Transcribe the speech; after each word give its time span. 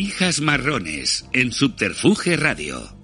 Pijas 0.00 0.40
marrones 0.40 1.26
en 1.34 1.52
Subterfuge 1.52 2.34
Radio. 2.38 2.99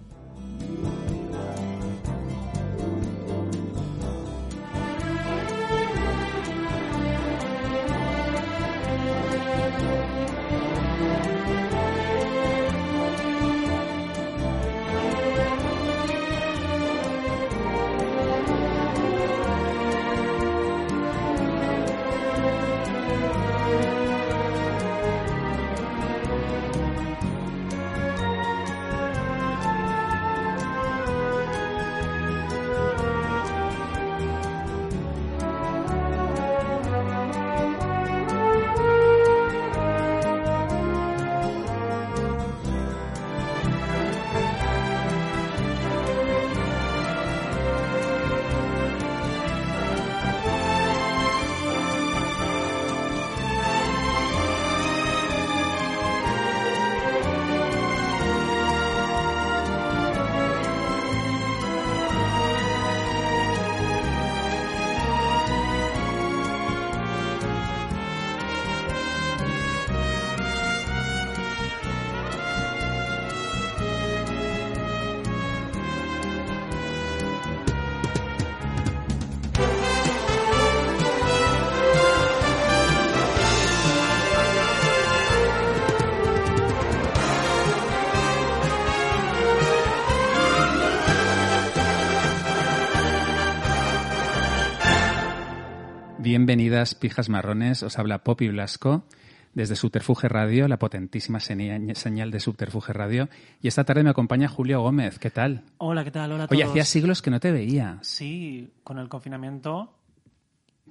Bienvenidas, 96.36 96.94
pijas 96.94 97.30
marrones. 97.30 97.82
Os 97.82 97.98
habla 97.98 98.22
Poppy 98.22 98.48
Blasco 98.48 99.04
desde 99.54 99.74
Subterfuge 99.74 100.28
Radio, 100.28 100.68
la 100.68 100.78
potentísima 100.78 101.40
señal 101.40 102.30
de 102.30 102.40
Subterfuge 102.40 102.92
Radio. 102.92 103.30
Y 103.62 103.68
esta 103.68 103.84
tarde 103.84 104.02
me 104.02 104.10
acompaña 104.10 104.46
Julio 104.46 104.82
Gómez. 104.82 105.18
¿Qué 105.18 105.30
tal? 105.30 105.62
Hola, 105.78 106.04
¿qué 106.04 106.10
tal? 106.10 106.32
Hola 106.32 106.44
a 106.44 106.48
Oye, 106.50 106.62
hacía 106.62 106.84
siglos 106.84 107.22
que 107.22 107.30
no 107.30 107.40
te 107.40 107.52
veía. 107.52 107.96
Sí, 108.02 108.70
con 108.84 108.98
el 108.98 109.08
confinamiento. 109.08 109.94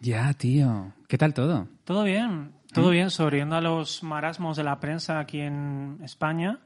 Ya, 0.02 0.34
tío. 0.34 0.94
¿Qué 1.08 1.20
tal 1.20 1.36
todo? 1.36 1.68
Todo 1.84 2.06
bien. 2.06 2.54
Todo 2.74 2.90
bien, 2.90 3.12
sobreviviendo 3.12 3.56
a 3.56 3.62
los 3.62 4.02
marasmos 4.02 4.58
de 4.58 4.64
la 4.64 4.80
prensa 4.80 5.20
aquí 5.20 5.42
en 5.42 6.00
España, 6.04 6.58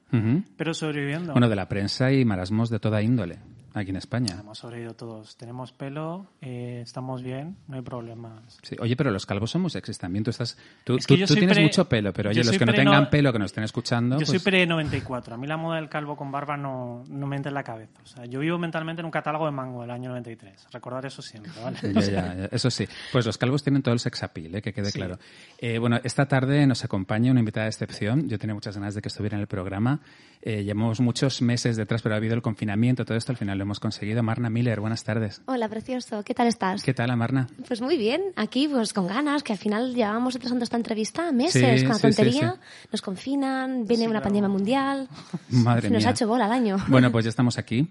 pero 0.56 0.74
sobreviviendo. 0.74 1.34
Bueno, 1.34 1.50
de 1.50 1.56
la 1.58 1.68
prensa 1.68 2.14
y 2.14 2.24
marasmos 2.24 2.70
de 2.70 2.80
toda 2.80 3.02
índole, 3.02 3.40
aquí 3.74 3.90
en 3.92 3.96
España. 3.98 4.38
Hemos 4.40 4.58
sobrevivido 4.60 4.96
todos. 4.96 5.36
Tenemos 5.38 5.72
pelo, 5.72 6.28
eh, 6.42 6.82
estamos 6.84 7.22
bien, 7.24 7.58
no 7.68 7.76
hay 7.78 7.82
problemas. 7.82 8.58
Sí. 8.64 8.76
Oye, 8.80 8.96
pero 8.96 9.12
los 9.12 9.26
calvos 9.26 9.52
son 9.52 9.62
muy 9.62 9.70
sexys 9.72 9.98
también. 9.98 10.24
Tú, 10.24 10.32
estás, 10.32 10.58
tú, 10.84 10.96
Es 10.98 11.06
que 11.08 11.16
tú- 11.16 11.22
tú 11.22 11.28
soy 11.28 11.38
tienes 11.38 11.56
pre- 11.58 11.64
mucho 11.66 11.88
pelo, 11.88 12.12
pero 12.14 12.30
oye, 12.30 12.38
yo 12.38 12.42
los 12.42 12.48
soy 12.50 12.60
que 12.60 12.66
no 12.66 12.74
tengan 12.74 13.04
no- 13.04 13.10
pelo, 13.10 13.32
que 13.34 13.40
nos 13.40 13.48
estén 13.52 13.64
escuchando... 13.64 14.20
Yo 14.20 14.26
soy 14.26 14.40
pues- 14.40 14.44
pre-94. 14.44 15.34
A 15.34 15.38
mí 15.38 15.48
la 15.48 15.58
moda 15.58 15.78
del 15.78 15.90
calvo 15.90 16.16
con 16.18 16.32
barba 16.32 16.58
no, 16.58 17.04
no 17.08 17.28
me 17.28 17.36
entra 17.36 17.50
en 17.50 17.56
la 17.56 17.64
cabeza. 17.64 18.00
O 18.04 18.06
sea, 18.06 18.26
yo 18.26 18.40
vivo 18.40 18.58
mentalmente 18.58 19.02
en 19.02 19.06
un 19.06 19.12
catálogo 19.12 19.46
de 19.46 19.52
Mango 19.52 19.82
del 19.82 19.92
año 19.92 20.10
93. 20.10 20.68
Recordar 20.72 21.06
eso 21.06 21.22
siempre, 21.22 21.52
¿vale? 21.64 21.78
Ya, 21.94 22.02
ya, 22.02 22.36
ya. 22.36 22.46
Eso 22.52 22.70
sí. 22.72 22.88
Pues 23.12 23.26
los 23.26 23.38
calvos 23.38 23.64
tienen 23.64 23.82
todo 23.82 23.94
el 23.94 24.00
sex 24.00 24.24
appeal, 24.24 24.56
¿eh? 24.56 24.62
que 24.62 24.74
quede 24.74 24.92
Sí. 24.92 24.98
claro. 25.00 25.20
Eh, 25.58 25.78
bueno, 25.80 26.00
esta 26.04 26.28
tarde 26.28 26.66
nos 26.68 26.84
acompaña 26.84 27.32
una 27.32 27.40
invitada 27.40 27.66
de 27.66 27.70
excepción. 27.70 28.28
Yo 28.30 28.38
tenía 28.40 28.54
muchas 28.54 28.76
ganas 28.78 28.96
de 28.96 29.02
que 29.02 29.08
estuviera 29.10 29.36
en 29.36 29.42
el 29.42 29.48
programa. 29.48 30.00
Eh, 30.42 30.64
llevamos 30.64 31.02
muchos 31.02 31.42
meses 31.42 31.76
detrás, 31.76 32.02
pero 32.02 32.16
ha 32.16 32.18
habido 32.18 32.34
el 32.34 32.42
confinamiento, 32.42 33.04
todo 33.04 33.18
esto 33.18 33.34
al 33.34 33.38
final 33.38 33.58
lo 33.58 33.64
hemos 33.64 33.82
conseguido. 33.82 34.24
Marna 34.24 34.50
Miller, 34.50 34.80
buenas 34.80 35.04
tardes. 35.04 35.42
Hola, 35.48 35.68
precioso. 35.68 36.24
¿Qué 36.24 36.34
tal 36.34 36.48
estás? 36.48 36.82
¿Qué 36.82 36.94
tal, 36.94 37.16
Marna? 37.18 37.48
Pues 37.68 37.82
muy 37.82 37.98
bien. 37.98 38.22
Aquí, 38.38 38.70
pues 38.70 38.94
con 38.94 39.08
ganas, 39.08 39.44
que 39.44 39.52
al 39.52 39.60
final 39.60 39.94
llevábamos 39.94 40.34
retrasando 40.36 40.64
esta 40.64 40.78
entrevista 40.78 41.34
meses 41.34 41.82
Sí, 41.82 41.86
con 41.86 41.90
la 41.90 41.96
sí, 41.96 42.00
sí, 42.00 42.02
tontería. 42.16 42.52
sí. 42.54 42.88
Nos 42.94 43.02
confinan, 43.02 43.86
viene 43.86 44.04
Sí, 44.06 44.10
una 44.10 44.20
claro. 44.20 44.24
pandemia 44.24 44.48
mundial. 44.50 45.10
Madre 45.50 45.82
Se 45.90 45.94
nos 45.94 46.04
mía. 46.04 46.08
ha 46.10 46.12
hecho 46.12 46.28
bola 46.28 46.46
el 46.46 46.52
año. 46.54 46.78
Bueno, 46.88 47.12
pues 47.12 47.26
ya 47.26 47.30
estamos 47.30 47.58
aquí. 47.58 47.90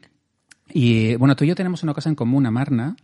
Y 0.70 1.16
bueno, 1.16 1.36
tú 1.36 1.44
y 1.44 1.48
yo 1.48 1.54
tenemos 1.54 1.82
una 1.82 1.92
cosa 1.92 2.08
en 2.08 2.14
común, 2.14 2.46
Amarna, 2.46 2.96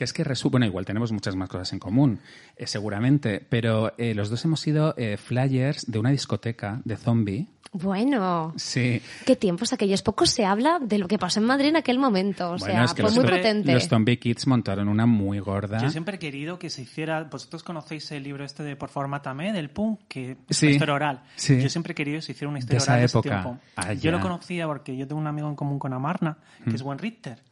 que 0.00 0.04
es 0.04 0.14
que 0.14 0.24
resu 0.24 0.48
bueno, 0.48 0.64
igual 0.64 0.86
tenemos 0.86 1.12
muchas 1.12 1.36
más 1.36 1.50
cosas 1.50 1.70
en 1.74 1.78
común, 1.78 2.20
eh, 2.56 2.66
seguramente, 2.66 3.44
pero 3.46 3.92
eh, 3.98 4.14
los 4.14 4.30
dos 4.30 4.42
hemos 4.46 4.58
sido 4.60 4.94
eh, 4.96 5.18
flyers 5.18 5.90
de 5.90 5.98
una 5.98 6.08
discoteca 6.10 6.80
de 6.86 6.96
zombie. 6.96 7.46
Bueno, 7.72 8.52
Sí. 8.56 9.00
qué 9.26 9.36
tiempos 9.36 9.72
aquellos. 9.72 10.00
Poco 10.02 10.24
se 10.26 10.44
habla 10.46 10.78
de 10.80 10.96
lo 10.98 11.06
que 11.06 11.18
pasó 11.18 11.38
en 11.38 11.46
Madrid 11.46 11.68
en 11.68 11.76
aquel 11.76 11.98
momento. 11.98 12.46
O 12.52 12.56
bueno, 12.58 12.64
sea, 12.64 12.84
es 12.84 12.94
que 12.94 13.02
fue 13.02 13.10
los, 13.10 13.18
muy 13.24 13.28
potente. 13.30 13.72
los 13.74 13.88
Zombie 13.88 14.18
Kids 14.18 14.46
montaron 14.46 14.88
una 14.88 15.04
muy 15.06 15.38
gorda. 15.38 15.78
Yo 15.82 15.90
siempre 15.90 16.16
he 16.16 16.18
querido 16.18 16.58
que 16.58 16.68
se 16.70 16.82
hiciera. 16.82 17.22
Vosotros 17.24 17.62
conocéis 17.62 18.10
el 18.12 18.22
libro 18.24 18.44
este 18.44 18.62
de 18.64 18.74
Por 18.74 18.88
favor, 18.88 19.08
mátame, 19.08 19.52
del 19.52 19.68
punk, 19.70 20.00
que 20.08 20.36
es 20.48 20.56
Sí, 20.56 20.66
una 20.66 20.72
historia 20.72 20.94
oral. 20.94 21.22
sí. 21.36 21.60
Yo 21.60 21.68
siempre 21.68 21.92
he 21.92 21.94
querido 21.94 22.16
que 22.18 22.22
se 22.22 22.32
hiciera 22.32 22.48
una 22.48 22.58
historia 22.58 22.78
esa 22.78 22.92
oral 22.92 23.00
de 23.00 23.04
ese 23.06 23.18
época. 23.18 23.42
tiempo. 23.42 23.60
Ah, 23.76 23.92
yo 23.92 24.10
lo 24.10 24.20
conocía 24.20 24.66
porque 24.66 24.96
yo 24.96 25.06
tengo 25.06 25.20
un 25.20 25.26
amigo 25.28 25.48
en 25.48 25.54
común 25.56 25.78
con 25.78 25.92
Amarna, 25.92 26.38
que 26.64 26.70
Mm. 26.70 26.74
es 26.74 26.82
Gwen 26.82 26.98
Richter. 26.98 27.49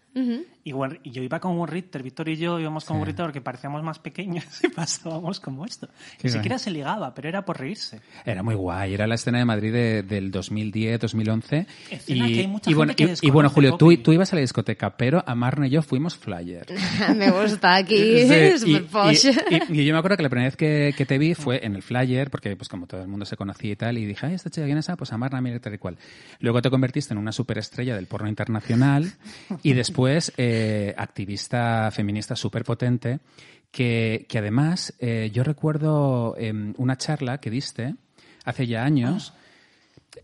Y, 0.64 0.72
Gwen- 0.72 0.98
y 1.04 1.12
yo 1.12 1.22
iba 1.22 1.38
con 1.38 1.56
Gwen 1.56 1.68
Richter, 1.70 2.02
Víctor 2.02 2.28
y 2.28 2.36
yo 2.36 2.58
íbamos 2.58 2.84
con 2.84 2.96
Sí. 2.96 2.98
Gwen 2.98 3.06
Richter 3.06 3.24
porque 3.26 3.40
parecíamos 3.40 3.82
más 3.84 3.98
pequeños 4.00 4.44
y 4.64 4.68
pasábamos 4.68 5.38
como 5.38 5.64
esto. 5.64 5.88
Qué 6.18 6.26
Ni 6.28 6.32
siquiera 6.32 6.58
se 6.58 6.70
ligaba, 6.72 7.14
pero 7.14 7.28
era 7.28 7.44
por 7.44 7.58
reírse. 7.60 8.00
Era 8.24 8.42
muy 8.42 8.54
guay, 8.56 8.94
era 8.94 9.06
la 9.06 9.14
escena 9.14 9.38
de 9.38 9.44
Madrid 9.44 9.72
de- 9.72 10.02
del 10.02 10.30
2010, 10.32 11.00
2011. 11.00 11.66
Escena 11.90 12.28
y, 12.28 12.34
que 12.34 12.40
hay 12.40 12.46
mucha 12.48 12.70
y 12.70 12.74
bueno, 12.74 12.94
gente 12.96 13.14
que 13.20 13.26
y- 13.26 13.30
bueno, 13.30 13.48
Julio, 13.50 13.76
tú, 13.76 13.96
tú 13.98 14.12
ibas 14.12 14.32
a 14.32 14.36
la 14.36 14.40
discoteca, 14.42 14.96
pero 14.96 15.22
Amarna 15.26 15.68
y 15.68 15.70
yo 15.70 15.82
fuimos 15.82 16.16
flyer. 16.16 16.66
Me 17.16 17.30
gusta 17.30 17.76
aquí. 17.76 18.26
Sí, 18.26 18.66
y- 18.66 19.54
y- 19.54 19.80
y 19.80 19.84
yo 19.86 19.92
me 19.92 19.98
acuerdo 20.00 20.16
que 20.16 20.22
la 20.24 20.28
primera 20.30 20.48
vez 20.48 20.56
que, 20.56 20.94
que 20.96 21.06
te 21.06 21.16
vi 21.18 21.34
fue 21.34 21.64
en 21.64 21.76
el 21.76 21.82
flyer, 21.82 22.28
porque 22.30 22.56
pues 22.56 22.68
como 22.68 22.86
todo 22.88 23.00
el 23.02 23.08
mundo 23.08 23.24
se 23.24 23.36
conocía 23.36 23.70
y 23.72 23.76
tal, 23.76 23.96
y 23.98 24.04
dije, 24.06 24.26
ay, 24.26 24.34
esta 24.34 24.50
chica, 24.50 24.66
¿quién 24.66 24.78
es? 24.78 24.88
Ah, 24.88 24.96
pues 24.96 25.12
Amarna, 25.12 25.40
mira, 25.40 25.60
tal 25.60 25.74
y 25.74 25.78
cual. 25.78 25.96
Luego 26.40 26.60
te 26.60 26.70
convertiste 26.70 27.14
en 27.14 27.18
una 27.18 27.30
superestrella 27.32 27.94
del 27.94 28.06
porno 28.06 28.28
internacional 28.28 29.12
y 29.62 29.74
después 29.74 29.97
eh, 30.06 30.94
activista 30.96 31.90
feminista 31.90 32.36
súper 32.36 32.64
potente, 32.64 33.20
que, 33.70 34.26
que 34.28 34.38
además 34.38 34.94
eh, 34.98 35.30
yo 35.32 35.42
recuerdo 35.44 36.36
em, 36.38 36.74
una 36.76 36.96
charla 36.96 37.38
que 37.38 37.50
diste 37.50 37.94
hace 38.44 38.66
ya 38.66 38.84
años. 38.84 39.34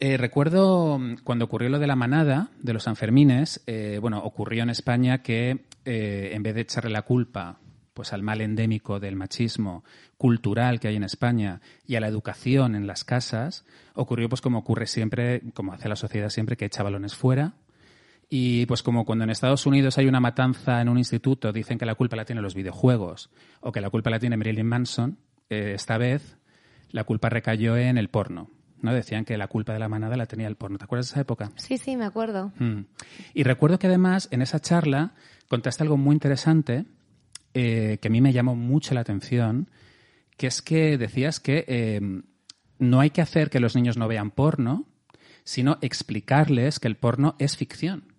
Eh, 0.01 0.17
recuerdo 0.17 0.99
mm, 0.99 1.17
cuando 1.25 1.45
ocurrió 1.45 1.69
lo 1.69 1.79
de 1.79 1.87
la 1.87 1.97
manada 1.97 2.49
de 2.61 2.73
los 2.73 2.85
Sanfermines, 2.85 3.63
eh, 3.67 3.99
bueno, 4.01 4.19
ocurrió 4.19 4.63
en 4.63 4.71
España 4.71 5.23
que 5.23 5.67
eh, 5.85 6.31
en 6.33 6.43
vez 6.43 6.55
de 6.55 6.63
echarle 6.63 6.91
la 6.91 7.03
culpa 7.03 7.59
pues 7.93 8.13
al 8.13 8.23
mal 8.23 8.41
endémico 8.41 8.99
del 8.99 9.15
machismo 9.15 9.85
cultural 10.17 10.81
que 10.81 10.89
hay 10.89 10.97
en 10.97 11.05
España 11.05 11.61
y 11.87 11.95
a 11.95 12.01
la 12.01 12.09
educación 12.09 12.75
en 12.75 12.89
las 12.89 13.05
casas, 13.05 13.65
ocurrió 13.95 14.29
pues 14.29 14.41
como 14.41 14.59
ocurre 14.59 14.87
siempre, 14.87 15.43
como 15.55 15.73
hace 15.73 15.89
la 15.89 15.95
sociedad 15.95 16.29
siempre, 16.29 16.57
que 16.57 16.65
echa 16.65 16.83
balones 16.83 17.15
fuera. 17.15 17.55
Y 18.29 18.67
pues 18.67 18.83
como 18.83 19.05
cuando 19.05 19.25
en 19.25 19.31
Estados 19.31 19.67
Unidos 19.67 19.99
hay 19.99 20.07
una 20.07 20.21
matanza 20.21 20.81
en 20.81 20.89
un 20.89 20.99
instituto, 20.99 21.53
dicen 21.53 21.79
que 21.79 21.87
la 21.87 21.95
culpa 21.95 22.17
la 22.17 22.25
tienen 22.25 22.43
los 22.43 22.55
videojuegos 22.55 23.31
o 23.61 23.73
que 23.73 23.81
la 23.81 23.91
culpa 23.91 24.11
la 24.11 24.19
tiene 24.19 24.37
Marilyn 24.37 24.67
Manson, 24.67 25.19
eh, 25.51 25.73
esta 25.75 25.99
vez 25.99 26.39
la 26.91 27.05
culpa 27.05 27.29
recayó 27.29 27.77
en 27.77 27.99
el 27.99 28.09
porno. 28.09 28.51
¿no? 28.81 28.93
Decían 28.93 29.25
que 29.25 29.37
la 29.37 29.49
culpa 29.49 29.73
de 29.73 29.79
la 29.79 29.89
manada 29.89 30.17
la 30.17 30.27
tenía 30.27 30.47
el 30.47 30.57
porno. 30.57 30.79
¿Te 30.79 30.85
acuerdas 30.85 31.09
de 31.09 31.13
esa 31.13 31.21
época? 31.21 31.51
Sí, 31.57 31.79
sí, 31.79 31.97
me 31.97 32.05
acuerdo. 32.05 32.53
Mm. 32.59 32.87
Y 33.35 33.43
recuerdo 33.43 33.79
que 33.79 33.87
además 33.87 34.29
en 34.31 34.43
esa 34.43 34.61
charla 34.61 35.15
contaste 35.49 35.83
algo 35.83 35.97
muy 35.97 36.15
interesante 36.15 36.85
eh, 37.55 37.99
que 38.01 38.09
a 38.09 38.11
mí 38.11 38.21
me 38.21 38.33
llamó 38.33 38.57
mucho 38.57 38.95
la 38.95 39.01
atención, 39.01 39.71
que 40.37 40.49
es 40.49 40.61
que 40.61 40.99
decías 40.99 41.41
que 41.41 41.65
eh, 41.69 42.01
no 42.79 43.01
hay 43.01 43.11
que 43.11 43.23
hacer 43.23 43.49
que 43.49 43.61
los 43.61 43.77
niños 43.77 43.97
no 43.97 44.09
vean 44.09 44.31
porno, 44.31 44.87
sino 45.45 45.79
explicarles 45.81 46.81
que 46.81 46.89
el 46.89 46.97
porno 46.97 47.37
es 47.39 47.57
ficción. 47.57 48.14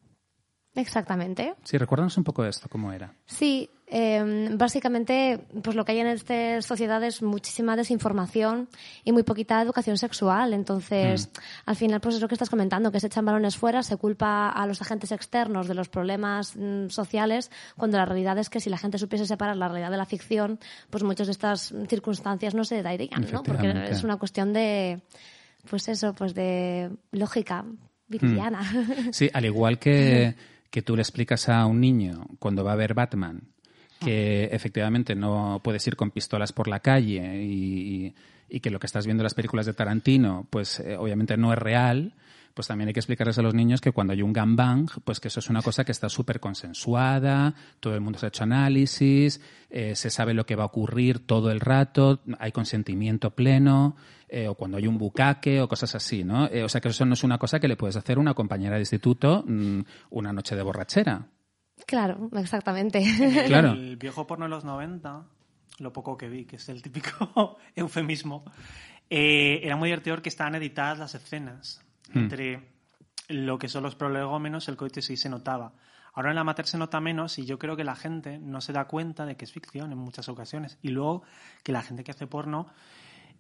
Exactamente. 0.76 1.56
Sí, 1.64 1.78
recuérdanos 1.78 2.18
un 2.18 2.24
poco 2.24 2.44
de 2.44 2.50
esto, 2.50 2.68
cómo 2.70 2.92
era. 2.92 3.14
Sí, 3.26 3.70
eh, 3.88 4.50
básicamente, 4.54 5.40
pues 5.64 5.76
lo 5.76 5.86
que 5.86 5.94
hay 5.94 6.00
en 6.00 6.08
estas 6.08 6.66
sociedades 6.66 7.16
es 7.16 7.22
muchísima 7.22 7.76
desinformación 7.76 8.68
y 9.04 9.12
muy 9.12 9.24
poquita 9.24 9.62
educación 9.62 9.98
sexual. 9.98 10.54
Entonces, 10.54 11.30
al 11.66 11.76
final, 11.76 12.02
pues 12.02 12.16
es 12.16 12.22
lo 12.22 12.28
que 12.28 12.36
estás 12.36 12.50
comentando, 12.50 12.92
que 12.92 13.00
se 13.00 13.08
echan 13.08 13.26
balones 13.26 13.58
fuera, 13.58 13.84
se 13.84 13.96
culpa 13.98 14.50
a 14.50 14.66
los 14.66 14.82
agentes 14.82 15.12
externos 15.12 15.68
de 15.68 15.76
los 15.76 15.88
problemas 15.88 16.56
mm, 16.56 16.90
sociales, 16.90 17.52
cuando 17.78 17.98
la 17.98 18.06
realidad 18.06 18.38
es 18.38 18.50
que 18.50 18.60
si 18.60 18.70
la 18.70 18.78
gente 18.78 18.98
supiese 18.98 19.26
separar 19.26 19.56
la 19.56 19.68
realidad 19.68 19.92
de 19.92 19.98
la 19.98 20.06
ficción, 20.06 20.60
pues 20.90 21.04
muchas 21.04 21.28
de 21.28 21.32
estas 21.32 21.74
circunstancias 21.88 22.56
no 22.56 22.66
se 22.66 22.82
darían, 22.82 23.28
¿no? 23.32 23.44
Porque 23.44 23.72
es 23.90 24.04
una 24.04 24.18
cuestión 24.18 24.52
de, 24.52 25.02
pues 25.70 25.88
eso, 25.88 26.14
pues 26.14 26.34
de 26.34 26.90
lógica 27.12 27.66
viriliana. 28.08 28.62
Sí, 29.12 29.30
al 29.34 29.46
igual 29.46 29.80
que, 29.80 30.36
que 30.76 30.82
tú 30.82 30.98
le 30.98 31.04
explicas 31.04 31.48
a 31.48 31.66
un 31.68 31.80
niño 31.80 32.28
cuando 32.38 32.66
va 32.66 32.74
a 32.74 32.76
ver 32.76 32.94
Batman 32.94 33.44
que 34.02 34.50
efectivamente 34.52 35.16
no 35.16 35.62
puedes 35.64 35.88
ir 35.88 35.96
con 35.96 36.12
pistolas 36.12 36.52
por 36.52 36.68
la 36.68 36.82
calle 36.82 37.42
y, 37.42 38.14
y 38.50 38.60
que 38.60 38.70
lo 38.70 38.78
que 38.78 38.86
estás 38.86 39.06
viendo 39.06 39.22
en 39.22 39.24
las 39.24 39.36
películas 39.36 39.66
de 39.66 39.74
Tarantino, 39.74 40.46
pues 40.50 40.82
eh, 40.82 40.98
obviamente 40.98 41.38
no 41.38 41.54
es 41.54 41.60
real, 41.60 42.12
pues 42.56 42.68
también 42.68 42.88
hay 42.88 42.94
que 42.94 43.02
explicarles 43.02 43.38
a 43.38 43.42
los 43.42 43.54
niños 43.54 43.82
que 43.82 43.92
cuando 43.92 44.14
hay 44.14 44.22
un 44.22 44.32
gangbang, 44.32 44.88
pues 45.04 45.20
que 45.20 45.28
eso 45.28 45.42
es 45.42 45.50
una 45.50 45.62
cosa 45.62 45.84
que 45.84 45.92
está 45.92 46.08
súper 46.08 46.40
consensuada, 46.40 47.54
todo 47.82 47.94
el 47.94 48.02
mundo 48.02 48.18
se 48.18 48.26
ha 48.26 48.30
hecho 48.30 48.44
análisis, 48.44 49.42
eh, 49.70 49.94
se 49.96 50.10
sabe 50.10 50.34
lo 50.34 50.46
que 50.46 50.56
va 50.56 50.64
a 50.64 50.68
ocurrir 50.68 51.28
todo 51.28 51.52
el 51.52 51.60
rato, 51.60 52.22
hay 52.40 52.54
consentimiento 52.54 53.32
pleno, 53.32 53.98
eh, 54.30 54.48
o 54.48 54.56
cuando 54.56 54.78
hay 54.78 54.88
un 54.88 54.98
bucaque 54.98 55.62
o 55.62 55.68
cosas 55.68 55.94
así, 55.96 56.24
¿no? 56.24 56.48
Eh, 56.48 56.64
o 56.64 56.70
sea 56.70 56.80
que 56.80 56.88
eso 56.88 57.06
no 57.06 57.14
es 57.14 57.24
una 57.26 57.38
cosa 57.38 57.60
que 57.60 57.68
le 57.68 57.76
puedes 57.76 57.98
hacer 57.98 58.18
a 58.18 58.22
una 58.22 58.34
compañera 58.34 58.76
de 58.76 58.82
instituto 58.82 59.44
mm, 59.46 59.82
una 60.12 60.32
noche 60.32 60.56
de 60.56 60.64
borrachera. 60.64 61.28
claro, 61.86 62.30
exactamente. 62.38 63.04
Claro. 63.48 63.74
El 63.74 63.98
viejo 63.98 64.26
porno 64.26 64.46
de 64.46 64.50
los 64.50 64.64
90, 64.64 65.26
lo 65.80 65.94
poco 65.94 66.18
que 66.18 66.30
vi, 66.30 66.46
que 66.46 66.56
es 66.56 66.70
el 66.70 66.82
típico 66.82 67.58
eufemismo, 67.76 68.46
eh, 69.10 69.60
era 69.62 69.76
muy 69.76 69.90
divertido 69.90 70.22
que 70.22 70.30
estaban 70.30 70.56
editadas 70.56 70.98
las 70.98 71.16
escenas 71.16 71.85
Hmm. 72.14 72.20
entre 72.20 72.70
lo 73.30 73.58
que 73.58 73.68
son 73.68 73.84
los 73.84 73.96
prolegómenos, 73.96 74.68
el 74.70 74.78
coite 74.78 75.02
sí 75.02 75.18
se 75.18 75.30
notaba. 75.30 75.74
Ahora 76.14 76.30
en 76.30 76.36
la 76.36 76.44
mater 76.44 76.66
se 76.68 76.78
nota 76.78 77.00
menos 77.02 77.38
y 77.40 77.46
yo 77.46 77.58
creo 77.60 77.76
que 77.76 77.84
la 77.84 77.96
gente 77.96 78.38
no 78.40 78.62
se 78.62 78.72
da 78.72 78.86
cuenta 78.86 79.26
de 79.26 79.36
que 79.36 79.44
es 79.46 79.52
ficción 79.52 79.92
en 79.92 79.98
muchas 79.98 80.30
ocasiones. 80.30 80.78
Y 80.82 80.90
luego 80.90 81.24
que 81.64 81.72
la 81.74 81.82
gente 81.82 82.04
que 82.04 82.12
hace 82.12 82.26
porno, 82.28 82.68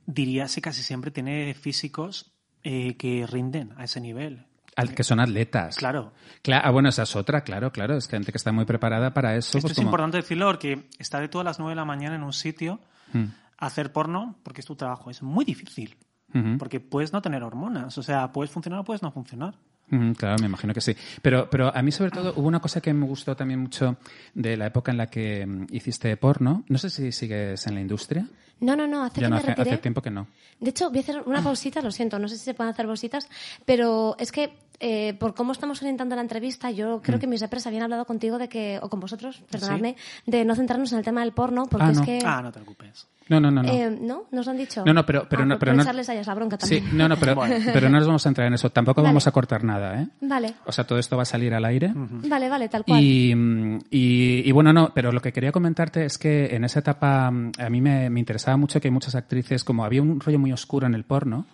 diríase 0.05 0.61
casi 0.61 0.81
siempre 0.83 1.11
tiene 1.11 1.53
físicos 1.53 2.31
eh, 2.63 2.97
que 2.97 3.25
rinden 3.27 3.73
a 3.77 3.83
ese 3.85 4.01
nivel. 4.01 4.45
Al 4.75 4.93
que 4.93 5.03
son 5.05 5.21
atletas. 5.21 5.77
Claro. 5.77 6.11
Cla- 6.43 6.59
ah, 6.63 6.71
bueno, 6.71 6.89
esa 6.89 7.03
es 7.03 7.15
otra, 7.15 7.41
claro, 7.45 7.71
claro. 7.71 7.95
Es 7.95 8.09
gente 8.09 8.31
que 8.33 8.37
está 8.37 8.51
muy 8.51 8.65
preparada 8.65 9.13
para 9.13 9.35
eso. 9.37 9.57
Esto 9.57 9.61
pues 9.61 9.71
es 9.71 9.77
como- 9.77 9.87
importante 9.87 10.17
decirlo 10.17 10.47
porque 10.47 10.89
estar 10.99 11.21
de 11.21 11.29
todas 11.29 11.45
las 11.45 11.59
9 11.59 11.71
de 11.71 11.75
la 11.77 11.85
mañana 11.85 12.15
en 12.15 12.23
un 12.23 12.33
sitio 12.33 12.81
Mm. 13.13 13.23
a 13.57 13.65
hacer 13.67 13.93
porno, 13.93 14.35
porque 14.43 14.59
es 14.59 14.67
tu 14.67 14.75
trabajo, 14.75 15.09
es 15.09 15.21
muy 15.21 15.45
difícil. 15.45 15.95
Porque 16.59 16.79
puedes 16.79 17.13
no 17.13 17.21
tener 17.21 17.43
hormonas. 17.43 17.97
O 17.97 18.03
sea, 18.03 18.31
puedes 18.31 18.51
funcionar 18.51 18.79
o 18.81 18.83
puedes 18.83 19.01
no 19.01 19.11
funcionar. 19.11 19.55
Mm, 19.89 20.11
Claro, 20.13 20.35
me 20.39 20.47
imagino 20.47 20.73
que 20.73 20.81
sí. 20.81 20.95
Pero, 21.21 21.49
pero 21.49 21.73
a 21.75 21.81
mí, 21.81 21.91
sobre 21.91 22.11
todo, 22.11 22.33
hubo 22.35 22.47
una 22.47 22.59
cosa 22.59 22.81
que 22.81 22.93
me 22.93 23.05
gustó 23.05 23.35
también 23.35 23.59
mucho 23.59 23.97
de 24.33 24.57
la 24.57 24.65
época 24.67 24.91
en 24.91 24.97
la 24.97 25.07
que 25.07 25.45
mm, 25.45 25.67
hiciste 25.71 26.15
porno. 26.17 26.63
No 26.67 26.77
sé 26.77 26.89
si 26.89 27.11
sigues 27.11 27.65
en 27.67 27.75
la 27.75 27.81
industria. 27.81 28.27
No, 28.59 28.75
no, 28.75 28.87
no, 28.87 29.03
hace 29.03 29.19
que 29.19 29.27
no, 29.27 29.35
me 29.35 29.51
hace, 29.51 29.77
tiempo 29.77 30.01
que 30.01 30.09
no. 30.09 30.27
De 30.61 30.69
hecho, 30.69 30.89
voy 30.89 30.99
a 30.99 31.01
hacer 31.01 31.21
una 31.25 31.41
pausita, 31.41 31.81
lo 31.81 31.91
siento, 31.91 32.17
no 32.19 32.27
sé 32.29 32.37
si 32.37 32.45
se 32.45 32.53
pueden 32.53 32.71
hacer 32.71 32.85
pausitas, 32.85 33.27
pero 33.65 34.15
es 34.17 34.31
que 34.31 34.57
eh, 34.79 35.13
por 35.13 35.35
cómo 35.35 35.51
estamos 35.51 35.81
orientando 35.81 36.15
la 36.15 36.21
entrevista, 36.21 36.71
yo 36.71 36.97
Mm. 36.97 37.01
creo 37.01 37.19
que 37.19 37.27
mis 37.27 37.41
repres 37.41 37.67
habían 37.67 37.83
hablado 37.83 38.05
contigo 38.05 38.37
de 38.37 38.47
que, 38.49 38.79
o 38.81 38.89
con 38.89 38.99
vosotros, 39.01 39.43
perdonadme, 39.51 39.97
de 40.25 40.45
no 40.45 40.55
centrarnos 40.55 40.91
en 40.93 40.99
el 40.99 41.03
tema 41.05 41.21
del 41.21 41.33
porno, 41.33 41.65
porque 41.65 41.85
Ah, 41.87 41.91
es 41.91 42.01
que... 42.01 42.19
Ah, 42.25 42.41
no 42.41 42.49
te 42.51 42.59
preocupes. 42.61 43.07
No, 43.27 43.39
no, 43.39 43.49
no, 43.49 43.63
no. 43.63 43.69
Eh, 43.71 43.89
¿No? 44.01 44.25
¿Nos 44.31 44.47
han 44.47 44.57
dicho? 44.57 44.83
No, 44.85 44.93
no, 44.93 45.03
pero- 45.05 45.27
pero 45.27 45.41
Ah, 45.41 45.45
no- 45.45 45.55
pues 45.55 45.59
pero 45.61 45.73
no- 45.73 45.81
echarles 45.81 46.07
a 46.09 46.13
ellas 46.13 46.27
la 46.27 46.35
bronca 46.35 46.57
sí, 46.61 46.75
también. 46.79 46.97
no, 46.97 47.07
no, 47.09 47.17
pero, 47.17 47.35
pero 47.73 47.89
no 47.89 47.97
nos 47.97 48.05
vamos 48.07 48.25
a 48.25 48.29
entrar 48.29 48.47
en 48.47 48.53
eso. 48.53 48.69
Tampoco 48.69 49.01
Vale. 49.01 49.09
vamos 49.09 49.25
a 49.25 49.31
cortar 49.31 49.63
nada, 49.63 50.01
¿eh? 50.01 50.07
Vale, 50.21 50.53
O 50.65 50.71
sea, 50.71 50.85
todo 50.85 50.99
esto 50.99 51.17
va 51.17 51.23
a 51.23 51.25
salir 51.25 51.53
al 51.55 51.65
aire. 51.65 51.91
vale, 51.95 52.49
vale, 52.49 52.69
tal 52.69 52.83
cual. 52.85 53.01
Y, 53.03 53.33
mm, 53.33 53.79
y, 53.89 54.47
y 54.47 54.51
bueno, 54.51 54.71
no, 54.73 54.91
pero 54.93 55.11
lo 55.11 55.21
que 55.21 55.33
quería 55.33 55.51
comentarte 55.51 56.05
es 56.05 56.17
que 56.19 56.55
en 56.55 56.63
esa 56.65 56.79
etapa 56.81 57.31
mm, 57.31 57.53
a 57.57 57.69
mí 57.69 57.81
me, 57.81 58.09
me 58.11 58.19
interesaba 58.19 58.57
mucho 58.57 58.79
que 58.79 58.89
hay 58.89 58.91
muchas 58.93 59.15
actrices, 59.15 59.63
como 59.63 59.83
había 59.85 60.01
un 60.03 60.19
rollo 60.19 60.37
muy 60.37 60.51
oscuro 60.53 60.85
en 60.85 60.93
el 60.93 61.03
porno, 61.03 61.47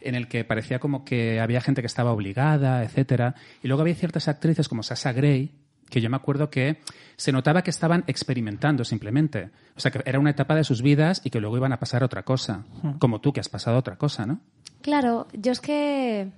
en 0.00 0.14
el 0.14 0.26
que 0.28 0.44
parecía 0.44 0.78
como 0.78 1.04
que 1.04 1.38
había 1.40 1.60
gente 1.60 1.82
que 1.82 1.86
estaba 1.86 2.12
obligada, 2.12 2.82
etcétera, 2.82 3.34
y 3.62 3.68
luego 3.68 3.82
había 3.82 3.94
ciertas 3.94 4.26
actrices 4.28 4.66
como 4.68 4.82
Sasha 4.82 5.12
Grey, 5.12 5.50
que 5.90 6.00
yo 6.00 6.08
me 6.08 6.16
acuerdo 6.16 6.50
que 6.50 6.78
se 7.16 7.32
notaba 7.32 7.62
que 7.62 7.70
estaban 7.70 8.04
experimentando 8.06 8.84
simplemente. 8.84 9.50
O 9.76 9.80
sea, 9.80 9.90
que 9.90 10.00
era 10.06 10.18
una 10.18 10.30
etapa 10.30 10.54
de 10.54 10.64
sus 10.64 10.80
vidas 10.80 11.20
y 11.24 11.30
que 11.30 11.40
luego 11.40 11.56
iban 11.56 11.72
a 11.72 11.78
pasar 11.78 12.02
otra 12.02 12.22
cosa. 12.22 12.64
Como 12.98 13.20
tú, 13.20 13.32
que 13.32 13.40
has 13.40 13.48
pasado 13.48 13.76
otra 13.76 13.96
cosa, 13.96 14.24
¿no? 14.24 14.40
Claro, 14.80 15.26
yo 15.34 15.52
es 15.52 15.60
que... 15.60 16.30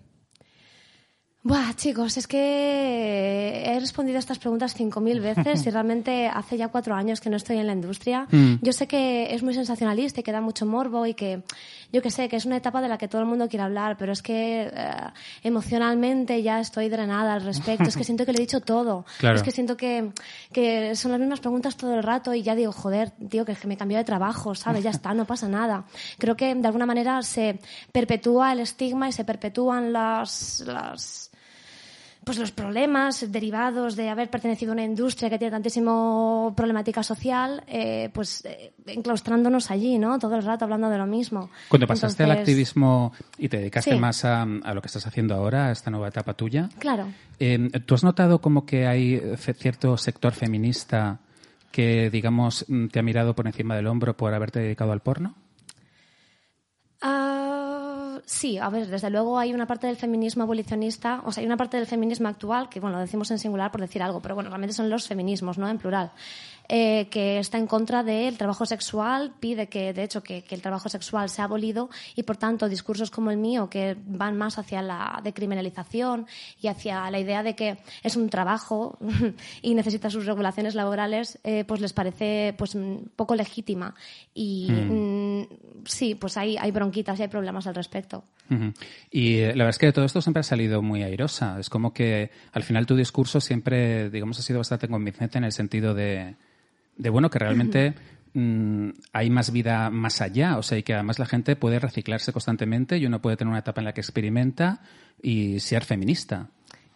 Buah, 1.45 1.75
chicos, 1.75 2.17
es 2.19 2.29
que 2.29 3.65
he 3.67 3.81
respondido 3.81 4.17
a 4.17 4.21
estas 4.21 4.39
preguntas 4.39 4.79
5.000 4.79 5.21
veces 5.21 5.67
y 5.67 5.71
realmente 5.71 6.29
hace 6.29 6.57
ya 6.57 6.69
cuatro 6.69 6.95
años 6.95 7.21
que 7.21 7.31
no 7.31 7.37
estoy 7.37 7.59
en 7.59 7.67
la 7.67 7.73
industria. 7.73 8.29
Mm. 8.31 8.55
Yo 8.63 8.73
sé 8.73 8.87
que 8.87 9.35
es 9.35 9.43
muy 9.43 9.53
sensacionalista 9.53 10.21
y 10.21 10.23
que 10.23 10.31
da 10.31 10.41
mucho 10.41 10.67
morbo 10.67 11.05
y 11.05 11.15
que, 11.15 11.43
yo 11.93 12.01
que 12.01 12.13
sé, 12.13 12.29
que 12.29 12.37
es 12.37 12.45
una 12.45 12.59
etapa 12.59 12.81
de 12.81 12.87
la 12.87 12.97
que 12.97 13.09
todo 13.09 13.23
el 13.23 13.27
mundo 13.27 13.49
quiere 13.49 13.65
hablar, 13.65 13.97
pero 13.99 14.13
es 14.13 14.23
que 14.23 14.71
eh, 14.73 14.97
emocionalmente 15.43 16.41
ya 16.45 16.61
estoy 16.61 16.89
drenada 16.89 17.35
al 17.35 17.43
respecto. 17.43 17.89
Es 17.89 17.97
que 17.97 18.05
siento 18.05 18.25
que 18.25 18.33
le 18.33 18.39
he 18.39 18.43
dicho 18.43 18.61
todo. 18.61 19.05
Claro. 19.19 19.37
Es 19.37 19.43
que 19.45 19.53
siento 19.53 19.77
que, 19.77 20.11
que 20.53 20.97
son 20.97 21.13
las 21.13 21.21
mismas 21.21 21.39
preguntas 21.39 21.77
todo 21.77 21.95
el 21.95 22.03
rato 22.03 22.35
y 22.35 22.43
ya 22.43 22.57
digo, 22.57 22.73
joder, 22.73 23.11
tío, 23.29 23.45
que, 23.45 23.55
que 23.55 23.69
me 23.69 23.75
he 23.75 23.77
cambiado 23.77 24.01
de 24.01 24.05
trabajo, 24.05 24.57
¿sabes? 24.57 24.83
Ya 24.83 24.91
está, 24.91 25.15
no 25.15 25.27
pasa 25.27 25.49
nada. 25.49 25.85
Creo 26.19 26.37
que 26.37 26.55
de 26.55 26.67
alguna 26.67 26.87
manera 26.87 27.23
se 27.23 27.61
perpetúa 27.93 28.53
el 28.53 28.61
estigma 28.61 29.09
y 29.09 29.13
se 29.13 29.25
perpetúan 29.25 29.93
las, 29.93 30.65
las 30.67 31.32
pues 32.25 32.39
los 32.39 32.53
problemas 32.53 33.33
derivados 33.33 33.97
de 33.97 34.09
haber 34.09 34.31
pertenecido 34.31 34.71
a 34.73 34.75
una 34.75 34.85
industria 34.85 35.29
que 35.29 35.39
tiene 35.39 35.51
tantísimo 35.51 36.53
problemática 36.57 37.03
social, 37.03 37.65
eh, 37.67 38.11
pues 38.15 38.45
eh, 38.45 38.73
enclaustrándonos 38.87 39.71
allí, 39.73 39.99
¿no? 39.99 40.19
Todo 40.21 40.37
el 40.37 40.45
rato 40.45 40.65
hablando 40.65 40.89
de 40.89 40.99
lo 40.99 41.07
mismo. 41.07 41.51
Cuando 41.69 41.87
pasaste 41.89 42.23
al 42.23 42.31
activismo 42.31 43.13
y 43.39 43.49
te 43.49 43.59
dedicaste 43.59 43.91
Sí. 43.93 43.99
más 43.99 44.25
a, 44.25 44.43
a 44.43 44.75
lo 44.75 44.81
que 44.81 44.87
estás 44.87 45.07
haciendo 45.07 45.35
ahora, 45.35 45.67
a 45.67 45.73
esta 45.73 45.91
nueva 45.91 46.09
etapa 46.09 46.35
tuya, 46.35 46.69
Claro. 46.79 47.07
Eh, 47.41 47.71
¿Tú 47.87 47.95
has 47.97 48.05
notado 48.05 48.41
como 48.41 48.65
que 48.67 48.87
hay 48.87 49.19
fe- 49.37 49.55
cierto 49.55 49.97
sector 49.97 50.33
feminista 50.33 51.19
que, 51.73 52.09
digamos, 52.09 52.65
mm, 52.69 52.87
te 52.87 53.01
ha 53.01 53.03
mirado 53.03 53.35
por 53.35 53.49
encima 53.49 53.75
del 53.75 53.89
hombro 53.89 54.17
por 54.17 54.33
haberte 54.33 54.61
dedicado 54.61 54.93
al 54.93 55.01
porno? 55.01 55.35
Ah, 57.01 57.52
sí, 58.33 58.59
a 58.59 58.69
ver, 58.69 58.87
desde 58.89 59.11
luego 59.11 59.39
hay 59.39 59.53
una 59.53 59.67
parte 59.67 59.87
del 59.87 59.97
feminismo 59.97 60.43
abolicionista, 60.43 61.23
o 61.25 61.33
sea, 61.33 61.43
hay 61.43 61.47
una 61.47 61.57
parte 61.57 61.77
del 61.77 61.87
feminismo 61.87 62.29
actual, 62.29 62.69
que 62.69 62.81
bueno, 62.81 62.97
lo 62.97 63.03
decimos 63.03 63.31
en 63.31 63.39
singular 63.39 63.71
por 63.71 63.81
decir 63.81 64.03
algo, 64.03 64.21
pero 64.21 64.35
bueno, 64.35 64.51
realmente 64.51 64.75
son 64.75 64.89
los 64.89 65.07
feminismos, 65.07 65.59
¿no? 65.59 65.69
En 65.69 65.79
plural, 65.79 66.11
eh, 66.69 67.09
que 67.11 67.39
está 67.39 67.59
en 67.59 67.67
contra 67.67 68.03
del 68.03 68.39
trabajo 68.39 68.67
sexual, 68.67 69.33
pide 69.41 69.69
que, 69.69 69.93
de 69.93 70.05
hecho, 70.05 70.23
que, 70.23 70.43
que 70.43 70.55
el 70.55 70.63
trabajo 70.63 70.89
sexual 70.89 71.29
sea 71.29 71.45
abolido 71.45 71.91
y, 72.15 72.23
por 72.23 72.37
tanto, 72.37 72.69
discursos 72.69 73.11
como 73.11 73.31
el 73.31 73.37
mío, 73.37 73.69
que 73.69 73.97
van 74.07 74.37
más 74.37 74.59
hacia 74.59 74.83
la 74.83 75.21
decriminalización 75.23 76.27
y 76.61 76.69
hacia 76.69 77.11
la 77.11 77.19
idea 77.19 77.43
de 77.43 77.55
que 77.55 77.79
es 78.03 78.17
un 78.17 78.29
trabajo 78.29 78.99
y 79.63 79.75
necesita 79.75 80.11
sus 80.11 80.27
regulaciones 80.27 80.75
laborales, 80.75 81.39
eh, 81.45 81.65
pues 81.65 81.81
les 81.81 81.93
parece 81.93 82.55
pues 82.57 82.75
mm, 82.75 83.11
poco 83.17 83.35
legítima. 83.35 83.95
Y 84.35 84.71
mm, 84.71 85.47
sí, 85.85 86.15
pues 86.15 86.37
hay, 86.37 86.57
hay 86.57 86.71
bronquitas 86.71 87.19
y 87.19 87.23
hay 87.23 87.29
problemas 87.29 87.67
al 87.67 87.75
respecto. 87.75 88.25
Y 89.11 89.39
eh, 89.39 89.47
la 89.49 89.65
verdad 89.65 89.71
es 89.71 89.79
que 89.79 89.87
de 89.87 89.93
todo 89.93 90.05
esto 90.05 90.21
siempre 90.21 90.41
ha 90.41 90.45
salido 90.45 90.83
muy 90.83 91.03
airosa. 91.03 91.59
Es 91.59 91.71
como 91.71 91.93
que 91.93 92.31
al 92.53 92.63
final 92.63 92.87
tu 92.87 92.97
discurso 92.97 93.41
siempre, 93.41 94.11
digamos, 94.11 94.39
ha 94.39 94.43
sido 94.43 94.59
bastante 94.59 94.89
convincente 94.89 95.39
en 95.39 95.45
el 95.45 95.53
sentido 95.53 95.95
de, 95.95 96.37
de 96.97 97.11
bueno, 97.11 97.31
que 97.31 97.39
realmente 97.39 97.95
mm, 98.35 98.91
hay 99.13 99.31
más 99.31 99.53
vida 99.53 99.91
más 99.91 100.21
allá, 100.21 100.59
o 100.59 100.63
sea, 100.63 100.79
y 100.79 100.83
que 100.83 100.95
además 100.95 101.19
la 101.19 101.27
gente 101.27 101.57
puede 101.57 101.79
reciclarse 101.79 102.33
constantemente 102.33 102.99
y 102.99 103.07
uno 103.07 103.21
puede 103.21 103.37
tener 103.37 103.51
una 103.51 103.61
etapa 103.61 103.81
en 103.81 103.87
la 103.87 103.95
que 103.95 104.01
experimenta 104.01 104.81
y 105.23 105.61
ser 105.61 105.85
feminista. 105.85 106.49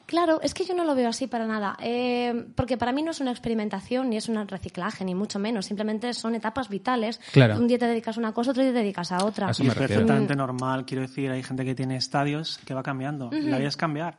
Claro, 0.06 0.40
es 0.40 0.54
que 0.54 0.64
yo 0.64 0.72
no 0.72 0.84
lo 0.84 0.94
veo 0.94 1.08
así 1.08 1.26
para 1.26 1.46
nada, 1.46 1.76
eh, 1.82 2.46
porque 2.54 2.76
para 2.76 2.92
mí 2.92 3.02
no 3.02 3.10
es 3.10 3.20
una 3.20 3.32
experimentación 3.32 4.08
ni 4.08 4.16
es 4.16 4.28
un 4.28 4.46
reciclaje, 4.46 5.04
ni 5.04 5.16
mucho 5.16 5.40
menos, 5.40 5.66
simplemente 5.66 6.14
son 6.14 6.36
etapas 6.36 6.68
vitales. 6.68 7.20
Claro. 7.32 7.56
Un 7.56 7.66
día 7.66 7.78
te 7.78 7.88
dedicas 7.88 8.16
a 8.16 8.20
una 8.20 8.32
cosa, 8.32 8.52
otro 8.52 8.62
día 8.62 8.72
te 8.72 8.78
dedicas 8.78 9.10
a 9.10 9.24
otra. 9.24 9.50
Eso 9.50 9.64
me 9.64 9.70
es 9.70 9.74
perfectamente 9.74 10.36
normal, 10.36 10.86
quiero 10.86 11.02
decir, 11.02 11.28
hay 11.32 11.42
gente 11.42 11.64
que 11.64 11.74
tiene 11.74 11.96
estadios 11.96 12.60
que 12.64 12.72
va 12.72 12.84
cambiando. 12.84 13.30
La 13.32 13.58
vida 13.58 13.68
es 13.68 13.76
cambiar. 13.76 14.18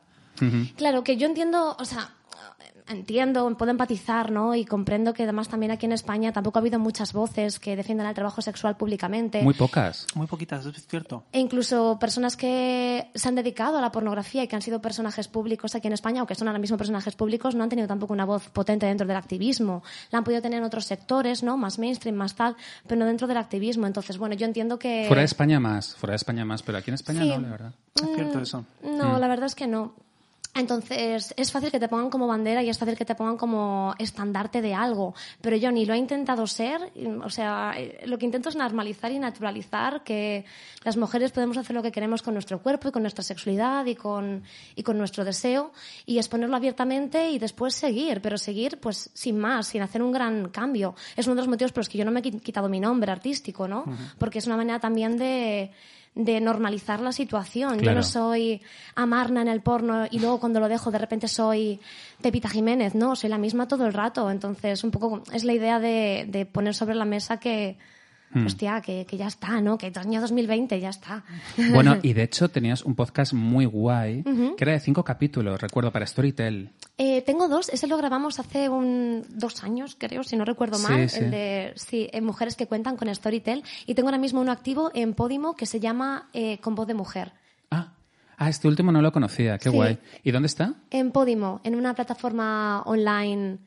Claro, 0.76 1.02
que 1.02 1.16
yo 1.16 1.26
entiendo, 1.26 1.74
o 1.78 1.84
sea, 1.84 2.10
entiendo, 2.88 3.56
puedo 3.56 3.70
empatizar, 3.70 4.30
¿no? 4.30 4.54
Y 4.54 4.64
comprendo 4.64 5.12
que 5.14 5.24
además 5.24 5.48
también 5.48 5.72
aquí 5.72 5.86
en 5.86 5.92
España 5.92 6.32
tampoco 6.32 6.58
ha 6.58 6.60
habido 6.60 6.78
muchas 6.78 7.12
voces 7.12 7.58
que 7.58 7.76
defiendan 7.76 8.06
el 8.06 8.14
trabajo 8.14 8.42
sexual 8.42 8.76
públicamente. 8.76 9.42
Muy 9.42 9.54
pocas. 9.54 10.06
Muy 10.14 10.26
poquitas, 10.26 10.64
es 10.66 10.86
cierto. 10.86 11.24
E 11.32 11.40
incluso 11.40 11.98
personas 11.98 12.36
que 12.36 13.10
se 13.14 13.28
han 13.28 13.34
dedicado 13.34 13.78
a 13.78 13.80
la 13.80 13.92
pornografía 13.92 14.42
y 14.42 14.48
que 14.48 14.56
han 14.56 14.62
sido 14.62 14.80
personajes 14.80 15.28
públicos 15.28 15.74
aquí 15.74 15.86
en 15.86 15.92
España, 15.92 16.22
o 16.22 16.26
que 16.26 16.34
son 16.34 16.48
ahora 16.48 16.58
mismo 16.58 16.76
personajes 16.76 17.14
públicos, 17.14 17.54
no 17.54 17.64
han 17.64 17.70
tenido 17.70 17.88
tampoco 17.88 18.12
una 18.12 18.24
voz 18.24 18.48
potente 18.50 18.86
dentro 18.86 19.06
del 19.06 19.16
activismo. 19.16 19.82
La 20.10 20.18
han 20.18 20.24
podido 20.24 20.42
tener 20.42 20.58
en 20.58 20.64
otros 20.64 20.84
sectores, 20.84 21.42
¿no? 21.42 21.56
Más 21.56 21.78
mainstream, 21.78 22.16
más 22.16 22.34
tal, 22.34 22.56
pero 22.86 22.98
no 22.98 23.06
dentro 23.06 23.26
del 23.26 23.36
activismo. 23.36 23.86
Entonces, 23.86 24.18
bueno, 24.18 24.34
yo 24.34 24.46
entiendo 24.46 24.78
que... 24.78 25.04
Fuera 25.08 25.20
de 25.20 25.26
España 25.26 25.60
más, 25.60 25.94
fuera 25.96 26.12
de 26.12 26.16
España 26.16 26.44
más, 26.44 26.62
pero 26.62 26.78
aquí 26.78 26.90
en 26.90 26.94
España 26.94 27.22
Sí. 27.22 27.28
no, 27.28 27.40
la 27.40 27.48
verdad. 27.48 27.72
Es 27.94 28.08
cierto 28.14 28.40
eso. 28.40 28.64
No, 28.82 29.18
la 29.18 29.28
verdad 29.28 29.46
es 29.46 29.54
que 29.54 29.66
no. 29.66 29.94
Entonces, 30.58 31.32
es 31.36 31.52
fácil 31.52 31.70
que 31.70 31.78
te 31.80 31.88
pongan 31.88 32.10
como 32.10 32.26
bandera 32.26 32.62
y 32.62 32.68
es 32.68 32.78
fácil 32.78 32.96
que 32.96 33.04
te 33.04 33.14
pongan 33.14 33.36
como 33.36 33.94
estandarte 33.98 34.60
de 34.60 34.74
algo, 34.74 35.14
pero 35.40 35.56
yo 35.56 35.70
ni 35.70 35.86
lo 35.86 35.94
he 35.94 35.98
intentado 35.98 36.46
ser, 36.46 36.92
o 37.24 37.30
sea, 37.30 37.74
lo 38.06 38.18
que 38.18 38.26
intento 38.26 38.48
es 38.48 38.56
normalizar 38.56 39.12
y 39.12 39.18
naturalizar 39.18 40.02
que 40.02 40.44
las 40.84 40.96
mujeres 40.96 41.30
podemos 41.32 41.56
hacer 41.56 41.74
lo 41.74 41.82
que 41.82 41.92
queremos 41.92 42.22
con 42.22 42.34
nuestro 42.34 42.60
cuerpo 42.60 42.88
y 42.88 42.92
con 42.92 43.02
nuestra 43.02 43.22
sexualidad 43.24 43.86
y 43.86 43.94
con, 43.94 44.42
y 44.74 44.82
con 44.82 44.98
nuestro 44.98 45.24
deseo 45.24 45.72
y 46.06 46.18
exponerlo 46.18 46.56
abiertamente 46.56 47.30
y 47.30 47.38
después 47.38 47.74
seguir, 47.74 48.20
pero 48.20 48.36
seguir 48.38 48.78
pues 48.80 49.10
sin 49.14 49.38
más, 49.38 49.68
sin 49.68 49.82
hacer 49.82 50.02
un 50.02 50.12
gran 50.12 50.48
cambio. 50.48 50.94
Es 51.16 51.26
uno 51.26 51.36
de 51.36 51.42
los 51.42 51.48
motivos 51.48 51.72
por 51.72 51.80
los 51.80 51.88
que 51.88 51.98
yo 51.98 52.04
no 52.04 52.10
me 52.10 52.20
he 52.20 52.22
qui- 52.22 52.40
quitado 52.40 52.68
mi 52.68 52.80
nombre 52.80 53.10
artístico, 53.12 53.68
¿no? 53.68 53.84
Porque 54.18 54.38
es 54.38 54.46
una 54.46 54.56
manera 54.56 54.78
también 54.80 55.16
de 55.18 55.70
de 56.18 56.40
normalizar 56.40 57.00
la 57.00 57.12
situación. 57.12 57.78
Yo 57.78 57.94
no 57.94 58.02
soy 58.02 58.60
Amarna 58.96 59.40
en 59.40 59.46
el 59.46 59.62
porno 59.62 60.06
y 60.10 60.18
luego 60.18 60.40
cuando 60.40 60.58
lo 60.58 60.68
dejo 60.68 60.90
de 60.90 60.98
repente 60.98 61.28
soy 61.28 61.78
Pepita 62.20 62.48
Jiménez, 62.48 62.96
no, 62.96 63.14
soy 63.14 63.30
la 63.30 63.38
misma 63.38 63.68
todo 63.68 63.86
el 63.86 63.94
rato. 63.94 64.28
Entonces, 64.28 64.82
un 64.82 64.90
poco 64.90 65.22
es 65.32 65.44
la 65.44 65.52
idea 65.52 65.78
de, 65.78 66.26
de 66.28 66.44
poner 66.44 66.74
sobre 66.74 66.96
la 66.96 67.04
mesa 67.04 67.38
que, 67.38 67.78
Hmm. 68.30 68.44
hostia, 68.46 68.80
que, 68.82 69.06
que 69.06 69.16
ya 69.16 69.26
está, 69.26 69.60
¿no? 69.60 69.78
Que 69.78 69.90
año 69.94 70.20
2020 70.20 70.78
ya 70.80 70.90
está. 70.90 71.24
Bueno, 71.72 71.98
y 72.02 72.12
de 72.12 72.24
hecho 72.24 72.48
tenías 72.50 72.82
un 72.84 72.94
podcast 72.94 73.32
muy 73.32 73.64
guay, 73.64 74.22
que 74.22 74.64
era 74.64 74.72
de 74.72 74.80
cinco 74.80 75.02
capítulos, 75.02 75.60
recuerdo, 75.60 75.90
para 75.92 76.06
Storytel. 76.06 76.70
Eh, 76.98 77.22
tengo 77.22 77.48
dos, 77.48 77.68
ese 77.68 77.86
lo 77.86 77.96
grabamos 77.96 78.38
hace 78.38 78.68
un, 78.68 79.24
dos 79.30 79.62
años, 79.64 79.96
creo, 79.98 80.24
si 80.24 80.36
no 80.36 80.44
recuerdo 80.44 80.78
mal, 80.78 81.08
sí. 81.08 81.20
el 81.20 81.30
de 81.30 81.72
sí, 81.76 82.08
eh, 82.12 82.20
mujeres 82.20 82.56
que 82.56 82.66
cuentan 82.66 82.96
con 82.96 83.12
Storytel. 83.14 83.62
Y 83.86 83.94
tengo 83.94 84.08
ahora 84.08 84.18
mismo 84.18 84.40
uno 84.40 84.52
activo 84.52 84.90
en 84.94 85.14
Podimo 85.14 85.54
que 85.56 85.66
se 85.66 85.80
llama 85.80 86.28
eh, 86.32 86.58
Con 86.58 86.74
voz 86.74 86.86
de 86.86 86.94
mujer. 86.94 87.32
Ah, 87.70 87.92
ah, 88.36 88.48
este 88.48 88.68
último 88.68 88.92
no 88.92 89.00
lo 89.00 89.12
conocía, 89.12 89.58
qué 89.58 89.70
Sí. 89.70 89.76
guay. 89.76 89.98
¿Y 90.22 90.30
dónde 90.32 90.46
está? 90.46 90.74
En 90.90 91.12
Podimo, 91.12 91.60
en 91.64 91.76
una 91.76 91.94
plataforma 91.94 92.82
online. 92.84 93.58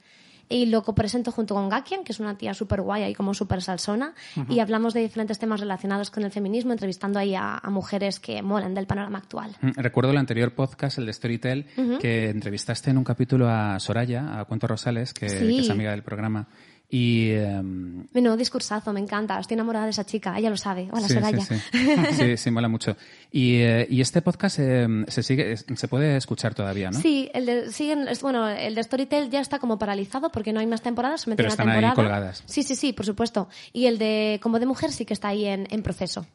Y 0.51 0.65
lo 0.67 0.83
presento 0.83 1.31
junto 1.31 1.55
con 1.55 1.69
Gakian, 1.69 2.03
que 2.03 2.11
es 2.11 2.19
una 2.19 2.37
tía 2.37 2.53
súper 2.53 2.81
guay 2.81 3.03
y 3.05 3.13
como 3.15 3.33
súper 3.33 3.61
salsona. 3.61 4.13
Y 4.49 4.59
hablamos 4.59 4.93
de 4.93 4.99
diferentes 5.01 5.39
temas 5.39 5.59
relacionados 5.59 6.11
con 6.11 6.23
el 6.23 6.31
feminismo, 6.31 6.71
entrevistando 6.73 7.17
ahí 7.19 7.33
a, 7.35 7.57
a 7.57 7.69
mujeres 7.69 8.19
que 8.19 8.41
molan 8.41 8.73
del 8.73 8.85
panorama 8.85 9.17
actual. 9.19 9.55
Mm, 9.61 9.71
Recuerdo 9.77 10.11
el 10.11 10.17
anterior 10.17 10.53
podcast, 10.53 10.97
el 10.97 11.05
de 11.05 11.13
Storytel, 11.13 11.65
que 11.99 12.29
entrevistaste 12.29 12.89
en 12.91 12.97
un 12.97 13.03
capítulo 13.03 13.49
a 13.49 13.79
Soraya, 13.79 14.39
a 14.39 14.45
Cuento 14.45 14.67
Rosales, 14.67 15.13
que, 15.13 15.29
Sí. 15.29 15.37
que 15.55 15.59
es 15.61 15.69
amiga 15.69 15.91
del 15.91 16.03
programa. 16.03 16.47
Y 16.93 17.31
em, 17.31 18.05
Bueno, 18.11 18.35
discursazo, 18.35 18.91
me 18.91 18.99
encanta. 18.99 19.39
Estoy 19.39 19.55
enamorada 19.55 19.85
de 19.85 19.91
esa 19.91 20.05
chica, 20.05 20.37
ella 20.37 20.49
lo 20.49 20.57
sabe. 20.57 20.89
Hola, 20.91 21.07
sí, 21.07 21.13
Soraya. 21.13 21.39
sí, 21.39 21.55
sí. 21.55 21.95
sí, 22.17 22.37
sí, 22.37 22.51
mola 22.51 22.67
mucho. 22.67 22.97
Y, 23.31 23.55
eh, 23.59 23.87
y 23.89 24.01
este 24.01 24.21
podcast 24.21 24.59
em, 24.59 25.05
se 25.07 25.23
sigue, 25.23 25.55
se 25.55 25.87
puede 25.87 26.17
escuchar 26.17 26.53
todavía, 26.53 26.91
¿no? 26.91 26.99
Sí, 26.99 27.29
el 27.33 27.45
de, 27.45 27.71
siguen, 27.71 28.09
bueno, 28.21 28.45
el 28.49 28.75
de 28.75 28.83
Storytel 28.83 29.29
ya 29.29 29.39
está 29.39 29.57
como 29.59 29.79
paralizado 29.79 30.33
porque 30.33 30.51
no 30.51 30.59
hay 30.59 30.67
más 30.67 30.81
temporadas, 30.81 31.21
solamente 31.21 31.43
Pero 31.43 31.49
están 31.53 31.69
ahí 31.69 31.75
temporada. 31.75 31.95
colgadas. 31.95 32.43
Sí, 32.45 32.63
sí, 32.63 32.75
sí, 32.75 32.91
por 32.91 33.05
supuesto. 33.05 33.47
Y 33.71 33.85
el 33.85 33.97
de 33.97 34.41
Como 34.43 34.59
de 34.59 34.65
Mujer 34.65 34.91
sí 34.91 35.05
que 35.05 35.13
está 35.13 35.29
ahí 35.29 35.45
en, 35.45 35.67
en 35.71 35.83
proceso. 35.83 36.25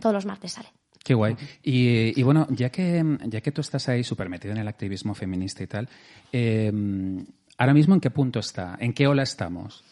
Todos 0.00 0.14
los 0.14 0.24
martes 0.24 0.52
sale. 0.52 0.68
Qué 1.04 1.12
guay. 1.12 1.36
Y, 1.62 2.18
y 2.18 2.22
bueno, 2.22 2.46
ya 2.50 2.70
que, 2.70 3.04
ya 3.26 3.42
que 3.42 3.52
tú 3.52 3.60
estás 3.60 3.88
ahí 3.90 4.02
súper 4.02 4.30
metido 4.30 4.52
en 4.54 4.58
el 4.60 4.68
activismo 4.68 5.14
feminista 5.14 5.62
y 5.62 5.66
tal, 5.66 5.88
em, 6.32 7.26
ahora 7.58 7.74
mismo 7.74 7.94
en 7.94 8.00
qué 8.00 8.10
punto 8.10 8.40
está, 8.40 8.76
en 8.80 8.94
qué 8.94 9.06
ola 9.06 9.22
estamos. 9.22 9.84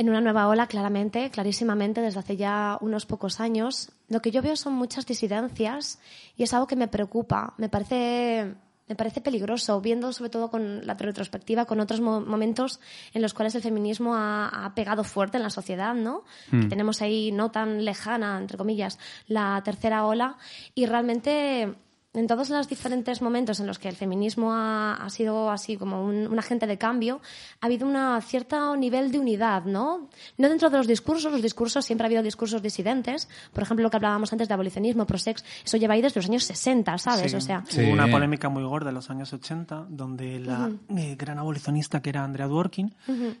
En 0.00 0.08
una 0.08 0.22
nueva 0.22 0.48
ola, 0.48 0.66
claramente, 0.66 1.28
clarísimamente, 1.28 2.00
desde 2.00 2.20
hace 2.20 2.38
ya 2.38 2.78
unos 2.80 3.04
pocos 3.04 3.38
años. 3.38 3.92
Lo 4.08 4.22
que 4.22 4.30
yo 4.30 4.40
veo 4.40 4.56
son 4.56 4.72
muchas 4.72 5.04
disidencias 5.04 5.98
y 6.38 6.42
es 6.42 6.54
algo 6.54 6.66
que 6.66 6.74
me 6.74 6.88
preocupa. 6.88 7.52
Me 7.58 7.68
parece, 7.68 8.54
me 8.88 8.94
parece 8.96 9.20
peligroso, 9.20 9.78
viendo 9.82 10.10
sobre 10.14 10.30
todo 10.30 10.50
con 10.50 10.86
la 10.86 10.94
retrospectiva, 10.94 11.66
con 11.66 11.80
otros 11.80 12.00
mo- 12.00 12.22
momentos 12.22 12.80
en 13.12 13.20
los 13.20 13.34
cuales 13.34 13.54
el 13.56 13.60
feminismo 13.60 14.14
ha, 14.14 14.48
ha 14.64 14.74
pegado 14.74 15.04
fuerte 15.04 15.36
en 15.36 15.42
la 15.42 15.50
sociedad, 15.50 15.94
¿no? 15.94 16.24
Que 16.50 16.66
tenemos 16.68 17.02
ahí 17.02 17.30
no 17.30 17.50
tan 17.50 17.84
lejana, 17.84 18.38
entre 18.38 18.56
comillas, 18.56 18.98
la 19.28 19.60
tercera 19.62 20.06
ola 20.06 20.38
y 20.74 20.86
realmente 20.86 21.74
en 22.12 22.26
todos 22.26 22.50
los 22.50 22.68
diferentes 22.68 23.22
momentos 23.22 23.60
en 23.60 23.66
los 23.66 23.78
que 23.78 23.88
el 23.88 23.94
feminismo 23.94 24.52
ha, 24.52 24.94
ha 24.94 25.10
sido 25.10 25.50
así 25.50 25.76
como 25.76 26.04
un, 26.04 26.26
un 26.26 26.38
agente 26.38 26.66
de 26.66 26.76
cambio, 26.76 27.20
ha 27.60 27.66
habido 27.66 27.86
un 27.86 27.96
cierto 28.22 28.76
nivel 28.76 29.12
de 29.12 29.18
unidad, 29.20 29.64
¿no? 29.64 30.08
No 30.36 30.48
dentro 30.48 30.70
de 30.70 30.78
los 30.78 30.86
discursos, 30.88 31.30
los 31.30 31.42
discursos 31.42 31.84
siempre 31.84 32.04
ha 32.04 32.08
habido 32.08 32.22
discursos 32.22 32.62
disidentes, 32.62 33.28
por 33.52 33.62
ejemplo, 33.62 33.84
lo 33.84 33.90
que 33.90 33.96
hablábamos 33.96 34.32
antes 34.32 34.48
de 34.48 34.54
abolicionismo, 34.54 35.06
prosex, 35.06 35.44
eso 35.64 35.76
lleva 35.76 35.94
ahí 35.94 36.02
desde 36.02 36.18
los 36.18 36.28
años 36.28 36.44
60, 36.44 36.98
¿sabes? 36.98 37.30
Sí. 37.30 37.36
O 37.36 37.40
sea, 37.40 37.64
Sí. 37.68 37.82
Hubo 37.82 37.92
una 37.92 38.10
polémica 38.10 38.48
muy 38.48 38.64
gorda 38.64 38.88
en 38.88 38.96
los 38.96 39.10
años 39.10 39.32
80 39.32 39.86
donde 39.88 40.40
la 40.40 40.70
eh, 40.96 41.14
gran 41.16 41.38
abolicionista 41.38 42.02
que 42.02 42.10
era 42.10 42.24
Andrea 42.24 42.48
Dworkin 42.48 42.94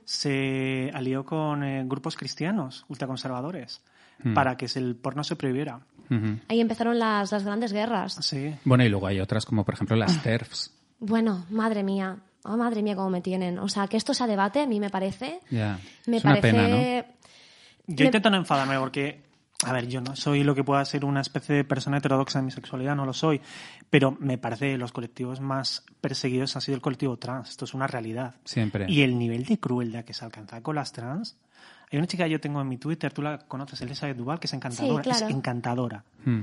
se 0.04 0.90
alió 0.94 1.24
con 1.24 1.64
eh, 1.64 1.84
grupos 1.86 2.16
cristianos 2.16 2.84
ultraconservadores 2.88 3.82
para 4.34 4.56
que 4.56 4.66
el 4.76 4.96
porno 4.96 5.24
se 5.24 5.36
prohibiera. 5.36 5.80
Ahí 6.48 6.60
empezaron 6.60 6.98
las, 6.98 7.30
las 7.30 7.44
grandes 7.44 7.72
guerras. 7.72 8.16
Sí. 8.20 8.52
Bueno, 8.64 8.84
y 8.84 8.88
luego 8.88 9.06
hay 9.06 9.20
otras 9.20 9.46
como 9.46 9.64
por 9.64 9.74
ejemplo 9.74 9.94
las 9.96 10.20
TERFs. 10.22 10.72
Bueno, 10.98 11.46
madre 11.50 11.82
mía, 11.84 12.16
oh, 12.42 12.56
madre 12.56 12.82
mía 12.82 12.96
cómo 12.96 13.10
me 13.10 13.20
tienen. 13.20 13.58
O 13.60 13.68
sea, 13.68 13.86
que 13.86 13.96
esto 13.96 14.12
sea 14.12 14.26
debate, 14.26 14.60
a 14.62 14.66
mí 14.66 14.80
me 14.80 14.90
parece, 14.90 15.40
Ya. 15.50 15.78
me 16.06 16.16
es 16.16 16.24
una 16.24 16.34
parece... 16.40 16.50
pena, 16.52 16.68
¿no? 16.68 16.76
Yo 17.86 17.96
Me- 18.04 18.04
intento 18.06 18.28
no 18.30 18.36
enfadarme 18.38 18.76
porque, 18.78 19.22
a 19.64 19.72
ver, 19.72 19.86
yo 19.88 20.00
no 20.00 20.14
soy 20.16 20.42
lo 20.44 20.54
que 20.54 20.64
pueda 20.64 20.84
ser 20.84 21.04
una 21.04 21.20
especie 21.20 21.54
de 21.54 21.64
persona 21.64 21.98
heterodoxa 21.98 22.40
en 22.40 22.44
mi 22.46 22.50
sexualidad, 22.50 22.94
no 22.96 23.06
lo 23.06 23.12
soy, 23.12 23.40
pero 23.88 24.10
me 24.20 24.36
parece 24.36 24.72
que 24.72 24.78
los 24.78 24.90
colectivos 24.92 25.40
más 25.40 25.84
perseguidos 26.00 26.56
ha 26.56 26.60
sido 26.60 26.74
el 26.76 26.82
colectivo 26.82 27.16
trans, 27.18 27.50
esto 27.50 27.64
es 27.66 27.72
una 27.74 27.86
realidad. 27.86 28.34
Siempre. 28.44 28.86
Y 28.88 29.02
el 29.02 29.16
nivel 29.18 29.44
de 29.44 29.58
crueldad 29.60 30.04
que 30.04 30.12
se 30.14 30.24
alcanza 30.24 30.60
con 30.62 30.74
las 30.76 30.92
trans. 30.92 31.36
Hay 31.92 31.98
una 31.98 32.06
chica 32.06 32.24
que 32.24 32.30
yo 32.30 32.40
tengo 32.40 32.60
en 32.60 32.68
mi 32.68 32.76
Twitter, 32.78 33.12
tú 33.12 33.20
la 33.22 33.38
conoces, 33.38 33.80
Elizabeth 33.82 34.16
Duval, 34.16 34.38
que 34.38 34.46
es 34.46 34.52
encantadora. 34.54 35.02
claro. 35.02 35.26
Es 35.26 35.34
encantadora. 35.34 36.04
Mm. 36.24 36.40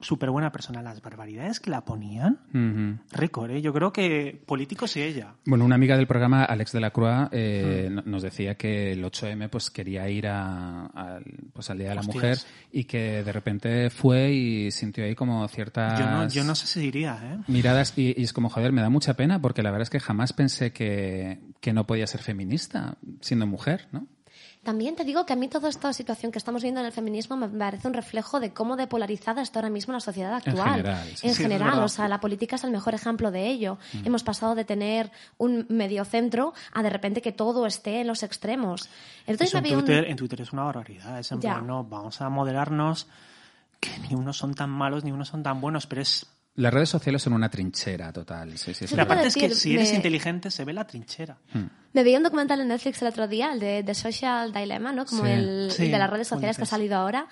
Súper 0.00 0.30
buena 0.30 0.52
persona. 0.52 0.80
Las 0.80 1.02
barbaridades 1.02 1.58
que 1.58 1.70
la 1.70 1.84
ponían, 1.84 2.38
Ujú. 2.54 3.00
récord, 3.10 3.50
¿eh? 3.50 3.60
Yo 3.60 3.72
creo 3.72 3.92
que 3.92 4.40
políticos 4.46 4.96
y 4.96 5.02
ella. 5.02 5.34
Bueno, 5.44 5.64
una 5.64 5.74
amiga 5.74 5.96
del 5.96 6.06
programa, 6.06 6.44
Alex 6.44 6.70
de 6.70 6.78
la 6.78 6.92
Croix, 6.92 7.28
eh, 7.32 7.88
Hmm. 7.90 7.94
no- 7.96 8.02
nos 8.06 8.22
decía 8.22 8.54
que 8.54 8.92
el 8.92 9.04
8M 9.04 9.48
pues 9.48 9.72
quería 9.72 10.08
ir 10.08 10.28
a, 10.28 10.86
al- 10.86 11.24
pues, 11.52 11.68
al 11.70 11.78
Día 11.78 11.88
de 11.88 11.94
la 11.96 12.00
Hostias. 12.02 12.14
Mujer 12.14 12.38
y 12.70 12.84
que 12.84 13.24
de 13.24 13.32
repente 13.32 13.90
fue 13.90 14.30
y 14.30 14.70
sintió 14.70 15.02
ahí 15.04 15.16
como 15.16 15.48
ciertas 15.48 15.98
Yo 15.98 16.06
no, 16.08 16.28
yo 16.28 16.44
no 16.44 16.54
sé 16.54 16.68
si 16.68 16.78
diría, 16.78 17.18
¿eh? 17.20 17.38
miradas 17.48 17.92
y, 17.98 18.14
y 18.16 18.22
es 18.22 18.32
como, 18.32 18.50
joder, 18.50 18.70
me 18.70 18.82
da 18.82 18.90
mucha 18.90 19.14
pena 19.14 19.40
porque 19.42 19.64
la 19.64 19.72
verdad 19.72 19.82
es 19.82 19.90
que 19.90 19.98
jamás 19.98 20.32
pensé 20.32 20.70
que, 20.72 21.40
que 21.60 21.72
no 21.72 21.88
podía 21.88 22.06
ser 22.06 22.22
feminista 22.22 22.98
siendo 23.20 23.48
mujer, 23.48 23.88
¿no? 23.90 24.06
También 24.64 24.96
te 24.96 25.04
digo 25.04 25.24
que 25.24 25.32
a 25.32 25.36
mí 25.36 25.48
toda 25.48 25.68
esta 25.70 25.92
situación 25.92 26.30
que 26.32 26.38
estamos 26.38 26.62
viendo 26.62 26.80
en 26.80 26.86
el 26.86 26.92
feminismo 26.92 27.36
me 27.36 27.48
parece 27.48 27.88
un 27.88 27.94
reflejo 27.94 28.38
de 28.40 28.52
cómo 28.52 28.76
depolarizada 28.76 29.40
está 29.40 29.60
ahora 29.60 29.70
mismo 29.70 29.94
la 29.94 30.00
sociedad 30.00 30.34
actual. 30.34 30.70
general, 30.76 31.04
sí. 31.06 31.10
En 31.12 31.16
Sí, 31.16 31.26
es 31.28 31.38
general, 31.38 31.78
o 31.82 31.88
sea, 31.88 32.08
la 32.08 32.20
política 32.20 32.56
es 32.56 32.64
el 32.64 32.70
mejor 32.70 32.94
ejemplo 32.94 33.30
de 33.30 33.46
ello. 33.46 33.78
Hemos 34.04 34.22
pasado 34.24 34.54
de 34.54 34.64
tener 34.64 35.10
un 35.38 35.64
mediocentro 35.70 36.52
a 36.74 36.82
de 36.82 36.90
repente 36.90 37.22
que 37.22 37.32
todo 37.32 37.66
esté 37.66 38.00
en 38.00 38.08
los 38.08 38.22
extremos. 38.22 38.88
Eso 39.26 39.44
en, 39.44 39.56
había 39.64 39.78
un- 39.78 39.84
Twitter, 39.84 40.04
en 40.10 40.16
Twitter 40.16 40.40
es 40.42 40.52
una 40.52 40.64
barbaridad. 40.64 41.18
Es 41.18 41.32
en 41.32 41.40
plan, 41.40 41.66
no, 41.66 41.84
vamos 41.84 42.20
a 42.20 42.28
moderarnos, 42.28 43.06
que 43.80 43.96
ni 44.08 44.14
unos 44.16 44.36
son 44.36 44.54
tan 44.54 44.70
malos 44.70 45.04
ni 45.04 45.12
unos 45.12 45.28
son 45.28 45.42
tan 45.42 45.60
buenos, 45.60 45.86
pero 45.86 46.02
es 46.02 46.26
Las 46.58 46.74
redes 46.74 46.88
sociales 46.88 47.22
son 47.22 47.34
una 47.34 47.48
trinchera 47.48 48.12
total. 48.12 48.58
Sí, 48.58 48.74
sí, 48.74 48.86
sí. 48.88 48.96
La 48.96 49.06
parte 49.06 49.28
es 49.28 49.34
que 49.34 49.48
si 49.54 49.74
eres 49.74 49.90
me- 49.90 49.96
inteligente 49.96 50.50
se 50.50 50.64
ve 50.64 50.72
la 50.72 50.84
trinchera. 50.86 51.38
Me 51.92 52.02
veía 52.02 52.18
un 52.18 52.24
documental 52.24 52.60
en 52.60 52.68
Netflix 52.68 53.00
el 53.02 53.08
otro 53.08 53.28
día, 53.28 53.52
el 53.52 53.60
de 53.60 53.82
The 53.84 53.94
Social 53.94 54.52
Dilemma, 54.52 54.92
¿no? 54.92 55.06
Como 55.06 55.24
Sí. 55.24 55.30
el, 55.30 55.70
Sí, 55.70 55.84
el 55.84 55.92
de 55.92 55.98
las 55.98 56.10
redes 56.10 56.26
sociales 56.26 56.56
que 56.56 56.64
ha 56.64 56.66
salido 56.66 56.96
ahora, 56.96 57.28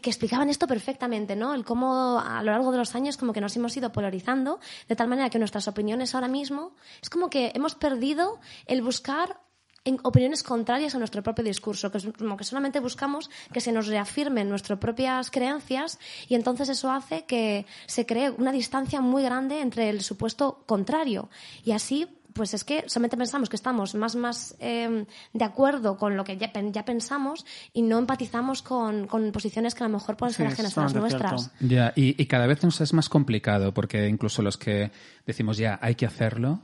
que 0.00 0.08
explicaban 0.10 0.48
esto 0.50 0.68
perfectamente, 0.68 1.34
¿no? 1.34 1.52
El 1.54 1.64
cómo 1.64 2.20
a 2.20 2.42
lo 2.44 2.52
largo 2.52 2.70
de 2.70 2.78
los 2.78 2.94
años 2.94 3.16
como 3.16 3.32
que 3.32 3.40
nos 3.40 3.56
hemos 3.56 3.76
ido 3.76 3.90
polarizando, 3.90 4.60
de 4.88 4.94
tal 4.96 5.08
manera 5.08 5.30
que 5.30 5.38
nuestras 5.40 5.66
opiniones 5.66 6.14
ahora 6.14 6.28
mismo 6.28 6.74
es 7.02 7.10
como 7.10 7.28
que 7.28 7.50
hemos 7.54 7.74
perdido 7.74 8.38
el 8.66 8.82
buscar 8.82 9.40
en 9.84 9.98
opiniones 10.02 10.42
contrarias 10.42 10.94
a 10.94 10.98
nuestro 10.98 11.22
propio 11.22 11.42
discurso, 11.44 11.90
que 11.90 11.98
es 11.98 12.06
como 12.18 12.36
que 12.36 12.44
solamente 12.44 12.80
buscamos 12.80 13.30
que 13.52 13.60
se 13.60 13.72
nos 13.72 13.86
reafirmen 13.86 14.48
nuestras 14.48 14.78
propias 14.78 15.30
creencias 15.30 15.98
y 16.28 16.34
entonces 16.34 16.68
eso 16.68 16.90
hace 16.92 17.24
que 17.24 17.64
se 17.86 18.04
cree 18.04 18.30
una 18.30 18.52
distancia 18.52 19.00
muy 19.00 19.22
grande 19.22 19.60
entre 19.60 19.88
el 19.88 20.02
supuesto 20.02 20.62
contrario 20.66 21.30
y 21.64 21.72
así 21.72 22.06
pues 22.32 22.54
es 22.54 22.62
que 22.62 22.84
solamente 22.88 23.16
pensamos 23.16 23.48
que 23.48 23.56
estamos 23.56 23.94
más 23.96 24.14
más 24.14 24.54
eh, 24.60 25.04
de 25.32 25.44
acuerdo 25.44 25.96
con 25.96 26.16
lo 26.16 26.22
que 26.24 26.36
ya, 26.36 26.52
pen- 26.52 26.72
ya 26.72 26.84
pensamos 26.84 27.44
y 27.72 27.82
no 27.82 27.98
empatizamos 27.98 28.62
con, 28.62 29.08
con 29.08 29.32
posiciones 29.32 29.74
que 29.74 29.82
a 29.82 29.88
lo 29.88 29.94
mejor 29.94 30.16
pueden 30.16 30.34
ser 30.34 30.46
Sí, 30.48 30.52
ajenas 30.52 30.78
a 30.78 30.82
las 30.82 30.94
nuestras. 30.94 31.50
Ya, 31.58 31.92
y, 31.96 32.20
y 32.22 32.26
cada 32.26 32.46
vez 32.46 32.62
nos 32.62 32.80
es 32.80 32.92
más 32.92 33.08
complicado 33.08 33.74
porque 33.74 34.06
incluso 34.08 34.42
los 34.42 34.56
que 34.58 34.92
decimos 35.26 35.56
ya 35.56 35.78
hay 35.82 35.96
que 35.96 36.06
hacerlo, 36.06 36.60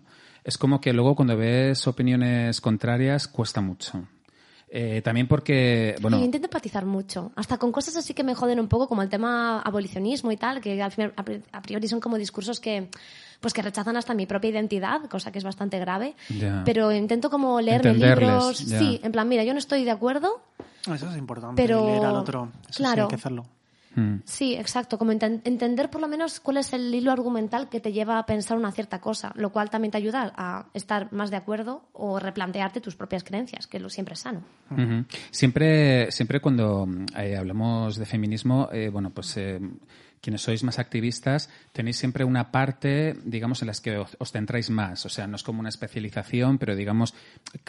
es 0.46 0.56
como 0.58 0.80
que 0.80 0.92
luego 0.92 1.14
cuando 1.16 1.36
ves 1.36 1.86
opiniones 1.88 2.60
contrarias 2.60 3.26
cuesta 3.26 3.60
mucho. 3.60 4.04
Eh, 4.68 5.00
también 5.02 5.28
porque, 5.28 5.94
bueno, 6.02 6.18
Yo 6.18 6.24
intento 6.24 6.46
empatizar 6.46 6.84
mucho, 6.86 7.30
hasta 7.36 7.56
con 7.56 7.70
cosas 7.72 7.96
así 7.96 8.14
que 8.14 8.24
me 8.24 8.34
joden 8.34 8.58
un 8.60 8.66
poco, 8.68 8.88
como 8.88 9.00
el 9.02 9.08
tema 9.08 9.60
abolicionismo 9.60 10.32
y 10.32 10.36
tal, 10.36 10.60
que 10.60 10.80
al 10.82 10.90
final, 10.90 11.12
a 11.16 11.24
pri- 11.24 11.42
a 11.52 11.62
priori 11.62 11.86
son 11.86 12.00
como 12.00 12.16
discursos 12.18 12.58
que, 12.58 12.88
pues 13.40 13.54
que 13.54 13.62
rechazan 13.62 13.96
hasta 13.96 14.12
mi 14.14 14.26
propia 14.26 14.50
identidad, 14.50 15.02
cosa 15.08 15.30
que 15.30 15.38
es 15.38 15.44
bastante 15.44 15.78
grave. 15.78 16.14
Pero 16.64 16.90
intento 16.92 17.30
como 17.30 17.60
leerme 17.60 17.94
libros, 17.94 18.56
sí, 18.58 19.00
en 19.02 19.12
plan, 19.12 19.28
mira, 19.28 19.44
yo 19.44 19.52
no 19.52 19.58
estoy 19.60 19.84
de 19.84 19.90
acuerdo, 19.92 20.42
Eso 20.92 21.10
es 21.10 21.16
importante, 21.16 21.60
Pero- 21.62 21.84
leer 21.86 22.04
al 22.04 22.16
otro. 22.16 22.50
Eso 22.62 22.72
sí 22.72 22.76
claro. 22.82 23.02
hay 23.04 23.08
que 23.08 23.14
hacerlo. 23.16 23.46
Mm, 23.96 24.22
Sí, 24.24 24.54
exacto. 24.54 24.98
Como 24.98 25.10
enten- 25.12 25.40
entender 25.44 25.90
por 25.90 26.00
lo 26.00 26.06
menos 26.08 26.38
cuál 26.38 26.58
es 26.58 26.72
el 26.72 26.94
hilo 26.94 27.10
argumental 27.10 27.68
que 27.68 27.80
te 27.80 27.92
lleva 27.92 28.18
a 28.18 28.26
pensar 28.26 28.56
una 28.56 28.70
cierta 28.70 29.00
cosa, 29.00 29.32
lo 29.34 29.50
cual 29.50 29.68
también 29.70 29.90
te 29.90 29.98
ayuda 29.98 30.32
a 30.36 30.66
estar 30.74 31.12
más 31.12 31.30
de 31.30 31.36
acuerdo 31.36 31.88
o 31.92 32.20
replantearte 32.20 32.80
tus 32.80 32.94
propias 32.94 33.24
creencias, 33.24 33.66
que 33.66 33.80
lo 33.80 33.90
siempre 33.90 34.14
es 34.14 34.20
sano. 34.20 34.42
Siempre, 35.30 36.10
siempre 36.12 36.40
cuando 36.40 36.86
eh, 37.18 37.36
hablamos 37.36 37.96
de 37.96 38.06
feminismo, 38.06 38.68
eh, 38.72 38.88
bueno, 38.92 39.10
pues 39.10 39.36
eh, 39.36 39.58
quienes 40.26 40.42
sois 40.42 40.64
más 40.64 40.80
activistas 40.80 41.48
tenéis 41.72 41.98
siempre 41.98 42.24
una 42.24 42.50
parte, 42.50 43.14
digamos, 43.24 43.62
en 43.62 43.68
las 43.68 43.80
que 43.80 43.96
os, 43.98 44.10
centráis 44.32 44.70
más. 44.70 45.06
O 45.06 45.08
sea, 45.08 45.28
no 45.28 45.36
es 45.36 45.44
como 45.44 45.60
una 45.60 45.68
especialización, 45.68 46.58
pero 46.58 46.74
digamos, 46.74 47.14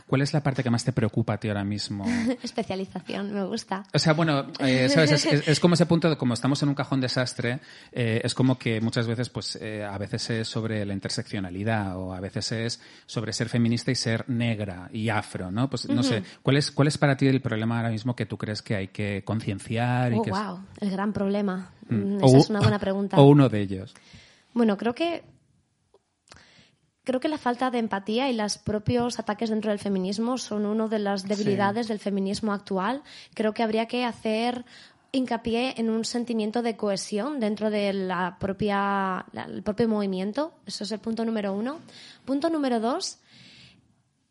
¿cuál 0.07 0.23
es 0.23 0.33
la 0.33 0.41
parte 0.41 0.63
que 0.63 0.71
más 0.71 0.83
te 0.83 0.91
preocupa 0.91 1.33
a 1.33 1.37
ti 1.39 1.49
ahora 1.49 1.63
mismo? 1.63 2.03
Especialización, 2.41 3.31
me 3.31 3.43
gusta. 3.45 3.83
O 3.93 3.99
sea, 3.99 4.13
bueno, 4.13 4.47
eh, 4.59 4.89
¿sabes? 4.89 5.11
Es, 5.11 5.25
es- 5.25 5.47
es 5.47 5.59
como 5.59 5.75
ese 5.75 5.85
punto, 5.85 6.09
de 6.09 6.17
como 6.17 6.33
estamos 6.33 6.63
en 6.63 6.69
un 6.69 6.73
cajón 6.75 6.99
desastre, 6.99 7.59
eh, 7.91 8.21
es 8.23 8.33
como 8.33 8.57
que 8.57 8.81
muchas 8.81 9.05
veces, 9.05 9.29
pues, 9.29 9.55
eh, 9.61 9.83
a 9.83 9.97
veces 9.99 10.27
es 10.31 10.47
sobre 10.47 10.83
la 10.83 10.93
interseccionalidad 10.93 11.95
o 11.97 12.11
a 12.13 12.19
veces 12.19 12.51
es 12.53 12.81
sobre 13.05 13.33
ser 13.33 13.49
feminista 13.49 13.91
y 13.91 13.95
ser 13.95 14.27
negra 14.29 14.89
y 14.91 15.09
afro, 15.09 15.51
¿no? 15.51 15.69
Pues, 15.69 15.87
no 15.87 16.01
sé, 16.01 16.23
¿cuál 16.41 16.57
es, 16.57 16.71
¿cuál 16.71 16.87
es 16.87 16.97
para 16.97 17.15
ti 17.17 17.27
el 17.27 17.39
problema 17.41 17.77
ahora 17.77 17.89
mismo 17.91 18.15
que 18.15 18.25
tú 18.25 18.35
crees 18.37 18.63
que 18.63 18.75
hay 18.75 18.87
que 18.87 19.21
concienciar? 19.23 20.13
y 20.13 20.15
Oh, 20.17 20.23
es- 20.25 20.31
wow, 20.31 20.59
el 20.81 20.89
gran 20.89 21.13
problema. 21.13 21.69
Mm. 21.89 22.15
Mm, 22.17 22.23
Esa 22.23 22.37
es 22.37 22.49
una 22.49 22.59
buena 22.61 22.79
pregunta. 22.79 23.17
O 23.19 23.25
uno 23.27 23.49
de 23.49 23.61
ellos. 23.61 23.93
Bueno, 24.53 24.77
creo 24.77 24.93
que 24.95 25.23
creo 27.03 27.19
que 27.21 27.29
la 27.29 27.37
falta 27.37 27.71
de 27.71 27.79
empatía 27.79 28.29
y 28.29 28.33
los 28.35 28.57
propios 28.57 29.17
ataques 29.19 29.49
dentro 29.49 29.71
del 29.71 29.79
feminismo 29.79 30.37
son 30.37 30.65
una 30.65 30.87
de 30.87 30.99
las 30.99 31.23
debilidades 31.27 31.87
del 31.87 31.99
feminismo 31.99 32.51
actual. 32.53 33.01
Creo 33.33 33.53
que 33.53 33.63
habría 33.63 33.85
que 33.87 34.03
hacer 34.03 34.65
hincapié 35.13 35.75
en 35.77 35.89
un 35.89 36.03
sentimiento 36.03 36.61
de 36.61 36.75
cohesión 36.75 37.39
dentro 37.39 37.69
de 37.69 37.93
la 37.93 38.35
propia 38.39 39.25
la- 39.31 39.45
el 39.47 39.63
propio 39.63 39.87
movimiento. 39.87 40.51
Eso 40.65 40.83
es 40.83 40.91
el 40.91 40.99
punto 40.99 41.23
número 41.23 41.53
uno. 41.53 41.79
Punto 42.25 42.49
número 42.49 42.81
dos. 42.81 43.19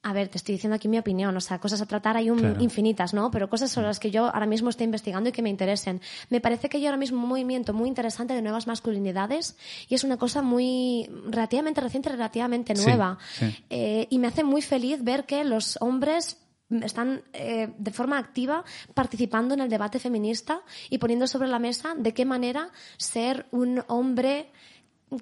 A 0.09 0.13
ver, 0.13 0.29
te 0.29 0.39
estoy 0.39 0.55
diciendo 0.55 0.77
aquí 0.77 0.87
mi 0.87 0.99
opinión, 1.01 1.37
o 1.37 1.41
sea, 1.41 1.59
cosas 1.59 1.81
a 1.83 1.87
tratar 1.87 2.17
hay 2.17 2.31
un 2.31 2.39
Claro. 2.39 2.63
infinitas, 2.63 3.13
¿no? 3.13 3.29
Pero 3.33 3.49
cosas 3.51 3.73
sobre 3.73 3.89
las 3.89 3.99
que 3.99 4.13
yo 4.13 4.27
ahora 4.27 4.47
mismo 4.47 4.71
estoy 4.71 4.85
investigando 4.85 5.29
y 5.31 5.33
que 5.33 5.43
me 5.43 5.51
interesen. 5.51 6.01
Me 6.31 6.41
parece 6.41 6.69
que 6.69 6.77
hay 6.77 6.87
ahora 6.87 6.97
mismo 6.97 7.21
un 7.21 7.29
movimiento 7.29 7.75
muy 7.75 7.89
interesante 7.89 8.33
de 8.33 8.41
nuevas 8.41 8.69
masculinidades 8.69 9.57
y 9.89 9.97
es 9.97 10.05
una 10.05 10.17
cosa 10.17 10.43
muy 10.43 11.11
relativamente 11.29 11.81
reciente, 11.81 12.09
relativamente 12.09 12.77
Sí, 12.77 12.85
nueva. 12.85 13.19
sí. 13.37 13.47
Eh, 13.69 14.07
y 14.09 14.19
me 14.21 14.29
hace 14.29 14.45
muy 14.45 14.63
feliz 14.63 15.03
ver 15.03 15.27
que 15.27 15.43
los 15.43 15.77
hombres 15.81 16.39
están 16.83 17.23
eh, 17.33 17.73
de 17.77 17.91
forma 17.91 18.17
activa 18.19 18.65
participando 18.95 19.55
en 19.55 19.61
el 19.61 19.69
debate 19.69 19.99
feminista 19.99 20.61
y 20.89 20.99
poniendo 20.99 21.27
sobre 21.27 21.49
la 21.49 21.59
mesa 21.59 21.95
de 21.97 22.15
qué 22.15 22.25
manera 22.25 22.71
ser 22.97 23.47
un 23.51 23.83
hombre 23.89 24.51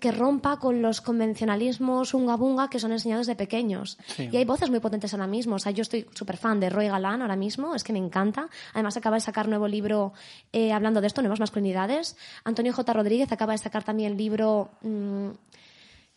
que 0.00 0.12
rompa 0.12 0.58
con 0.58 0.80
los 0.80 1.02
convencionalismos 1.02 2.14
unga 2.14 2.36
bunga 2.36 2.70
que 2.70 2.78
son 2.78 2.92
enseñados 2.92 3.26
de 3.26 3.36
pequeños. 3.36 3.98
Sí. 4.06 4.30
Y 4.32 4.36
hay 4.36 4.44
voces 4.44 4.70
muy 4.70 4.80
potentes 4.80 5.12
ahora 5.12 5.26
mismo. 5.26 5.56
O 5.56 5.58
sea, 5.58 5.72
yo 5.72 5.82
estoy 5.82 6.06
súper 6.14 6.38
fan 6.38 6.58
de 6.58 6.70
Roy 6.70 6.88
Galán 6.88 7.20
ahora 7.20 7.36
mismo, 7.36 7.74
es 7.74 7.84
que 7.84 7.92
me 7.92 7.98
encanta. 7.98 8.48
Además, 8.72 8.96
acaba 8.96 9.16
de 9.16 9.20
sacar 9.20 9.46
nuevo 9.46 9.68
libro 9.68 10.14
eh, 10.52 10.72
hablando 10.72 11.00
de 11.02 11.06
esto, 11.06 11.20
nuevas 11.20 11.40
masculinidades. 11.40 12.16
Antonio 12.44 12.72
J. 12.72 12.92
Rodríguez 12.94 13.30
acaba 13.30 13.52
de 13.52 13.58
sacar 13.58 13.84
también 13.84 14.12
el 14.12 14.18
libro. 14.18 14.70
mm, 14.82 15.30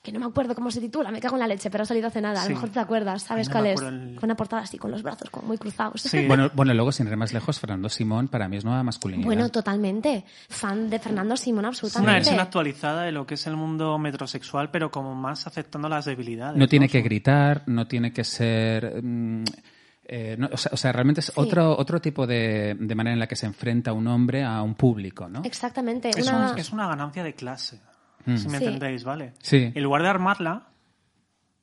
que 0.08 0.12
no 0.14 0.20
me 0.20 0.26
acuerdo 0.26 0.56
cómo 0.56 0.72
se 0.72 0.80
titula, 0.82 1.12
me 1.12 1.20
cago 1.20 1.36
en 1.36 1.42
la 1.42 1.48
leche, 1.48 1.70
pero 1.70 1.84
ha 1.84 1.86
salido 1.86 2.08
hace 2.08 2.22
nada. 2.22 2.42
A 2.42 2.44
Sí. 2.46 2.50
lo 2.50 2.56
mejor 2.56 2.70
te 2.70 2.80
acuerdas, 2.80 3.22
¿sabes 3.24 3.48
no 3.50 3.54
cuál 3.54 3.66
es? 3.68 3.82
el- 3.82 4.16
Con 4.16 4.24
una 4.28 4.36
portada 4.36 4.62
así, 4.64 4.78
con 4.78 4.90
los 4.92 5.04
brazos 5.04 5.30
como 5.30 5.48
muy 5.48 5.58
cruzados. 5.58 6.02
Sí. 6.02 6.26
Bueno, 6.28 6.50
bueno, 6.56 6.74
luego, 6.74 6.92
sin 6.92 7.08
ir 7.08 7.18
más 7.18 7.34
lejos, 7.34 7.60
Fernando 7.60 7.90
Simón 7.90 8.28
para 8.30 8.48
mí 8.48 8.58
es 8.58 8.66
nueva 8.66 8.82
masculinidad. 8.84 9.26
Bueno, 9.28 9.50
totalmente. 9.50 10.24
Fan 10.50 10.90
de 10.90 11.00
Fernando 11.00 11.36
Simón, 11.38 11.66
Es 11.66 11.70
absolutamente. 11.70 12.10
una 12.10 12.14
versión 12.20 12.40
actualizada 12.40 13.04
de 13.04 13.12
lo 13.12 13.28
que 13.28 13.34
es 13.36 13.46
el 13.48 13.56
mundo 13.58 13.98
metrosexual, 14.00 14.72
pero 14.72 14.90
como 14.92 15.14
más 15.14 15.46
aceptando 15.48 15.90
las 15.90 16.06
debilidades. 16.06 16.58
No 16.58 16.68
tiene 16.68 16.88
que 16.90 17.02
gritar, 17.02 17.64
no 17.68 17.88
tiene 17.88 18.12
que 18.14 18.24
ser... 18.24 19.02
mm, 19.04 19.44
eh, 20.10 20.36
no, 20.40 20.48
o, 20.54 20.56
sea, 20.56 20.72
o 20.74 20.78
sea, 20.78 20.94
realmente 20.94 21.20
es 21.20 21.34
otro, 21.36 21.78
otro 21.78 22.00
tipo 22.00 22.26
de, 22.26 22.78
de 22.80 22.96
manera 22.96 23.14
en 23.14 23.20
la 23.20 23.28
que 23.28 23.36
se 23.36 23.46
enfrenta 23.46 23.92
un 23.92 24.08
hombre 24.08 24.42
a 24.44 24.62
un 24.62 24.74
público, 24.76 25.28
¿no? 25.28 25.42
Exactamente. 25.44 26.10
Es, 26.12 26.28
una... 26.30 26.52
un- 26.54 26.58
es 26.58 26.72
una 26.72 26.88
ganancia 26.88 27.24
de 27.24 27.36
clase, 27.36 27.82
Mm. 28.28 28.38
si 28.38 28.48
me 28.50 28.60
Sí. 28.60 28.66
entendéis, 28.66 29.04
¿vale? 29.04 29.34
Sí. 29.42 29.72
En 29.74 29.84
lugar 29.84 30.04
de 30.04 30.10
armarla, 30.10 30.68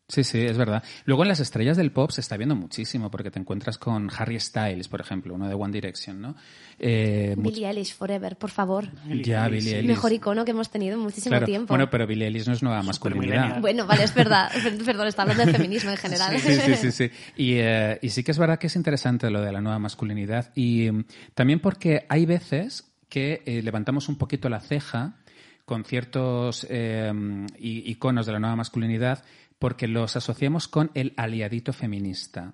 Sí, 0.06 0.22
sí, 0.22 0.38
es 0.38 0.58
verdad. 0.58 0.82
Luego 1.06 1.22
en 1.22 1.28
las 1.28 1.40
estrellas 1.40 1.78
del 1.78 1.90
pop 1.90 2.10
se 2.10 2.20
está 2.20 2.36
viendo 2.36 2.54
muchísimo, 2.54 3.10
porque 3.10 3.30
te 3.30 3.38
encuentras 3.38 3.78
con 3.78 4.10
Harry 4.14 4.38
Styles, 4.38 4.86
por 4.86 5.00
ejemplo, 5.00 5.32
uno 5.34 5.48
de 5.48 5.54
One 5.54 5.72
Direction, 5.72 6.20
¿no? 6.20 6.36
Eh, 6.78 7.34
Billie 7.38 7.66
Eilish 7.66 7.94
Forever, 7.94 8.36
por 8.36 8.50
favor. 8.50 8.84
Ya, 9.24 9.48
Billie 9.48 9.76
Eilish. 9.76 9.88
Mejor 9.88 10.12
icono 10.12 10.44
que 10.44 10.50
hemos 10.50 10.68
tenido 10.70 10.96
en 10.96 11.00
muchísimo 11.00 11.30
Claro. 11.30 11.46
tiempo. 11.46 11.68
Bueno, 11.68 11.88
pero 11.88 12.06
Billie 12.06 12.26
Eilish 12.26 12.46
no 12.46 12.52
es 12.52 12.62
nueva 12.62 12.82
masculinidad. 12.82 13.58
Bueno, 13.62 13.86
vale, 13.86 14.04
es 14.04 14.12
verdad. 14.14 14.50
Perdón, 14.84 15.08
está 15.08 15.22
hablando 15.22 15.46
del 15.46 15.54
feminismo 15.56 15.90
en 15.90 15.96
general. 15.96 16.38
Sí, 16.38 16.52
sí, 16.54 16.74
sí, 16.74 16.92
sí. 16.92 17.10
Y, 17.38 17.54
eh, 17.54 17.98
y 18.02 18.10
sí 18.10 18.22
que 18.22 18.32
es 18.32 18.38
verdad 18.38 18.58
que 18.58 18.66
es 18.66 18.76
interesante 18.76 19.30
lo 19.30 19.40
de 19.40 19.52
la 19.52 19.62
nueva 19.62 19.78
masculinidad. 19.78 20.52
Y 20.54 20.90
mm, 20.90 21.04
también 21.32 21.60
porque 21.60 22.04
hay 22.10 22.26
veces 22.26 22.92
que 23.08 23.42
eh, 23.46 23.62
levantamos 23.62 24.10
un 24.10 24.18
poquito 24.18 24.50
la 24.50 24.60
ceja 24.60 25.16
con 25.64 25.84
ciertos 25.84 26.64
i- 26.64 27.46
iconos 27.90 28.26
de 28.26 28.32
la 28.32 28.38
nueva 28.40 28.56
masculinidad 28.56 29.24
porque 29.58 29.88
los 29.88 30.16
asociamos 30.16 30.68
con 30.68 30.90
el 30.94 31.14
aliadito 31.16 31.72
feminista. 31.72 32.52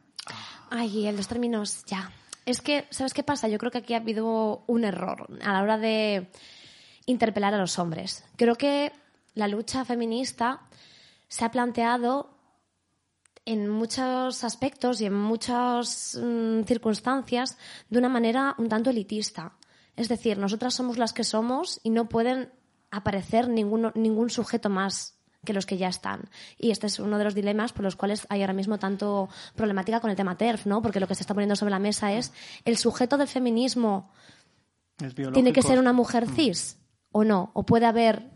Ay, 0.70 1.07
en 1.07 1.16
los 1.16 1.27
términos, 1.29 1.85
ya. 1.87 2.12
Es 2.46 2.61
que, 2.61 2.87
¿sabes 2.90 3.12
qué 3.14 3.23
pasa? 3.23 3.49
Yo 3.49 3.59
creo 3.59 3.70
que 3.70 3.79
aquí 3.79 3.94
ha 3.94 3.99
habido 3.99 4.64
un 4.66 4.85
error 4.85 5.27
a 5.42 5.53
la 5.53 5.62
hora 5.62 5.79
de 5.79 6.31
interpelar 7.07 7.55
a 7.55 7.59
los 7.59 7.79
hombres. 7.79 8.25
Creo 8.37 8.55
que 8.55 8.92
la 9.35 9.49
lucha 9.49 9.85
feminista 9.85 10.61
se 11.29 11.44
ha 11.44 11.51
planteado 11.51 12.37
en 13.44 13.68
muchos 13.68 14.44
aspectos 14.44 15.01
y 15.01 15.07
en 15.07 15.14
muchas 15.14 16.18
mm, 16.23 16.62
circunstancias 16.64 17.59
de 17.88 17.99
una 17.99 18.09
manera 18.09 18.55
un 18.59 18.68
tanto 18.68 18.90
elitista. 18.90 19.53
Es 19.96 20.09
decir, 20.09 20.38
nosotras 20.38 20.75
somos 20.75 20.99
las 20.99 21.12
que 21.12 21.25
somos 21.25 21.81
y 21.83 21.90
no 21.90 22.09
pueden 22.09 22.51
aparecer 22.90 23.48
ninguno- 23.48 23.92
ningún 23.94 24.31
sujeto 24.31 24.68
más 24.68 25.16
que 25.44 25.53
los 25.55 25.64
que 25.64 25.79
ya 25.79 25.88
están. 25.88 26.29
Y 26.59 26.70
este 26.70 26.87
es 26.87 26.98
uno 26.98 27.16
de 27.16 27.24
los 27.24 27.35
dilemas 27.35 27.72
por 27.72 27.83
los 27.85 27.96
cuales 27.96 28.26
hay 28.29 28.42
ahora 28.42 28.53
mismo 28.53 28.79
tanto 28.79 29.29
problemática 29.55 30.00
con 30.00 30.11
el 30.11 30.16
tema 30.16 30.37
TERF, 30.37 30.66
¿no? 30.66 30.83
Porque 30.83 31.00
lo 31.00 31.09
que 31.09 31.14
se 31.14 31.22
está 31.22 31.33
poniendo 31.33 31.57
sobre 31.57 31.70
la 31.70 31.79
mesa 31.79 32.12
es 32.12 32.33
el 32.66 32.76
sujeto 32.76 33.16
del 33.16 33.29
feminismo 33.29 34.11
tiene 35.33 35.53
que 35.55 35.62
ser 35.62 35.79
una 35.79 35.92
mujer 35.94 36.26
cis 36.29 36.79
o 37.11 37.24
no, 37.24 37.50
o 37.55 37.64
puede 37.64 37.87
haber, 37.87 38.31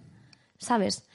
¿sabes? 0.58 1.06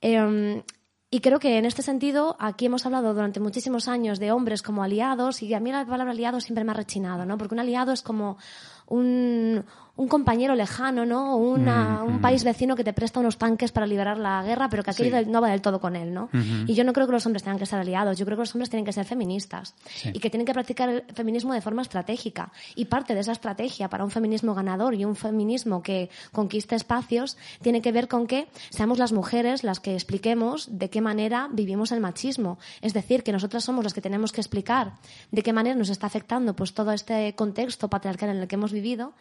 Eh, 0.00 0.62
y 1.10 1.20
creo 1.20 1.38
que 1.40 1.58
en 1.58 1.66
este 1.66 1.82
sentido, 1.82 2.36
aquí 2.38 2.66
hemos 2.66 2.86
hablado 2.86 3.12
durante 3.12 3.38
muchísimos 3.40 3.86
años 3.88 4.18
de 4.18 4.30
hombres 4.32 4.62
como 4.62 4.82
aliados, 4.82 5.42
y 5.42 5.52
a 5.52 5.60
mí 5.60 5.72
la 5.72 5.84
palabra 5.84 6.12
aliado 6.12 6.40
siempre 6.40 6.64
me 6.64 6.70
ha 6.70 6.74
rechinado, 6.74 7.26
¿no? 7.26 7.36
Porque 7.36 7.54
un 7.54 7.60
aliado 7.60 7.92
es 7.92 8.00
como 8.00 8.38
un, 8.86 9.64
un 9.94 10.08
compañero 10.08 10.54
lejano, 10.54 11.04
¿no? 11.04 11.36
Una, 11.36 12.00
Mm, 12.02 12.06
un 12.06 12.14
mm. 12.16 12.20
país 12.22 12.44
vecino 12.44 12.74
que 12.74 12.82
te 12.82 12.92
presta 12.94 13.20
unos 13.20 13.36
tanques 13.36 13.72
para 13.72 13.86
liberar 13.86 14.16
la 14.18 14.42
guerra, 14.42 14.68
pero 14.70 14.82
que 14.82 14.90
aquello 14.90 15.18
Sí. 15.18 15.26
no 15.28 15.40
va 15.42 15.50
del 15.50 15.60
todo 15.60 15.80
con 15.80 15.96
él, 15.96 16.14
¿no? 16.14 16.30
Y 16.66 16.74
yo 16.74 16.82
no 16.84 16.92
creo 16.94 17.06
que 17.06 17.12
los 17.12 17.26
hombres 17.26 17.42
tengan 17.42 17.58
que 17.58 17.66
ser 17.66 17.78
aliados, 17.78 18.16
yo 18.18 18.24
creo 18.24 18.36
que 18.38 18.42
los 18.42 18.54
hombres 18.54 18.70
tienen 18.70 18.86
que 18.86 18.92
ser 18.92 19.04
feministas 19.04 19.74
Sí. 19.86 20.10
y 20.14 20.18
que 20.18 20.30
tienen 20.30 20.46
que 20.46 20.54
practicar 20.54 20.88
el 20.88 21.04
feminismo 21.14 21.52
de 21.52 21.60
forma 21.60 21.82
estratégica. 21.82 22.52
Y 22.74 22.86
parte 22.86 23.14
de 23.14 23.20
esa 23.20 23.32
estrategia 23.32 23.88
para 23.88 24.02
un 24.02 24.10
feminismo 24.10 24.54
ganador 24.54 24.94
y 24.94 25.04
un 25.04 25.14
feminismo 25.14 25.82
que 25.82 26.08
conquiste 26.32 26.74
espacios 26.74 27.36
tiene 27.60 27.82
que 27.82 27.92
ver 27.92 28.08
con 28.08 28.26
que 28.26 28.48
seamos 28.70 28.98
las 28.98 29.12
mujeres 29.12 29.62
las 29.62 29.78
que 29.78 29.92
expliquemos 29.94 30.68
de 30.78 30.88
qué 30.88 31.00
manera 31.02 31.48
vivimos 31.52 31.92
el 31.92 32.00
machismo. 32.00 32.58
Es 32.80 32.94
decir, 32.94 33.22
que 33.22 33.32
nosotras 33.32 33.62
somos 33.64 33.84
las 33.84 33.92
que 33.92 34.00
tenemos 34.00 34.32
que 34.32 34.40
explicar 34.40 34.94
de 35.30 35.42
qué 35.42 35.52
manera 35.52 35.76
nos 35.76 35.90
está 35.90 36.06
afectando 36.06 36.54
pues 36.56 36.72
todo 36.72 36.92
este 36.92 37.34
contexto 37.34 37.88
patriarcal 37.88 38.30
en 38.30 38.36
el 38.38 38.48
que 38.48 38.54
hemos 38.54 38.72
vivido, 38.72 39.12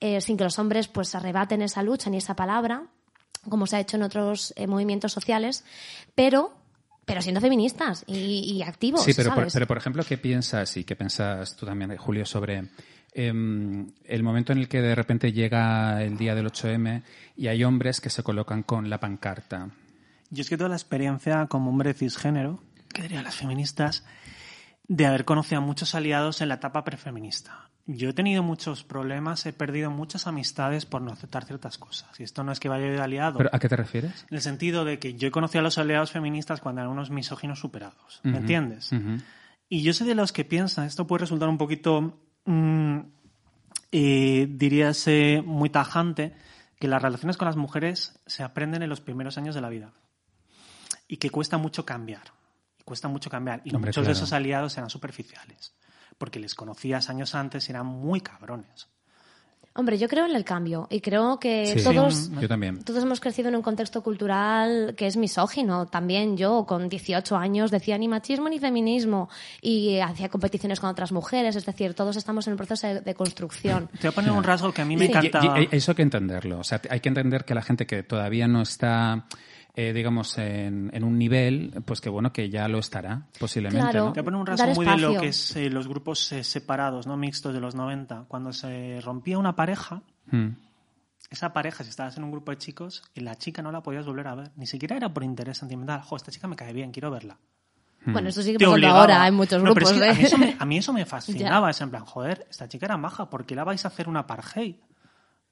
eh, 0.00 0.20
sin 0.20 0.36
que 0.36 0.44
los 0.44 0.58
hombres 0.58 0.88
pues 0.88 1.14
arrebaten 1.14 1.62
esa 1.62 1.82
lucha 1.82 2.10
ni 2.10 2.16
esa 2.16 2.34
palabra, 2.34 2.86
como 3.48 3.66
se 3.66 3.76
ha 3.76 3.80
hecho 3.80 3.96
en 3.96 4.02
otros 4.02 4.52
eh, 4.56 4.66
movimientos 4.66 5.12
sociales, 5.12 5.64
pero 6.14 6.54
pero 7.04 7.22
siendo 7.22 7.40
feministas 7.40 8.04
y, 8.06 8.54
y 8.54 8.62
activos, 8.62 9.02
Sí, 9.02 9.14
pero 9.16 9.34
por, 9.34 9.50
pero 9.52 9.66
por 9.66 9.76
ejemplo, 9.76 10.04
¿qué 10.04 10.16
piensas 10.16 10.76
y 10.76 10.84
qué 10.84 10.94
piensas 10.94 11.56
tú 11.56 11.66
también, 11.66 11.96
Julio, 11.96 12.24
sobre 12.24 12.68
em, 13.14 13.90
el 14.04 14.22
momento 14.22 14.52
en 14.52 14.58
el 14.58 14.68
que 14.68 14.80
de 14.80 14.94
repente 14.94 15.32
llega 15.32 16.04
el 16.04 16.16
día 16.16 16.36
del 16.36 16.46
8M 16.46 17.02
y 17.36 17.48
hay 17.48 17.64
hombres 17.64 18.00
que 18.00 18.10
se 18.10 18.22
colocan 18.22 18.62
con 18.62 18.88
la 18.88 19.00
pancarta? 19.00 19.70
Yo 20.30 20.42
es 20.42 20.48
que 20.48 20.56
tengo 20.56 20.68
la 20.68 20.76
experiencia 20.76 21.46
como 21.48 21.70
hombre 21.70 21.94
cisgénero, 21.94 22.62
que 22.94 23.02
dirían 23.02 23.24
las 23.24 23.34
feministas, 23.34 24.04
de 24.86 25.06
haber 25.06 25.24
conocido 25.24 25.60
a 25.60 25.64
muchos 25.64 25.96
aliados 25.96 26.40
en 26.40 26.48
la 26.48 26.54
etapa 26.54 26.84
prefeminista. 26.84 27.70
Yo 27.86 28.10
he 28.10 28.12
tenido 28.12 28.42
muchos 28.42 28.84
problemas, 28.84 29.46
he 29.46 29.52
perdido 29.52 29.90
muchas 29.90 30.26
amistades 30.26 30.86
por 30.86 31.02
no 31.02 31.12
aceptar 31.12 31.44
ciertas 31.44 31.78
cosas. 31.78 32.08
Y 32.20 32.22
esto 32.22 32.44
no 32.44 32.52
es 32.52 32.60
que 32.60 32.68
vaya 32.68 32.86
de 32.86 33.00
aliado. 33.00 33.38
¿Pero 33.38 33.50
a 33.52 33.58
qué 33.58 33.68
te 33.68 33.76
refieres? 33.76 34.26
En 34.30 34.36
el 34.36 34.42
sentido 34.42 34.84
de 34.84 34.98
que 34.98 35.14
yo 35.14 35.28
he 35.28 35.30
conocido 35.30 35.60
a 35.60 35.64
los 35.64 35.78
aliados 35.78 36.12
feministas 36.12 36.60
cuando 36.60 36.82
eran 36.82 36.92
unos 36.92 37.10
misóginos 37.10 37.58
superados. 37.58 38.20
¿Me 38.22 38.38
entiendes? 38.38 38.92
ujú. 38.92 39.18
Y 39.72 39.82
yo 39.82 39.94
soy 39.94 40.08
de 40.08 40.16
los 40.16 40.32
que 40.32 40.44
piensan, 40.44 40.86
esto 40.86 41.06
puede 41.06 41.20
resultar 41.20 41.48
un 41.48 41.56
poquito, 41.56 42.18
mm, 42.44 42.98
eh, 43.92 44.48
diríase, 44.50 45.44
muy 45.46 45.70
tajante, 45.70 46.34
que 46.80 46.88
las 46.88 47.00
relaciones 47.00 47.36
con 47.36 47.46
las 47.46 47.56
mujeres 47.56 48.20
se 48.26 48.42
aprenden 48.42 48.82
en 48.82 48.88
los 48.88 49.00
primeros 49.00 49.38
años 49.38 49.54
de 49.54 49.60
la 49.60 49.68
vida. 49.68 49.92
Y 51.06 51.18
que 51.18 51.30
cuesta 51.30 51.56
mucho 51.56 51.86
cambiar. 51.86 52.32
Y 52.80 52.82
cuesta 52.82 53.06
mucho 53.06 53.30
cambiar. 53.30 53.62
Y 53.64 53.72
Hombre, 53.74 53.90
muchos 53.90 54.06
de 54.06 54.12
esos 54.12 54.32
aliados 54.32 54.76
eran 54.76 54.90
superficiales. 54.90 55.72
Porque 56.20 56.38
les 56.38 56.54
conocías 56.54 57.08
años 57.08 57.34
antes 57.34 57.66
y 57.68 57.72
eran 57.72 57.86
muy 57.86 58.20
cabrones. 58.20 58.88
Hombre, 59.72 59.96
yo 59.98 60.06
creo 60.08 60.26
en 60.26 60.34
el 60.36 60.44
cambio 60.44 60.86
y 60.90 61.00
creo 61.00 61.38
que 61.38 61.78
Sí. 61.78 61.82
todos, 61.84 62.14
Sí, 62.14 62.32
Yo 62.40 62.48
también. 62.48 62.82
todos 62.84 63.02
hemos 63.04 63.20
crecido 63.20 63.48
en 63.48 63.56
un 63.56 63.62
contexto 63.62 64.02
cultural 64.02 64.94
que 64.96 65.06
es 65.06 65.16
misógino. 65.16 65.86
También 65.86 66.36
yo, 66.36 66.66
con 66.66 66.88
18 66.90 67.36
años, 67.36 67.70
decía 67.70 67.96
ni 67.96 68.06
machismo 68.08 68.48
ni 68.50 68.58
feminismo 68.58 69.30
y 69.62 70.00
hacía 70.00 70.28
competiciones 70.28 70.78
con 70.80 70.90
otras 70.90 71.12
mujeres. 71.12 71.54
Es 71.56 71.64
decir, 71.64 71.94
todos 71.94 72.16
estamos 72.16 72.46
en 72.48 72.54
un 72.54 72.56
proceso 72.58 72.86
de, 72.88 73.00
de 73.00 73.14
construcción. 73.14 73.88
Te 73.92 74.08
voy 74.08 74.08
a 74.08 74.12
poner 74.12 74.32
un 74.32 74.42
rasgo 74.44 74.72
que 74.74 74.82
a 74.82 74.84
mí 74.84 74.96
me 74.96 75.06
encanta. 75.06 75.40
Y- 75.58 75.62
y- 75.62 75.68
eso 75.70 75.92
hay 75.92 75.96
que 75.96 76.02
entenderlo. 76.02 76.58
O 76.58 76.64
sea, 76.64 76.82
hay 76.90 77.00
que 77.00 77.08
entender 77.08 77.44
que 77.46 77.54
la 77.54 77.62
gente 77.62 77.86
que 77.86 78.02
todavía 78.02 78.46
no 78.48 78.60
está, 78.62 79.24
eh, 79.88 79.92
digamos, 79.92 80.36
en, 80.38 80.90
en 80.92 81.04
un 81.04 81.16
nivel, 81.18 81.82
pues 81.84 82.00
que 82.00 82.08
bueno, 82.10 82.32
que 82.32 82.50
ya 82.50 82.68
lo 82.68 82.78
estará, 82.78 83.26
posiblemente. 83.38 83.90
Claro. 83.90 84.06
¿no? 84.06 84.12
Te 84.12 84.20
voy 84.20 84.22
a 84.22 84.24
poner 84.24 84.40
un 84.40 84.46
rasgo 84.46 84.74
muy 84.74 84.86
de 84.86 84.96
lo 84.98 85.20
que 85.20 85.28
es 85.28 85.56
eh, 85.56 85.70
los 85.70 85.88
grupos 85.88 86.32
eh, 86.32 86.44
separados, 86.44 87.06
no 87.06 87.16
mixtos 87.16 87.54
de 87.54 87.60
los 87.60 87.74
90. 87.74 88.24
Cuando 88.28 88.52
se 88.52 89.00
rompía 89.02 89.38
una 89.38 89.56
pareja, 89.56 90.02
Mm. 90.32 90.50
esa 91.30 91.52
pareja, 91.52 91.82
si 91.82 91.90
estabas 91.90 92.16
en 92.16 92.22
un 92.24 92.30
grupo 92.30 92.50
de 92.52 92.58
chicos, 92.58 93.02
y 93.14 93.20
la 93.20 93.34
chica 93.36 93.62
no 93.62 93.72
la 93.72 93.82
podías 93.82 94.06
volver 94.06 94.28
a 94.28 94.34
ver. 94.36 94.50
Ni 94.56 94.66
siquiera 94.66 94.96
era 94.96 95.08
por 95.12 95.24
interés 95.24 95.58
sentimental. 95.58 96.02
Jo, 96.02 96.16
esta 96.16 96.30
chica 96.30 96.46
me 96.46 96.54
cae 96.56 96.72
bien, 96.72 96.92
quiero 96.92 97.10
verla. 97.10 97.38
Bueno, 98.06 98.28
esto 98.30 98.40
sigue 98.42 98.56
Te 98.58 98.64
pasando 98.64 98.74
obligaba. 98.76 99.00
ahora 99.00 99.26
en 99.28 99.34
muchos 99.34 99.62
No, 99.62 99.74
pero 99.74 99.86
grupos. 99.88 99.92
es 99.92 100.02
que 100.02 100.08
a, 100.08 100.14
mí 100.14 100.24
eso 100.24 100.38
me, 100.38 100.56
a 100.60 100.64
mí 100.64 100.76
eso 100.78 100.92
me 100.92 101.04
fascinaba. 101.04 101.70
Es 101.70 101.80
en 101.80 101.90
plan, 101.90 102.04
joder, 102.04 102.46
esta 102.48 102.68
chica 102.68 102.86
era 102.86 102.96
maja. 102.96 103.28
¿Por 103.28 103.44
qué 103.44 103.54
la 103.54 103.64
vais 103.64 103.84
a 103.84 103.88
hacer 103.88 104.08
una 104.08 104.20
apartheid? 104.20 104.76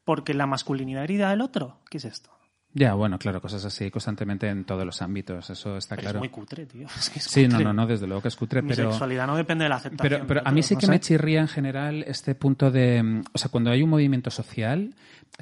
Porque 0.05 0.33
la 0.33 0.47
masculinidad 0.47 1.05
herida 1.05 1.31
del 1.31 1.41
otro. 1.43 1.81
¿Qué 1.91 1.99
es 1.99 2.05
esto? 2.07 2.31
Ya, 2.75 2.95
bueno, 2.95 3.19
claro, 3.19 3.41
cosas 3.41 3.65
así 3.65 3.91
constantemente 3.91 4.47
en 4.49 4.65
todos 4.65 4.85
los 4.85 5.01
ámbitos, 5.03 5.49
eso 5.51 5.77
está 5.79 5.97
Pero 5.97 6.03
claro. 6.05 6.19
es 6.19 6.21
muy 6.21 6.29
cutre, 6.29 6.67
tío. 6.67 6.87
Es 6.99 7.11
que 7.11 7.19
es 7.19 7.25
Sí, 7.25 7.45
no, 7.45 7.53
cutre. 7.53 7.65
no, 7.65 7.73
no, 7.73 7.87
desde 7.87 8.07
luego 8.07 8.23
que 8.23 8.29
es 8.29 8.37
cutre, 8.37 8.63
Mi 8.63 8.69
pero... 8.69 8.91
sexualidad 8.91 9.27
no 9.27 9.37
depende 9.37 9.65
de 9.65 9.69
la 9.71 9.77
aceptación. 9.77 10.11
Pero, 10.21 10.27
pero 10.27 10.43
a 10.45 10.53
mí 10.53 10.63
sí 10.63 10.75
no 10.75 10.81
que 10.81 10.87
sé. 10.87 10.93
me 10.93 11.01
chirría 11.01 11.41
en 11.41 11.49
general 11.49 12.05
este 12.07 12.35
punto 12.35 12.71
de, 12.71 13.03
mm, 13.03 13.23
o 13.33 13.39
sea, 13.39 13.51
cuando 13.51 13.71
hay 13.71 13.83
un 13.83 13.91
movimiento 13.91 14.31
social, 14.31 14.95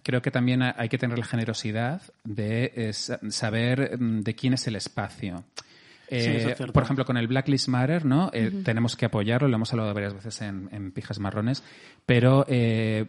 creo 0.03 0.23
que 0.23 0.31
también 0.31 0.62
ha- 0.62 0.75
hay 0.79 0.89
que 0.89 0.99
tener 0.99 1.19
la 1.19 1.25
generosidad 1.27 2.01
de 2.25 2.73
eh, 2.77 2.93
sa- 2.93 3.19
saber 3.31 3.99
mm, 4.01 4.21
de 4.21 4.35
quién 4.35 4.55
es 4.55 4.67
el 4.69 4.77
espacio. 4.77 5.45
Eh, 6.09 6.19
eso 6.19 6.49
es 6.49 6.57
cierto. 6.57 6.73
por 6.73 6.83
ejemplo, 6.83 7.05
con 7.05 7.16
el 7.16 7.27
Black 7.27 7.49
Lives 7.49 7.69
Matter, 7.69 8.05
¿no? 8.05 8.31
Eh, 8.33 8.62
Tenemos 8.64 8.97
que 8.97 9.07
apoyarlo, 9.07 9.49
lo 9.49 9.57
hemos 9.57 9.73
hablado 9.73 9.92
varias 9.92 10.14
veces 10.14 10.40
en, 10.42 10.69
en 10.73 10.92
Pijas 10.92 11.19
Marrones, 11.19 11.62
pero 12.05 12.45
eh, 12.49 13.07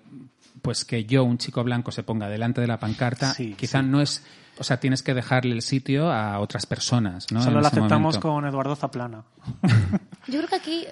pues 0.61 0.85
que 0.85 1.05
yo, 1.05 1.23
un 1.23 1.37
chico 1.37 1.63
blanco, 1.63 1.91
se 1.91 2.03
ponga 2.03 2.27
delante 2.29 2.61
de 2.61 2.67
la 2.67 2.79
pancarta, 2.79 3.33
Sí, 3.33 3.53
quizá 3.57 3.81
no 3.81 4.01
es, 4.01 4.23
o 4.57 4.63
sea, 4.63 4.79
tienes 4.79 5.03
que 5.03 5.13
dejarle 5.13 5.53
el 5.53 5.61
sitio 5.61 6.11
a 6.11 6.39
otras 6.39 6.65
personas, 6.65 7.31
¿no? 7.31 7.41
Solo 7.41 7.61
lo 7.61 7.67
aceptamos 7.67 8.15
momento. 8.15 8.19
con 8.21 8.45
Eduardo 8.45 8.75
Zaplana. 8.75 9.23
Yo 10.27 10.39
creo 10.39 10.47
que 10.47 10.55
aquí 10.55 10.85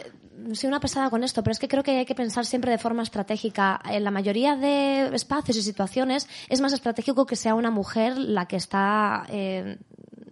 soy 0.54 0.68
una 0.68 0.80
pesada 0.80 1.10
con 1.10 1.24
esto, 1.24 1.42
pero 1.44 1.54
es 1.54 1.60
que 1.60 1.68
creo 1.68 1.82
que 1.82 1.98
hay 1.98 2.06
que 2.06 2.16
pensar 2.16 2.46
siempre 2.46 2.72
de 2.72 2.78
forma 2.78 3.04
estratégica. 3.04 3.82
En 3.90 4.04
la 4.04 4.12
mayoría 4.12 4.56
de 4.56 5.08
espacios 5.16 5.58
y 5.58 5.62
situaciones 5.64 6.28
es 6.50 6.62
más 6.62 6.74
estratégico 6.74 7.26
que 7.26 7.36
sea 7.36 7.56
una 7.56 7.72
mujer 7.72 8.18
la 8.18 8.46
que 8.48 8.58
está 8.58 9.26
eh, 9.30 9.78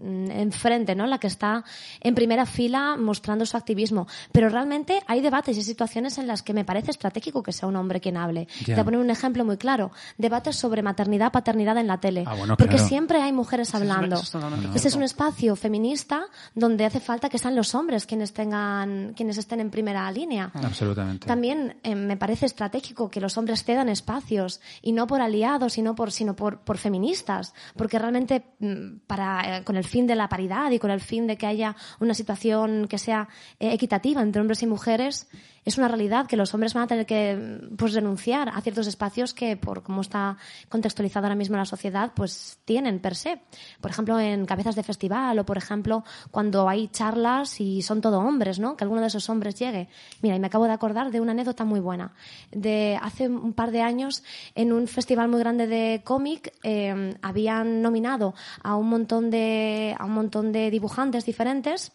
enfrente, 0.03 0.95
¿no? 0.95 1.07
La 1.07 1.17
que 1.17 1.27
está 1.27 1.63
en 2.01 2.15
primera 2.15 2.45
fila 2.45 2.95
mostrando 2.97 3.45
su 3.45 3.57
activismo. 3.57 4.07
Pero 4.31 4.49
realmente 4.49 5.01
hay 5.07 5.21
debates 5.21 5.57
y 5.57 5.63
situaciones 5.63 6.17
en 6.17 6.27
las 6.27 6.41
que 6.43 6.53
me 6.53 6.65
parece 6.65 6.91
estratégico 6.91 7.43
que 7.43 7.51
sea 7.53 7.67
un 7.67 7.75
hombre 7.75 7.99
quien 8.01 8.17
hable. 8.17 8.47
Ya. 8.61 8.65
Te 8.65 8.73
voy 8.75 8.81
a 8.81 8.83
poner 8.85 8.99
un 8.99 9.09
ejemplo 9.09 9.45
muy 9.45 9.57
claro. 9.57 9.91
Debates 10.17 10.55
sobre 10.55 10.81
maternidad, 10.81 11.31
paternidad 11.31 11.77
en 11.77 11.87
la 11.87 11.99
tele. 11.99 12.23
Ah, 12.27 12.35
bueno, 12.35 12.57
Porque 12.57 12.75
claro. 12.75 12.87
siempre 12.89 13.21
hay 13.21 13.31
mujeres 13.33 13.69
Eso 13.69 13.77
es- 13.77 13.81
hablando. 13.89 14.15
eso 14.17 14.39
es 14.39 14.75
Ese 14.75 14.87
es 14.89 14.95
un 14.95 15.03
espacio 15.03 15.55
feminista 15.55 16.23
donde 16.55 16.85
hace 16.85 16.99
falta 16.99 17.29
que 17.29 17.37
sean 17.37 17.55
los 17.55 17.73
hombres 17.75 18.05
quienes 18.05 18.33
tengan, 18.33 19.13
quienes 19.15 19.37
estén 19.37 19.59
en 19.59 19.69
primera 19.69 20.11
línea. 20.11 20.51
Absolutamente. 20.53 21.27
También 21.27 21.77
eh, 21.83 21.95
me 21.95 22.17
parece 22.17 22.45
estratégico 22.45 23.09
que 23.09 23.21
los 23.21 23.37
hombres 23.37 23.63
cedan 23.63 23.89
espacios 23.89 24.59
y 24.81 24.91
no 24.91 25.07
por 25.07 25.21
aliados, 25.21 25.73
sino 25.73 25.95
por, 25.95 26.11
sino 26.11 26.35
por, 26.35 26.59
por 26.59 26.77
feministas, 26.77 27.53
porque 27.75 27.99
realmente 27.99 28.43
mm, 28.59 28.97
para, 29.07 29.57
eh, 29.57 29.63
con 29.63 29.75
el 29.75 29.83
fin 29.93 30.07
de 30.07 30.15
la 30.15 30.27
paridad 30.27 30.71
y 30.71 30.79
con 30.79 30.89
el 30.89 30.99
fin 30.99 31.27
de 31.27 31.37
que 31.37 31.45
haya 31.45 31.75
una 31.99 32.15
situación 32.15 32.87
que 32.87 32.97
sea 32.97 33.29
eh, 33.59 33.73
equitativa 33.73 34.23
entre 34.23 34.41
hombres 34.41 34.63
y 34.63 34.65
mujeres, 34.65 35.27
es 35.65 35.77
una 35.77 35.87
realidad 35.87 36.27
que 36.27 36.37
los 36.37 36.53
hombres 36.53 36.73
van 36.73 36.83
a 36.83 36.87
tener 36.87 37.05
que 37.05 37.59
pues 37.77 37.93
renunciar 37.93 38.49
a 38.49 38.61
ciertos 38.61 38.87
espacios 38.87 39.33
que 39.33 39.57
por 39.57 39.83
cómo 39.83 40.01
está 40.01 40.37
contextualizada 40.69 41.27
ahora 41.27 41.35
mismo 41.35 41.57
la 41.57 41.65
sociedad 41.65 42.11
pues 42.15 42.59
tienen 42.65 42.99
per 42.99 43.15
se. 43.15 43.41
Por 43.81 43.91
ejemplo 43.91 44.19
en 44.19 44.45
cabezas 44.45 44.75
de 44.75 44.83
festival 44.83 45.39
o 45.39 45.45
por 45.45 45.57
ejemplo 45.57 46.03
cuando 46.31 46.67
hay 46.67 46.87
charlas 46.89 47.61
y 47.61 47.81
son 47.81 48.01
todo 48.01 48.19
hombres 48.19 48.59
no 48.59 48.75
que 48.75 48.83
alguno 48.83 49.01
de 49.01 49.07
esos 49.07 49.29
hombres 49.29 49.55
llegue. 49.55 49.89
Mira 50.21 50.35
y 50.35 50.39
me 50.39 50.47
acabo 50.47 50.65
de 50.65 50.73
acordar 50.73 51.11
de 51.11 51.21
una 51.21 51.31
anécdota 51.31 51.63
muy 51.63 51.79
buena. 51.79 52.13
De 52.51 52.99
hace 53.01 53.27
un 53.27 53.53
par 53.53 53.71
de 53.71 53.81
años 53.81 54.23
en 54.55 54.73
un 54.73 54.87
festival 54.87 55.29
muy 55.29 55.39
grande 55.39 55.67
de 55.67 56.01
cómic 56.03 56.53
eh, 56.63 57.15
habían 57.21 57.81
nominado 57.81 58.33
a 58.61 58.75
un 58.75 58.89
montón 58.89 59.29
de 59.29 59.95
a 59.97 60.05
un 60.05 60.13
montón 60.13 60.51
de 60.51 60.69
dibujantes 60.71 61.25
diferentes 61.25 61.91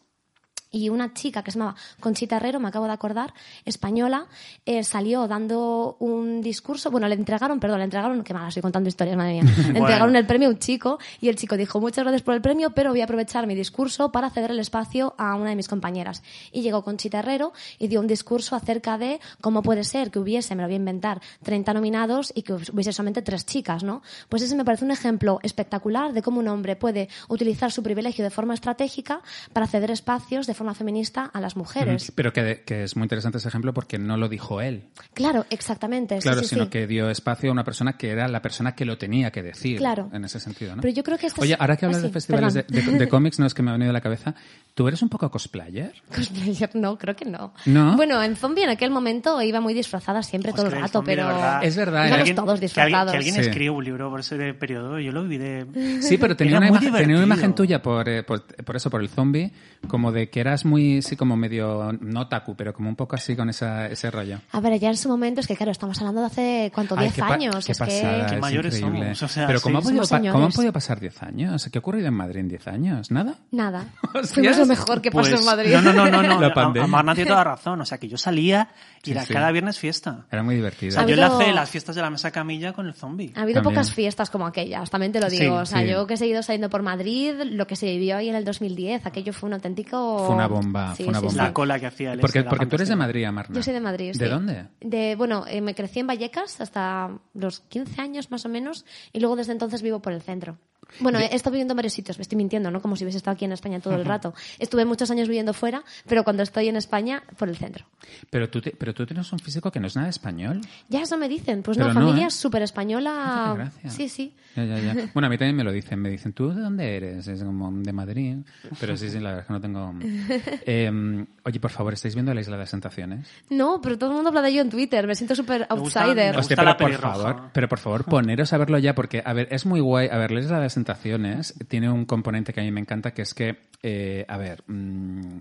y 0.70 0.88
una 0.88 1.14
chica 1.14 1.42
que 1.42 1.50
se 1.50 1.58
llamaba 1.58 1.76
Conchita 2.00 2.36
Herrero, 2.36 2.60
me 2.60 2.68
acabo 2.68 2.86
de 2.86 2.92
acordar, 2.92 3.32
española, 3.64 4.26
eh, 4.66 4.84
salió 4.84 5.26
dando 5.26 5.96
un 6.00 6.40
discurso, 6.42 6.90
bueno, 6.90 7.08
le 7.08 7.14
entregaron, 7.14 7.60
perdón, 7.60 7.78
le 7.78 7.84
entregaron, 7.84 8.22
qué 8.22 8.34
mala, 8.34 8.48
estoy 8.48 8.62
contando 8.62 8.88
historias, 8.88 9.16
madre 9.16 9.42
mía, 9.42 9.52
le 9.72 9.78
entregaron 9.78 10.14
el 10.16 10.26
premio 10.26 10.48
a 10.48 10.50
un 10.50 10.58
chico 10.58 10.98
y 11.20 11.28
el 11.28 11.36
chico 11.36 11.56
dijo, 11.56 11.80
muchas 11.80 12.04
gracias 12.04 12.22
por 12.22 12.34
el 12.34 12.42
premio, 12.42 12.70
pero 12.70 12.90
voy 12.90 13.00
a 13.00 13.04
aprovechar 13.04 13.46
mi 13.46 13.54
discurso 13.54 14.12
para 14.12 14.30
ceder 14.30 14.50
el 14.50 14.58
espacio 14.58 15.14
a 15.18 15.34
una 15.34 15.50
de 15.50 15.56
mis 15.56 15.68
compañeras. 15.68 16.22
Y 16.52 16.62
llegó 16.62 16.82
Conchita 16.82 17.20
Herrero 17.20 17.52
y 17.78 17.88
dio 17.88 18.00
un 18.00 18.06
discurso 18.06 18.56
acerca 18.56 18.98
de 18.98 19.20
cómo 19.40 19.62
puede 19.62 19.84
ser 19.84 20.10
que 20.10 20.18
hubiese, 20.18 20.54
me 20.54 20.62
lo 20.62 20.68
voy 20.68 20.74
a 20.74 20.76
inventar, 20.76 21.20
30 21.42 21.72
nominados 21.74 22.32
y 22.34 22.42
que 22.42 22.52
hubiese 22.52 22.92
solamente 22.92 23.22
tres 23.22 23.46
chicas, 23.46 23.82
¿no? 23.82 24.02
Pues 24.28 24.42
ese 24.42 24.54
me 24.56 24.64
parece 24.64 24.84
un 24.84 24.90
ejemplo 24.90 25.38
espectacular 25.42 26.12
de 26.12 26.22
cómo 26.22 26.40
un 26.40 26.48
hombre 26.48 26.76
puede 26.76 27.08
utilizar 27.28 27.72
su 27.72 27.82
privilegio 27.82 28.24
de 28.24 28.30
forma 28.30 28.54
estratégica 28.54 29.22
para 29.52 29.66
ceder 29.66 29.90
espacios 29.90 30.46
de 30.46 30.54
forma 30.58 30.74
feminista 30.74 31.24
a 31.32 31.40
las 31.40 31.56
mujeres. 31.56 32.12
Pero 32.14 32.32
que, 32.32 32.62
que 32.66 32.82
es 32.84 32.96
muy 32.96 33.04
interesante 33.04 33.38
ese 33.38 33.48
ejemplo 33.48 33.72
porque 33.72 33.98
no 33.98 34.16
lo 34.18 34.28
dijo 34.28 34.60
él. 34.60 34.84
Claro, 35.14 35.46
exactamente. 35.48 36.18
Claro, 36.18 36.40
sí, 36.42 36.48
sino 36.48 36.64
sí. 36.64 36.70
que 36.70 36.86
dio 36.86 37.08
espacio 37.10 37.48
a 37.48 37.52
una 37.52 37.64
persona 37.64 37.96
que 37.96 38.10
era 38.10 38.28
la 38.28 38.42
persona 38.42 38.74
que 38.74 38.84
lo 38.84 38.98
tenía 38.98 39.30
que 39.30 39.42
decir. 39.42 39.78
Claro. 39.78 40.10
En 40.12 40.24
ese 40.24 40.38
sentido, 40.40 40.76
¿no? 40.76 40.82
Pero 40.82 40.92
yo 40.92 41.02
creo 41.02 41.16
que 41.16 41.26
esto 41.28 41.40
Oye, 41.40 41.54
es- 41.54 41.60
ahora 41.60 41.76
que 41.76 41.86
hablas 41.86 41.98
Ah, 41.98 42.02
sí, 42.02 42.06
de 42.08 42.12
festivales 42.12 42.54
de, 42.54 42.62
de- 42.64 42.82
de 42.98 43.08
cómics, 43.08 43.38
no 43.38 43.46
es 43.46 43.54
que 43.54 43.62
me 43.62 43.70
ha 43.70 43.72
venido 43.72 43.90
a 43.90 43.92
la 43.94 44.00
cabeza. 44.00 44.34
¿Tú 44.74 44.86
eres 44.88 45.00
un 45.02 45.08
poco 45.08 45.30
cosplayer? 45.30 45.92
Cosplayer, 46.14 46.70
no, 46.74 46.98
creo 46.98 47.16
que 47.16 47.24
no. 47.24 47.54
¿No? 47.66 47.96
Bueno, 47.96 48.22
en 48.22 48.36
zombie 48.36 48.64
en 48.64 48.70
aquel 48.70 48.90
momento 48.90 49.40
iba 49.42 49.60
muy 49.60 49.74
disfrazada 49.74 50.22
siempre 50.22 50.52
todo 50.52 50.66
el 50.66 50.72
rato, 50.72 51.02
pero... 51.04 51.26
verdad. 51.26 51.64
Es 51.64 51.76
verdad, 51.76 52.06
Íbamos 52.06 52.10
¿eh? 52.10 52.20
alguien- 52.20 52.36
todos 52.36 52.46
que 52.46 52.50
alguien, 52.52 52.60
disfrazados. 52.68 53.10
que 53.12 53.16
alguien 53.18 53.34
Sí. 53.34 53.40
escribe 53.40 53.70
un 53.70 53.84
libro 53.84 54.10
por 54.10 54.20
ese 54.20 54.54
periodo, 54.54 54.98
yo 54.98 55.12
lo 55.12 55.24
vi 55.24 55.38
de... 55.38 56.00
Sí, 56.02 56.18
pero 56.18 56.36
tenía, 56.36 56.52
Era 56.56 56.58
una 56.60 56.68
imagen, 56.68 56.92
tenía 56.92 57.16
una 57.16 57.24
imagen 57.26 57.54
tuya 57.54 57.80
por, 57.82 58.08
eh, 58.08 58.22
por, 58.22 58.42
por 58.44 58.76
eso, 58.76 58.90
por 58.90 59.00
el 59.00 59.08
zombie, 59.08 59.52
como 59.88 60.12
de 60.12 60.28
que 60.30 60.40
eras 60.48 60.64
muy, 60.64 61.02
sí, 61.02 61.16
como 61.16 61.36
medio, 61.36 61.92
no 62.00 62.28
taku, 62.28 62.54
pero 62.56 62.72
como 62.74 62.88
un 62.88 62.96
poco 62.96 63.16
así 63.16 63.36
con 63.36 63.48
esa, 63.50 63.86
ese 63.86 64.10
rollo. 64.10 64.40
A 64.52 64.60
ver, 64.60 64.78
ya 64.78 64.88
en 64.88 64.96
su 64.96 65.08
momento 65.08 65.40
es 65.40 65.46
que, 65.46 65.56
claro, 65.56 65.72
estamos 65.72 65.98
hablando 66.00 66.20
de 66.22 66.26
hace, 66.26 66.72
¿cuánto? 66.74 66.94
Ay, 66.96 67.04
10 67.04 67.14
qué 67.14 67.20
pa- 67.20 67.34
años. 67.34 67.66
qué 67.66 67.72
es 67.72 67.78
pasada, 67.78 68.20
que... 68.20 68.26
Qué 68.26 68.34
es 68.36 68.40
mayores 68.40 68.78
increíble. 68.78 69.14
somos, 69.14 69.22
o 69.22 69.28
sea, 69.28 69.46
pero 69.46 69.60
¿cómo, 69.60 69.78
ha 69.78 69.82
sí, 69.82 69.88
podido 69.94 70.32
¿cómo 70.32 70.44
han 70.46 70.52
podido 70.52 70.72
pasar 70.72 70.98
10 71.00 71.22
años? 71.22 71.68
¿Qué 71.70 71.78
ha 71.78 71.80
ocurrido 71.80 72.08
en 72.08 72.14
Madrid 72.14 72.40
en 72.40 72.48
10 72.48 72.66
años? 72.68 73.10
¿Nada? 73.10 73.34
Nada. 73.50 73.86
Fuimos 74.32 74.58
lo 74.58 74.66
mejor 74.66 75.00
que 75.00 75.10
pasó 75.10 75.30
Pues, 75.30 75.40
en 75.40 75.46
Madrid. 75.46 75.70
No, 75.74 75.82
no, 75.82 75.92
no, 75.92 76.10
no. 76.10 76.22
no. 76.22 76.40
La 76.48 76.54
pandemia. 76.54 76.84
Amarna 76.84 77.14
tiene 77.14 77.28
toda 77.30 77.44
la 77.44 77.50
razón. 77.56 77.80
O 77.80 77.84
sea, 77.84 77.98
que 77.98 78.08
yo 78.08 78.16
salía 78.18 78.68
y 79.02 79.06
Sí, 79.06 79.10
era 79.12 79.24
sí. 79.24 79.32
cada 79.32 79.50
viernes 79.52 79.78
fiesta. 79.78 80.26
Era 80.30 80.42
muy 80.42 80.54
O 80.54 80.56
divertido. 80.56 80.92
sea, 80.92 81.02
Ha 81.02 81.06
yo 81.06 81.12
habido- 81.14 81.26
enlacé 81.26 81.52
las 81.52 81.70
fiestas 81.70 81.94
de 81.96 82.02
la 82.02 82.10
mesa 82.10 82.30
camilla 82.30 82.72
con 82.72 82.86
el 82.86 82.94
zombie. 82.94 83.32
Ha 83.36 83.42
habido 83.42 83.62
También. 83.62 83.74
pocas 83.80 83.92
fiestas 83.94 84.30
como 84.30 84.46
aquellas, 84.46 84.90
también 84.90 85.12
te 85.12 85.20
lo 85.20 85.28
digo. 85.28 85.38
Sí, 85.42 85.48
o 85.62 85.66
sea, 85.66 85.80
sí. 85.82 85.88
yo 85.88 86.06
que 86.06 86.14
he 86.14 86.16
seguido 86.16 86.42
saliendo 86.42 86.68
por 86.70 86.82
Madrid, 86.82 87.34
lo 87.44 87.66
que 87.66 87.76
se 87.76 87.86
vivió 87.86 88.16
ahí 88.16 88.28
en 88.28 88.34
el 88.34 88.44
2010, 88.44 89.06
aquello 89.06 89.32
fue 89.32 89.48
un 89.48 89.54
auténtico... 89.54 90.26
Una 90.38 90.46
bomba, 90.48 90.94
Sí, 90.94 91.04
fue 91.04 91.10
una 91.10 91.20
sí, 91.20 91.26
bomba. 91.26 91.42
sí. 91.42 91.46
La 91.48 91.52
cola 91.52 91.80
que 91.80 91.86
hacía 91.86 92.12
el 92.12 92.20
Porque, 92.20 92.38
este, 92.40 92.48
porque 92.50 92.66
tú 92.66 92.76
eres 92.76 92.88
de. 92.88 92.96
Madrid, 92.96 93.24
Amarna. 93.24 93.54
Yo 93.56 93.62
soy 93.62 93.74
de 93.74 93.80
Madrid. 93.80 94.12
¿De 94.16 94.24
sí. 94.26 94.30
dónde? 94.30 94.66
De, 94.80 95.14
bueno, 95.16 95.44
eh, 95.48 95.60
me 95.60 95.74
crecí 95.74 96.00
en 96.00 96.06
Vallecas 96.06 96.60
hasta 96.60 97.10
los 97.34 97.60
15 97.60 98.00
años 98.00 98.30
más 98.30 98.44
o 98.44 98.48
menos 98.48 98.84
y 99.12 99.20
luego 99.20 99.36
desde 99.36 99.52
entonces 99.52 99.82
vivo 99.82 100.00
por 100.00 100.12
el 100.12 100.22
centro. 100.22 100.58
Bueno, 101.00 101.18
he 101.18 101.34
estado 101.34 101.52
viviendo 101.52 101.72
en 101.72 101.76
varios 101.76 101.92
sitios, 101.92 102.18
me 102.18 102.22
estoy 102.22 102.36
mintiendo, 102.36 102.70
¿no? 102.70 102.80
Como 102.80 102.96
si 102.96 103.04
hubiese 103.04 103.18
estado 103.18 103.34
aquí 103.34 103.44
en 103.44 103.52
España 103.52 103.80
todo 103.80 103.94
el 103.94 104.04
rato. 104.04 104.34
Estuve 104.58 104.84
muchos 104.84 105.10
años 105.10 105.28
viviendo 105.28 105.52
fuera, 105.54 105.82
pero 106.08 106.24
cuando 106.24 106.42
estoy 106.42 106.68
en 106.68 106.76
España, 106.76 107.22
por 107.38 107.48
el 107.48 107.56
centro. 107.56 107.84
Pero 108.30 108.48
tú, 108.48 108.60
te- 108.60 108.70
pero 108.72 108.94
tú 108.94 109.04
tienes 109.06 109.30
un 109.32 109.38
físico 109.38 109.70
que 109.70 109.80
no 109.80 109.86
es 109.86 109.96
nada 109.96 110.08
español. 110.08 110.60
Ya 110.88 111.02
eso 111.02 111.16
me 111.18 111.28
dicen, 111.28 111.62
pues 111.62 111.76
Pero 111.76 111.88
no, 111.92 111.94
no, 112.00 112.06
familia 112.06 112.28
¿eh? 112.28 112.30
súper 112.30 112.62
española. 112.62 113.70
Sí, 113.88 114.08
sí. 114.08 114.34
Ya, 114.56 114.64
ya, 114.64 114.78
ya. 114.80 114.94
Bueno, 115.14 115.26
a 115.26 115.30
mí 115.30 115.38
también 115.38 115.54
me 115.56 115.62
lo 115.64 115.70
dicen. 115.72 116.00
Me 116.00 116.10
dicen, 116.10 116.32
¿tú 116.32 116.48
de 116.52 116.60
dónde 116.62 116.96
eres? 116.96 117.28
Es 117.28 117.42
como 117.44 117.70
de 117.70 117.92
Madrid. 117.92 118.36
Pero 118.80 118.96
sí, 118.96 119.08
sí, 119.10 119.20
la 119.20 119.34
verdad 119.34 119.40
es 119.40 119.46
que 119.46 119.52
no 119.52 119.60
tengo... 119.60 119.94
Eh, 120.66 121.26
oye, 121.44 121.60
por 121.60 121.70
favor, 121.70 121.92
¿estáis 121.94 122.14
viendo 122.14 122.32
la 122.34 122.40
Isla 122.40 122.56
de 122.56 122.62
las 122.62 122.70
Tentaciones? 122.70 123.26
No, 123.50 123.80
pero 123.80 123.96
todo 123.98 124.10
el 124.10 124.16
mundo 124.16 124.28
habla 124.28 124.42
de 124.42 124.50
ello 124.50 124.62
en 124.62 124.70
Twitter, 124.70 125.06
me 125.06 125.14
siento 125.14 125.34
súper 125.34 125.66
Me 125.70 125.78
gusta- 125.78 126.02
outsider. 126.04 126.32
me 126.34 126.38
Hostia, 126.40 126.56
gusta 126.56 126.56
pero 126.56 126.68
la 126.70 126.76
por 126.76 126.92
favor, 126.94 127.50
pero 127.52 127.68
por 127.68 127.78
favor, 127.78 128.04
poneros 128.04 128.52
a 128.52 128.58
verlo 128.58 128.78
ya, 128.78 128.94
porque, 128.94 129.22
a 129.24 129.32
ver, 129.32 129.48
es 129.50 129.64
muy 129.66 129.80
guay. 129.80 130.08
A 130.10 130.16
ver, 130.18 130.30
la 130.30 130.40
Isla 130.40 130.56
de 130.56 130.62
las 130.64 130.76
Tentaciones 130.78 131.54
tiene 131.68 131.90
un 131.90 132.04
componente 132.04 132.52
que 132.52 132.60
a 132.60 132.64
mí 132.64 132.70
me 132.70 132.80
encanta, 132.80 133.12
que 133.12 133.22
es 133.22 133.34
que, 133.34 133.58
eh, 133.82 134.24
a 134.28 134.36
ver, 134.36 134.62
mm, 134.68 135.38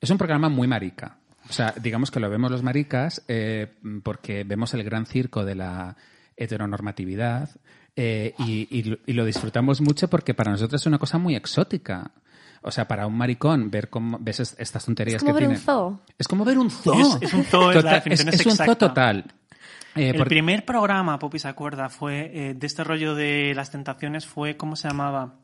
es 0.00 0.10
un 0.10 0.18
programa 0.18 0.48
muy 0.50 0.68
marica. 0.68 1.16
O 1.48 1.52
sea, 1.52 1.74
digamos 1.80 2.10
que 2.10 2.20
lo 2.20 2.28
vemos 2.30 2.50
los 2.50 2.62
maricas 2.62 3.22
eh, 3.28 3.72
porque 4.02 4.44
vemos 4.44 4.72
el 4.74 4.84
gran 4.84 5.06
circo 5.06 5.44
de 5.44 5.54
la 5.54 5.96
heteronormatividad 6.36 7.50
eh, 7.96 8.34
y, 8.38 8.66
y 8.70 8.82
lo- 8.84 8.98
y 9.06 9.12
lo 9.12 9.24
disfrutamos 9.24 9.80
mucho 9.80 10.08
porque 10.08 10.34
para 10.34 10.50
nosotros 10.50 10.80
es 10.82 10.86
una 10.86 10.98
cosa 10.98 11.18
muy 11.18 11.34
exótica. 11.36 12.10
O 12.62 12.70
sea, 12.70 12.88
para 12.88 13.06
un 13.06 13.16
maricón 13.16 13.70
ver 13.70 13.88
cómo 13.90 14.18
ves 14.20 14.40
es- 14.40 14.56
estas 14.58 14.84
tonterías 14.86 15.16
Es 15.16 15.22
como 15.22 15.34
que 15.34 15.40
ver 15.40 15.48
un 15.50 15.54
tiene. 15.54 15.64
zoo. 15.64 16.00
Es 16.18 16.26
como 16.28 16.44
ver 16.44 16.58
un 16.58 16.70
zoo. 16.70 16.94
Es- 17.16 17.22
es 17.22 17.34
un 17.34 17.44
zoo, 17.44 17.70
es 17.70 17.76
la 17.76 17.82
Total, 17.82 17.94
definición 17.96 18.28
es, 18.28 18.34
un 18.34 18.42
zoo 18.42 18.50
exacta. 18.52 18.88
total. 18.88 19.24
Eh, 19.96 20.10
El 20.10 20.24
primer 20.24 20.64
programa, 20.64 21.18
Poppy 21.18 21.38
se 21.38 21.48
acuerda, 21.48 21.88
fue 21.88 22.30
eh, 22.34 22.54
de 22.54 22.66
este 22.66 22.82
rollo 22.82 23.14
de 23.14 23.52
las 23.54 23.70
tentaciones, 23.70 24.26
fue, 24.26 24.56
¿cómo 24.56 24.76
se 24.76 24.88
llamaba? 24.88 25.34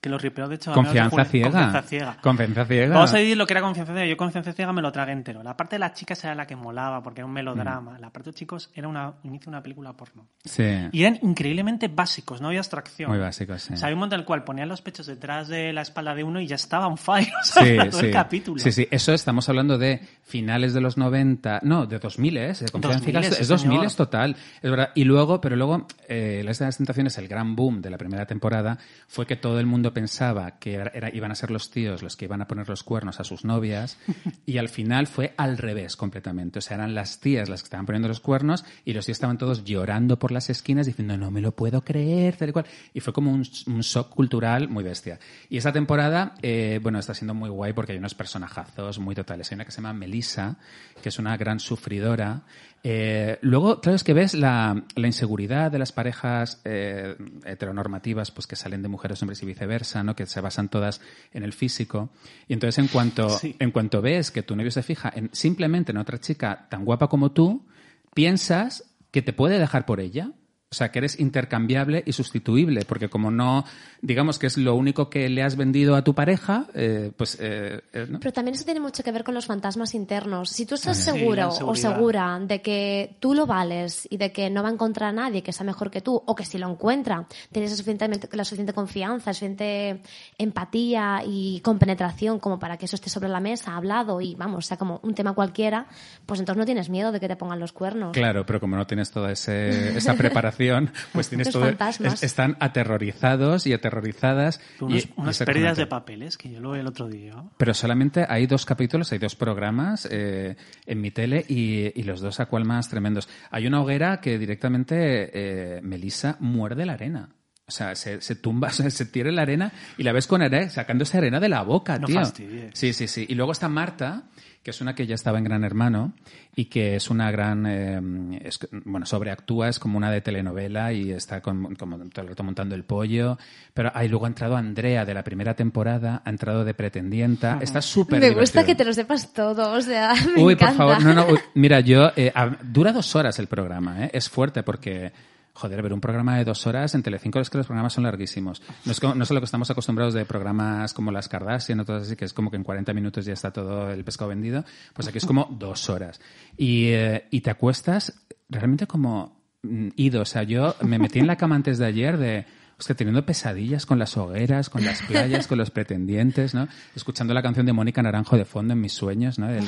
Que 0.00 0.08
los 0.10 0.20
riperos 0.22 0.48
de 0.50 0.56
hecho 0.56 0.72
Confianza 0.72 1.24
ciega. 1.24 1.50
Confianza 1.50 1.82
ciega. 1.82 2.16
Confianza 2.22 2.64
ciega. 2.66 2.94
Vamos 2.94 3.14
a 3.14 3.16
decir 3.16 3.36
lo 3.36 3.46
que 3.46 3.54
era 3.54 3.60
confianza 3.62 3.92
ciega. 3.92 4.06
Yo 4.08 4.16
confianza 4.16 4.52
ciega 4.52 4.72
me 4.72 4.82
lo 4.82 4.92
tragué 4.92 5.12
entero. 5.12 5.42
La 5.42 5.56
parte 5.56 5.76
de 5.76 5.80
las 5.80 5.94
chicas 5.94 6.22
era 6.24 6.34
la 6.34 6.46
que 6.46 6.54
molaba 6.54 7.02
porque 7.02 7.20
era 7.20 7.26
un 7.26 7.32
melodrama. 7.32 7.98
La 7.98 8.10
parte 8.10 8.26
de 8.26 8.32
los 8.32 8.34
chicos 8.38 8.70
era 8.74 8.88
una 8.88 9.14
inicio 9.24 9.46
de 9.46 9.56
una 9.56 9.62
película 9.62 9.92
porno. 9.94 10.26
Sí. 10.44 10.64
Y 10.92 11.02
eran 11.02 11.18
increíblemente 11.22 11.88
básicos, 11.88 12.40
no 12.40 12.48
había 12.48 12.60
abstracción. 12.60 13.10
Muy 13.10 13.18
básicos, 13.18 13.62
sí. 13.62 13.74
O 13.74 13.76
sea, 13.76 13.86
había 13.86 13.94
un 13.94 14.00
momento 14.00 14.14
en 14.16 14.20
el 14.20 14.26
cual 14.26 14.44
ponían 14.44 14.68
los 14.68 14.82
pechos 14.82 15.06
detrás 15.06 15.48
de 15.48 15.72
la 15.72 15.82
espalda 15.82 16.14
de 16.14 16.22
uno 16.24 16.40
y 16.40 16.46
ya 16.46 16.56
estaba 16.56 16.86
un 16.86 16.98
fire. 16.98 17.28
O 17.40 17.44
Sí, 17.64 17.76
todo 17.78 18.00
sí. 18.00 18.06
el 18.06 18.12
capítulo. 18.12 18.58
Sí, 18.62 18.72
sí, 18.72 18.86
eso 18.90 19.12
estamos 19.12 19.48
hablando 19.48 19.78
de 19.78 20.00
finales 20.22 20.74
de 20.74 20.80
los 20.80 20.96
90, 20.96 21.60
no, 21.62 21.86
de 21.86 21.98
2000, 21.98 22.36
¿eh? 22.36 22.40
De 22.52 22.68
Confianza 22.68 22.98
2000, 22.98 23.04
Ciega, 23.04 23.20
es 23.40 23.48
2000 23.48 23.70
señor. 23.70 23.86
es 23.86 23.96
total, 23.96 24.36
es 24.62 24.70
verdad. 24.70 24.90
Y 24.94 25.04
luego, 25.04 25.40
pero 25.40 25.56
luego, 25.56 25.86
eh, 26.08 26.42
La 26.44 26.52
de 26.52 26.64
las 26.64 26.76
Tentaciones, 26.76 27.16
el 27.18 27.28
gran 27.28 27.56
boom 27.56 27.80
de 27.80 27.90
la 27.90 27.98
primera 27.98 28.26
temporada, 28.26 28.78
fue 29.08 29.26
que 29.26 29.36
todo 29.36 29.58
el 29.60 29.66
mundo 29.66 29.85
pensaba 29.92 30.58
que 30.58 30.90
iban 31.12 31.32
a 31.32 31.34
ser 31.34 31.50
los 31.50 31.70
tíos 31.70 32.02
los 32.02 32.16
que 32.16 32.24
iban 32.24 32.42
a 32.42 32.46
poner 32.46 32.68
los 32.68 32.82
cuernos 32.82 33.20
a 33.20 33.24
sus 33.24 33.44
novias, 33.44 33.98
y 34.46 34.58
al 34.58 34.68
final 34.68 35.06
fue 35.06 35.34
al 35.36 35.58
revés 35.58 35.96
completamente. 35.96 36.58
O 36.58 36.62
sea, 36.62 36.76
eran 36.76 36.94
las 36.94 37.20
tías 37.20 37.48
las 37.48 37.62
que 37.62 37.66
estaban 37.66 37.86
poniendo 37.86 38.08
los 38.08 38.20
cuernos, 38.20 38.64
y 38.84 38.92
los 38.92 39.06
tíos 39.06 39.16
estaban 39.16 39.38
todos 39.38 39.64
llorando 39.64 40.18
por 40.18 40.32
las 40.32 40.50
esquinas 40.50 40.86
diciendo, 40.86 41.16
no 41.16 41.30
me 41.30 41.40
lo 41.40 41.52
puedo 41.52 41.82
creer, 41.82 42.36
tal 42.36 42.50
y 42.50 42.52
cual. 42.52 42.66
Y 42.94 43.00
fue 43.00 43.12
como 43.12 43.32
un, 43.32 43.42
shock 43.42 44.10
cultural 44.10 44.68
muy 44.68 44.84
bestia. 44.84 45.18
Y 45.48 45.58
esa 45.58 45.72
temporada, 45.72 46.34
eh, 46.42 46.80
bueno, 46.82 46.98
está 46.98 47.14
siendo 47.14 47.34
muy 47.34 47.50
guay 47.50 47.72
porque 47.72 47.92
hay 47.92 47.98
unos 47.98 48.14
personajazos 48.14 48.98
muy 48.98 49.14
totales. 49.14 49.50
Hay 49.50 49.56
una 49.56 49.64
que 49.64 49.70
se 49.70 49.76
llama 49.76 49.92
Melissa, 49.92 50.56
que 51.02 51.08
es 51.08 51.18
una 51.18 51.36
gran 51.36 51.60
sufridora. 51.60 52.42
Eh, 52.82 53.38
luego, 53.42 53.80
claro, 53.80 53.96
es 53.96 54.04
que 54.04 54.12
ves 54.12 54.34
la, 54.34 54.84
la 54.94 55.06
inseguridad 55.06 55.72
de 55.72 55.78
las 55.78 55.90
parejas 55.90 56.60
eh, 56.64 57.16
heteronormativas, 57.44 58.30
pues 58.30 58.46
que 58.46 58.54
salen 58.54 58.82
de 58.82 58.88
mujeres, 58.88 59.20
hombres 59.22 59.42
y 59.42 59.46
viceversa, 59.46 60.04
¿no? 60.04 60.14
Que 60.14 60.26
se 60.26 60.40
basan 60.40 60.68
todas 60.68 61.00
en 61.32 61.42
el 61.42 61.52
físico. 61.52 62.10
Y 62.46 62.52
entonces, 62.52 62.78
en 62.78 62.88
cuanto, 62.88 63.28
Sí. 63.38 63.56
en 63.58 63.72
cuanto 63.72 64.00
ves 64.02 64.30
que 64.30 64.42
tu 64.42 64.54
novio 64.54 64.70
se 64.70 64.82
fija 64.82 65.12
en, 65.14 65.30
simplemente 65.32 65.90
en 65.92 65.98
otra 65.98 66.18
chica 66.20 66.66
tan 66.70 66.84
guapa 66.84 67.08
como 67.08 67.32
tú, 67.32 67.66
piensas 68.14 68.84
que 69.10 69.22
te 69.22 69.32
puede 69.32 69.58
dejar 69.58 69.84
por 69.86 70.00
ella. 70.00 70.32
O 70.68 70.74
sea, 70.74 70.90
que 70.90 70.98
eres 70.98 71.20
intercambiable 71.20 72.02
y 72.06 72.12
sustituible, 72.12 72.84
porque 72.86 73.08
como 73.08 73.30
no, 73.30 73.64
digamos 74.06 74.38
que 74.38 74.46
es 74.46 74.56
lo 74.56 74.74
único 74.76 75.10
que 75.10 75.28
le 75.28 75.42
has 75.42 75.56
vendido 75.56 75.96
a 75.96 76.02
tu 76.04 76.14
pareja, 76.14 76.66
eh, 76.74 77.10
pues... 77.16 77.36
eh, 77.40 77.80
eh, 77.92 78.06
¿no? 78.08 78.20
Pero 78.20 78.32
también 78.32 78.54
eso 78.54 78.64
tiene 78.64 78.78
mucho 78.80 79.02
que 79.02 79.10
ver 79.10 79.24
con 79.24 79.34
los 79.34 79.46
fantasmas 79.46 79.94
internos. 79.94 80.50
Si 80.50 80.64
tú 80.64 80.76
estás 80.76 80.96
Sí, 80.96 81.02
seguro 81.10 81.34
la 81.36 81.48
o 81.48 81.74
segura 81.74 82.38
de 82.40 82.62
que 82.62 83.16
tú 83.20 83.34
lo 83.34 83.46
vales 83.46 84.06
y 84.10 84.16
de 84.16 84.30
que 84.32 84.48
no 84.48 84.62
va 84.62 84.68
a 84.68 84.72
encontrar 84.72 85.10
a 85.10 85.12
nadie 85.12 85.42
que 85.42 85.52
sea 85.52 85.66
mejor 85.66 85.90
que 85.90 86.00
tú, 86.00 86.22
o 86.24 86.34
que 86.34 86.44
si 86.44 86.56
lo 86.58 86.70
encuentra, 86.70 87.26
tienes 87.52 87.70
la 87.86 88.08
la 88.32 88.44
suficiente 88.44 88.72
confianza, 88.72 89.32
suficiente 89.32 90.02
empatía 90.38 91.22
y 91.26 91.60
compenetración 91.60 92.38
como 92.38 92.58
para 92.58 92.76
que 92.76 92.84
eso 92.86 92.96
esté 92.96 93.10
sobre 93.10 93.28
la 93.28 93.40
mesa, 93.40 93.76
hablado 93.76 94.20
y 94.20 94.34
vamos, 94.34 94.66
sea 94.66 94.76
como 94.76 95.00
un 95.02 95.14
tema 95.14 95.32
cualquiera, 95.32 95.86
pues 96.26 96.40
entonces 96.40 96.58
no 96.58 96.64
tienes 96.64 96.88
miedo 96.90 97.12
de 97.12 97.20
que 97.20 97.28
te 97.28 97.36
pongan 97.36 97.58
los 97.60 97.72
cuernos. 97.72 98.12
Claro, 98.12 98.46
pero 98.46 98.60
como 98.60 98.76
no 98.76 98.86
tienes 98.86 99.10
toda 99.10 99.32
ese- 99.32 99.96
esa 99.96 100.14
preparación, 100.14 100.90
pues 101.12 101.28
tienes 101.30 101.50
todo... 101.50 101.64
fantasmas. 101.64 102.14
es- 102.14 102.22
están 102.22 102.56
aterrorizados 102.60 103.66
y 103.66 103.72
aterrorizadas. 103.96 104.60
Unos- 104.80 105.04
y- 105.04 105.08
y 105.08 105.12
unas 105.16 105.38
pérdidas 105.38 105.76
de 105.76 105.86
papeles 105.86 106.36
que 106.36 106.50
yo 106.50 106.60
lo 106.60 106.72
vi 106.72 106.80
el 106.80 106.86
otro 106.86 107.08
día. 107.08 107.34
Pero 107.56 107.74
solamente 107.74 108.24
hay 108.28 108.46
dos 108.46 108.66
capítulos, 108.66 109.12
hay 109.12 109.18
dos 109.18 109.34
programas 109.34 110.06
eh, 110.10 110.56
en 110.86 111.00
mi 111.00 111.10
tele 111.10 111.44
y, 111.48 111.98
y 111.98 112.02
los 112.04 112.20
dos 112.20 112.40
a 112.40 112.46
cual 112.46 112.64
más 112.64 112.88
tremendos. 112.88 113.28
Hay 113.50 113.66
una 113.66 113.80
hoguera 113.80 114.20
que 114.20 114.38
directamente 114.38 115.30
eh, 115.78 115.80
Melissa 115.82 116.36
muerde 116.40 116.86
la 116.86 116.92
arena. 116.94 117.28
O 117.68 117.72
sea, 117.72 117.96
se, 117.96 118.20
se 118.20 118.36
tumba, 118.36 118.68
o 118.70 118.70
sea, 118.72 118.88
se 118.90 119.06
tira 119.06 119.28
en 119.28 119.36
la 119.36 119.42
arena 119.42 119.72
y 119.98 120.04
la 120.04 120.12
ves 120.12 120.26
con 120.28 120.40
arena, 120.40 120.70
sacando 120.70 121.02
esa 121.04 121.18
arena 121.18 121.40
de 121.40 121.48
la 121.48 121.62
boca, 121.62 121.98
No 121.98 122.06
tío. 122.06 122.16
fastidies. 122.20 122.70
Sí, 122.74 122.92
sí, 122.92 123.08
sí. 123.08 123.26
Y 123.28 123.34
luego 123.34 123.50
está 123.50 123.68
Marta, 123.68 124.22
que 124.62 124.70
es 124.70 124.80
una 124.80 124.94
que 124.94 125.04
ya 125.06 125.16
estaba 125.16 125.38
en 125.38 125.44
Gran 125.44 125.64
Hermano 125.64 126.12
y 126.54 126.66
que 126.66 126.94
es 126.94 127.10
una 127.10 127.28
gran, 127.32 127.66
eh, 127.66 128.38
es- 128.44 128.60
bueno, 128.84 129.04
sobreactúa, 129.04 129.68
es 129.68 129.80
como 129.80 129.96
una 129.98 130.12
de 130.12 130.20
telenovela 130.20 130.92
y 130.92 131.10
está 131.10 131.40
con, 131.40 131.74
como 131.74 131.98
todo 131.98 132.22
el 132.22 132.28
rato 132.28 132.44
montando 132.44 132.76
el 132.76 132.84
pollo. 132.84 133.36
Pero 133.74 133.90
ahí 133.94 134.08
luego 134.08 134.26
ha 134.26 134.28
entrado 134.28 134.56
Andrea 134.56 135.04
de 135.04 135.14
la 135.14 135.24
primera 135.24 135.54
temporada, 135.54 136.22
ha 136.24 136.30
entrado 136.30 136.64
de 136.64 136.72
pretendienta, 136.72 137.58
está 137.60 137.82
súper 137.82 138.20
me 138.20 138.28
gusta 138.30 138.60
divertido. 138.60 138.66
que 138.66 138.74
te 138.76 138.84
lo 138.84 138.92
sepas 138.92 139.32
todo, 139.32 139.72
o 139.72 139.80
sea, 139.80 140.12
me 140.36 140.42
Uy, 140.44 140.52
encanta. 140.52 140.76
por 140.86 140.94
favor, 140.98 141.04
no, 141.04 141.14
no, 141.14 141.32
uy, 141.32 141.38
mira, 141.54 141.80
yo, 141.80 142.12
eh, 142.14 142.30
a- 142.32 142.56
dura 142.62 142.92
dos 142.92 143.14
horas 143.16 143.40
el 143.40 143.48
programa, 143.48 144.04
¿eh? 144.04 144.10
Es 144.12 144.28
fuerte 144.30 144.62
porque, 144.62 145.12
joder, 145.56 145.82
ver 145.82 145.92
un 145.92 146.00
programa 146.00 146.36
de 146.36 146.44
dos 146.44 146.66
horas 146.66 146.94
en 146.94 147.02
Telecinco 147.02 147.40
es 147.40 147.48
que 147.50 147.58
los 147.58 147.66
programas 147.66 147.92
son 147.94 148.04
larguísimos. 148.04 148.62
No 148.84 148.92
es, 148.92 149.00
como- 149.00 149.14
no 149.14 149.24
es 149.24 149.30
a 149.30 149.34
lo 149.34 149.40
que 149.40 149.46
estamos 149.46 149.70
acostumbrados 149.70 150.14
de 150.14 150.24
programas 150.24 150.92
como 150.94 151.10
las 151.10 151.28
Kardashian 151.28 151.80
o 151.80 151.84
todas 151.84 152.02
así, 152.04 152.14
que 152.16 152.24
es 152.26 152.32
como 152.32 152.50
que 152.50 152.56
en 152.56 152.62
40 152.64 152.92
minutos 152.92 153.24
ya 153.24 153.32
está 153.32 153.50
todo 153.52 153.90
el 153.90 154.04
pescado 154.04 154.28
vendido. 154.28 154.64
Pues 154.94 155.08
aquí 155.08 155.18
es 155.18 155.26
como 155.26 155.46
dos 155.58 155.88
horas. 155.90 156.20
Y, 156.56 156.88
eh, 156.88 157.26
y 157.30 157.40
te 157.40 157.50
acuestas 157.50 158.22
realmente 158.48 158.86
como 158.86 159.42
mm, 159.62 159.88
ido. 159.96 160.22
O 160.22 160.26
sea, 160.26 160.42
yo 160.42 160.74
me 160.82 160.98
metí 160.98 161.18
en 161.18 161.26
la 161.26 161.36
cama 161.36 161.56
antes 161.56 161.78
de 161.78 161.86
ayer 161.86 162.18
de, 162.18 162.44
Hostia, 162.78 162.94
teniendo 162.94 163.24
pesadillas 163.24 163.86
con 163.86 163.98
las 163.98 164.16
hogueras, 164.18 164.68
con 164.68 164.84
las 164.84 165.00
playas, 165.02 165.46
con 165.46 165.56
los 165.56 165.70
pretendientes, 165.70 166.52
¿no? 166.52 166.68
Escuchando 166.94 167.32
la 167.32 167.42
canción 167.42 167.64
de 167.64 167.72
Mónica 167.72 168.02
Naranjo 168.02 168.36
de 168.36 168.44
fondo 168.44 168.74
en 168.74 168.80
mis 168.82 168.92
sueños, 168.92 169.38
¿no? 169.38 169.48
El, 169.48 169.64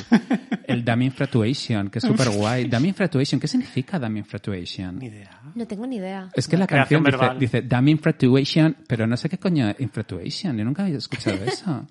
el 0.67 0.85
Dummy 0.85 1.07
Infatuation, 1.07 1.89
que 1.89 2.01
es 2.01 2.05
súper 2.05 2.29
guay. 2.29 2.65
Dummy 2.69 2.89
Infatuation, 2.89 3.41
¿qué 3.41 3.49
significa 3.49 3.99
Dummy 3.99 4.19
Infatuation? 4.19 4.99
Ni 4.99 5.07
idea. 5.07 5.41
No 5.55 5.67
tengo 5.67 5.87
ni 5.87 5.97
idea. 5.97 6.29
Es 6.35 6.47
que 6.47 6.59
la, 6.59 6.67
canción 6.67 7.03
verbal. 7.03 7.39
dice, 7.39 7.63
dice 7.63 7.75
Dummy 7.75 7.93
Infatuation, 7.93 8.77
pero 8.87 9.07
no 9.07 9.17
sé 9.17 9.31
qué 9.31 9.39
coño 9.39 9.75
Infatuation. 9.79 10.59
Yo 10.59 10.65
nunca 10.67 10.85
había 10.85 10.99
escuchado 10.99 11.37
eso. 11.47 11.87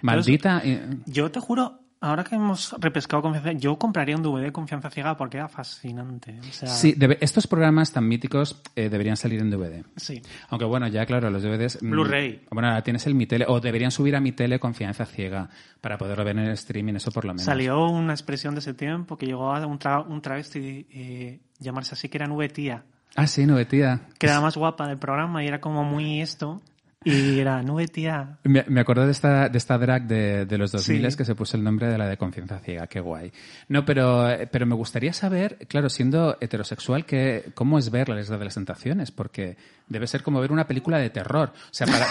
Maldita. 0.00 0.62
eh, 0.64 0.80
Yo 1.04 1.30
te 1.30 1.38
juro, 1.38 1.81
ahora 2.02 2.24
que 2.24 2.34
hemos 2.34 2.74
repescado 2.78 3.22
Confianza, 3.22 3.52
yo 3.52 3.78
compraría 3.78 4.14
un 4.16 4.22
DVD 4.22 4.42
de 4.42 4.52
Confianza 4.52 4.90
Ciega 4.90 5.16
porque 5.16 5.38
era 5.38 5.48
fascinante. 5.48 6.38
O 6.40 6.52
sea, 6.52 6.68
Sí, 6.68 6.92
debe- 6.96 7.16
estos 7.20 7.46
programas 7.46 7.92
tan 7.92 8.06
míticos 8.06 8.60
eh, 8.76 8.88
deberían 8.90 9.16
salir 9.16 9.40
en 9.40 9.50
DVD. 9.50 9.84
sí. 9.96 10.20
Aunque 10.50 10.64
bueno, 10.66 10.86
ya 10.88 11.06
claro, 11.06 11.30
los 11.30 11.42
DVDs... 11.42 11.82
mm, 11.82 11.90
Blu-ray. 11.90 12.42
Bueno, 12.50 12.68
ahora 12.68 12.82
tienes 12.82 13.06
el 13.06 13.14
Mi 13.14 13.26
Tele, 13.26 13.46
o 13.48 13.60
deberían 13.60 13.90
subir 13.90 14.14
a 14.16 14.20
Mi 14.20 14.32
Tele 14.32 14.58
Confianza 14.60 15.06
Ciega 15.06 15.48
para 15.80 15.96
poderlo 15.96 16.24
ver 16.24 16.36
en 16.36 16.44
el 16.44 16.52
streaming, 16.52 16.94
eso 16.94 17.10
por 17.10 17.24
lo 17.24 17.32
menos. 17.32 17.44
Salió 17.46 17.86
una 17.88 18.12
expresión 18.12 18.54
de 18.54 18.60
ese 18.60 18.74
tiempo 18.74 19.16
que 19.16 19.26
llegó 19.26 19.54
a 19.54 19.66
un, 19.66 19.78
tra- 19.78 20.06
un 20.06 20.20
travesti 20.20 20.86
eh, 20.90 21.40
llamarse 21.58 21.94
así, 21.94 22.08
que 22.08 22.18
era 22.18 22.26
Nube 22.26 22.48
Tía, 22.48 22.82
Ah, 23.14 23.26
sí, 23.26 23.44
Nubetía. 23.44 24.00
que 24.18 24.24
era 24.26 24.36
la 24.36 24.40
más 24.40 24.56
guapa 24.56 24.88
del 24.88 24.96
programa 24.96 25.44
y 25.44 25.46
era 25.46 25.60
como 25.60 25.84
muy 25.84 26.22
esto. 26.22 26.62
Y 27.04 27.38
era 27.38 27.62
Nube 27.62 27.88
Tía. 27.88 28.38
Me, 28.44 28.64
me 28.68 28.80
acuerdo 28.80 29.04
de 29.06 29.12
esta, 29.12 29.48
de 29.48 29.58
esta 29.58 29.76
drag 29.78 30.06
de, 30.06 30.46
de 30.46 30.58
los 30.58 30.72
2000 30.72 31.10
Sí. 31.10 31.16
que 31.16 31.24
se 31.24 31.34
puso 31.34 31.56
el 31.56 31.64
nombre 31.64 31.88
de 31.88 31.98
la 31.98 32.06
de 32.06 32.16
Confianza 32.16 32.58
Ciega, 32.60 32.86
qué 32.86 33.00
guay. 33.00 33.32
No, 33.68 33.84
pero, 33.84 34.28
pero 34.50 34.66
me 34.66 34.74
gustaría 34.74 35.12
saber, 35.12 35.58
claro, 35.68 35.88
siendo 35.88 36.36
heterosexual, 36.40 37.04
que, 37.04 37.50
cómo 37.54 37.78
es 37.78 37.90
ver 37.90 38.08
la 38.08 38.20
Isla 38.20 38.38
de 38.38 38.44
las 38.44 38.54
Tentaciones, 38.54 39.10
porque 39.10 39.56
debe 39.88 40.06
ser 40.06 40.22
como 40.22 40.40
ver 40.40 40.52
una 40.52 40.66
película 40.66 40.98
de 40.98 41.10
terror. 41.10 41.52
O 41.54 41.68
sea, 41.72 41.86
para, 41.86 42.06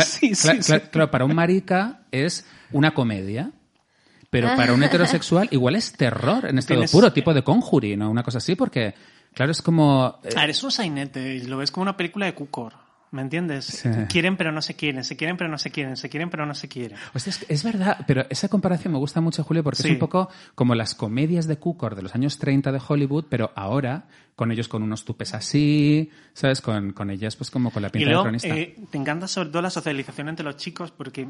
Sí, 0.04 0.34
sí. 0.34 0.48
claro, 0.90 1.10
para 1.10 1.24
un 1.24 1.34
marica 1.34 2.00
es 2.10 2.46
una 2.72 2.92
comedia. 2.92 3.50
Pero 4.28 4.48
para 4.56 4.74
un 4.74 4.82
heterosexual 4.82 5.48
igual 5.52 5.76
es 5.76 5.92
terror 5.92 6.46
en 6.46 6.58
estado 6.58 6.80
Tienes- 6.80 6.92
puro, 6.92 7.12
tipo 7.12 7.32
de 7.32 7.42
Conjuring 7.42 8.02
o 8.02 8.10
una 8.10 8.22
cosa 8.22 8.38
así, 8.38 8.54
porque, 8.56 8.92
claro, 9.32 9.52
es 9.52 9.62
como... 9.62 10.18
eh, 10.24 10.30
A 10.36 10.40
ver, 10.40 10.50
es 10.50 10.62
un 10.62 10.72
sainete 10.72 11.36
y 11.36 11.42
lo 11.42 11.56
ves 11.58 11.70
como 11.70 11.82
una 11.82 11.96
película 11.96 12.26
de 12.26 12.34
Cukor. 12.34 12.74
¿Me 13.12 13.22
entiendes? 13.22 13.64
Sí. 13.66 13.88
Quieren 14.08 14.36
pero 14.36 14.50
no 14.52 14.60
se 14.60 14.74
quieren, 14.74 15.04
se 15.04 15.16
quieren 15.16 15.36
pero 15.36 15.48
no 15.48 15.58
se 15.58 15.70
quieren, 15.70 15.96
se 15.96 16.08
quieren 16.08 16.28
pero 16.28 16.44
no 16.44 16.54
se 16.54 16.68
quieren. 16.68 16.98
Hostia, 17.14 17.30
es, 17.30 17.46
es 17.48 17.62
verdad, 17.62 18.04
pero 18.06 18.26
esa 18.30 18.48
comparación 18.48 18.92
me 18.92 18.98
gusta 18.98 19.20
mucho, 19.20 19.44
Julio, 19.44 19.62
porque 19.62 19.82
Sí. 19.82 19.88
es 19.88 19.94
un 19.94 19.98
poco 20.00 20.28
como 20.54 20.74
las 20.74 20.94
comedias 20.94 21.46
de 21.46 21.56
Cukor 21.56 21.94
de 21.94 22.02
los 22.02 22.14
años 22.14 22.38
30 22.38 22.72
de 22.72 22.80
Hollywood, 22.86 23.26
pero 23.28 23.52
ahora 23.54 24.06
con 24.34 24.50
ellos 24.52 24.68
con 24.68 24.82
unos 24.82 25.04
tupes 25.04 25.34
así, 25.34 26.10
¿sabes? 26.34 26.60
Con, 26.60 26.92
con 26.92 27.10
ellas 27.10 27.36
pues 27.36 27.50
como 27.50 27.70
con 27.70 27.80
la 27.82 27.88
Y 27.88 27.90
pinta 27.92 28.04
de 28.06 28.10
luego 28.10 28.22
cronista. 28.24 28.48
eh, 28.48 28.76
te 28.90 28.98
encanta 28.98 29.28
sobre 29.28 29.48
todo 29.50 29.62
la 29.62 29.70
socialización 29.70 30.28
entre 30.28 30.44
los 30.44 30.56
chicos 30.56 30.90
porque 30.90 31.28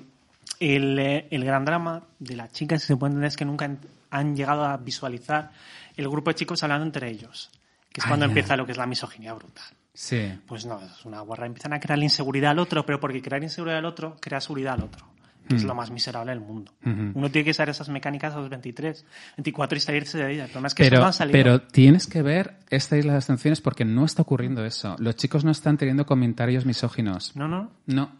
el, 0.58 0.98
eh, 0.98 1.28
el 1.30 1.44
gran 1.44 1.64
drama 1.64 2.04
de 2.18 2.36
las 2.36 2.52
chicas, 2.52 2.80
si 2.80 2.88
se 2.88 2.96
puede 2.96 3.10
entender, 3.10 3.28
es 3.28 3.36
que 3.36 3.44
nunca 3.44 3.70
han, 4.10 4.34
llegado 4.34 4.64
a 4.64 4.76
visualizar 4.78 5.52
el 5.96 6.08
grupo 6.08 6.30
de 6.30 6.36
chicos 6.36 6.62
hablando 6.62 6.86
entre 6.86 7.10
ellos. 7.10 7.50
Que 7.92 8.00
es 8.00 8.06
Ah, 8.06 8.08
cuando 8.08 8.26
empieza 8.26 8.56
lo 8.56 8.64
que 8.66 8.72
es 8.72 8.78
la 8.78 8.86
misoginia 8.86 9.32
brutal. 9.34 9.64
Sí. 9.96 10.38
Pues 10.46 10.66
no, 10.66 10.78
es 10.78 11.06
una 11.06 11.20
guarra. 11.20 11.46
Empiezan 11.46 11.72
a 11.72 11.80
crear 11.80 11.98
inseguridad 12.02 12.50
al 12.50 12.58
otro, 12.58 12.84
pero 12.84 13.00
porque 13.00 13.22
crear 13.22 13.42
inseguridad 13.42 13.78
al 13.78 13.86
otro, 13.86 14.18
crea 14.20 14.42
seguridad 14.42 14.74
al 14.74 14.82
otro. 14.84 15.06
Que 15.48 15.56
es 15.56 15.64
lo 15.64 15.74
más 15.74 15.90
miserable 15.90 16.32
del 16.32 16.40
mundo. 16.40 16.72
Mm. 16.82 17.10
Uno 17.14 17.30
tiene 17.30 17.44
que 17.44 17.50
usar 17.52 17.68
esas 17.68 17.88
mecánicas 17.88 18.34
a 18.34 18.38
los 18.40 18.48
23, 18.48 19.04
24 19.36 19.76
y 19.76 19.80
salirse 19.80 20.18
de 20.18 20.32
ella. 20.32 20.44
El 20.44 20.50
problema 20.50 20.68
es 20.68 20.74
que 20.74 20.82
eso 20.82 20.90
Pero, 20.90 21.00
no 21.02 21.06
han 21.06 21.12
salido. 21.12 21.32
pero 21.32 21.60
tienes 21.62 22.06
que 22.06 22.22
ver 22.22 22.54
esta 22.70 22.96
isla 22.96 23.12
de 23.12 23.18
las 23.18 23.26
Tentaciones 23.26 23.60
porque 23.60 23.84
no 23.84 24.04
está 24.04 24.22
ocurriendo 24.22 24.64
eso. 24.64 24.96
Los 24.98 25.16
chicos 25.16 25.44
no 25.44 25.50
están 25.52 25.76
teniendo 25.78 26.04
comentarios 26.06 26.66
misóginos. 26.66 27.34
No, 27.36 27.46
no. 27.46 27.70
No. 27.86 28.10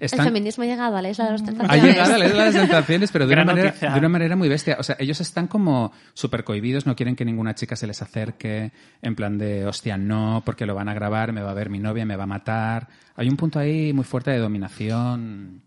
El 0.00 0.06
Están, 0.06 0.24
feminismo 0.26 0.64
ha 0.64 0.66
llegado 0.66 0.96
a 0.96 1.02
la 1.02 1.10
isla 1.10 1.26
de 1.26 1.34
Ha 1.34 1.36
tentaciones. 1.36 1.84
llegado 1.84 2.14
a 2.14 2.18
la 2.18 2.26
isla 2.26 2.38
de 2.46 2.52
las 2.52 2.60
tentaciones, 2.60 3.12
pero 3.12 3.26
de 3.28 3.34
una, 3.34 3.44
manera, 3.44 3.70
de 3.70 3.98
una 4.00 4.08
manera 4.08 4.34
muy 4.34 4.48
bestia. 4.48 4.76
O 4.80 4.82
sea, 4.82 4.96
ellos 4.98 5.20
están 5.20 5.46
como 5.46 5.92
súper 6.12 6.42
cohibidos, 6.42 6.86
no 6.86 6.96
quieren 6.96 7.14
que 7.14 7.24
ninguna 7.24 7.54
chica 7.54 7.76
se 7.76 7.86
les 7.86 8.02
acerque, 8.02 8.72
en 9.00 9.14
plan 9.14 9.38
de, 9.38 9.64
hostia, 9.64 9.96
no, 9.96 10.42
porque 10.44 10.66
lo 10.66 10.74
van 10.74 10.88
a 10.88 10.94
grabar, 10.94 11.32
me 11.32 11.40
va 11.42 11.52
a 11.52 11.54
ver 11.54 11.70
mi 11.70 11.78
novia, 11.78 12.04
me 12.04 12.16
va 12.16 12.24
a 12.24 12.26
matar. 12.26 12.88
Hay 13.14 13.28
un 13.28 13.36
punto 13.36 13.60
ahí 13.60 13.92
muy 13.92 14.02
fuerte 14.02 14.32
de 14.32 14.38
dominación 14.38 15.62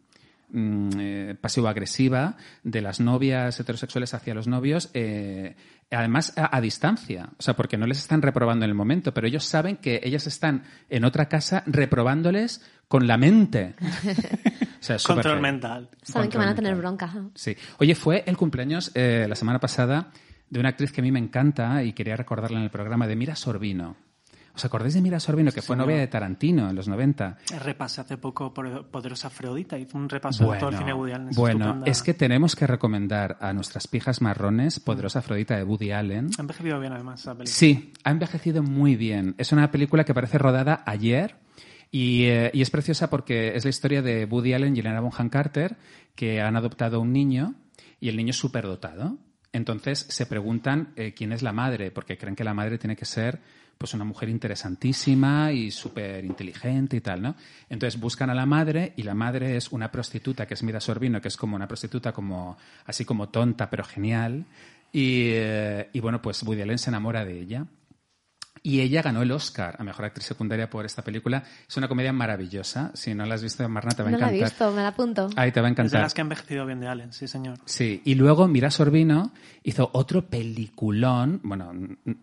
mm, 0.49 0.89
eh, 0.99 1.36
pasivo-agresiva 1.39 2.38
de 2.63 2.81
las 2.81 2.99
novias 2.99 3.60
heterosexuales 3.60 4.13
hacia 4.13 4.34
los 4.34 4.47
novios, 4.47 4.89
eh, 4.93 5.55
además 5.91 6.34
a, 6.38 6.55
a 6.55 6.62
distancia. 6.62 7.29
O 7.38 7.41
sea, 7.41 7.55
porque 7.55 7.77
no 7.77 7.88
les 7.88 7.99
están 7.99 8.21
reprobando 8.21 8.65
en 8.65 8.71
el 8.71 8.75
momento, 8.75 9.13
pero 9.13 9.27
ellos 9.27 9.45
saben 9.45 9.77
que 9.77 10.01
ellas 10.03 10.27
están 10.27 10.63
en 10.89 11.05
otra 11.05 11.27
casa 11.27 11.63
reprobándoles 11.65 12.62
con 12.88 13.08
la 13.08 13.17
mente. 13.17 13.75
O 14.75 14.88
sea, 14.88 14.97
Control 15.03 15.41
mental. 15.41 15.89
Saben 16.03 16.29
que 16.29 16.38
van 16.38 16.49
a 16.49 16.53
tener 16.53 16.75
mental. 16.75 16.97
bronca. 17.10 17.29
Sí. 17.34 17.55
Oye, 17.79 17.95
fue 17.95 18.23
el 18.27 18.38
cumpleaños 18.38 18.91
eh, 18.93 19.25
la 19.27 19.36
semana 19.36 19.60
pasada 19.60 20.12
de 20.47 20.60
una 20.60 20.69
actriz 20.69 20.91
que 20.91 21.01
a 21.01 21.03
mí 21.03 21.12
me 21.12 21.17
encanta 21.17 21.84
y 21.84 21.93
quería 21.93 22.15
recordarla 22.15 22.60
en 22.60 22.65
el 22.65 22.69
programa, 22.69 23.08
de 23.08 23.15
Mira 23.15 23.36
Sorbino. 23.36 23.97
¿Os 24.55 24.63
acordáis 24.63 24.93
de 24.93 25.01
Mira 25.01 25.19
Sorbino, 25.19 25.51
que 25.51 25.61
fue 25.61 25.75
señor. 25.75 25.87
novia 25.87 25.99
de 25.99 26.07
Tarantino 26.07 26.69
en 26.69 26.75
los 26.75 26.87
90? 26.87 27.37
Repasé 27.61 28.01
hace 28.01 28.17
poco 28.17 28.53
por 28.53 28.85
Poderosa 28.87 29.27
Afrodita, 29.27 29.77
hizo 29.77 29.97
un 29.97 30.07
repaso 30.07 30.49
de 30.49 30.57
todo 30.57 30.69
el 30.69 30.77
cine 30.77 30.87
de 30.87 30.93
Woody 30.93 31.11
Allen. 31.11 31.29
es 31.29 31.35
bueno 31.35 31.65
estupenda. 31.65 31.91
es 31.91 32.03
que 32.03 32.13
tenemos 32.13 32.55
que 32.55 32.65
recomendar 32.65 33.37
a 33.41 33.51
nuestras 33.51 33.87
pijas 33.87 34.21
marrones 34.21 34.79
Poderosa 34.79 35.19
Afrodita 35.19 35.57
de 35.57 35.63
Woody 35.63 35.91
Allen. 35.91 36.29
Ha 36.37 36.41
envejecido 36.41 36.79
bien 36.79 36.93
además 36.93 37.19
esa 37.19 37.33
película. 37.33 37.53
Sí, 37.53 37.91
ha 38.03 38.11
envejecido 38.11 38.63
muy 38.63 38.95
bien. 38.95 39.35
Es 39.37 39.51
una 39.51 39.69
película 39.71 40.05
que 40.05 40.13
parece 40.13 40.37
rodada 40.37 40.83
ayer 40.85 41.35
y, 41.91 42.25
eh, 42.25 42.51
y 42.53 42.61
es 42.61 42.69
preciosa 42.69 43.09
porque 43.09 43.55
es 43.55 43.65
la 43.65 43.69
historia 43.69 44.01
de 44.01 44.23
Woody 44.23 44.53
Allen 44.53 44.75
y 44.75 44.79
Elena 44.79 45.01
Bonham 45.01 45.29
Carter 45.29 45.75
que 46.15 46.41
han 46.41 46.55
adoptado 46.55 47.01
un 47.01 47.11
niño 47.11 47.55
y 47.99 48.07
el 48.07 48.15
niño 48.15 48.29
es 48.29 48.37
superdotado. 48.37 49.17
Entonces 49.51 50.05
se 50.09 50.25
preguntan 50.25 50.93
eh, 50.95 51.13
quién 51.13 51.31
es 51.31 51.41
la 51.41 51.53
madre 51.53 51.91
porque 51.91 52.17
creen 52.17 52.35
que 52.35 52.43
la 52.43 52.53
madre 52.53 52.77
tiene 52.77 52.95
que 52.95 53.05
ser 53.05 53.41
pues 53.77 53.93
una 53.93 54.05
mujer 54.05 54.29
interesantísima 54.29 55.51
y 55.51 55.71
súper 55.71 56.23
inteligente 56.25 56.97
y 56.97 57.01
tal, 57.01 57.21
¿no? 57.21 57.35
Entonces 57.69 57.99
buscan 57.99 58.29
a 58.29 58.33
la 58.33 58.45
madre 58.45 58.93
y 58.95 59.03
la 59.03 59.13
madre 59.13 59.57
es 59.57 59.71
una 59.71 59.91
prostituta 59.91 60.47
que 60.47 60.53
es 60.53 60.63
Mira 60.63 60.79
Sorbino, 60.79 61.21
que 61.21 61.27
es 61.27 61.38
como 61.38 61.55
una 61.55 61.67
prostituta 61.67 62.11
como 62.13 62.57
así 62.85 63.05
como 63.05 63.29
tonta 63.29 63.69
pero 63.69 63.83
genial 63.83 64.45
y, 64.91 65.31
eh, 65.33 65.89
y 65.91 65.99
bueno, 65.99 66.21
pues 66.21 66.41
Woody 66.43 66.77
se 66.77 66.89
enamora 66.89 67.25
de 67.25 67.39
ella. 67.39 67.65
Y 68.67 68.82
ella 68.82 69.04
ganó 69.04 69.21
el 69.21 69.32
Oscar 69.32 69.75
a 69.78 69.84
Mejor 69.84 70.06
Actriz 70.06 70.25
Secundaria 70.25 70.67
por 70.67 70.86
esta 70.88 71.04
película. 71.04 71.43
Es 71.69 71.78
una 71.78 71.88
comedia 71.88 72.12
maravillosa. 72.12 72.89
Si 72.95 73.13
no 73.13 73.23
la 73.25 73.36
has 73.36 73.43
visto, 73.43 73.69
Marna, 73.69 73.91
te 73.91 74.01
va 74.01 74.10
a 74.10 74.12
No 74.12 74.17
la 74.17 74.25
he 74.25 74.30
encantar. 74.38 74.49
visto, 74.49 74.71
me 74.71 74.82
la 74.82 74.88
apunto. 74.88 75.30
Ahí 75.36 75.51
te 75.51 75.62
va 75.62 75.67
a 75.67 75.69
Es 75.69 75.75
de 75.75 75.82
encantar. 75.84 76.01
las 76.01 76.13
que 76.15 76.21
ha 76.21 76.23
envejecido 76.23 76.65
bien 76.65 76.80
de 76.80 76.88
Allen, 76.88 77.13
sí 77.13 77.28
señor. 77.28 77.60
Sí, 77.65 78.01
y 78.06 78.15
luego 78.15 78.47
Mira 78.47 78.71
Sorbino 78.71 79.32
hizo 79.63 79.89
otro 79.93 80.25
peliculón, 80.25 81.41
bueno, 81.43 81.71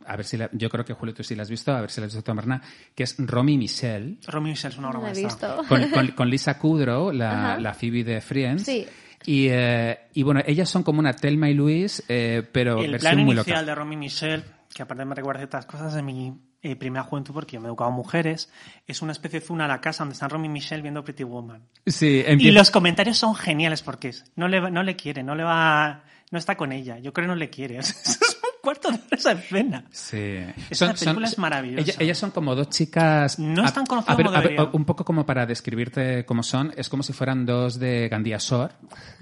a 0.06 0.16
ver 0.16 0.24
si 0.26 0.36
la- 0.36 0.50
yo 0.52 0.68
creo 0.68 0.84
que 0.84 0.94
Julio 0.94 1.14
tú 1.14 1.22
sí 1.22 1.34
la 1.34 1.42
has 1.42 1.50
visto, 1.50 1.72
a 1.72 1.80
ver 1.80 1.90
si 1.90 2.00
la 2.00 2.06
has 2.08 2.14
visto 2.14 2.34
Marna, 2.34 2.60
que 2.94 3.04
es 3.04 3.14
Romy 3.18 3.56
Michelle, 3.56 4.16
Romy 4.26 4.50
Michelle 4.50 4.72
es 4.72 4.78
una 4.78 4.88
obra 4.88 4.98
No 4.98 5.04
la 5.06 5.12
he 5.12 5.22
visto. 5.24 5.62
con, 5.68 5.90
con- 5.90 6.08
con 6.08 6.28
Lisa 6.30 6.58
Kudrow, 6.58 7.12
la, 7.12 7.52
Ajá. 7.52 7.60
la 7.60 7.74
Phoebe 7.74 8.04
de 8.04 8.20
Friends. 8.20 8.64
Sí. 8.64 8.84
Y, 9.24 9.46
eh, 9.48 9.96
y 10.14 10.24
bueno, 10.24 10.40
ellas 10.44 10.68
son 10.68 10.82
como 10.82 10.98
una 10.98 11.12
Telma 11.12 11.48
y 11.48 11.54
Luis, 11.54 12.02
eh, 12.08 12.42
pero 12.50 12.80
El 12.82 12.90
versión 12.90 13.12
plan 13.14 13.24
muy 13.24 13.34
inicial 13.36 13.56
loca. 13.60 13.66
de 13.66 13.74
Romy 13.76 13.96
Michelle, 13.96 14.42
que 14.74 14.82
aparte 14.82 15.04
me 15.04 15.14
recuerda 15.14 15.40
ciertas 15.40 15.66
cosas 15.66 15.92
de 15.94 16.02
mi 16.02 16.32
eh, 16.62 16.76
primera 16.76 17.02
juventud, 17.04 17.34
porque 17.34 17.54
yo 17.54 17.60
me 17.60 17.66
he 17.66 17.68
educado 17.68 17.90
a 17.90 17.92
mujeres, 17.92 18.50
es 18.86 19.02
una 19.02 19.12
especie 19.12 19.40
de 19.40 19.46
zona 19.46 19.64
a 19.66 19.68
la 19.68 19.80
casa 19.80 20.02
donde 20.04 20.14
están 20.14 20.30
Romy 20.30 20.48
Michelle 20.48 20.82
viendo 20.82 21.04
Pretty 21.04 21.24
Woman. 21.24 21.68
Sí, 21.86 22.22
Y 22.26 22.30
empieza- 22.30 22.58
los 22.58 22.70
comentarios 22.70 23.18
son 23.18 23.34
geniales 23.34 23.82
porque 23.82 24.08
es- 24.08 24.24
no 24.36 24.48
le, 24.48 24.70
no 24.70 24.82
le 24.82 24.96
quiere, 24.96 25.22
no 25.22 25.34
le 25.34 25.44
va, 25.44 26.04
no 26.30 26.38
está 26.38 26.56
con 26.56 26.72
ella. 26.72 26.98
Yo 26.98 27.12
creo 27.12 27.24
que 27.26 27.28
no 27.28 27.34
le 27.36 27.50
quiere. 27.50 27.80
cuarto 28.62 28.90
de 28.90 28.98
esa 29.10 29.32
escena. 29.32 29.84
Sí. 29.90 30.38
Esta 30.70 30.94
película 30.94 31.26
es 31.26 31.36
maravillosa. 31.36 31.82
Ellas, 31.82 31.96
ellas 32.00 32.18
son 32.18 32.30
como 32.30 32.54
dos 32.54 32.70
chicas. 32.70 33.38
No 33.38 33.64
es 33.64 33.74
tan 33.74 33.84
conocido 33.84 34.12
a 34.12 34.16
ver, 34.16 34.26
como 34.26 34.40
ver. 34.40 34.68
Un 34.72 34.84
poco 34.84 35.04
como 35.04 35.26
para 35.26 35.44
describirte 35.44 36.24
cómo 36.24 36.42
son, 36.42 36.72
es 36.76 36.88
como 36.88 37.02
si 37.02 37.12
fueran 37.12 37.44
dos 37.44 37.78
de 37.78 38.08
Gandía 38.08 38.38
Sor, 38.38 38.72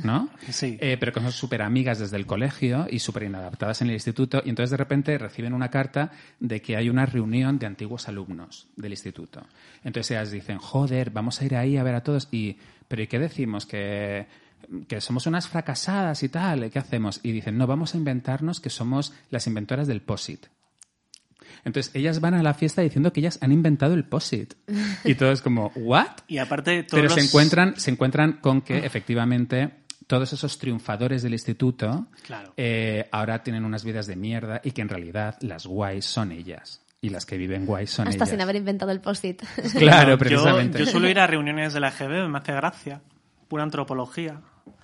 ¿no? 0.05 0.29
Sí. 0.51 0.77
Eh, 0.81 0.97
pero 1.01 1.13
que 1.13 1.21
son 1.21 1.33
súper 1.33 1.63
amigas 1.63 1.99
desde 1.99 2.19
el 2.19 2.27
colegio 2.27 2.87
y 2.89 2.99
súper 2.99 3.25
inadaptadas 3.25 3.81
en 3.81 3.89
el 3.89 3.95
instituto. 3.95 4.43
Y 4.45 4.51
entonces 4.51 4.71
de 4.71 4.77
repente 4.77 5.17
reciben 5.19 5.55
una 5.55 5.71
carta 5.71 6.13
de 6.39 6.61
que 6.61 6.77
hay 6.77 6.91
una 6.91 7.07
reunión 7.07 7.59
de 7.59 7.67
antiguos 7.67 8.09
alumnos 8.09 8.69
del 8.77 8.93
instituto. 8.93 9.47
Entonces 9.83 10.11
ellas 10.13 10.31
dicen, 10.31 10.59
joder, 10.59 11.11
vamos 11.11 11.41
a 11.41 11.45
ir 11.47 11.57
ahí 11.57 11.79
a 11.79 11.83
ver 11.83 11.95
a 11.95 12.03
todos. 12.03 12.29
Y, 12.31 12.59
pero 12.87 13.03
¿y 13.03 13.07
qué 13.07 13.19
decimos? 13.19 13.65
Que 13.65 14.27
que 14.89 15.01
somos 15.01 15.27
unas 15.27 15.49
fracasadas 15.49 16.23
y 16.23 16.29
tal, 16.29 16.71
¿qué 16.71 16.79
hacemos? 16.79 17.21
Y 17.23 17.33
dicen, 17.33 17.57
no, 17.59 17.67
vamos 17.67 17.95
a 17.95 17.99
inventarnos 17.99 18.61
que 18.61 18.71
somos 18.71 19.13
las 19.31 19.47
inventoras 19.47 19.87
del 19.89 20.01
POSIT. 20.03 20.47
Entonces, 21.65 21.95
ellas 21.95 22.21
van 22.21 22.35
a 22.35 22.43
la 22.43 22.55
fiesta 22.55 22.81
diciendo 22.83 23.13
que 23.13 23.21
ellas 23.21 23.39
han 23.43 23.53
inventado 23.53 23.95
el 23.95 24.05
POSIT. 24.05 24.55
Y 25.05 25.15
todo 25.15 25.33
es 25.33 25.43
como, 25.43 25.73
¿what? 25.77 26.07
Y 26.29 26.39
aparte, 26.39 26.85
todos 26.85 27.03
Pero 27.03 27.15
se 27.15 27.21
encuentran, 27.21 27.79
se 27.79 27.91
encuentran 27.91 28.35
con 28.41 28.63
que, 28.63 28.79
efectivamente, 28.79 29.71
todos 30.07 30.33
esos 30.33 30.59
triunfadores 30.59 31.23
del 31.23 31.33
instituto 31.35 32.07
Claro. 32.27 32.55
eh, 32.57 33.09
ahora 33.13 33.43
tienen 33.43 33.65
unas 33.65 33.85
vidas 33.85 34.07
de 34.07 34.17
mierda 34.17 34.61
y 34.65 34.71
que 34.73 34.81
en 34.83 34.89
realidad 34.89 35.37
las 35.41 35.67
guays 35.67 36.05
son 36.07 36.33
ellas. 36.33 36.83
Y 37.03 37.09
las 37.11 37.25
que 37.27 37.37
viven 37.39 37.65
guay 37.67 37.87
son 37.87 38.09
Hasta 38.09 38.17
ellas. 38.25 38.31
sin 38.31 38.41
haber 38.41 38.57
inventado 38.57 38.93
el 38.93 39.01
post-it. 39.01 39.43
Claro, 39.79 40.11
Yo- 40.13 40.19
precisamente. 40.19 40.79
Yo, 40.79 40.87
suelo 40.87 41.09
ir 41.09 41.19
a 41.19 41.27
reuniones 41.27 41.73
de 41.73 41.81
la 41.81 41.89
EGB, 41.89 42.29
me 42.29 42.39
hace 42.39 42.53
gracia. 42.53 43.01
Pura 43.49 43.63
antropología. 43.65 44.41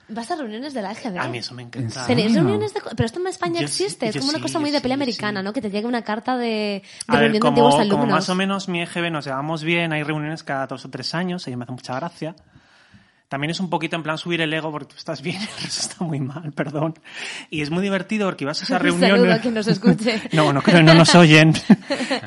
¿Vas 0.08 0.30
a 0.30 0.36
reuniones 0.36 0.72
de 0.72 0.82
la 0.82 0.92
EGB? 0.92 1.18
A 1.18 1.28
mí 1.28 1.38
eso 1.38 1.54
me 1.54 1.62
encanta. 1.62 2.06
¿Tenéis 2.06 2.34
reuniones 2.34 2.72
de... 2.72 2.80
Pero 2.80 3.06
esto 3.06 3.18
en 3.18 3.26
España 3.26 3.60
Yo 3.60 3.68
sí, 3.68 3.84
existe, 3.84 4.06
es 4.08 4.14
yo 4.14 4.20
como 4.20 4.30
una 4.30 4.38
sí, 4.38 4.42
cosa 4.42 4.60
muy 4.60 4.70
de 4.70 4.78
sí, 4.78 4.82
pelea 4.82 4.94
americana, 4.94 5.40
sí. 5.40 5.44
¿no? 5.44 5.52
Que 5.52 5.60
te 5.60 5.70
llegue 5.70 5.86
una 5.86 6.02
carta 6.02 6.36
de, 6.36 6.46
de 6.46 6.82
A 7.08 7.12
ver, 7.14 7.22
reunión 7.22 7.32
de 7.32 7.40
como, 7.40 7.50
antiguos 7.52 7.74
como 7.74 7.82
alumnos. 7.82 8.08
más 8.10 8.28
o 8.28 8.34
menos 8.36 8.68
mi 8.68 8.82
EGB 8.82 9.10
nos 9.10 9.24
llevamos 9.24 9.64
bien, 9.64 9.92
hay 9.92 10.04
reuniones 10.04 10.44
cada 10.44 10.66
dos 10.68 10.84
o 10.84 10.90
tres 10.90 11.14
años, 11.14 11.48
y 11.48 11.56
me 11.56 11.64
hace 11.64 11.72
mucha 11.72 11.96
gracia. 11.96 12.36
También 13.28 13.50
es 13.50 13.58
un 13.58 13.68
poquito 13.68 13.96
en 13.96 14.04
plan 14.04 14.18
subir 14.18 14.40
el 14.40 14.54
ego 14.54 14.70
porque 14.70 14.86
tú 14.86 14.96
estás 14.96 15.20
bien 15.20 15.36
el 15.40 15.62
resto 15.64 15.80
está 15.80 16.04
muy 16.04 16.20
mal, 16.20 16.52
perdón. 16.52 16.94
Y 17.50 17.62
es 17.62 17.70
muy 17.70 17.82
divertido 17.82 18.28
porque 18.28 18.44
vas 18.44 18.60
a 18.60 18.64
esas 18.64 18.80
Un 18.80 18.86
reuniones... 18.86 19.10
saludo 19.18 19.32
a 19.34 19.38
quien 19.38 19.54
nos 19.54 19.66
escuche. 19.66 20.22
no, 20.32 20.52
no 20.52 20.62
creo, 20.62 20.82
no 20.82 20.94
nos 20.94 21.14
oyen. 21.16 21.52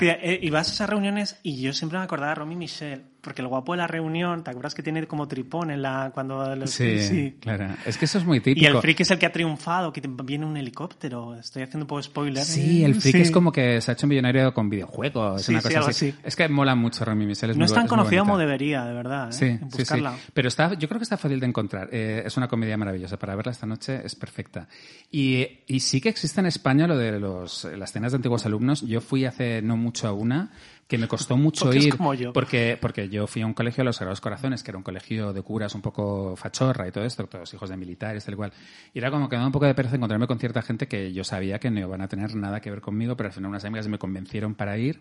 Eh, 0.01 0.39
y 0.41 0.49
vas 0.49 0.69
a 0.69 0.73
esas 0.73 0.89
reuniones 0.89 1.39
y 1.43 1.61
yo 1.61 1.71
siempre 1.71 1.97
me 1.97 2.03
acordaba 2.03 2.31
de 2.31 2.35
Romy 2.35 2.57
Michelle, 2.57 3.03
porque 3.21 3.41
el 3.41 3.47
guapo 3.47 3.73
de 3.73 3.77
la 3.79 3.87
reunión, 3.87 4.43
¿te 4.43 4.51
acuerdas 4.51 4.73
que 4.75 4.83
tiene 4.83 5.05
como 5.07 5.27
tripón 5.27 5.71
en 5.71 5.81
la... 5.81 6.11
cuando 6.13 6.55
lo- 6.55 6.67
Sí, 6.99 7.35
claro. 7.39 7.67
Es 7.85 7.97
que 7.97 8.05
eso 8.05 8.17
es 8.17 8.25
muy 8.25 8.39
típico. 8.39 8.63
Y 8.63 8.67
el 8.67 8.77
freak 8.77 9.01
es 9.01 9.11
el 9.11 9.19
que 9.19 9.25
ha 9.25 9.31
triunfado, 9.31 9.91
que 9.91 10.01
viene 10.23 10.45
un 10.45 10.55
helicóptero. 10.57 11.35
Estoy 11.35 11.63
haciendo 11.63 11.83
un 11.83 11.87
poco 11.87 12.01
spoiler. 12.01 12.43
Sí, 12.43 12.83
el 12.83 12.95
freak 12.95 13.15
Sí. 13.17 13.21
es 13.23 13.31
como 13.31 13.51
que 13.51 13.81
se 13.81 13.91
ha 13.91 13.93
hecho 13.93 14.07
millonario 14.07 14.53
con 14.53 14.69
videojuegos, 14.69 15.41
Sí, 15.43 15.51
una 15.51 15.61
sí, 15.61 15.67
cosa 15.67 15.79
así. 15.89 16.09
así. 16.09 16.19
Es 16.23 16.35
que 16.35 16.47
mola 16.49 16.75
mucho 16.75 17.03
Romy 17.05 17.25
Michelle. 17.25 17.53
No 17.55 17.65
es 17.65 17.73
tan 17.73 17.87
conocida 17.87 18.19
como 18.21 18.33
bonita. 18.33 18.45
debería, 18.47 18.85
de 18.85 18.93
verdad. 18.93 19.29
¿eh? 19.29 19.33
Sí, 19.33 19.47
sí, 19.47 19.57
sí. 19.71 19.77
buscarla. 19.79 20.15
Pero 20.33 20.47
está, 20.47 20.73
yo 20.75 20.87
creo 20.87 20.99
que 20.99 21.03
está 21.03 21.17
fácil 21.17 21.39
de 21.39 21.45
encontrar. 21.47 21.89
Eh, 21.91 22.23
es 22.25 22.37
una 22.37 22.47
comedia 22.47 22.77
maravillosa. 22.77 23.17
Para 23.17 23.35
verla 23.35 23.51
esta 23.51 23.65
noche 23.65 24.01
es 24.03 24.15
perfecta. 24.15 24.67
Y, 25.11 25.45
y 25.67 25.79
sí 25.79 25.99
que 26.01 26.09
existe 26.09 26.39
en 26.39 26.45
España 26.47 26.87
lo 26.87 26.97
de 26.97 27.19
los, 27.19 27.65
las 27.77 27.91
cenas 27.91 28.11
de 28.11 28.17
antiguos 28.17 28.45
alumnos. 28.45 28.81
Yo 28.81 29.01
fui 29.01 29.25
hace 29.25 29.61
no 29.61 29.75
mucho 29.77 30.07
a 30.07 30.13
una 30.13 30.51
que 30.89 30.97
me 30.97 31.07
costó 31.07 31.37
mucho 31.37 31.65
Porque 31.65 31.77
es 31.77 31.85
ir. 31.85 31.97
como 31.97 32.15
yo. 32.15 32.33
Porque, 32.33 32.75
porque 32.81 33.09
yo 33.09 33.27
fui 33.27 33.43
a 33.43 33.45
un 33.45 33.53
colegio 33.53 33.81
de 33.83 33.85
los 33.85 33.97
Sagrados 33.97 34.21
Corazones, 34.21 34.63
que 34.63 34.71
era 34.71 34.77
un 34.79 34.83
colegio 34.83 35.33
de 35.33 35.41
curas 35.43 35.75
un 35.75 35.83
poco 35.83 36.35
fachorra 36.35 36.87
y 36.87 36.91
todo 36.91 37.05
esto, 37.05 37.27
todos 37.27 37.53
hijos 37.53 37.69
de 37.69 37.77
militares, 37.77 38.25
tal 38.25 38.35
cual. 38.35 38.51
Y 38.91 38.97
era 38.97 39.11
como 39.11 39.29
que 39.29 39.35
me 39.35 39.37
daba 39.37 39.47
un 39.49 39.51
poco 39.53 39.67
de 39.67 39.75
pereza 39.75 39.97
encontrarme 39.97 40.25
con 40.25 40.39
cierta 40.39 40.63
gente 40.63 40.87
que 40.87 41.13
yo 41.13 41.23
sabía 41.23 41.59
que 41.59 41.69
no 41.69 41.79
iban 41.79 42.01
a 42.01 42.07
tener 42.07 42.33
nada 42.35 42.59
que 42.59 42.71
ver 42.71 42.81
conmigo, 42.81 43.15
pero 43.15 43.27
al 43.27 43.33
final 43.33 43.51
unas 43.51 43.63
amigas 43.65 43.87
me 43.87 43.99
convencieron 43.99 44.55
para 44.55 44.79
ir. 44.79 44.99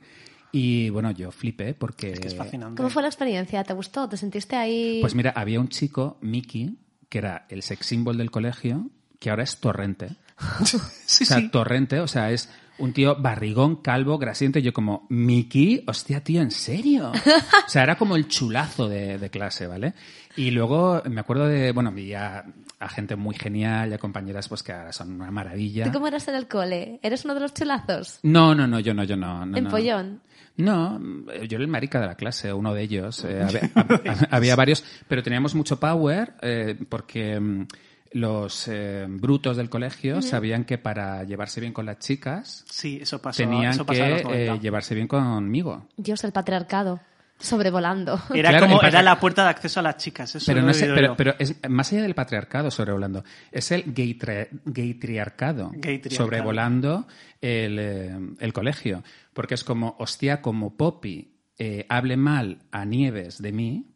Y 0.52 0.90
bueno, 0.90 1.10
yo 1.10 1.30
flipé 1.30 1.72
porque. 1.72 2.12
Es 2.12 2.20
que 2.20 2.28
es 2.28 2.36
fascinante. 2.36 2.76
¿Cómo 2.76 2.90
fue 2.90 3.00
la 3.00 3.08
experiencia? 3.08 3.64
¿Te 3.64 3.72
gustó? 3.72 4.10
¿Te 4.10 4.18
sentiste 4.18 4.56
ahí? 4.56 4.98
Pues 5.00 5.14
mira, 5.14 5.30
había 5.34 5.58
un 5.58 5.68
chico, 5.68 6.18
Mickey, 6.20 6.76
que 7.08 7.16
era 7.16 7.46
el 7.48 7.62
sex 7.62 7.86
symbol 7.86 8.18
del 8.18 8.30
colegio, 8.30 8.90
que 9.18 9.30
ahora 9.30 9.42
es 9.42 9.58
torrente. 9.58 10.08
Sí, 10.66 10.76
o 11.22 11.24
sea, 11.24 11.38
sí. 11.38 11.48
torrente, 11.48 11.98
o 12.00 12.06
sea, 12.06 12.30
es 12.30 12.50
un 12.78 12.92
tío 12.92 13.16
barrigón, 13.16 13.76
calvo, 13.76 14.18
grasiente. 14.18 14.62
Yo 14.62 14.72
como, 14.72 15.06
Mickey, 15.10 15.84
hostia, 15.86 16.22
tío, 16.22 16.40
¿en 16.42 16.50
serio? 16.50 17.12
O 17.66 17.70
sea, 17.70 17.82
era 17.82 17.96
como 17.96 18.16
el 18.16 18.28
chulazo 18.28 18.88
de, 18.88 19.18
de 19.18 19.30
clase, 19.30 19.66
¿vale? 19.66 19.94
Y 20.36 20.50
luego 20.52 21.02
me 21.10 21.20
acuerdo 21.20 21.46
de, 21.46 21.72
bueno, 21.72 21.90
vi 21.92 22.14
a, 22.14 22.44
a 22.78 22.88
gente 22.88 23.16
muy 23.16 23.34
genial 23.34 23.90
y 23.90 23.94
a 23.94 23.98
compañeras 23.98 24.48
pues 24.48 24.62
que 24.62 24.72
ahora 24.72 24.92
son 24.92 25.12
una 25.20 25.30
maravilla. 25.30 25.84
¿Tú 25.84 25.92
cómo 25.92 26.06
eras 26.06 26.26
en 26.28 26.36
el 26.36 26.46
cole? 26.48 27.00
¿Eres 27.02 27.24
uno 27.24 27.34
de 27.34 27.40
los 27.40 27.52
chulazos? 27.52 28.20
No, 28.22 28.54
no, 28.54 28.66
no, 28.66 28.78
yo 28.80 28.94
no, 28.94 29.04
yo 29.04 29.16
no. 29.16 29.44
no 29.44 29.56
¿En 29.56 29.64
no. 29.64 29.70
pollón? 29.70 30.20
No, 30.56 30.98
yo 31.00 31.56
era 31.56 31.58
el 31.62 31.68
marica 31.68 32.00
de 32.00 32.06
la 32.06 32.14
clase, 32.16 32.52
uno 32.52 32.74
de 32.74 32.82
ellos. 32.82 33.24
Eh, 33.24 33.42
había, 33.46 33.60
hab- 33.74 34.28
había 34.30 34.56
varios, 34.56 34.84
pero 35.06 35.22
teníamos 35.22 35.54
mucho 35.54 35.78
power 35.78 36.34
eh, 36.42 36.76
porque 36.88 37.38
mm, 37.38 37.66
los 38.12 38.68
eh, 38.68 39.06
brutos 39.08 39.56
del 39.56 39.68
colegio 39.68 40.22
sabían 40.22 40.64
que 40.64 40.78
para 40.78 41.24
llevarse 41.24 41.60
bien 41.60 41.72
con 41.72 41.86
las 41.86 41.98
chicas 41.98 42.64
Sí, 42.70 42.98
eso 43.00 43.20
pasó. 43.20 43.42
tenían 43.42 43.72
eso 43.72 43.84
pasó 43.84 44.00
que 44.00 44.06
en 44.06 44.12
los 44.14 44.22
90. 44.24 44.54
eh, 44.54 44.58
llevarse 44.60 44.94
bien 44.94 45.06
conmigo. 45.08 45.86
Dios, 45.96 46.24
el 46.24 46.32
patriarcado. 46.32 47.00
Sobrevolando. 47.40 48.20
Era 48.34 48.50
Claro, 48.50 48.66
como 48.66 48.82
era 48.82 49.00
la 49.00 49.20
puerta 49.20 49.44
de 49.44 49.50
acceso 49.50 49.78
a 49.78 49.82
las 49.84 49.96
chicas. 49.96 50.34
Eso 50.34 50.44
Pero, 50.46 50.60
no 50.62 50.70
es, 50.70 50.84
pero, 51.16 51.34
es 51.38 51.56
más 51.68 51.92
allá 51.92 52.02
del 52.02 52.14
patriarcado 52.16 52.68
sobrevolando, 52.70 53.22
es 53.52 53.70
el 53.70 53.84
gay, 53.94 54.18
tra- 54.18 54.48
gay 54.64 54.94
triarcado 54.94 55.70
Gay 55.74 55.98
triarcado. 56.00 56.16
sobrevolando 56.16 57.06
el, 57.40 57.78
eh, 57.78 58.18
el 58.40 58.52
colegio. 58.52 59.04
Porque 59.34 59.54
es 59.54 59.62
como, 59.62 59.94
hostia, 60.00 60.42
como 60.42 60.76
Poppy 60.76 61.32
eh, 61.58 61.86
hable 61.88 62.16
mal 62.16 62.58
a 62.72 62.84
Nieves 62.84 63.40
de 63.40 63.52
mí, 63.52 63.86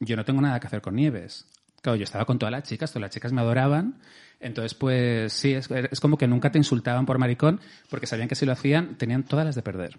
yo 0.00 0.16
no 0.16 0.24
tengo 0.26 0.42
nada 0.42 0.60
que 0.60 0.66
hacer 0.66 0.82
con 0.82 0.94
Nieves. 0.96 1.46
Claro, 1.84 1.96
yo 1.96 2.04
estaba 2.04 2.24
con 2.24 2.38
todas 2.38 2.50
las 2.50 2.62
chicas, 2.62 2.90
todas 2.92 3.02
las 3.02 3.10
chicas 3.10 3.30
me 3.30 3.42
adoraban. 3.42 4.00
Entonces, 4.40 4.72
pues 4.72 5.34
sí, 5.34 5.52
es, 5.52 5.70
es 5.70 6.00
como 6.00 6.16
que 6.16 6.26
nunca 6.26 6.50
te 6.50 6.56
insultaban 6.56 7.04
por 7.04 7.18
maricón, 7.18 7.60
porque 7.90 8.06
sabían 8.06 8.26
que 8.26 8.34
si 8.34 8.46
lo 8.46 8.52
hacían, 8.52 8.96
tenían 8.96 9.24
todas 9.24 9.44
las 9.44 9.54
de 9.54 9.60
perder. 9.60 9.98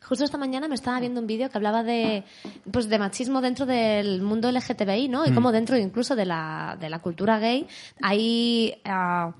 Justo 0.00 0.24
esta 0.24 0.38
mañana 0.38 0.68
me 0.68 0.76
estaba 0.76 1.00
viendo 1.00 1.20
un 1.20 1.26
vídeo 1.26 1.50
que 1.50 1.58
hablaba 1.58 1.82
de, 1.82 2.22
pues, 2.70 2.88
de 2.88 3.00
machismo 3.00 3.40
dentro 3.40 3.66
del 3.66 4.22
mundo 4.22 4.48
LGTBI, 4.52 5.08
¿no? 5.08 5.26
Y 5.26 5.32
como 5.32 5.50
dentro 5.50 5.76
incluso 5.76 6.14
de 6.14 6.24
la, 6.24 6.76
de 6.80 6.88
la 6.88 7.00
cultura 7.00 7.40
gay 7.40 7.66
hay, 8.00 8.80
ah, 8.84 9.34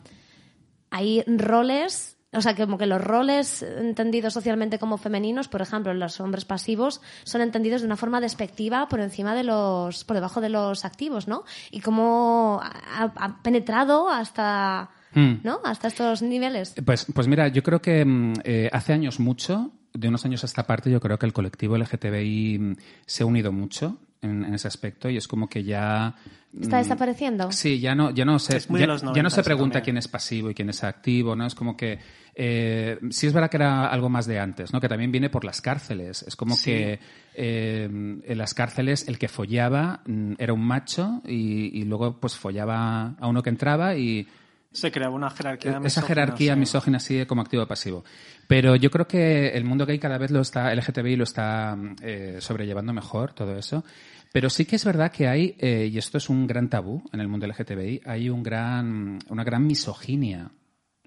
hay 0.90 1.22
roles, 1.28 2.17
o 2.32 2.40
sea, 2.40 2.54
como 2.54 2.78
que 2.78 2.86
los 2.86 3.02
roles 3.02 3.62
entendidos 3.62 4.34
socialmente 4.34 4.78
como 4.78 4.98
femeninos, 4.98 5.48
por 5.48 5.62
ejemplo, 5.62 5.94
los 5.94 6.20
hombres 6.20 6.44
pasivos, 6.44 7.00
son 7.24 7.40
entendidos 7.40 7.80
de 7.80 7.86
una 7.86 7.96
forma 7.96 8.20
despectiva 8.20 8.88
por 8.88 9.00
encima 9.00 9.34
de 9.34 9.44
los, 9.44 10.04
por 10.04 10.14
debajo 10.14 10.40
de 10.40 10.50
los 10.50 10.84
activos, 10.84 11.28
¿no? 11.28 11.44
Y 11.70 11.80
cómo 11.80 12.60
ha, 12.62 13.12
ha 13.16 13.42
penetrado 13.42 14.10
hasta, 14.10 14.90
Mm. 15.14 15.40
¿no? 15.42 15.60
Hasta 15.64 15.88
estos 15.88 16.22
niveles. 16.22 16.74
Pues, 16.84 17.06
pues 17.12 17.28
mira, 17.28 17.48
yo 17.48 17.62
creo 17.62 17.80
que 17.80 18.04
mm, 18.04 18.34
eh, 18.44 18.70
hace 18.72 18.92
años 18.92 19.20
mucho, 19.20 19.72
de 19.92 20.08
unos 20.08 20.24
años 20.24 20.42
a 20.44 20.46
esta 20.46 20.66
parte, 20.66 20.90
yo 20.90 21.00
creo 21.00 21.18
que 21.18 21.26
el 21.26 21.32
colectivo 21.32 21.76
LGTBI 21.76 22.58
mm, 22.58 22.76
se 23.06 23.22
ha 23.22 23.26
unido 23.26 23.52
mucho 23.52 23.98
en, 24.20 24.44
en 24.44 24.54
ese 24.54 24.68
aspecto 24.68 25.08
y 25.08 25.16
es 25.16 25.28
como 25.28 25.48
que 25.48 25.64
ya... 25.64 26.14
¿Está 26.60 26.76
mm, 26.76 26.82
desapareciendo? 26.82 27.52
Sí, 27.52 27.78
ya 27.80 27.94
no, 27.94 28.10
ya 28.10 28.24
no 28.24 28.38
se, 28.38 28.58
ya, 28.60 28.86
no 28.86 28.96
90 28.98 29.30
se 29.30 29.42
pregunta 29.42 29.74
también. 29.74 29.84
quién 29.84 29.96
es 29.98 30.08
pasivo 30.08 30.50
y 30.50 30.54
quién 30.54 30.70
es 30.70 30.82
activo, 30.82 31.36
¿no? 31.36 31.46
Es 31.46 31.54
como 31.54 31.76
que 31.76 31.98
eh, 32.34 32.98
sí 33.10 33.26
es 33.26 33.32
verdad 33.32 33.50
que 33.50 33.56
era 33.58 33.88
algo 33.88 34.08
más 34.08 34.26
de 34.26 34.38
antes, 34.38 34.72
¿no? 34.72 34.80
Que 34.80 34.88
también 34.88 35.12
viene 35.12 35.28
por 35.28 35.44
las 35.44 35.60
cárceles. 35.60 36.22
Es 36.22 36.36
como 36.36 36.54
Sí. 36.56 36.70
que 36.70 37.00
eh, 37.34 37.84
en 37.84 38.38
las 38.38 38.54
cárceles 38.54 39.06
el 39.08 39.18
que 39.18 39.28
follaba 39.28 40.00
mm, 40.06 40.34
era 40.38 40.52
un 40.52 40.64
macho 40.64 41.20
y, 41.26 41.78
y 41.78 41.84
luego 41.84 42.18
pues 42.18 42.36
follaba 42.36 43.14
a 43.20 43.26
uno 43.28 43.42
que 43.42 43.50
entraba 43.50 43.94
y 43.96 44.26
Se 44.72 44.90
creaba 44.90 45.14
una 45.14 45.30
jerarquía. 45.30 45.70
esa 45.72 45.80
misógina, 45.80 46.06
jerarquía 46.08 46.54
sí. 46.54 46.60
misógina 46.60 46.96
así 46.98 47.26
como 47.26 47.42
activo 47.42 47.64
o 47.64 47.66
pasivo. 47.68 48.04
Pero 48.46 48.76
yo 48.76 48.90
creo 48.90 49.06
que 49.06 49.48
el 49.48 49.64
mundo 49.64 49.84
gay 49.84 49.98
cada 49.98 50.16
vez 50.16 50.30
lo 50.30 50.40
está, 50.40 50.74
LGTBI 50.74 51.16
lo 51.16 51.24
está 51.24 51.76
eh, 52.02 52.36
sobrellevando 52.40 52.92
mejor, 52.94 53.32
todo 53.34 53.56
eso. 53.58 53.84
Pero 54.32 54.50
sí 54.50 54.64
que 54.64 54.76
es 54.76 54.84
verdad 54.84 55.10
que 55.10 55.26
hay, 55.26 55.56
eh, 55.58 55.88
y 55.90 55.98
esto 55.98 56.18
es 56.18 56.28
un 56.28 56.46
gran 56.46 56.68
tabú 56.68 57.02
en 57.12 57.20
el 57.20 57.28
mundo 57.28 57.46
LGTBI, 57.46 58.02
hay 58.04 58.28
un 58.28 58.42
gran, 58.42 59.18
una 59.28 59.44
gran 59.44 59.66
misoginia 59.66 60.50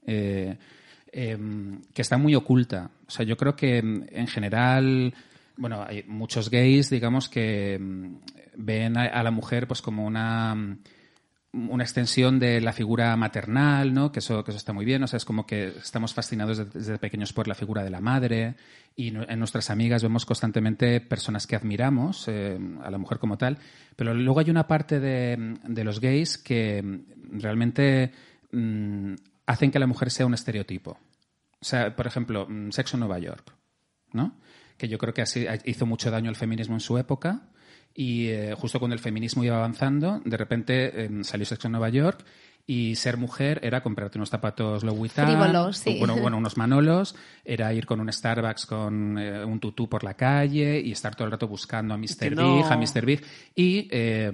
eh, 0.06 0.58
em, 1.12 1.82
que 1.94 2.02
está 2.02 2.18
muy 2.18 2.36
oculta. 2.36 2.90
O 3.08 3.12
sea, 3.12 3.26
yo 3.26 3.38
creo 3.38 3.56
que 3.56 3.78
em, 3.78 4.06
en 4.10 4.28
general, 4.28 5.14
bueno, 5.56 5.84
hay 5.88 6.04
muchos 6.08 6.50
gays, 6.50 6.90
digamos, 6.90 7.30
que 7.30 7.76
em, 7.76 8.20
ven 8.56 8.98
a, 8.98 9.06
a 9.06 9.24
la 9.24 9.32
mujer 9.32 9.68
pues 9.68 9.82
como 9.82 10.06
una 10.06 10.78
una 11.54 11.84
extensión 11.84 12.40
de 12.40 12.62
la 12.62 12.72
figura 12.72 13.16
maternal, 13.18 13.94
¿no? 13.94 14.12
Que 14.12 14.20
eso, 14.20 14.44
que 14.44 14.52
eso 14.52 14.58
está 14.58 14.72
muy 14.72 14.86
bien. 14.86 15.04
O 15.04 15.08
sea, 15.08 15.18
es 15.18 15.26
como 15.26 15.46
que 15.46 15.68
estamos 15.68 16.14
fascinados 16.14 16.72
desde, 16.74 16.98
pequeños 16.98 17.34
por 17.34 17.48
la 17.48 17.56
figura 17.56 17.84
de 17.84 17.90
la 17.90 18.00
madre 18.00 18.56
y 18.96 19.10
en 19.10 19.40
nuestras 19.40 19.70
amigas 19.70 20.02
vemos 20.02 20.26
constantemente 20.26 21.02
personas 21.02 21.48
que 21.48 21.56
admiramos 21.56 22.28
eh, 22.28 22.58
a 22.84 22.90
la 22.90 22.98
mujer 22.98 23.20
como 23.20 23.38
tal. 23.38 23.58
Pero 23.96 24.14
luego 24.14 24.40
hay 24.40 24.50
una 24.50 24.68
parte 24.68 25.00
de, 25.00 25.58
de 25.64 25.84
los 25.84 26.00
gays 26.00 26.38
que 26.38 27.02
realmente 27.32 28.12
mm, 28.52 29.14
hacen 29.46 29.72
que 29.72 29.80
la 29.80 29.88
mujer 29.88 30.10
sea 30.10 30.26
un 30.26 30.34
estereotipo. 30.34 30.92
O 30.92 31.66
sea, 31.66 31.96
por 31.96 32.08
ejemplo, 32.08 32.48
mm, 32.50 32.72
Sexo 32.72 32.96
en 32.96 33.02
Nueva 33.02 33.20
York, 33.20 33.54
¿no? 34.14 34.40
Que 34.78 34.88
yo 34.88 34.98
creo 34.98 35.14
que 35.14 35.22
así 35.22 35.46
hizo 35.66 35.86
mucho 35.86 36.10
daño 36.12 36.30
al 36.30 36.36
feminismo 36.36 36.76
en 36.76 36.80
su 36.80 36.98
época. 36.98 37.51
Y 37.94 38.28
eh, 38.28 38.56
justo 38.58 38.80
cuando 38.80 38.94
el 38.94 39.00
feminismo 39.00 39.44
iba 39.44 39.58
avanzando, 39.58 40.22
de 40.24 40.38
repente 40.38 41.06
eh, 41.06 41.10
salió 41.24 41.46
Sexo 41.46 41.68
en 41.68 41.74
Nueva 41.74 41.90
York 41.90 42.24
y 42.68 42.96
ser 42.96 43.18
mujer 43.18 43.60
era 43.64 43.82
comprarte 43.82 44.18
unos 44.18 44.30
zapatos 44.30 44.84
Vuitton, 44.84 45.26
Frívolos, 45.26 45.78
sí. 45.78 45.98
bueno, 46.00 46.16
bueno, 46.22 46.38
unos 46.38 46.58
manolos, 46.58 47.16
era 47.44 47.74
ir 47.74 47.86
con 47.86 48.00
un 48.00 48.12
Starbucks 48.12 48.66
con 48.66 49.18
eh, 49.18 49.44
un 49.44 49.60
tutú 49.60 49.90
por 49.90 50.04
la 50.04 50.14
calle 50.14 50.80
y 50.80 50.92
estar 50.92 51.16
todo 51.16 51.26
el 51.26 51.32
rato 51.32 51.48
buscando 51.48 51.94
a 51.94 51.98
Mr. 51.98 52.30
Big, 52.30 52.66
a 52.66 52.78
Mr. 52.78 53.06
Big. 53.06 53.26
Y 53.56 53.88
eh, 53.92 54.32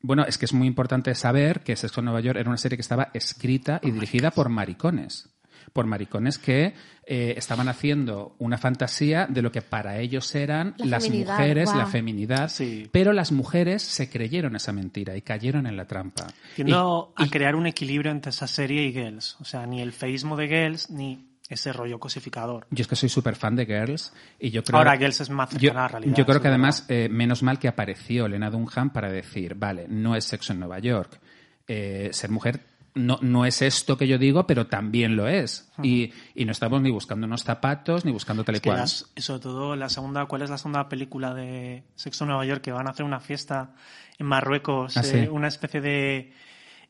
bueno, 0.00 0.24
es 0.24 0.38
que 0.38 0.44
es 0.44 0.52
muy 0.52 0.68
importante 0.68 1.14
saber 1.14 1.60
que 1.60 1.74
Sexo 1.74 2.00
en 2.00 2.06
Nueva 2.06 2.20
York 2.20 2.38
era 2.38 2.48
una 2.48 2.58
serie 2.58 2.76
que 2.76 2.82
estaba 2.82 3.10
escrita 3.12 3.80
y 3.82 3.90
dirigida 3.90 4.30
por 4.30 4.48
maricones. 4.48 5.28
Por 5.76 5.84
maricones 5.86 6.38
que 6.38 6.72
eh, 7.04 7.34
estaban 7.36 7.68
haciendo 7.68 8.34
una 8.38 8.56
fantasía 8.56 9.26
de 9.26 9.42
lo 9.42 9.52
que 9.52 9.60
para 9.60 9.98
ellos 9.98 10.34
eran 10.34 10.74
La 10.78 10.86
las 10.86 11.10
mujeres, 11.10 11.74
la 11.74 11.84
feminidad. 11.86 12.48
Sí. 12.48 12.88
Pero 12.90 13.12
las 13.12 13.30
mujeres 13.30 13.82
se 13.82 14.08
creyeron 14.08 14.56
esa 14.56 14.72
mentira 14.72 15.14
y 15.16 15.20
cayeron 15.20 15.66
en 15.66 15.76
la 15.76 15.84
trampa. 15.84 16.28
Tiendo 16.54 17.12
Y- 17.18 17.24
a 17.24 17.28
crear 17.28 17.54
un 17.54 17.66
equilibrio 17.66 18.10
entre 18.10 18.30
esa 18.30 18.46
serie 18.46 18.84
y 18.84 18.92
Girls. 18.94 19.36
O 19.40 19.44
sea, 19.44 19.66
ni 19.66 19.82
el 19.82 19.92
feísmo 19.92 20.34
de 20.36 20.48
Girls, 20.48 20.88
ni 20.88 21.28
ese 21.50 21.74
rollo 21.74 22.00
cosificador. 22.00 22.66
Yo 22.70 22.80
es 22.80 22.88
que 22.88 22.96
soy 22.96 23.10
súper 23.10 23.36
fan 23.36 23.54
de 23.54 23.66
Girls 23.66 24.14
y 24.40 24.50
yo 24.50 24.64
creo... 24.64 24.78
Ahora 24.78 24.96
Girls 24.96 25.20
es 25.20 25.28
más 25.28 25.50
yo, 25.50 25.58
cercana 25.58 25.80
a 25.80 25.82
la 25.82 25.88
realidad. 25.88 26.16
yo 26.16 26.24
creo 26.24 26.40
que 26.40 26.48
además, 26.48 26.86
eh, 26.88 27.08
menos 27.10 27.42
mal 27.42 27.58
que 27.58 27.68
apareció 27.68 28.26
Lena 28.28 28.50
Dunham 28.50 28.90
para 28.94 29.10
decir, 29.12 29.54
vale, 29.54 29.86
no 29.88 30.16
es 30.16 30.24
sexo 30.24 30.54
en 30.54 30.58
Nueva 30.60 30.78
York. 30.78 31.20
Eh, 31.68 32.08
ser 32.12 32.30
mujer 32.30 32.60
no, 32.96 33.18
no 33.22 33.46
es 33.46 33.62
esto 33.62 33.96
que 33.96 34.08
yo 34.08 34.18
digo, 34.18 34.46
pero 34.46 34.66
también 34.66 35.14
lo 35.14 35.28
es. 35.28 35.70
y, 35.82 36.12
y 36.34 36.44
no 36.44 36.52
estamos 36.52 36.80
ni 36.82 36.90
buscando 36.90 37.26
unos 37.26 37.44
zapatos, 37.44 38.04
ni 38.04 38.10
buscando 38.10 38.42
tal 38.42 38.54
y 38.54 38.56
Es 38.56 38.62
que 38.62 38.68
cual. 38.70 38.80
las- 38.80 39.06
sobre 39.16 39.40
todo 39.40 39.76
la 39.76 39.88
segunda, 39.88 40.26
¿cuál 40.26 40.42
es 40.42 40.50
la 40.50 40.58
segunda 40.58 40.88
película 40.88 41.32
de 41.34 41.84
Sexo 41.94 42.24
en 42.24 42.28
Nueva 42.28 42.44
York? 42.46 42.62
Que 42.62 42.72
van 42.72 42.86
a 42.88 42.90
hacer 42.90 43.04
una 43.06 43.20
fiesta 43.20 43.70
en 44.18 44.26
Marruecos, 44.26 44.96
Ah, 44.96 45.02
eh, 45.04 45.28
una 45.28 45.46
especie 45.48 45.80
de... 45.80 46.32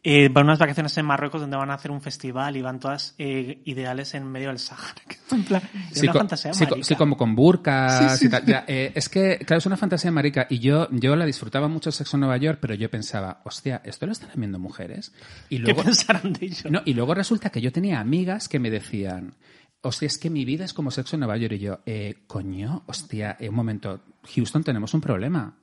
Eh, 0.02 0.28
van 0.28 0.44
unas 0.44 0.58
vacaciones 0.58 0.96
en 0.98 1.04
Marruecos 1.04 1.40
donde 1.40 1.56
van 1.56 1.70
a 1.70 1.74
hacer 1.74 1.90
un 1.90 2.00
festival 2.00 2.56
y 2.56 2.62
van 2.62 2.78
todas 2.78 3.14
eh, 3.18 3.60
ideales 3.64 4.14
en 4.14 4.24
medio 4.30 4.48
del 4.48 4.58
Sahara. 4.58 4.94
que 5.08 5.14
es 5.14 5.32
en 5.32 5.44
plan, 5.44 5.62
es 5.90 6.02
una 6.02 6.12
fantasía 6.12 6.54
sí, 6.54 6.64
marica. 6.64 6.84
sí, 6.84 6.94
como 6.94 7.16
con 7.16 7.34
burkas 7.34 8.22
y 8.22 8.28
tal. 8.28 8.44
Ya, 8.44 8.64
eh, 8.68 8.92
es 8.94 9.08
que, 9.08 9.38
claro, 9.38 9.58
es 9.58 9.66
una 9.66 9.76
fantasía 9.76 10.12
marica. 10.12 10.46
Y 10.48 10.60
yo, 10.60 10.88
yo 10.92 11.16
la 11.16 11.26
disfrutaba 11.26 11.66
mucho 11.68 11.90
Sexo 11.90 12.16
en 12.16 12.20
Nueva 12.20 12.36
York, 12.36 12.58
pero 12.60 12.74
yo 12.74 12.88
pensaba, 12.88 13.40
hostia, 13.44 13.82
¿esto 13.84 14.06
lo 14.06 14.12
están 14.12 14.30
viendo 14.36 14.58
mujeres? 14.58 15.12
Y 15.48 15.56
¿Qué 15.56 15.62
luego, 15.62 15.82
pensarán 15.82 16.32
de 16.32 16.46
ello? 16.46 16.70
no, 16.70 16.82
y 16.84 16.94
luego 16.94 17.14
resulta 17.14 17.50
que 17.50 17.60
yo 17.60 17.72
tenía 17.72 17.98
amigas 17.98 18.48
que 18.48 18.60
me 18.60 18.70
decían, 18.70 19.34
hostia, 19.82 20.06
es 20.06 20.18
que 20.18 20.30
mi 20.30 20.44
vida 20.44 20.64
es 20.64 20.72
como 20.72 20.90
Sexo 20.90 21.16
en 21.16 21.20
Nueva 21.20 21.36
York. 21.36 21.54
Y 21.54 21.58
yo, 21.58 21.80
eh, 21.86 22.22
coño, 22.26 22.84
hostia, 22.86 23.36
eh, 23.40 23.48
un 23.48 23.54
momento, 23.54 24.00
Houston, 24.34 24.62
tenemos 24.62 24.94
un 24.94 25.00
problema. 25.00 25.56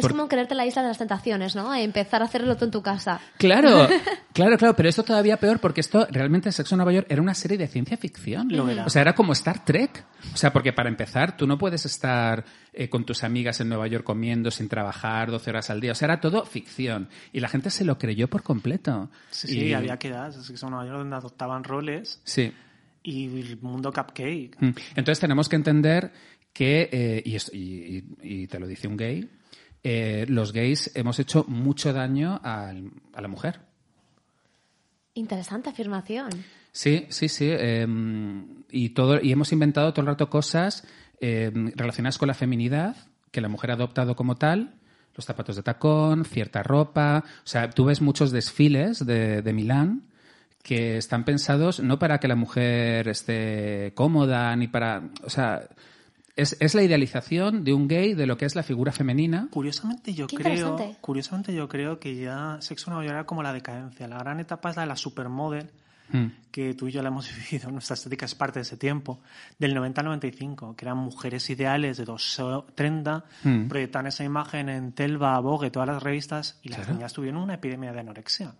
Es 0.00 0.02
Por- 0.02 0.12
como 0.12 0.28
quererte 0.28 0.54
la 0.54 0.66
isla 0.66 0.82
de 0.82 0.88
las 0.88 0.98
tentaciones, 0.98 1.54
¿no? 1.54 1.74
E 1.74 1.82
empezar 1.84 2.22
a 2.22 2.24
hacerlo 2.24 2.56
tú 2.56 2.64
en 2.64 2.70
tu 2.70 2.82
casa. 2.82 3.20
Claro, 3.38 3.86
claro, 4.32 4.56
claro, 4.58 4.74
pero 4.76 4.88
esto 4.88 5.02
todavía 5.04 5.36
peor 5.38 5.60
porque 5.60 5.80
esto 5.80 6.06
realmente 6.10 6.50
Sexo 6.52 6.74
en 6.74 6.78
Nueva 6.78 6.92
York 6.92 7.06
era 7.08 7.22
una 7.22 7.34
serie 7.34 7.56
de 7.58 7.68
ciencia 7.68 7.96
ficción. 7.96 8.48
Lo 8.50 8.68
era. 8.68 8.84
O 8.86 8.90
sea, 8.90 9.02
era 9.02 9.14
como 9.14 9.32
Star 9.32 9.64
Trek. 9.64 10.04
O 10.34 10.36
sea, 10.36 10.52
porque 10.52 10.72
para 10.72 10.88
empezar, 10.88 11.36
tú 11.36 11.46
no 11.46 11.56
puedes 11.58 11.86
estar 11.86 12.44
eh, 12.72 12.88
con 12.88 13.04
tus 13.04 13.22
amigas 13.24 13.60
en 13.60 13.68
Nueva 13.68 13.86
York 13.86 14.04
comiendo 14.04 14.50
sin 14.50 14.68
trabajar 14.68 15.30
12 15.30 15.50
horas 15.50 15.70
al 15.70 15.80
día. 15.80 15.92
O 15.92 15.94
sea, 15.94 16.06
era 16.06 16.20
todo 16.20 16.44
ficción. 16.44 17.08
Y 17.32 17.40
la 17.40 17.48
gente 17.48 17.70
se 17.70 17.84
lo 17.84 17.98
creyó 17.98 18.28
por 18.28 18.42
completo. 18.42 19.10
Sí, 19.30 19.48
sí, 19.48 19.72
había 19.74 19.96
quedadas 19.98 20.36
en 20.36 20.42
Sexo 20.42 20.66
en 20.66 20.70
Nueva 20.72 20.86
York 20.86 20.98
donde 20.98 21.16
adoptaban 21.16 21.64
roles 21.64 22.20
Sí. 22.24 22.52
y 23.02 23.26
el 23.40 23.58
mundo 23.60 23.92
cupcake. 23.92 24.56
Mm. 24.60 24.70
Entonces 24.96 25.20
tenemos 25.20 25.48
que 25.48 25.56
entender 25.56 26.12
que, 26.52 26.88
eh, 26.92 27.22
y, 27.24 27.36
esto- 27.36 27.52
y- 27.54 28.04
y- 28.22 28.42
y 28.42 28.46
te 28.48 28.58
lo 28.58 28.66
dice 28.66 28.88
un 28.88 28.96
gay, 28.96 29.28
eh, 29.82 30.26
los 30.28 30.52
gays 30.52 30.90
hemos 30.94 31.18
hecho 31.18 31.44
mucho 31.48 31.92
daño 31.92 32.40
al- 32.42 32.90
a 33.14 33.20
la 33.20 33.28
mujer. 33.28 33.60
Interesante 35.14 35.70
afirmación. 35.70 36.30
Sí, 36.72 37.06
sí, 37.08 37.28
sí. 37.28 37.48
eh, 37.50 37.86
y, 38.70 38.90
todo, 38.90 39.20
y 39.20 39.32
hemos 39.32 39.52
inventado 39.52 39.92
todo 39.92 40.02
el 40.02 40.06
rato 40.08 40.30
cosas 40.30 40.86
eh, 41.20 41.50
relacionadas 41.74 42.16
con 42.18 42.28
la 42.28 42.34
feminidad 42.34 42.96
que 43.32 43.40
la 43.40 43.48
mujer 43.48 43.70
ha 43.70 43.74
adoptado 43.74 44.14
como 44.16 44.36
tal. 44.36 44.74
Los 45.16 45.24
zapatos 45.24 45.56
de 45.56 45.62
tacón, 45.62 46.24
cierta 46.24 46.62
ropa. 46.62 47.24
O 47.44 47.46
sea, 47.46 47.68
tú 47.70 47.86
ves 47.86 48.00
muchos 48.00 48.30
desfiles 48.30 49.04
de, 49.04 49.42
de 49.42 49.52
Milán 49.52 50.02
que 50.62 50.96
están 50.98 51.24
pensados 51.24 51.80
no 51.80 51.98
para 51.98 52.18
que 52.20 52.28
la 52.28 52.36
mujer 52.36 53.08
esté 53.08 53.92
cómoda 53.96 54.54
ni 54.56 54.68
para. 54.68 55.02
O 55.24 55.30
sea, 55.30 55.68
es, 56.36 56.56
es 56.60 56.74
la 56.74 56.82
idealización 56.82 57.64
de 57.64 57.72
un 57.72 57.88
gay 57.88 58.14
de 58.14 58.26
lo 58.26 58.36
que 58.36 58.44
es 58.46 58.54
la 58.54 58.62
figura 58.62 58.92
femenina. 58.92 59.48
Curiosamente 59.50 60.14
yo 60.14 60.26
Qué 60.26 60.36
creo, 60.36 60.76
curiosamente 61.00 61.52
yo 61.54 61.68
creo 61.68 61.98
que 61.98 62.16
ya 62.16 62.58
Sexo 62.60 62.90
York 62.90 63.04
era 63.08 63.24
como 63.24 63.42
la 63.42 63.52
decadencia. 63.52 64.06
La 64.08 64.18
gran 64.18 64.40
etapa 64.40 64.70
es 64.70 64.76
la 64.76 64.82
de 64.82 64.88
la 64.88 64.96
supermodel, 64.96 65.70
Mm. 66.12 66.26
que 66.50 66.74
tú 66.74 66.88
y 66.88 66.90
yo 66.90 67.02
la 67.02 67.08
hemos 67.10 67.28
vivido, 67.52 67.70
nuestra 67.70 67.94
estética 67.94 68.26
es 68.26 68.34
parte 68.34 68.58
de 68.58 68.62
ese 68.62 68.76
tiempo, 68.76 69.20
del 69.60 69.74
90 69.76 70.00
al 70.00 70.06
95, 70.06 70.74
que 70.74 70.84
eran 70.84 70.98
mujeres 70.98 71.48
ideales 71.50 71.98
de 71.98 72.04
2.30, 72.04 73.22
Mm. 73.44 73.68
proyectaban 73.68 74.08
esa 74.08 74.24
imagen 74.24 74.68
en 74.68 74.90
Telva, 74.90 75.38
Vogue, 75.38 75.70
todas 75.70 75.88
las 75.88 76.02
revistas, 76.02 76.58
y 76.64 76.68
las 76.70 76.80
Claro. 76.80 76.94
niñas 76.94 77.12
tuvieron 77.12 77.40
una 77.40 77.54
epidemia 77.54 77.92
de 77.92 78.00
anorexia. 78.00 78.54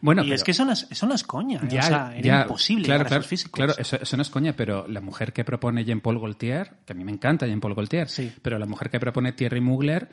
Bueno, 0.00 0.22
y 0.22 0.26
pero- 0.26 0.34
es 0.36 0.44
que 0.44 0.50
eso 0.52 0.64
no 0.64 0.72
es, 0.72 0.86
eso 0.90 1.06
no 1.06 1.14
es 1.14 1.22
coña, 1.24 1.60
¿eh? 1.62 1.68
Ya, 1.70 1.80
o 1.80 1.82
sea, 1.82 2.12
era 2.16 2.22
ya, 2.22 2.42
imposible 2.42 2.84
claro, 2.84 3.00
para 3.04 3.08
claro, 3.08 3.24
físicos. 3.24 3.52
Claro, 3.56 3.74
eso, 3.78 3.96
eso 3.96 4.16
no 4.16 4.22
es 4.22 4.30
coña, 4.30 4.54
pero 4.54 4.86
la 4.88 5.00
mujer 5.00 5.32
que 5.32 5.44
propone 5.44 5.84
Jean-Paul 5.84 6.18
Gaultier, 6.20 6.72
que 6.86 6.92
a 6.92 6.96
mí 6.96 7.04
me 7.04 7.12
encanta 7.12 7.46
Jean-Paul 7.46 7.74
Gaultier, 7.74 8.08
Sí. 8.08 8.32
pero 8.42 8.58
la 8.58 8.66
mujer 8.66 8.90
que 8.90 9.00
propone 9.00 9.32
Thierry 9.32 9.60
Mugler 9.60 10.08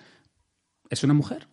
es 0.89 1.03
una 1.03 1.13
mujer. 1.13 1.47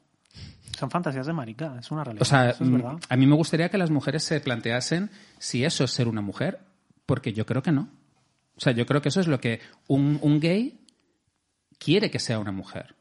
Son 0.78 0.90
fantasías 0.90 1.26
de 1.26 1.32
marica, 1.32 1.76
es 1.78 1.90
una 1.90 2.02
realidad. 2.02 2.22
O 2.22 2.24
sea, 2.24 2.50
eso 2.50 2.64
es 2.64 2.70
mm, 2.70 2.72
verdad. 2.74 2.98
a 3.08 3.16
mí 3.16 3.26
me 3.26 3.36
gustaría 3.36 3.68
que 3.68 3.78
las 3.78 3.90
mujeres 3.90 4.24
se 4.24 4.40
planteasen 4.40 5.10
si 5.38 5.64
eso 5.64 5.84
es 5.84 5.90
ser 5.92 6.08
una 6.08 6.20
mujer, 6.22 6.60
porque 7.06 7.32
yo 7.32 7.46
creo 7.46 7.62
que 7.62 7.72
no. 7.72 7.88
O 8.56 8.60
sea, 8.60 8.72
yo 8.72 8.84
creo 8.86 9.00
que 9.02 9.08
eso 9.10 9.20
es 9.20 9.26
lo 9.28 9.40
que 9.40 9.60
un, 9.86 10.18
un 10.22 10.40
gay 10.40 10.80
quiere 11.78 12.10
que 12.10 12.18
sea 12.18 12.38
una 12.38 12.52
mujer. 12.52 12.94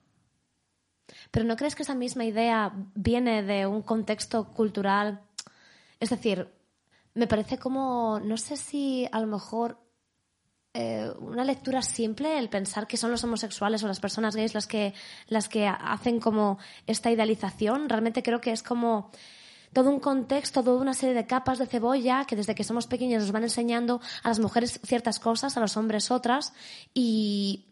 Pero 1.32 1.46
¿no 1.46 1.56
crees 1.56 1.76
que 1.76 1.84
esa 1.84 1.96
misma 1.96 2.26
idea 2.26 2.74
viene 2.94 3.42
de 3.42 3.66
un 3.66 3.82
contexto 3.82 4.52
cultural? 4.52 5.22
Es 6.00 6.10
decir, 6.10 6.50
me 7.14 7.28
parece 7.28 7.58
como, 7.58 8.20
no 8.20 8.38
sé 8.38 8.58
si 8.58 9.08
a 9.12 9.20
lo 9.22 9.28
mejor 9.28 9.78
eh, 10.74 11.12
una 11.20 11.44
lectura 11.44 11.82
simple 11.82 12.38
el 12.38 12.50
pensar 12.50 12.88
que 12.88 12.96
son 12.96 13.12
los 13.12 13.24
homosexuales 13.24 13.84
o 13.84 13.88
las 13.88 14.00
personas 14.00 14.36
gays 14.36 14.54
las 14.54 14.68
que, 14.68 14.94
las 15.28 15.50
que 15.50 15.68
hacen 15.68 16.20
como 16.20 16.60
esta 16.88 17.12
idealización. 17.12 17.90
Realmente 17.90 18.24
creo 18.24 18.40
que 18.40 18.52
es 18.52 18.64
como 18.64 19.10
todo 19.74 19.90
un 19.90 20.00
contexto, 20.00 20.64
toda 20.64 20.82
una 20.82 20.94
serie 20.94 21.16
de 21.16 21.28
capas 21.28 21.60
de 21.60 21.68
cebolla 21.68 22.26
que 22.26 22.36
desde 22.36 22.56
que 22.56 22.64
somos 22.64 22.88
pequeños 22.88 23.24
nos 23.24 23.32
van 23.32 23.44
enseñando 23.44 24.02
a 24.24 24.30
las 24.30 24.40
mujeres 24.40 24.80
ciertas 24.84 25.20
cosas, 25.20 25.56
a 25.58 25.62
los 25.62 25.78
hombres 25.78 26.12
otras 26.12 26.54
y 26.94 27.71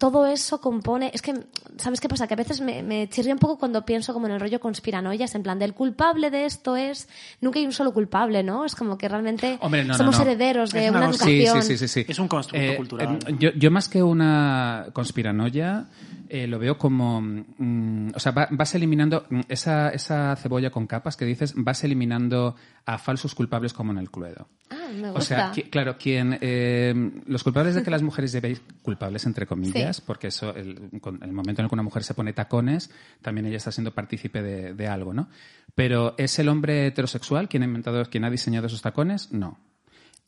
todo 0.00 0.26
eso 0.26 0.60
compone. 0.62 1.10
Es 1.14 1.20
que, 1.22 1.34
¿sabes 1.76 2.00
qué 2.00 2.08
pasa? 2.08 2.26
Que 2.26 2.32
a 2.34 2.36
veces 2.36 2.60
me, 2.62 2.82
me 2.82 3.06
chirría 3.08 3.34
un 3.34 3.38
poco 3.38 3.58
cuando 3.58 3.84
pienso 3.84 4.14
como 4.14 4.26
en 4.26 4.32
el 4.32 4.40
rollo 4.40 4.58
conspiranoias, 4.58 5.34
en 5.34 5.42
plan, 5.42 5.58
del 5.58 5.74
culpable 5.74 6.30
de 6.30 6.46
esto 6.46 6.74
es. 6.74 7.06
Nunca 7.42 7.58
hay 7.58 7.66
un 7.66 7.72
solo 7.72 7.92
culpable, 7.92 8.42
¿no? 8.42 8.64
Es 8.64 8.74
como 8.74 8.96
que 8.96 9.08
realmente 9.08 9.58
Hombre, 9.60 9.82
no, 9.84 9.88
no, 9.88 9.94
somos 9.98 10.16
no. 10.16 10.22
herederos 10.22 10.72
de 10.72 10.86
Es 10.86 10.90
una 10.90 11.00
una, 11.00 11.10
educación. 11.10 11.62
sí, 11.62 11.68
sí, 11.76 11.86
sí, 11.86 11.88
sí. 12.02 12.06
Es 12.08 12.18
un 12.18 12.28
constructo 12.28 12.76
cultural. 12.76 13.18
eh, 13.26 13.36
yo, 13.38 13.50
yo 13.52 13.70
más 13.70 13.88
que 13.90 14.02
una 14.02 14.86
conspiranoia 14.94 15.84
eh, 16.30 16.46
lo 16.46 16.58
veo 16.60 16.78
como, 16.78 17.20
mm, 17.20 18.12
o 18.14 18.20
sea, 18.20 18.32
va- 18.32 18.48
vas 18.52 18.74
eliminando 18.76 19.26
mm, 19.28 19.40
esa, 19.48 19.90
esa 19.90 20.34
cebolla 20.36 20.70
con 20.70 20.86
capas 20.86 21.16
que 21.16 21.24
dices, 21.24 21.52
vas 21.56 21.82
eliminando 21.84 22.54
a 22.86 22.98
falsos 22.98 23.34
culpables 23.34 23.72
como 23.72 23.90
en 23.92 23.98
el 23.98 24.10
Cluedo. 24.10 24.46
Ah, 24.70 24.76
me 24.94 25.10
gusta. 25.10 25.18
O 25.18 25.20
sea, 25.22 25.52
qui- 25.52 25.68
claro, 25.68 25.98
quien 25.98 26.38
eh, 26.40 26.94
los 27.26 27.42
culpables 27.42 27.74
de 27.74 27.82
que 27.82 27.90
las 27.90 28.02
mujeres 28.02 28.30
llevéis 28.30 28.62
culpables 28.82 29.26
entre 29.26 29.44
comillas, 29.46 29.89
Porque 30.00 30.28
eso, 30.28 30.54
el, 30.54 30.90
momento 31.32 31.62
en 31.62 31.64
el 31.64 31.68
que 31.68 31.74
una 31.74 31.82
mujer 31.82 32.04
se 32.04 32.14
pone 32.14 32.32
tacones, 32.32 32.90
también 33.22 33.46
ella 33.46 33.56
está 33.56 33.72
siendo 33.72 33.92
partícipe 33.94 34.42
de, 34.42 34.74
de 34.74 34.86
algo, 34.86 35.14
¿no? 35.14 35.28
Pero 35.74 36.14
¿es 36.18 36.38
el 36.38 36.48
hombre 36.48 36.86
heterosexual 36.86 37.48
quien 37.48 37.62
ha 37.62 37.66
inventado, 37.66 38.04
quien 38.04 38.24
ha 38.24 38.30
diseñado 38.30 38.66
esos 38.66 38.82
tacones? 38.82 39.32
No. 39.32 39.58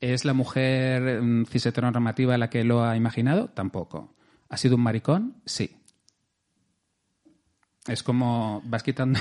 ¿Es 0.00 0.24
la 0.24 0.32
mujer 0.32 1.22
mm, 1.22 1.46
cis 1.46 1.66
heteronormativa 1.66 2.36
la 2.36 2.50
que 2.50 2.64
lo 2.64 2.82
ha 2.84 2.96
imaginado? 2.96 3.50
Tampoco. 3.50 4.16
¿Ha 4.48 4.56
sido 4.56 4.74
un 4.74 4.82
maricón? 4.82 5.36
Sí. 5.46 5.76
Es 7.86 8.02
como 8.02 8.62
vas 8.64 8.82
quitando 8.82 9.20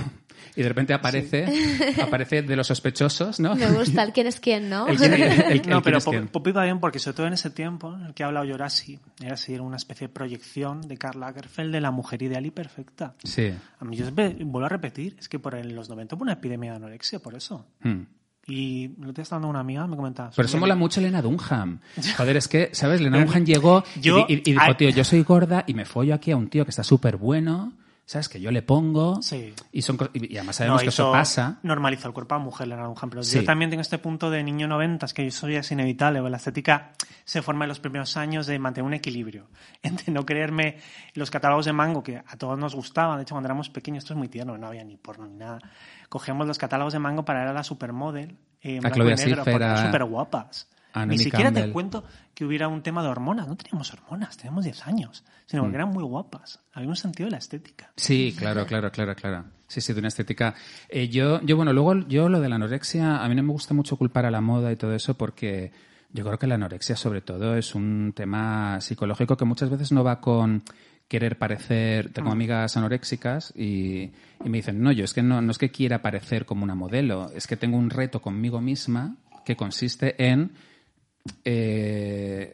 y 0.55 0.61
de 0.63 0.67
repente 0.69 0.93
aparece, 0.93 1.45
aparece 2.01 2.41
de 2.41 2.55
los 2.55 2.67
sospechosos, 2.67 3.39
¿no? 3.39 3.55
Me 3.55 3.71
gusta 3.71 4.03
el 4.03 4.11
quién 4.13 4.27
es 4.27 4.39
quién, 4.39 4.69
¿no? 4.69 4.87
El 4.87 4.97
quién- 4.97 5.13
el- 5.13 5.21
el 5.51 5.57
no, 5.69 5.81
quién 5.81 5.99
pero 6.01 6.27
Poppy 6.31 6.51
va 6.51 6.63
bien 6.63 6.79
porque 6.79 6.99
sobre 6.99 7.15
todo 7.17 7.27
en 7.27 7.33
ese 7.33 7.49
tiempo 7.49 7.93
en 7.95 8.05
el 8.07 8.13
que 8.13 8.23
ha 8.23 8.27
hablado 8.27 8.45
Yorasi, 8.45 8.99
era 9.21 9.33
así, 9.33 9.53
era 9.53 9.63
una 9.63 9.77
especie 9.77 10.07
de 10.07 10.13
proyección 10.13 10.81
de 10.81 10.97
Karl 10.97 11.19
Lagerfeld 11.19 11.71
de 11.71 11.81
la 11.81 11.91
mujer 11.91 12.21
ideal 12.23 12.45
y 12.45 12.51
perfecta. 12.51 13.15
Sí. 13.23 13.51
A 13.79 13.85
mí 13.85 13.95
yo 13.95 14.03
siempre 14.05 14.35
vuelvo 14.43 14.65
a 14.65 14.69
repetir, 14.69 15.15
es 15.19 15.27
que 15.29 15.39
por 15.39 15.55
en 15.55 15.75
los 15.75 15.89
90 15.89 16.15
hubo 16.15 16.23
una 16.23 16.33
epidemia 16.33 16.71
de 16.71 16.77
anorexia, 16.77 17.19
por 17.19 17.35
eso. 17.35 17.65
Hmm. 17.83 18.01
Y 18.47 18.89
lo 18.99 19.13
te 19.13 19.21
estando 19.21 19.47
una 19.47 19.59
amiga, 19.59 19.85
me 19.85 19.95
comentaba. 19.95 20.31
Pero 20.35 20.45
eso 20.47 20.57
"Oye, 20.57 20.61
mola 20.61 20.75
mucho 20.75 20.99
Lena 20.99 21.21
Dunham. 21.21 21.79
Joder, 22.17 22.37
es 22.37 22.47
que, 22.47 22.69
¿sabes? 22.73 22.99
Lena 22.99 23.23
Dunham 23.23 23.45
llegó 23.45 23.83
y 23.97 24.01
Yo- 24.01 24.25
y, 24.27 24.33
y 24.33 24.53
dijo, 24.53 24.75
tío, 24.75 24.89
yo 24.89 25.03
soy 25.03 25.21
gorda 25.21 25.63
y 25.67 25.75
me 25.75 25.85
follo 25.85 26.15
aquí 26.15 26.31
a 26.31 26.37
un 26.37 26.49
tío 26.49 26.65
que 26.65 26.71
está 26.71 26.83
súper 26.83 27.17
bueno, 27.17 27.71
¿sabes? 28.11 28.27
Que 28.27 28.41
yo 28.41 28.51
le 28.51 28.61
pongo. 28.61 29.21
Sí. 29.21 29.53
Y, 29.71 29.83
son, 29.83 29.97
además 29.97 30.57
sabemos 30.57 30.81
no, 30.81 30.83
que 30.83 30.89
eso 30.89 31.13
pasa. 31.13 31.59
Normalizó 31.63 32.09
el 32.09 32.13
cuerpo 32.13 32.35
a 32.35 32.39
mujer, 32.39 32.67
Lena 32.67 32.83
Dunham. 32.83 33.09
Pero 33.09 33.23
Sí. 33.23 33.37
yo 33.37 33.45
también 33.45 33.69
tengo 33.69 33.79
este 33.79 33.99
punto 33.99 34.29
de 34.29 34.43
niño 34.43 34.67
noventas, 34.67 35.13
que 35.13 35.25
eso 35.25 35.47
ya 35.47 35.59
es 35.59 35.71
inevitable. 35.71 36.21
La 36.29 36.35
estética 36.35 36.91
se 37.23 37.41
forma 37.41 37.63
en 37.63 37.69
los 37.69 37.79
primeros 37.79 38.17
años 38.17 38.47
de 38.47 38.59
mantener 38.59 38.85
un 38.85 38.93
equilibrio. 38.95 39.47
Entre 39.81 40.11
no 40.11 40.25
creerme 40.25 40.75
los 41.13 41.31
catálogos 41.31 41.63
de 41.65 41.71
mango, 41.71 42.03
que 42.03 42.17
a 42.17 42.35
todos 42.37 42.59
nos 42.59 42.75
gustaban. 42.75 43.15
De 43.15 43.23
hecho, 43.23 43.33
cuando 43.33 43.47
éramos 43.47 43.69
pequeños, 43.69 44.03
esto 44.03 44.13
es 44.13 44.17
muy 44.17 44.27
tierno, 44.27 44.57
no 44.57 44.67
había 44.67 44.83
ni 44.83 44.97
porno 44.97 45.25
ni 45.25 45.37
nada. 45.37 45.59
Cogíamos 46.09 46.45
los 46.45 46.57
catálogos 46.57 46.91
de 46.91 46.99
mango 46.99 47.23
para 47.23 47.39
ver 47.39 47.47
a 47.47 47.53
la 47.53 47.63
supermodel. 47.63 48.37
Eh, 48.61 48.75
en 48.75 48.85
A 48.85 48.91
Claudia 48.91 49.15
negro, 49.15 49.45
porque 49.45 49.55
eran 49.55 49.85
súper 49.85 50.03
guapas. 50.03 50.67
A 50.93 51.05
Ni 51.05 51.17
siquiera 51.17 51.51
te 51.51 51.71
cuento 51.71 52.03
que 52.33 52.45
hubiera 52.45 52.67
un 52.67 52.81
tema 52.81 53.01
de 53.03 53.09
hormonas. 53.09 53.47
No 53.47 53.55
teníamos 53.55 53.93
hormonas, 53.93 54.37
teníamos 54.37 54.63
10 54.65 54.87
años. 54.87 55.23
Sino 55.45 55.63
Mm. 55.63 55.65
porque 55.65 55.75
eran 55.77 55.89
muy 55.89 56.03
guapas. 56.03 56.59
Había 56.73 56.89
un 56.89 56.95
sentido 56.95 57.27
de 57.27 57.31
la 57.31 57.37
estética. 57.37 57.91
Sí, 57.95 58.33
claro, 58.37 58.65
claro, 58.65 58.91
claro, 58.91 59.15
claro. 59.15 59.45
Sí, 59.67 59.81
sí, 59.81 59.93
de 59.93 59.99
una 59.99 60.07
estética. 60.09 60.53
Eh, 60.89 61.07
yo, 61.09 61.41
yo, 61.41 61.55
bueno, 61.55 61.73
luego 61.73 61.95
yo 62.07 62.29
lo 62.29 62.39
de 62.39 62.49
la 62.49 62.55
anorexia, 62.55 63.23
a 63.23 63.27
mí 63.29 63.35
no 63.35 63.43
me 63.43 63.51
gusta 63.51 63.73
mucho 63.73 63.95
culpar 63.97 64.25
a 64.25 64.31
la 64.31 64.41
moda 64.41 64.71
y 64.71 64.75
todo 64.75 64.93
eso 64.93 65.13
porque 65.15 65.71
Yo 66.13 66.25
creo 66.25 66.37
que 66.37 66.45
la 66.45 66.55
anorexia, 66.55 66.97
sobre 66.97 67.21
todo, 67.21 67.55
es 67.55 67.73
un 67.73 68.11
tema 68.13 68.81
psicológico 68.81 69.37
que 69.37 69.45
muchas 69.45 69.69
veces 69.69 69.93
no 69.93 70.03
va 70.03 70.19
con 70.19 70.61
querer 71.07 71.37
parecer. 71.37 72.09
Tengo 72.11 72.31
amigas 72.31 72.75
anoréxicas 72.75 73.53
y, 73.55 74.11
y 74.43 74.49
me 74.49 74.57
dicen, 74.57 74.81
no, 74.81 74.91
yo 74.91 75.05
es 75.05 75.13
que 75.13 75.23
no, 75.23 75.41
no 75.41 75.51
es 75.51 75.57
que 75.57 75.71
quiera 75.71 76.01
parecer 76.01 76.45
como 76.45 76.65
una 76.65 76.75
modelo, 76.75 77.31
es 77.33 77.47
que 77.47 77.55
tengo 77.55 77.77
un 77.77 77.89
reto 77.89 78.21
conmigo 78.21 78.59
misma 78.59 79.15
que 79.45 79.55
consiste 79.55 80.21
en 80.21 80.51
eh, 81.43 82.53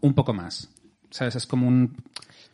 un 0.00 0.14
poco 0.14 0.32
más. 0.32 0.68
¿Sabes? 1.10 1.36
Es 1.36 1.46
como 1.46 1.68
un. 1.68 1.94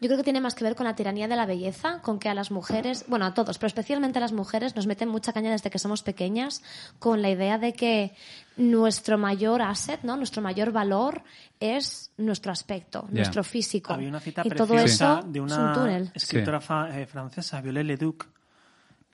Yo 0.01 0.07
creo 0.07 0.17
que 0.17 0.25
tiene 0.25 0.41
más 0.41 0.55
que 0.55 0.63
ver 0.63 0.77
con 0.77 0.87
la 0.87 0.95
tiranía 0.95 1.27
de 1.27 1.35
la 1.35 1.47
belleza, 1.47 2.01
con 2.03 2.21
que 2.21 2.29
a 2.29 2.35
las 2.35 2.53
mujeres, 2.53 3.05
bueno, 3.09 3.25
a 3.25 3.35
todos, 3.35 3.59
pero 3.59 3.67
especialmente 3.67 4.19
a 4.19 4.21
las 4.21 4.33
mujeres, 4.33 4.77
nos 4.77 4.87
meten 4.87 5.09
mucha 5.09 5.33
caña 5.33 5.51
desde 5.51 5.71
que 5.71 5.79
somos 5.81 6.03
pequeñas 6.05 6.63
con 7.01 7.21
la 7.21 7.31
idea 7.31 7.59
de 7.59 7.73
que 7.73 8.15
nuestro 8.57 9.19
mayor 9.19 9.61
asset, 9.61 10.03
¿no? 10.05 10.17
Nuestro 10.17 10.41
mayor 10.41 10.71
valor 10.71 11.23
es 11.59 12.13
nuestro 12.17 12.53
aspecto, 12.53 13.09
nuestro 13.11 13.43
físico. 13.43 13.93
Había 13.93 14.09
una 14.09 14.21
cita 14.21 14.43
y 14.45 14.51
todo 14.51 14.69
preciosa 14.69 15.19
eso 15.21 15.29
de 15.29 15.39
es 15.39 15.53
un 15.53 15.61
una 15.61 16.13
escritora 16.15 16.61
eh, 16.93 17.07
francesa, 17.07 17.61
Viollet 17.61 17.85
Leduc, 17.85 18.27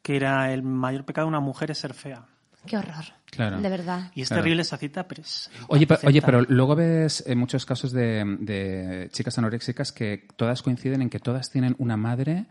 que 0.02 0.16
era 0.16 0.52
el 0.52 0.62
mayor 0.62 1.06
pecado 1.06 1.26
de 1.26 1.30
una 1.30 1.40
mujer 1.40 1.70
es 1.70 1.78
ser 1.78 1.94
fea. 1.94 2.26
Qué 2.66 2.76
horror. 2.76 3.04
Claro. 3.30 3.60
De 3.60 3.68
verdad. 3.68 4.10
Y 4.14 4.22
es 4.22 4.28
Claro. 4.28 4.42
terrible 4.42 4.62
esa 4.62 4.76
cita, 4.76 5.08
pero 5.08 5.22
es... 5.22 5.50
Oye, 5.68 5.86
pe- 5.86 5.98
oye, 6.06 6.22
pero 6.22 6.42
luego 6.42 6.76
ves 6.76 7.24
en 7.26 7.36
muchos 7.38 7.66
casos 7.66 7.90
de, 7.92 8.24
de 8.40 9.08
chicas 9.12 9.36
anoréxicas 9.38 9.90
que 9.92 10.28
todas 10.36 10.62
coinciden 10.62 11.02
en 11.02 11.10
que 11.10 11.18
todas 11.18 11.50
tienen 11.50 11.74
una 11.78 11.96
madre 11.96 12.46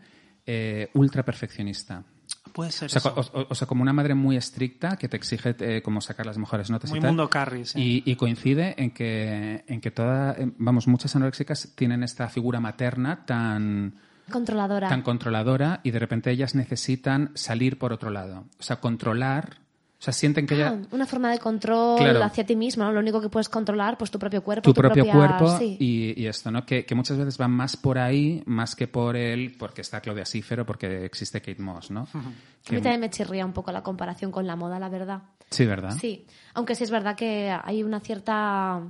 eh, 0.46 0.90
ultra 0.94 1.22
perfeccionista. 1.24 2.04
Puede 2.52 2.70
ser 2.70 2.86
O 2.86 2.88
sea, 2.90 2.98
eso. 3.00 3.14
co- 3.14 3.38
o- 3.40 3.46
o 3.48 3.54
sea, 3.54 3.66
como 3.66 3.82
una 3.82 3.92
madre 3.94 4.14
muy 4.14 4.36
estricta 4.36 4.96
que 4.96 5.08
te 5.08 5.16
exige 5.16 5.56
eh, 5.58 5.82
como 5.82 6.00
sacar 6.02 6.26
las 6.26 6.36
mejores 6.38 6.68
notas 6.70 6.90
Muy 6.90 6.98
y 6.98 7.02
tal. 7.02 7.10
mundo 7.10 7.28
carry, 7.30 7.64
sí. 7.64 8.02
Y, 8.06 8.10
y 8.12 8.16
coincide 8.16 8.74
en 8.80 8.90
que, 8.92 9.64
en 9.66 9.80
que 9.80 9.90
toda, 9.90 10.34
en- 10.34 10.54
vamos, 10.58 10.86
muchas 10.86 11.16
anoréxicas 11.16 11.72
tienen 11.74 12.02
esta 12.02 12.28
figura 12.28 12.60
materna 12.60 13.24
tan, 13.26 13.94
Controladora. 14.30 14.88
tan 14.88 15.00
controladora 15.02 15.80
y 15.82 15.90
de 15.90 15.98
repente 15.98 16.30
ellas 16.30 16.54
necesitan 16.54 17.30
salir 17.34 17.78
por 17.78 17.92
otro 17.92 18.10
lado. 18.10 18.44
O 18.58 18.62
sea, 18.62 18.76
controlar. 18.76 19.63
O 20.04 20.10
sea, 20.10 20.12
sienten 20.12 20.46
que 20.46 20.54
Ah, 20.56 20.58
ya 20.58 20.78
una 20.94 21.06
forma 21.06 21.30
de 21.30 21.38
control 21.38 21.96
Claro. 21.98 22.22
hacia 22.22 22.44
ti 22.44 22.54
mismo, 22.56 22.84
¿no? 22.84 22.92
Lo 22.92 23.00
único 23.00 23.22
que 23.22 23.30
puedes 23.30 23.48
controlar, 23.48 23.96
pues 23.96 24.10
tu 24.10 24.18
propio 24.18 24.42
cuerpo, 24.44 24.62
tu 24.62 24.74
propio 24.74 25.02
propia- 25.02 25.12
cuerpo 25.38 25.58
sí. 25.58 25.78
y, 25.80 26.20
y 26.22 26.26
esto, 26.26 26.50
¿no? 26.50 26.66
Que, 26.66 26.84
que 26.84 26.94
muchas 26.94 27.16
veces 27.16 27.38
van 27.38 27.52
más 27.52 27.78
por 27.78 27.96
ahí, 27.98 28.42
más 28.44 28.76
que 28.76 28.86
por 28.86 29.16
él, 29.16 29.56
porque 29.58 29.80
está 29.80 30.02
Claudia 30.02 30.26
Schiffer 30.26 30.60
o 30.60 30.66
porque 30.66 31.06
existe 31.06 31.40
Kate 31.40 31.62
Moss, 31.62 31.90
¿no? 31.90 32.00
A 32.12 32.22
Que- 32.64 32.74
mí 32.76 32.82
también 32.82 33.00
me 33.00 33.08
chirría 33.08 33.46
un 33.46 33.54
poco 33.54 33.72
la 33.72 33.82
comparación 33.82 34.30
con 34.30 34.46
la 34.46 34.56
moda, 34.56 34.78
la 34.78 34.90
verdad. 34.90 35.22
sí, 35.48 35.64
¿verdad? 35.64 35.96
Sí, 35.98 36.26
aunque 36.52 36.74
sí 36.74 36.84
es 36.84 36.90
verdad 36.90 37.16
que 37.16 37.50
hay 37.64 37.82
una 37.82 38.00
cierta... 38.00 38.82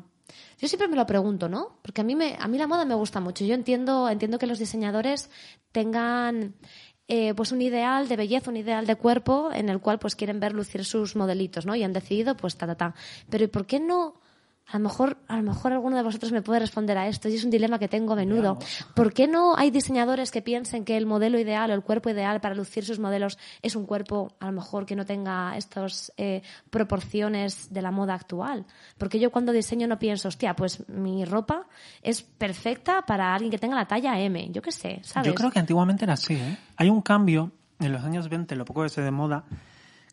Yo 0.59 0.67
siempre 0.69 0.89
me 0.89 0.97
lo 0.97 1.07
pregunto, 1.07 1.49
¿no? 1.49 1.79
Porque 1.83 2.01
a 2.01 2.05
mí, 2.05 2.17
me, 2.17 2.37
a 2.41 2.49
mí 2.49 2.59
la 2.59 2.67
moda 2.67 2.85
me 2.85 2.95
gusta 2.95 3.21
mucho. 3.21 3.45
Yo 3.45 3.55
entiendo, 3.55 4.09
entiendo 4.09 4.39
que 4.39 4.47
los 4.49 4.59
diseñadores 4.59 5.31
tengan 5.71 6.55
eh, 7.09 7.35
pues 7.35 7.53
un 7.53 7.61
ideal 7.61 8.09
de 8.09 8.17
belleza, 8.17 8.51
un 8.51 8.57
ideal 8.57 8.87
de 8.87 8.97
cuerpo 8.97 9.51
en 9.53 9.69
el 9.69 9.81
cual 9.81 9.99
pues 9.99 10.17
quieren 10.17 10.41
ver 10.41 10.53
lucir 10.53 10.85
sus 10.85 11.17
modelitos, 11.17 11.67
¿no? 11.67 11.75
Y 11.75 11.83
han 11.83 11.93
decidido 11.93 12.37
pues 12.37 12.57
ta, 12.57 12.67
ta, 12.67 12.75
ta. 12.75 12.95
Pero 13.29 13.45
¿y 13.45 13.49
por 13.49 13.67
qué 13.67 13.81
no...? 13.81 14.24
A 14.67 14.79
lo, 14.79 14.85
mejor, 14.85 15.19
a 15.29 15.37
lo 15.37 15.43
mejor 15.43 15.73
alguno 15.73 15.97
de 15.97 16.03
vosotros 16.03 16.33
me 16.33 16.41
puede 16.43 16.61
responder 16.61 16.97
a 16.97 17.07
esto 17.07 17.29
y 17.29 17.35
es 17.35 17.45
un 17.45 17.51
dilema 17.51 17.79
que 17.79 17.87
tengo 17.87 18.15
a 18.15 18.17
menudo. 18.17 18.59
¿Por 18.95 19.13
qué 19.13 19.29
no 19.29 19.57
hay 19.57 19.71
diseñadores 19.71 20.31
que 20.31 20.43
piensen 20.43 20.85
que 20.85 20.97
el 20.97 21.07
modelo 21.07 21.39
ideal 21.39 21.71
o 21.71 21.75
el 21.75 21.83
cuerpo 21.83 22.09
ideal 22.11 22.41
para 22.41 22.55
lucir 22.55 22.85
sus 22.85 22.99
modelos 22.99 23.39
es 23.63 23.77
un 23.77 23.85
cuerpo 23.85 24.33
a 24.41 24.47
lo 24.47 24.53
mejor 24.53 24.87
que 24.87 24.97
no 24.97 25.05
tenga 25.05 25.57
estas 25.57 26.13
eh, 26.17 26.43
proporciones 26.71 27.73
de 27.73 27.83
la 27.83 27.91
moda 27.91 28.15
actual? 28.15 28.65
Porque 28.97 29.21
yo 29.21 29.31
cuando 29.31 29.53
diseño 29.53 29.87
no 29.87 29.99
pienso, 29.99 30.29
hostia, 30.29 30.57
pues 30.57 30.89
mi 30.89 31.25
ropa 31.25 31.67
es 32.03 32.23
perfecta 32.23 33.03
para 33.03 33.35
alguien 33.35 33.51
que 33.51 33.59
tenga 33.59 33.77
la 33.77 33.87
talla 33.87 34.19
M. 34.19 34.49
Yo 34.51 34.63
qué 34.63 34.73
sé, 34.73 35.01
¿sabes? 35.03 35.29
Yo 35.29 35.35
creo 35.35 35.51
que 35.51 35.59
antiguamente 35.59 36.05
era 36.05 36.15
así, 36.15 36.35
¿eh? 36.35 36.59
Hay 36.77 36.89
un 36.89 37.03
cambio 37.03 37.53
en 37.81 37.93
los 37.93 38.03
años 38.03 38.29
20, 38.29 38.57
lo 38.57 38.65
poco 38.65 38.83
que 38.83 38.89
se 38.89 39.03
de 39.03 39.11
moda, 39.11 39.45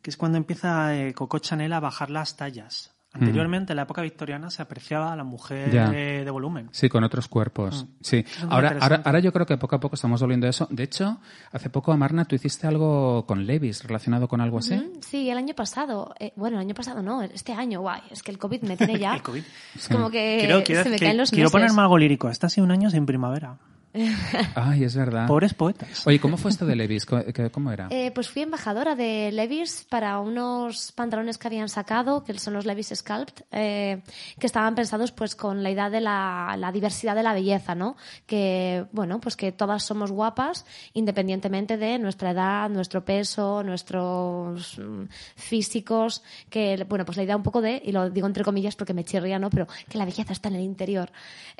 que 0.01 0.09
es 0.09 0.17
cuando 0.17 0.37
empieza 0.37 0.95
eh, 0.95 1.13
Coco 1.13 1.39
Chanel 1.39 1.73
a 1.73 1.79
bajar 1.79 2.09
las 2.09 2.35
tallas. 2.35 2.90
Anteriormente, 3.13 3.73
en 3.73 3.75
la 3.77 3.83
época 3.83 4.01
victoriana, 4.01 4.49
se 4.49 4.61
apreciaba 4.61 5.11
a 5.11 5.15
la 5.17 5.25
mujer 5.25 5.69
Ya. 5.71 5.89
de 5.89 6.29
volumen. 6.31 6.69
Sí, 6.71 6.87
con 6.87 7.03
otros 7.03 7.27
cuerpos. 7.27 7.85
Sí. 7.99 8.23
muy 8.43 8.49
Ahora, 8.53 8.77
ahora, 8.79 9.01
ahora 9.03 9.19
yo 9.19 9.33
creo 9.33 9.45
que 9.45 9.57
poco 9.57 9.75
a 9.75 9.79
poco 9.81 9.95
estamos 9.95 10.21
volviendo 10.21 10.47
a 10.47 10.49
eso. 10.49 10.65
De 10.71 10.83
hecho, 10.83 11.19
hace 11.51 11.69
poco, 11.69 11.91
Amarna, 11.91 12.23
tú 12.23 12.35
hiciste 12.35 12.67
algo 12.67 13.25
con 13.25 13.45
Levis 13.45 13.83
relacionado 13.83 14.27
con 14.29 14.39
algo 14.39 14.59
así. 14.59 14.75
Mm, 14.75 15.01
Sí, 15.01 15.29
el 15.29 15.37
año 15.37 15.53
pasado. 15.53 16.15
eh, 16.19 16.31
bueno, 16.37 16.55
el 16.57 16.61
año 16.61 16.73
pasado 16.73 17.01
no, 17.03 17.21
este 17.21 17.51
año, 17.53 17.81
guay. 17.81 18.01
Es 18.11 18.23
que 18.23 18.31
el 18.31 18.37
COVID 18.37 18.61
me 18.63 18.77
tiene 18.77 18.97
ya. 18.97 19.13
El 19.15 19.21
COVID. 19.21 19.43
Es 19.75 19.87
como 19.89 20.09
que 20.09 20.37
Quiero, 20.39 20.63
quiero- 20.63 20.83
se 20.83 20.89
me 20.89 20.95
que- 20.97 21.05
caen 21.05 21.17
los 21.17 21.29
quiero 21.31 21.47
meses. 21.47 21.51
ponerme 21.51 21.81
algo 21.81 21.97
lírico. 21.97 22.29
Este 22.29 22.45
ha 22.45 22.49
sido 22.49 22.63
un 22.65 22.71
año 22.71 22.89
sin 22.89 23.05
primavera. 23.05 23.57
Ay, 24.55 24.85
es 24.85 24.95
verdad. 24.95 25.27
Pobres 25.27 25.53
poetas. 25.53 26.07
Oye, 26.07 26.19
¿cómo 26.19 26.37
fue 26.37 26.51
esto 26.51 26.65
de 26.65 26.75
Levis? 26.75 27.05
¿Cómo, 27.05 27.71
era? 27.71 27.87
Eh, 27.89 28.11
pues 28.11 28.29
fui 28.29 28.43
embajadora 28.43 28.95
de 28.95 29.31
Levis 29.31 29.85
para 29.89 30.19
unos 30.19 30.91
pantalones 30.93 31.37
que 31.37 31.47
habían 31.47 31.67
sacado, 31.67 32.23
que 32.23 32.37
son 32.39 32.53
los 32.53 32.65
Levis 32.65 32.93
Sculpt, 32.95 33.41
eh, 33.51 34.01
que 34.39 34.47
estaban 34.47 34.75
pensados 34.75 35.11
pues 35.11 35.35
con 35.35 35.61
la 35.61 35.71
idea 35.71 35.89
de 35.89 35.99
la, 35.99 36.55
la 36.57 36.71
diversidad 36.71 37.15
de 37.15 37.23
la 37.23 37.33
belleza, 37.33 37.75
¿no? 37.75 37.97
Que, 38.25 38.85
bueno, 38.93 39.19
pues 39.19 39.35
que 39.35 39.51
todas 39.51 39.83
somos 39.83 40.11
guapas 40.11 40.65
independientemente 40.93 41.77
de 41.77 41.99
nuestra 41.99 42.31
edad, 42.31 42.69
nuestro 42.69 43.03
peso, 43.03 43.61
nuestros 43.63 44.79
mm, 44.79 45.03
físicos, 45.35 46.23
que, 46.49 46.85
bueno, 46.87 47.03
pues 47.03 47.17
la 47.17 47.23
idea 47.23 47.35
un 47.35 47.43
poco 47.43 47.61
de, 47.61 47.81
y 47.83 47.91
lo 47.91 48.09
digo 48.09 48.27
entre 48.27 48.45
comillas 48.45 48.75
porque 48.77 48.93
me 48.93 49.03
chirría, 49.03 49.37
¿no? 49.37 49.49
Pero 49.49 49.67
que 49.89 49.97
la 49.97 50.05
belleza 50.05 50.31
está 50.31 50.47
en 50.47 50.55
el 50.55 50.61
interior. 50.61 51.11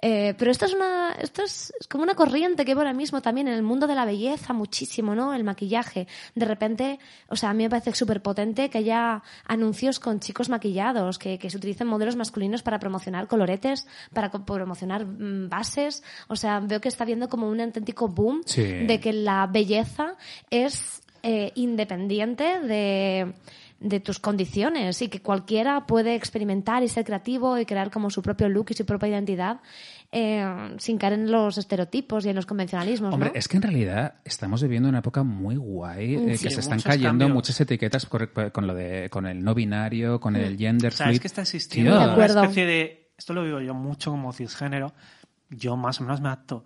Eh, 0.01 0.33
pero 0.37 0.51
esto 0.51 0.65
es 0.65 0.73
una, 0.73 1.13
esto 1.19 1.43
es, 1.43 1.73
es 1.79 1.87
como 1.87 2.03
una 2.03 2.15
corriente 2.21 2.65
que 2.65 2.75
veo 2.75 2.81
ahora 2.81 2.93
mismo 2.93 3.19
también 3.19 3.47
en 3.47 3.55
el 3.55 3.63
mundo 3.63 3.87
de 3.87 3.95
la 3.95 4.05
belleza 4.05 4.53
muchísimo, 4.53 5.15
¿no? 5.15 5.33
El 5.33 5.43
maquillaje. 5.43 6.07
De 6.35 6.45
repente, 6.45 6.99
o 7.29 7.35
sea, 7.35 7.49
a 7.49 7.53
mí 7.55 7.63
me 7.63 7.69
parece 7.71 7.95
súper 7.95 8.21
potente 8.21 8.69
que 8.69 8.77
haya 8.77 9.23
anuncios 9.45 9.99
con 9.99 10.19
chicos 10.19 10.47
maquillados, 10.47 11.17
que, 11.17 11.39
que 11.39 11.49
se 11.49 11.57
utilicen 11.57 11.87
modelos 11.87 12.15
masculinos 12.15 12.61
para 12.61 12.77
promocionar 12.77 13.27
coloretes, 13.27 13.87
para 14.13 14.29
promocionar 14.29 15.03
mm, 15.03 15.49
bases. 15.49 16.03
O 16.27 16.35
sea, 16.35 16.59
veo 16.59 16.79
que 16.79 16.89
está 16.89 17.05
habiendo 17.05 17.27
como 17.27 17.49
un 17.49 17.59
auténtico 17.59 18.07
boom 18.07 18.43
Sí. 18.45 18.61
de 18.61 18.99
que 18.99 19.13
la 19.13 19.47
belleza 19.47 20.15
es 20.51 21.01
eh, 21.23 21.51
independiente 21.55 22.59
de 22.59 23.33
de 23.81 23.99
tus 23.99 24.19
condiciones 24.19 25.01
y 25.01 25.07
que 25.09 25.21
cualquiera 25.21 25.87
puede 25.87 26.13
experimentar 26.13 26.83
y 26.83 26.87
ser 26.87 27.03
creativo 27.03 27.57
y 27.57 27.65
crear 27.65 27.89
como 27.89 28.11
su 28.11 28.21
propio 28.21 28.47
look 28.47 28.67
y 28.69 28.75
su 28.75 28.85
propia 28.85 29.09
identidad 29.09 29.59
eh, 30.11 30.75
sin 30.77 30.97
caer 30.97 31.13
en 31.13 31.31
los 31.31 31.57
estereotipos 31.57 32.25
y 32.25 32.29
en 32.29 32.35
los 32.35 32.45
convencionalismos, 32.45 33.13
Hombre, 33.13 33.29
¿no? 33.29 33.35
es 33.39 33.47
que 33.47 33.57
en 33.57 33.63
realidad 33.63 34.15
estamos 34.25 34.61
viviendo 34.61 34.89
una 34.89 34.99
época 34.99 35.23
muy 35.23 35.55
guay, 35.55 36.15
eh, 36.15 36.37
Sí, 36.37 36.47
que 36.47 36.53
se 36.53 36.59
están 36.59 36.81
cayendo 36.81 37.09
cambios. 37.09 37.31
muchas 37.33 37.61
etiquetas 37.61 38.05
con 38.05 38.67
lo 38.67 38.73
de 38.73 39.09
con 39.09 39.25
el 39.25 39.43
no 39.43 39.53
binario, 39.55 40.19
con 40.19 40.35
el 40.35 40.57
gender 40.57 40.91
O 40.93 40.95
sea, 40.97 41.11
es 41.11 41.19
que 41.19 41.27
está 41.27 41.41
existiendo 41.41 41.91
Tío, 41.97 42.13
una 42.13 42.25
especie 42.25 42.65
de... 42.65 43.11
Esto 43.17 43.33
lo 43.33 43.43
vivo 43.43 43.61
yo 43.61 43.73
mucho 43.73 44.11
como 44.11 44.33
cisgénero. 44.33 44.93
Yo 45.49 45.77
más 45.77 45.99
o 45.99 46.03
menos 46.03 46.21
me 46.21 46.27
adapto. 46.27 46.65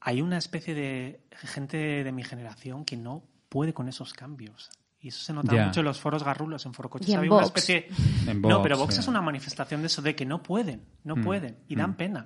Hay 0.00 0.20
una 0.20 0.36
especie 0.38 0.74
de 0.74 1.20
gente 1.32 2.04
de 2.04 2.12
mi 2.12 2.22
generación 2.22 2.84
que 2.84 2.96
no 2.96 3.24
puede 3.48 3.72
con 3.72 3.88
esos 3.88 4.12
cambios. 4.12 4.68
Y 5.00 5.08
eso 5.08 5.20
se 5.24 5.32
nota 5.32 5.54
Ya. 5.54 5.66
mucho 5.66 5.80
en 5.80 5.86
los 5.86 5.98
foros 5.98 6.22
garrulos, 6.22 6.66
en 6.66 6.74
forocoches. 6.74 7.08
Y 7.08 7.12
en 7.12 7.18
Había 7.18 7.30
una 7.32 7.42
Vox. 7.42 7.46
especie... 7.56 7.88
En 8.28 8.42
no, 8.42 8.48
Vox, 8.48 8.60
pero 8.62 8.76
Vox 8.78 8.94
sí. 8.94 9.00
es 9.00 9.08
una 9.08 9.22
manifestación 9.22 9.80
de 9.80 9.86
eso, 9.86 10.02
de 10.02 10.14
que 10.14 10.26
no 10.26 10.42
pueden, 10.42 10.82
no 11.02 11.16
Mm. 11.16 11.24
pueden. 11.24 11.56
Y 11.68 11.76
dan 11.76 11.96
pena. 11.96 12.24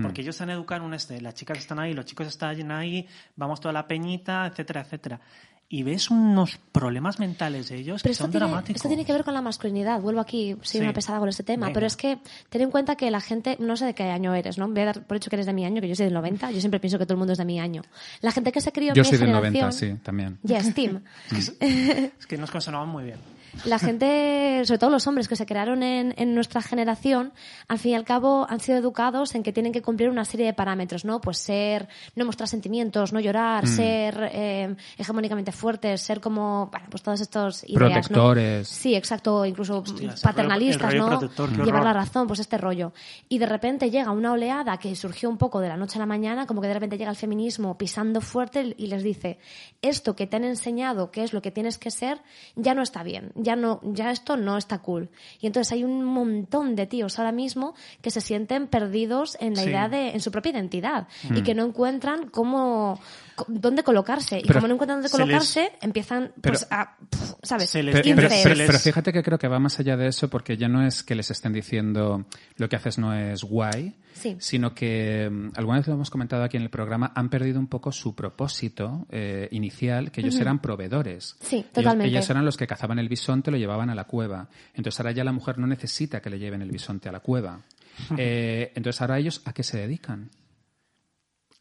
Porque 0.00 0.22
ellos 0.22 0.36
se 0.36 0.42
han 0.44 0.50
educado 0.50 0.80
en 0.82 0.86
un 0.86 0.94
este, 0.94 1.20
las 1.20 1.34
chicas 1.34 1.58
están 1.58 1.78
ahí, 1.78 1.92
los 1.92 2.06
chicos 2.06 2.26
están 2.26 2.70
ahí, 2.70 3.06
vamos 3.36 3.60
toda 3.60 3.72
la 3.72 3.86
peñita, 3.86 4.46
etcétera, 4.46 4.80
etcétera. 4.82 5.20
Y 5.68 5.84
ves 5.84 6.10
unos 6.10 6.58
problemas 6.70 7.18
mentales 7.18 7.70
de 7.70 7.76
ellos 7.76 8.02
Pero 8.02 8.10
que 8.10 8.12
esto 8.12 8.24
son 8.24 8.30
tiene, 8.30 8.46
dramáticos. 8.46 8.76
esto 8.76 8.88
tiene 8.88 9.06
que 9.06 9.12
ver 9.12 9.24
con 9.24 9.32
la 9.32 9.40
masculinidad. 9.40 10.02
Vuelvo 10.02 10.20
aquí, 10.20 10.52
soy 10.60 10.64
Sí. 10.64 10.80
una 10.80 10.92
pesada 10.92 11.18
con 11.18 11.30
este 11.30 11.44
tema. 11.44 11.66
Venga. 11.66 11.74
Pero 11.74 11.86
es 11.86 11.96
que 11.96 12.18
ten 12.50 12.60
en 12.60 12.70
cuenta 12.70 12.94
que 12.94 13.10
la 13.10 13.22
gente, 13.22 13.56
no 13.58 13.74
sé 13.78 13.86
de 13.86 13.94
qué 13.94 14.02
año 14.04 14.34
eres, 14.34 14.58
¿no? 14.58 14.68
Voy 14.68 14.80
a 14.82 14.84
dar 14.86 15.06
por 15.06 15.16
hecho 15.16 15.30
que 15.30 15.36
eres 15.36 15.46
de 15.46 15.54
mi 15.54 15.64
año, 15.64 15.80
que 15.80 15.88
yo 15.88 15.94
soy 15.94 16.04
del 16.04 16.14
90. 16.14 16.50
Yo 16.50 16.60
siempre 16.60 16.78
pienso 16.78 16.98
que 16.98 17.06
todo 17.06 17.14
el 17.14 17.18
mundo 17.20 17.32
es 17.32 17.38
de 17.38 17.46
mi 17.46 17.58
año. 17.58 17.80
La 18.20 18.32
gente 18.32 18.52
que 18.52 18.60
se 18.60 18.70
crió 18.70 18.90
en 18.90 18.94
Yo 18.96 19.02
mi 19.02 19.08
soy 19.08 19.16
del 19.18 19.28
generación... 19.28 19.52
90, 19.54 19.72
sí, 19.72 19.94
también. 20.02 20.38
Yes, 20.42 20.74
Tim. 20.74 21.00
Es 21.60 22.26
que 22.26 22.36
nos 22.36 22.50
consonaban 22.50 22.88
muy 22.90 23.04
bien. 23.04 23.18
La 23.66 23.78
gente, 23.78 24.62
sobre 24.64 24.78
todo 24.78 24.90
los 24.90 25.06
hombres 25.06 25.28
que 25.28 25.36
se 25.36 25.46
crearon 25.46 25.82
en, 25.82 26.14
en 26.16 26.34
nuestra 26.34 26.62
generación, 26.62 27.32
al 27.68 27.78
fin 27.78 27.92
y 27.92 27.94
al 27.94 28.04
cabo 28.04 28.46
han 28.48 28.60
sido 28.60 28.78
educados 28.78 29.34
en 29.34 29.42
que 29.42 29.52
tienen 29.52 29.72
que 29.72 29.82
cumplir 29.82 30.08
una 30.08 30.24
serie 30.24 30.46
de 30.46 30.52
parámetros, 30.54 31.04
¿no? 31.04 31.20
Pues 31.20 31.38
ser, 31.38 31.88
no 32.16 32.24
mostrar 32.24 32.48
sentimientos, 32.48 33.12
no 33.12 33.20
llorar, 33.20 33.66
ser 33.66 34.30
eh, 34.32 34.74
hegemónicamente 34.98 35.52
fuertes, 35.52 36.00
ser 36.00 36.20
como, 36.20 36.68
bueno, 36.72 36.86
pues 36.90 37.02
todos 37.02 37.20
estos 37.20 37.62
ideas, 37.64 37.78
¿no? 38.10 38.16
Protectores. 38.16 38.68
Sí, 38.68 38.94
exacto, 38.94 39.44
incluso 39.44 39.78
Hostia, 39.78 40.14
paternalistas, 40.22 40.92
rollo- 40.94 40.98
¿no? 40.98 41.64
Llevar 41.64 41.84
la 41.84 41.92
razón, 41.92 42.26
pues 42.26 42.40
este 42.40 42.58
rollo. 42.58 42.92
Y 43.28 43.38
de 43.38 43.46
repente 43.46 43.90
llega 43.90 44.10
una 44.10 44.32
oleada 44.32 44.76
que 44.78 44.94
surgió 44.96 45.28
un 45.28 45.38
poco 45.38 45.60
de 45.60 45.68
la 45.68 45.76
noche 45.76 45.98
a 45.98 46.00
la 46.00 46.06
mañana, 46.06 46.46
como 46.46 46.60
que 46.60 46.68
de 46.68 46.74
repente 46.74 46.96
llega 46.98 47.10
el 47.10 47.16
feminismo 47.16 47.76
pisando 47.76 48.20
fuerte 48.20 48.74
y 48.76 48.86
les 48.86 49.02
dice, 49.02 49.38
esto 49.82 50.16
que 50.16 50.26
te 50.26 50.36
han 50.36 50.44
enseñado, 50.44 51.10
que 51.10 51.22
es 51.22 51.32
lo 51.32 51.42
que 51.42 51.50
tienes 51.50 51.78
que 51.78 51.90
ser, 51.90 52.18
ya 52.56 52.74
no 52.74 52.82
está 52.82 53.02
bien. 53.02 53.30
Ya 53.42 53.56
no, 53.56 53.80
ya 53.84 54.10
esto 54.10 54.36
no 54.36 54.56
está 54.56 54.78
cool. 54.78 55.10
Y 55.40 55.46
entonces 55.46 55.72
hay 55.72 55.84
un 55.84 56.04
montón 56.04 56.74
de 56.76 56.86
tíos 56.86 57.18
ahora 57.18 57.32
mismo 57.32 57.74
que 58.00 58.10
se 58.10 58.20
sienten 58.20 58.66
perdidos 58.68 59.36
en 59.40 59.54
la 59.54 59.62
Sí. 59.62 59.68
idea 59.68 59.88
de, 59.88 60.10
en 60.10 60.20
su 60.20 60.30
propia 60.30 60.52
identidad 60.52 61.08
Mm. 61.28 61.36
y 61.36 61.42
que 61.42 61.54
no 61.54 61.64
encuentran 61.64 62.28
cómo, 62.30 63.00
dónde 63.48 63.82
colocarse. 63.82 64.38
Y 64.38 64.42
Pero 64.42 64.54
como 64.60 64.68
no 64.68 64.74
encuentran 64.74 64.96
dónde 64.98 65.08
les- 65.08 65.12
colocarse, 65.12 65.72
empiezan, 65.80 66.32
pues, 66.40 66.66
a, 66.70 66.96
¿sabes? 67.42 67.70
Se 67.70 67.82
les 67.82 67.94
Pero, 68.00 68.16
pero- 68.44 68.78
fíjate 68.78 69.12
que 69.12 69.22
creo 69.22 69.38
que 69.38 69.48
va 69.48 69.58
más 69.58 69.78
allá 69.80 69.96
de 69.96 70.08
eso 70.08 70.28
porque 70.28 70.56
ya 70.56 70.68
no 70.68 70.86
es 70.86 71.02
que 71.02 71.14
les 71.14 71.30
estén 71.30 71.52
diciendo 71.52 72.24
lo 72.56 72.68
que 72.68 72.76
haces 72.76 72.98
no 72.98 73.14
es 73.14 73.42
guay, 73.44 73.96
Sí. 74.14 74.36
sino 74.38 74.74
que 74.74 75.28
mm, 75.30 75.52
alguna 75.56 75.78
vez 75.78 75.88
lo 75.88 75.94
hemos 75.94 76.10
comentado 76.10 76.44
aquí 76.44 76.56
en 76.56 76.62
el 76.62 76.70
programa, 76.70 77.12
han 77.14 77.28
perdido 77.30 77.58
un 77.58 77.66
poco 77.66 77.90
su 77.92 78.14
propósito 78.14 79.06
eh, 79.10 79.48
inicial, 79.50 80.10
que 80.10 80.20
ellos 80.20 80.36
eran 80.38 80.60
proveedores. 80.60 81.36
Sí, 81.40 81.56
Ellos- 81.56 81.72
totalmente. 81.72 82.08
Ellos, 82.10 82.28
eran 82.30 82.44
los 82.44 82.56
que 82.56 82.66
cazaban 82.66 82.98
el 82.98 83.08
bisonte, 83.32 83.50
lo 83.50 83.56
llevaban 83.56 83.90
a 83.90 83.94
la 83.94 84.04
cueva. 84.04 84.48
Entonces 84.74 85.00
ahora 85.00 85.12
ya 85.12 85.24
la 85.24 85.32
mujer 85.32 85.58
no 85.58 85.66
necesita 85.66 86.20
que 86.20 86.30
le 86.30 86.38
lleven 86.38 86.62
el 86.62 86.70
bisonte 86.70 87.08
a 87.08 87.12
la 87.12 87.20
cueva. 87.20 87.60
Eh, 88.16 88.72
entonces 88.74 89.00
ahora 89.02 89.18
ellos 89.18 89.42
a 89.44 89.52
qué 89.52 89.62
se 89.62 89.76
dedican. 89.76 90.30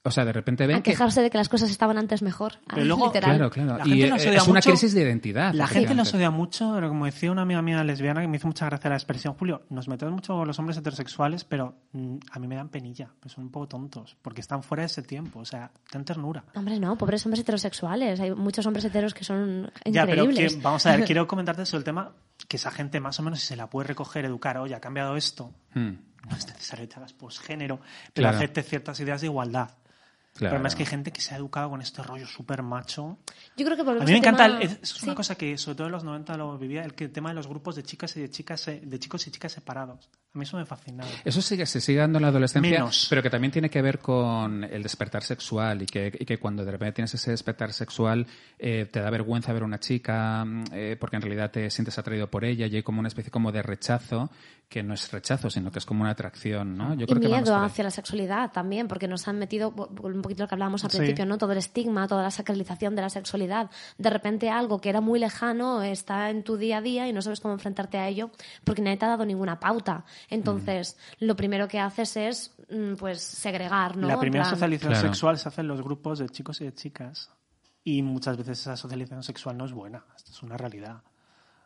O 0.04 0.10
sea, 0.10 0.26
de 0.26 0.34
repente 0.34 0.66
ven 0.66 0.78
a 0.78 0.82
que... 0.82 0.92
quejarse 0.92 1.22
de 1.22 1.30
que 1.30 1.38
las 1.38 1.48
cosas 1.48 1.70
estaban 1.70 1.96
antes 2.00 2.24
mejor. 2.24 2.54
Pero 2.68 2.84
luego- 2.86 3.06
literal. 3.06 3.36
Claro, 3.36 3.50
claro. 3.52 3.78
La 3.78 3.86
Y 3.86 3.90
gente 4.00 4.10
nos 4.10 4.22
es 4.22 4.28
odia 4.30 4.44
una 4.46 4.54
mucho. 4.56 4.70
crisis 4.72 4.94
de 4.96 5.02
identidad. 5.04 5.54
La 5.54 5.68
gente 5.68 5.94
nos 5.94 6.12
odia 6.16 6.32
mucho, 6.32 6.72
pero 6.74 6.90
como 6.90 7.06
decía 7.06 7.32
una 7.32 7.44
amiga 7.44 7.62
mía 7.62 7.84
lesbiana 7.84 8.22
que 8.22 8.28
me 8.28 8.38
hizo 8.38 8.48
mucha 8.48 8.66
gracia 8.66 8.90
la 8.90 8.96
expresión, 8.96 9.36
Julio, 9.36 9.62
nos 9.70 9.88
metemos 9.88 10.14
mucho 10.16 10.34
con 10.34 10.48
los 10.48 10.58
hombres 10.58 10.78
heterosexuales, 10.78 11.44
pero 11.44 11.76
mm, 11.92 12.16
a 12.32 12.40
mí 12.40 12.48
me 12.48 12.56
dan 12.56 12.70
penilla, 12.70 13.10
pues 13.20 13.34
son 13.36 13.44
un 13.44 13.52
poco 13.52 13.68
tontos, 13.68 14.18
porque 14.24 14.42
están 14.42 14.64
fuera 14.64 14.82
de 14.82 14.88
ese 14.88 15.04
tiempo, 15.04 15.40
o 15.40 15.46
sea, 15.46 15.70
ten 15.92 16.04
ternura. 16.04 16.44
Hombre, 16.56 16.80
no, 16.80 16.98
pobres 16.98 17.24
hombres 17.28 17.42
heterosexuales. 17.42 18.20
Hay 18.20 18.32
muchos 18.34 18.66
hombres 18.66 18.84
heteros 18.86 19.14
que 19.14 19.24
son 19.24 19.72
Ya, 19.86 20.08
pero 20.08 20.24
increíbles. 20.24 20.56
que- 20.56 20.62
vamos 20.64 20.84
a 20.88 20.96
ver, 20.96 21.06
quiero 21.06 21.28
comentarte 21.28 21.64
sobre 21.68 21.80
el 21.82 21.84
tema 21.86 22.12
que 22.48 22.58
esa 22.58 22.72
gente 22.72 23.00
más 23.00 23.20
o 23.20 23.24
menos 23.24 23.40
si 23.40 23.46
se 23.46 23.56
la 23.56 23.70
puede 23.70 23.90
recoger, 23.90 24.26
educar, 24.26 24.58
oye, 24.58 24.74
ha 24.74 24.80
cambiado 24.82 25.16
esto, 25.16 25.54
Hmm, 25.76 25.92
no 26.30 26.36
es 26.36 26.48
necesario 26.48 26.86
que 26.88 26.94
te 26.94 27.00
hagas 27.00 27.14
posgénero, 27.14 27.80
pero 28.14 28.24
Claro. 28.26 28.38
hacerte 28.38 28.64
ciertas 28.64 29.00
ideas 29.00 29.22
de 29.22 29.28
igualdad. 29.28 29.70
Claro. 30.34 30.52
Problema 30.54 30.68
es 30.68 30.76
que 30.76 30.84
hay 30.84 30.88
gente 30.88 31.12
que 31.12 31.22
se 31.22 31.34
ha 31.34 31.38
educado 31.38 31.70
con 31.70 31.82
este 31.82 32.02
rollo 32.04 32.26
súper 32.28 32.64
macho. 32.64 33.18
Yo 33.58 33.66
creo 33.66 33.76
que 33.76 33.82
A 33.82 33.86
volvemos 33.86 34.06
mí 34.08 34.12
me 34.14 34.18
encanta, 34.20 34.60
es, 34.62 34.80
Sí. 34.84 35.06
una 35.06 35.16
cosa 35.16 35.36
que 35.36 35.58
sobre 35.58 35.76
todo 35.76 35.88
en 35.88 35.94
los 35.94 36.04
90 36.04 36.38
lo 36.38 36.58
vivía, 36.58 36.84
el, 36.84 36.94
que, 36.94 37.06
el 37.06 37.12
tema 37.12 37.30
de 37.30 37.36
los 37.36 37.48
grupos 37.48 37.76
de 37.76 37.84
chicas 37.84 38.16
y 38.18 38.22
de 38.22 38.30
chicas, 38.30 38.68
eh, 38.68 38.82
de 38.84 39.00
chicos 39.00 39.28
y 39.28 39.32
chicas 39.32 39.52
separados. 39.52 40.10
A 40.34 40.38
mí 40.38 40.44
eso 40.44 40.56
me 40.56 40.66
fascinaba. 40.66 41.10
Eso 41.26 41.42
sigue, 41.42 41.66
se 41.66 41.82
sigue 41.82 42.00
dando 42.00 42.18
en 42.18 42.22
la 42.22 42.30
adolescencia, 42.30 42.72
Menos. 42.72 43.08
pero 43.10 43.22
que 43.22 43.30
también 43.30 43.52
tiene 43.52 43.70
que 43.70 43.82
ver 43.82 44.00
con 44.00 44.64
el 44.64 44.82
despertar 44.82 45.24
sexual 45.24 45.82
y 45.82 45.86
que, 45.88 46.08
y 46.18 46.24
que 46.26 46.38
cuando 46.40 46.64
de 46.64 46.72
repente 46.72 46.94
tienes 46.94 47.14
ese 47.14 47.32
despertar 47.32 47.74
sexual 47.74 48.26
eh, 48.58 48.88
te 48.90 49.02
da 49.02 49.10
vergüenza 49.10 49.52
ver 49.52 49.64
a 49.64 49.66
una 49.66 49.80
chica 49.82 50.46
mm, 50.46 50.64
eh, 50.72 50.98
porque 50.98 51.18
en 51.18 51.22
realidad 51.24 51.52
te 51.52 51.70
sientes 51.70 51.98
atraído 52.00 52.30
por 52.30 52.46
ella 52.46 52.66
y 52.68 52.76
hay 52.78 52.84
como 52.84 53.00
una 53.00 53.10
especie 53.10 53.30
como 53.30 53.52
de 53.52 53.62
rechazo 53.62 54.30
que 54.70 54.84
no 54.84 54.94
es 54.94 55.12
rechazo, 55.12 55.50
sino 55.50 55.70
que 55.70 55.80
es 55.80 55.86
como 55.86 56.00
una 56.04 56.12
atracción, 56.12 56.78
¿no? 56.78 56.94
Yo 56.94 57.04
y 57.04 57.06
creo 57.08 57.20
miedo 57.30 57.54
hacia 57.58 57.84
la 57.84 57.92
sexualidad 57.92 58.54
también, 58.54 58.88
porque 58.88 59.06
nos 59.06 59.28
han 59.28 59.38
metido 59.38 59.68
un 59.72 60.22
poquito 60.22 60.44
lo 60.44 60.48
que 60.48 60.56
hablábamos 60.56 60.86
al 60.86 60.92
Sí. 60.92 60.96
principio, 60.98 61.26
¿no? 61.26 61.38
Todo 61.38 61.52
el 61.52 61.58
estigma, 61.58 62.08
toda 62.08 62.24
la 62.24 62.32
sacralización 62.32 62.96
de 62.96 63.02
la 63.02 63.10
sexualidad. 63.10 63.70
De 63.98 64.10
repente 64.10 64.50
algo 64.50 64.80
que 64.80 64.88
era 64.88 65.02
muy 65.02 65.20
lejano 65.20 65.84
está 65.84 66.30
en 66.30 66.44
tu 66.46 66.56
día 66.56 66.78
a 66.78 66.82
día 66.82 67.06
y 67.10 67.12
no 67.12 67.22
sabes 67.22 67.42
cómo 67.42 67.54
enfrentarte 67.54 67.98
a 67.98 68.08
ello 68.08 68.32
porque 68.64 68.82
nadie 68.82 68.96
te 68.96 69.04
ha 69.04 69.10
dado 69.10 69.26
ninguna 69.26 69.60
pauta. 69.60 70.06
Entonces, 70.30 70.98
Mm. 71.20 71.26
lo 71.26 71.36
primero 71.36 71.68
que 71.68 71.80
haces 71.80 72.18
es, 72.18 72.56
mm, 72.70 72.94
pues, 72.96 73.22
segregar, 73.22 73.98
¿no? 73.98 74.08
La 74.08 74.20
primera 74.20 74.44
plan, 74.44 74.54
socialización 74.56 74.94
Claro. 74.94 75.08
sexual 75.08 75.38
se 75.38 75.50
hace 75.50 75.62
en 75.62 75.68
los 75.68 75.82
grupos 75.82 76.20
de 76.20 76.30
chicos 76.30 76.62
y 76.62 76.66
de 76.66 76.74
chicas. 76.74 77.30
Y 77.84 78.02
muchas 78.04 78.38
veces 78.38 78.60
esa 78.60 78.78
socialización 78.78 79.24
sexual 79.24 79.58
no 79.58 79.66
es 79.66 79.72
buena. 79.74 80.06
Esto 80.16 80.32
es 80.32 80.44
una 80.44 80.56
realidad. 80.58 81.02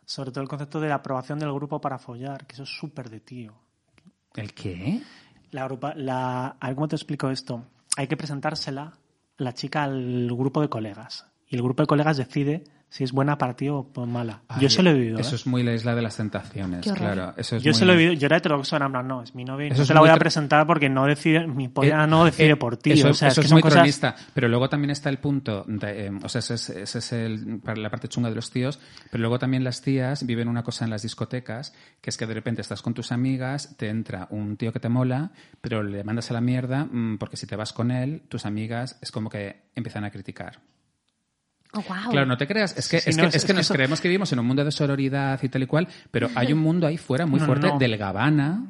Sobre 0.05 0.31
todo 0.31 0.41
el 0.43 0.47
concepto 0.49 0.79
de 0.79 0.87
la 0.89 0.95
aprobación 0.95 1.39
del 1.39 1.51
grupo 1.51 1.81
para 1.81 1.97
follar, 1.97 2.45
que 2.45 2.53
eso 2.53 2.63
es 2.63 2.69
súper 2.69 3.09
de 3.09 3.19
tío. 3.19 3.53
¿El 4.35 4.53
qué? 4.53 5.01
La, 5.51 5.65
agrupa- 5.67 5.95
la, 5.95 6.47
a 6.59 6.67
ver 6.67 6.75
cómo 6.75 6.87
te 6.87 6.95
explico 6.95 7.29
esto. 7.29 7.65
Hay 7.97 8.07
que 8.07 8.15
presentársela 8.17 8.93
la 9.37 9.53
chica 9.53 9.83
al 9.83 10.27
grupo 10.27 10.61
de 10.61 10.69
colegas. 10.69 11.25
Y 11.47 11.55
el 11.55 11.61
grupo 11.63 11.83
de 11.83 11.87
colegas 11.87 12.17
decide 12.17 12.63
si 12.95 13.03
es 13.03 13.11
buena 13.11 13.37
para 13.37 13.57
ti 13.57 13.67
o 13.67 13.83
pues 13.83 14.07
mala. 14.07 14.43
yo 14.57 14.69
se 14.69 14.81
lo 14.81 14.89
he 14.91 14.93
vivido. 14.93 15.19
Eso 15.19 15.33
¿eh? 15.33 15.35
es 15.35 15.45
muy 15.45 15.63
la 15.63 15.73
isla 15.73 15.93
de 15.95 16.01
las 16.01 16.15
tentaciones, 16.15 16.89
claro. 16.93 17.33
Eso 17.35 17.57
es 17.57 17.63
Yo 17.63 17.71
muy- 17.71 17.77
se 17.77 17.83
lo 17.83 17.91
he 17.91 17.97
vivido. 17.97 18.13
Yo 18.13 18.27
era 18.27 18.37
heterosexual, 18.37 18.83
en 18.83 18.91
plan, 18.93 19.05
no, 19.05 19.21
es 19.21 19.35
mi 19.35 19.43
novia 19.43 19.67
y 19.67 19.71
Eso 19.71 19.81
no 19.81 19.85
se 19.85 19.93
la 19.93 19.99
voy 19.99 20.09
a 20.11 20.15
presentar 20.15 20.65
porque 20.65 20.87
no 20.87 21.05
decide, 21.05 21.45
mi 21.45 21.67
polla 21.67 22.05
Eh, 22.05 22.07
no 22.07 22.23
decide 22.23 22.51
eh, 22.51 22.55
por 22.55 22.77
ti. 22.77 22.93
Eso, 22.93 23.09
o 23.09 23.13
sea, 23.13 23.27
eso 23.27 23.41
es 23.41 23.43
que 23.43 23.47
es 23.47 23.49
son 23.49 23.55
muy 23.57 23.61
cosas... 23.63 23.79
cronista. 23.79 24.15
Pero 24.33 24.47
luego 24.47 24.69
también 24.69 24.91
está 24.91 25.09
el 25.09 25.17
punto, 25.17 25.65
de, 25.67 26.05
eh, 26.05 26.11
o 26.23 26.29
sea, 26.29 26.39
ese 26.39 26.53
es, 26.53 26.69
ese 26.69 26.99
es 26.99 27.11
el, 27.11 27.59
para 27.59 27.81
la 27.81 27.89
parte 27.89 28.07
chunga 28.07 28.29
de 28.29 28.35
los 28.35 28.49
tíos, 28.49 28.79
pero 29.11 29.19
luego 29.19 29.39
también 29.39 29.65
las 29.65 29.81
tías 29.81 30.25
viven 30.25 30.47
una 30.47 30.63
cosa 30.63 30.85
en 30.85 30.91
las 30.91 31.01
discotecas, 31.01 31.73
que 31.99 32.09
es 32.11 32.15
que 32.15 32.25
de 32.25 32.33
repente 32.33 32.61
estás 32.61 32.81
con 32.81 32.93
tus 32.93 33.11
amigas, 33.11 33.75
te 33.75 33.89
entra 33.89 34.29
un 34.29 34.55
tío 34.55 34.71
que 34.71 34.79
te 34.79 34.87
mola, 34.87 35.31
pero 35.59 35.83
le 35.83 36.05
mandas 36.05 36.31
a 36.31 36.33
la 36.33 36.39
mierda, 36.39 36.85
mm, 36.89 37.17
porque 37.17 37.35
si 37.35 37.45
te 37.45 37.57
vas 37.57 37.73
con 37.73 37.91
él, 37.91 38.21
tus 38.29 38.45
amigas 38.45 38.97
es 39.01 39.11
como 39.11 39.29
que 39.29 39.63
empiezan 39.75 40.05
a 40.05 40.11
criticar. 40.11 40.61
Oh, 41.75 41.83
wow. 41.87 42.09
Claro, 42.11 42.25
no 42.25 42.37
te 42.37 42.47
creas, 42.47 42.75
es 42.77 42.87
que, 42.87 42.99
Sí, 43.01 43.09
es 43.09 43.17
no, 43.17 43.29
que, 43.29 43.37
es- 43.37 43.45
que 43.45 43.53
nos 43.53 43.61
eso- 43.65 43.73
creemos 43.73 43.99
que 44.01 44.07
vivimos 44.07 44.31
en 44.31 44.39
un 44.39 44.45
mundo 44.47 44.63
de 44.63 44.71
sororidad 44.71 45.39
y 45.43 45.49
tal 45.49 45.63
y 45.63 45.67
cual, 45.67 45.87
pero 46.09 46.29
hay 46.35 46.53
un 46.53 46.59
mundo 46.59 46.87
ahí 46.87 46.97
fuera 46.97 47.25
muy 47.25 47.39
No, 47.39 47.45
fuerte 47.45 47.67
no. 47.67 47.77
del 47.77 47.97
Gabana, 47.97 48.63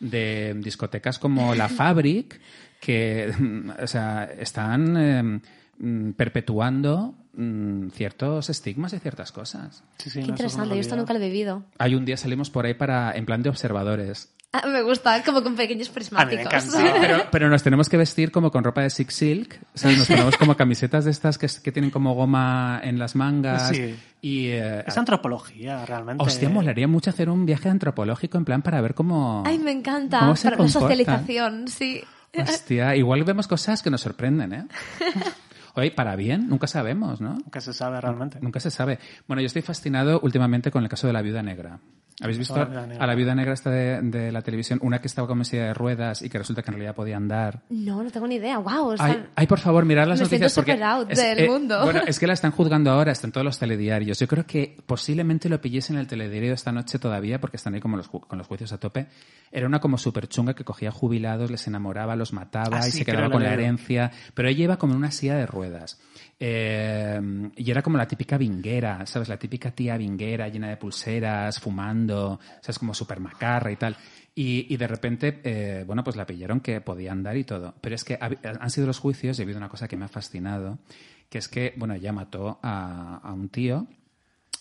de 0.00 0.54
discotecas 0.58 1.18
como 1.18 1.54
la 1.54 1.68
Fabric, 1.68 2.40
que 2.80 3.32
mm, 3.38 3.70
o 3.82 3.86
sea, 3.86 4.24
están 4.38 4.96
eh, 4.96 5.40
mm, 5.78 6.12
perpetuando 6.12 7.14
mm, 7.34 7.88
ciertos 7.90 8.48
estigmas 8.50 8.92
y 8.92 8.98
ciertas 8.98 9.32
cosas. 9.32 9.82
Sí, 9.98 10.10
sí, 10.10 10.20
Qué 10.20 10.26
interesante, 10.30 10.74
yo 10.74 10.80
esto 10.80 10.96
nunca 10.96 11.12
lo 11.12 11.18
he 11.20 11.26
vivido. 11.28 11.64
Hay 11.78 11.94
un 11.94 12.04
día 12.04 12.16
salimos 12.16 12.50
por 12.50 12.66
ahí 12.66 12.74
para 12.74 13.12
en 13.12 13.26
plan 13.26 13.42
de 13.42 13.48
observadores. 13.50 14.32
Ah, 14.52 14.66
me 14.66 14.80
gusta, 14.82 15.22
como 15.22 15.42
con 15.42 15.54
pequeños 15.54 15.88
prismáticos. 15.90 16.46
encanta. 16.46 16.94
Pero, 17.00 17.24
pero 17.30 17.48
nos 17.50 17.62
tenemos 17.62 17.88
que 17.88 17.96
vestir 17.96 18.30
como 18.30 18.50
con 18.50 18.64
ropa 18.64 18.82
de 18.82 18.90
Six 18.90 19.14
Silk, 19.14 19.60
¿sabes? 19.74 19.98
Nos 19.98 20.06
ponemos 20.06 20.36
como 20.36 20.56
camisetas 20.56 21.04
de 21.04 21.10
estas 21.10 21.36
que, 21.36 21.46
que 21.62 21.72
tienen 21.72 21.90
como 21.90 22.14
goma 22.14 22.80
en 22.82 22.98
las 22.98 23.16
mangas. 23.16 23.68
Sí. 23.68 23.94
Y, 24.22 24.48
eh, 24.48 24.82
Es 24.86 24.96
antropología, 24.96 25.84
realmente. 25.84 26.24
Hostia, 26.24 26.48
molaría 26.48 26.88
mucho 26.88 27.10
hacer 27.10 27.28
un 27.28 27.44
viaje 27.44 27.68
antropológico 27.68 28.38
en 28.38 28.44
plan 28.44 28.62
para 28.62 28.80
ver 28.80 28.94
cómo... 28.94 29.42
Ay, 29.44 29.58
me 29.58 29.72
encanta. 29.72 30.20
¿Cómo 30.20 30.36
se 30.36 30.50
Para 30.50 30.62
la 30.62 30.68
socialización, 30.68 31.68
sí. 31.68 32.02
Hostia, 32.38 32.96
igual 32.96 33.24
vemos 33.24 33.46
cosas 33.46 33.82
que 33.82 33.90
nos 33.90 34.00
sorprenden, 34.00 34.52
¿eh? 34.52 34.66
Oye, 35.76 35.90
para 35.90 36.16
bien, 36.16 36.48
nunca 36.48 36.66
sabemos, 36.66 37.20
¿no? 37.20 37.38
Que 37.52 37.60
se 37.60 37.72
sabe 37.72 38.00
realmente. 38.00 38.38
Nunca 38.40 38.60
se 38.60 38.70
sabe. 38.70 38.98
Bueno, 39.28 39.40
yo 39.42 39.46
estoy 39.46 39.62
fascinado 39.62 40.20
últimamente 40.22 40.70
con 40.70 40.82
el 40.82 40.88
caso 40.88 41.06
de 41.06 41.12
la 41.12 41.22
viuda 41.22 41.42
negra. 41.42 41.78
¿Habéis 42.22 42.38
visto 42.38 42.56
La 42.56 42.84
a 42.98 43.06
la 43.06 43.14
viuda 43.14 43.34
negra 43.34 43.52
esta 43.52 43.68
de, 43.68 44.00
de 44.00 44.32
la 44.32 44.40
televisión? 44.40 44.78
Una 44.82 45.02
que 45.02 45.06
estaba 45.06 45.28
con 45.28 45.44
silla 45.44 45.64
de 45.66 45.74
ruedas 45.74 46.22
y 46.22 46.30
que 46.30 46.38
resulta 46.38 46.62
que 46.62 46.70
en 46.70 46.76
realidad 46.76 46.94
podía 46.94 47.18
andar. 47.18 47.60
No, 47.68 48.02
no 48.02 48.10
tengo 48.10 48.26
ni 48.26 48.36
idea. 48.36 48.56
Wow, 48.56 48.92
está... 48.92 49.04
Ay, 49.04 49.26
ay, 49.34 49.46
por 49.46 49.58
favor, 49.58 49.84
mirad 49.84 50.08
las 50.08 50.20
Me 50.20 50.24
noticias 50.24 50.50
siento 50.54 50.66
porque 50.72 50.82
out 50.82 51.10
es- 51.10 51.18
del 51.18 51.40
eh, 51.40 51.50
mundo. 51.50 51.84
Bueno, 51.84 52.00
es 52.06 52.18
que 52.18 52.26
la 52.26 52.32
están 52.32 52.52
juzgando 52.52 52.90
ahora, 52.90 53.12
está 53.12 53.26
en 53.26 53.32
todos 53.32 53.44
los 53.44 53.58
telediarios. 53.58 54.18
Yo 54.18 54.26
creo 54.28 54.46
que 54.46 54.78
posiblemente 54.86 55.50
lo 55.50 55.60
pilléis 55.60 55.90
en 55.90 55.98
el 55.98 56.06
telediario 56.06 56.54
esta 56.54 56.72
noche 56.72 56.98
todavía 56.98 57.38
porque 57.38 57.58
están 57.58 57.74
ahí 57.74 57.80
como 57.80 57.98
los 57.98 58.08
con 58.08 58.38
los 58.38 58.46
juicios 58.46 58.72
a 58.72 58.78
tope. 58.78 59.08
Era 59.52 59.66
una 59.66 59.80
como 59.80 59.98
súper 59.98 60.26
chunga 60.26 60.54
que 60.54 60.64
cogía 60.64 60.90
jubilados, 60.90 61.50
les 61.50 61.66
enamoraba, 61.66 62.16
los 62.16 62.32
mataba 62.32 62.78
Ah, 62.78 62.88
y 62.88 62.92
sí, 62.92 62.98
se 62.98 63.04
quedaba 63.04 63.26
que 63.26 63.32
con 63.32 63.42
la 63.42 63.52
herencia. 63.52 64.10
Pero 64.32 64.48
ella 64.48 64.64
iba 64.64 64.76
como 64.78 64.94
en 64.94 65.00
una 65.00 65.10
silla 65.10 65.34
de 65.36 65.44
ruedas. 65.44 65.65
Eh, 66.38 67.50
y 67.56 67.70
era 67.70 67.82
como 67.82 67.96
la 67.96 68.06
típica 68.06 68.36
vinguera, 68.36 69.06
¿sabes? 69.06 69.28
La 69.28 69.38
típica 69.38 69.70
tía 69.70 69.96
vinguera 69.96 70.48
llena 70.48 70.68
de 70.68 70.76
pulseras, 70.76 71.58
fumando, 71.58 72.38
¿sabes? 72.60 72.78
Como 72.78 72.94
súper 72.94 73.20
macarra 73.20 73.72
y 73.72 73.76
tal. 73.76 73.96
Y, 74.34 74.76
de 74.76 74.86
repente, 74.86 75.40
eh, 75.44 75.84
bueno, 75.86 76.04
pues 76.04 76.14
la 76.14 76.26
pillaron 76.26 76.60
que 76.60 76.82
podía 76.82 77.12
andar 77.12 77.38
y 77.38 77.44
todo. 77.44 77.74
Pero 77.80 77.94
es 77.94 78.04
que 78.04 78.18
han 78.20 78.70
sido 78.70 78.86
los 78.86 78.98
juicios 78.98 79.38
y 79.38 79.42
ha 79.42 79.44
habido 79.44 79.56
una 79.56 79.70
cosa 79.70 79.88
que 79.88 79.96
me 79.96 80.04
ha 80.04 80.08
fascinado, 80.08 80.78
que 81.30 81.38
es 81.38 81.48
que, 81.48 81.72
bueno, 81.78 81.94
ella 81.94 82.12
mató 82.12 82.60
a, 82.62 83.32
un 83.34 83.48
tío 83.48 83.86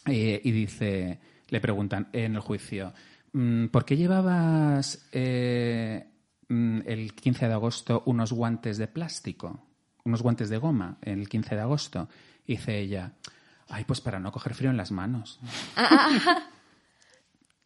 eh, 0.06 0.40
y 0.42 0.52
dice, 0.52 1.20
le 1.50 1.60
preguntan 1.60 2.08
en 2.14 2.36
el 2.36 2.42
juicio, 2.42 2.94
mm, 3.34 3.66
¿por 3.66 3.84
qué 3.84 3.98
llevabas 3.98 5.10
mm, 5.12 6.80
el 6.86 7.14
15 7.14 7.48
de 7.48 7.54
agosto 7.54 8.04
unos 8.06 8.32
guantes 8.32 8.78
de 8.78 8.88
plástico? 8.88 9.65
Unos 10.06 10.22
guantes 10.22 10.50
de 10.50 10.58
goma 10.58 10.98
el 11.02 11.28
15 11.28 11.56
de 11.56 11.62
agosto. 11.62 12.08
Y 12.46 12.58
dice 12.58 12.80
ella, 12.80 13.12
ay, 13.70 13.86
pues 13.86 14.02
para 14.02 14.20
no 14.20 14.32
coger 14.32 14.54
frío 14.54 14.70
en 14.70 14.78
las 14.78 14.92
manos. 14.92 15.40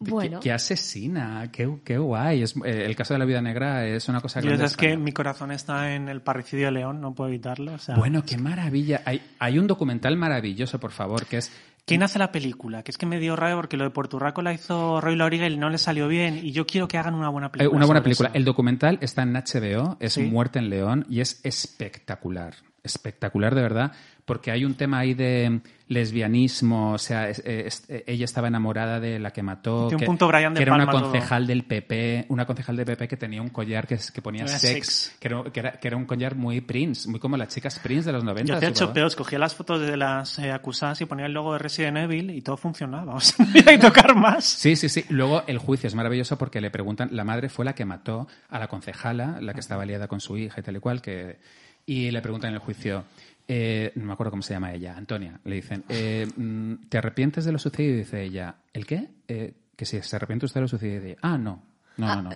Bueno, 0.01 0.39
Qué, 0.39 0.45
qué 0.45 0.53
asesina, 0.53 1.51
qué, 1.51 1.69
qué 1.83 1.97
guay. 1.97 2.41
Es, 2.43 2.55
eh, 2.63 2.85
el 2.85 2.95
caso 2.95 3.13
de 3.13 3.19
la 3.19 3.25
vida 3.25 3.41
negra 3.41 3.85
es 3.85 4.07
una 4.07 4.21
cosa 4.21 4.39
Yo 4.39 4.47
grande. 4.47 4.63
es 4.63 4.77
que 4.77 4.95
mi 4.95 5.11
corazón 5.11 5.51
está 5.51 5.93
en 5.93 6.07
el 6.07 6.21
parricidio 6.21 6.67
de 6.67 6.71
León, 6.71 7.01
no 7.01 7.13
puedo 7.13 7.27
evitarlo. 7.27 7.73
O 7.73 7.77
sea, 7.77 7.95
Bueno, 7.97 8.23
qué 8.25 8.37
maravilla. 8.37 9.01
Hay, 9.03 9.21
hay 9.39 9.59
un 9.59 9.67
documental 9.67 10.15
maravilloso, 10.15 10.79
por 10.79 10.91
favor, 10.91 11.25
que 11.25 11.39
es 11.39 11.51
¿Quién 11.89 12.03
hace 12.03 12.19
la 12.19 12.31
película? 12.31 12.83
Que 12.83 12.91
es 12.91 12.97
que 12.97 13.05
me 13.05 13.19
dio 13.19 13.35
rabia 13.35 13.55
porque 13.55 13.75
lo 13.75 13.83
de 13.83 13.89
Puerto 13.89 14.19
Rico 14.19 14.41
la 14.41 14.53
hizo 14.53 15.01
Roy 15.01 15.15
Loriga 15.15 15.47
y 15.47 15.57
no 15.57 15.69
le 15.69 15.77
salió 15.77 16.07
bien. 16.07 16.39
Y 16.41 16.51
yo 16.51 16.65
quiero 16.65 16.87
que 16.87 16.97
hagan 16.97 17.15
una 17.15 17.29
buena 17.29 17.47
Eh, 17.47 17.51
película. 17.51 17.75
Una 17.77 17.85
buena 17.85 18.03
película. 18.03 18.29
eso. 18.29 18.37
El 18.37 18.45
documental 18.45 18.97
está 19.01 19.23
en 19.23 19.33
HBO, 19.35 19.97
es 19.99 20.13
Sí. 20.13 20.21
Muerte 20.23 20.59
en 20.59 20.69
León 20.69 21.05
y 21.09 21.21
es 21.21 21.41
espectacular. 21.43 22.53
espectacular 22.81 23.55
de 23.55 23.61
verdad, 23.61 23.91
porque 24.29 24.51
hay 24.51 24.63
un 24.63 24.75
tema 24.75 24.99
ahí 24.99 25.13
de 25.13 25.59
lesbianismo, 25.87 26.93
o 26.93 26.97
sea, 26.97 27.29
es- 27.29 27.39
es- 27.45 27.85
ella 28.05 28.25
estaba 28.25 28.47
enamorada 28.47 28.99
de 28.99 29.19
la 29.19 29.31
que 29.31 29.41
mató, 29.43 29.87
Tiene 29.87 30.03
un 30.03 30.07
punto 30.07 30.27
Brian 30.27 30.53
de 30.53 30.59
que 30.59 30.63
era 30.63 30.75
una 30.75 30.89
todo. 30.89 31.01
concejal 31.01 31.47
del 31.47 31.63
PP, 31.63 32.25
una 32.29 32.45
concejal 32.45 32.75
del 32.77 32.85
PP 32.85 33.07
que 33.07 33.17
tenía 33.17 33.41
un 33.41 33.49
collar 33.49 33.87
que, 33.87 33.97
que 34.13 34.21
ponía 34.21 34.43
Era 34.43 34.57
sex, 34.59 34.87
sex. 34.87 35.17
Que, 35.19 35.27
era, 35.59 35.71
que, 35.73 35.87
era, 35.87 35.97
un 35.97 36.05
collar 36.05 36.35
muy 36.35 36.61
Prince, 36.61 37.09
muy 37.09 37.19
como 37.19 37.37
las 37.37 37.47
chicas 37.49 37.79
Prince 37.79 38.05
de 38.05 38.13
los 38.13 38.23
90. 38.23 38.47
Yo 38.53 38.57
hacía 38.57 38.69
supongo. 38.69 38.87
chopeos, 38.91 39.15
cogía 39.15 39.39
las 39.39 39.55
fotos 39.55 39.81
de 39.81 39.97
las 39.97 40.37
eh, 40.39 40.51
acusadas 40.51 41.01
y 41.01 41.05
ponía 41.05 41.25
el 41.25 41.33
logo 41.33 41.53
de 41.53 41.59
Resident 41.59 41.97
Evil 41.97 42.29
y 42.31 42.41
todo 42.41 42.57
funcionaba. 42.57 43.15
O 43.19 43.19
sea, 43.19 43.43
no 43.45 43.49
había 43.51 43.63
que 43.63 43.77
tocar 43.79 44.15
más. 44.15 44.45
Sí, 44.45 44.75
sí, 44.75 44.89
sí. 44.89 45.03
Luego 45.09 45.43
el 45.47 45.57
juicio 45.57 45.87
es 45.87 45.95
maravilloso 45.95 46.37
porque 46.37 46.61
le 46.61 46.69
preguntan, 46.71 47.09
la 47.11 47.23
madre 47.23 47.49
fue 47.49 47.65
la 47.65 47.73
que 47.73 47.85
mató 47.85 48.27
a 48.49 48.59
la 48.59 48.67
concejala, 48.67 49.39
la 49.41 49.53
que 49.53 49.59
estaba 49.59 49.85
liada 49.85 50.07
con 50.07 50.19
su 50.21 50.37
hija 50.37 50.59
y 50.59 50.63
tal 50.63 50.75
y 50.75 50.79
cual, 50.79 51.01
que, 51.01 51.37
y 51.85 52.11
le 52.11 52.21
preguntan 52.21 52.49
en 52.49 52.55
el 52.55 52.59
juicio, 52.61 53.03
eh, 53.51 53.91
no 53.95 54.05
me 54.05 54.13
acuerdo 54.13 54.29
cómo 54.31 54.43
se 54.43 54.53
llama 54.53 54.71
ella, 54.73 54.95
Antonia, 54.95 55.39
le 55.43 55.55
dicen, 55.55 55.83
eh, 55.89 56.27
mm, 56.37 56.87
¿te 56.87 56.97
arrepientes 56.99 57.43
de 57.45 57.51
lo 57.51 57.57
sucedido? 57.59 57.95
Y 57.95 57.97
dice 57.97 58.21
ella, 58.23 58.55
¿el 58.71 58.85
qué? 58.85 59.09
Eh, 59.27 59.53
que 59.75 59.85
si 59.85 59.99
se 60.01 60.15
arrepiente 60.15 60.45
usted 60.45 60.59
de 60.59 60.61
lo 60.61 60.67
sucedido. 60.67 60.97
Y 60.97 60.99
dice, 61.07 61.17
ah, 61.21 61.37
no, 61.37 61.63
no, 61.97 62.15
no, 62.15 62.21
no. 62.21 62.29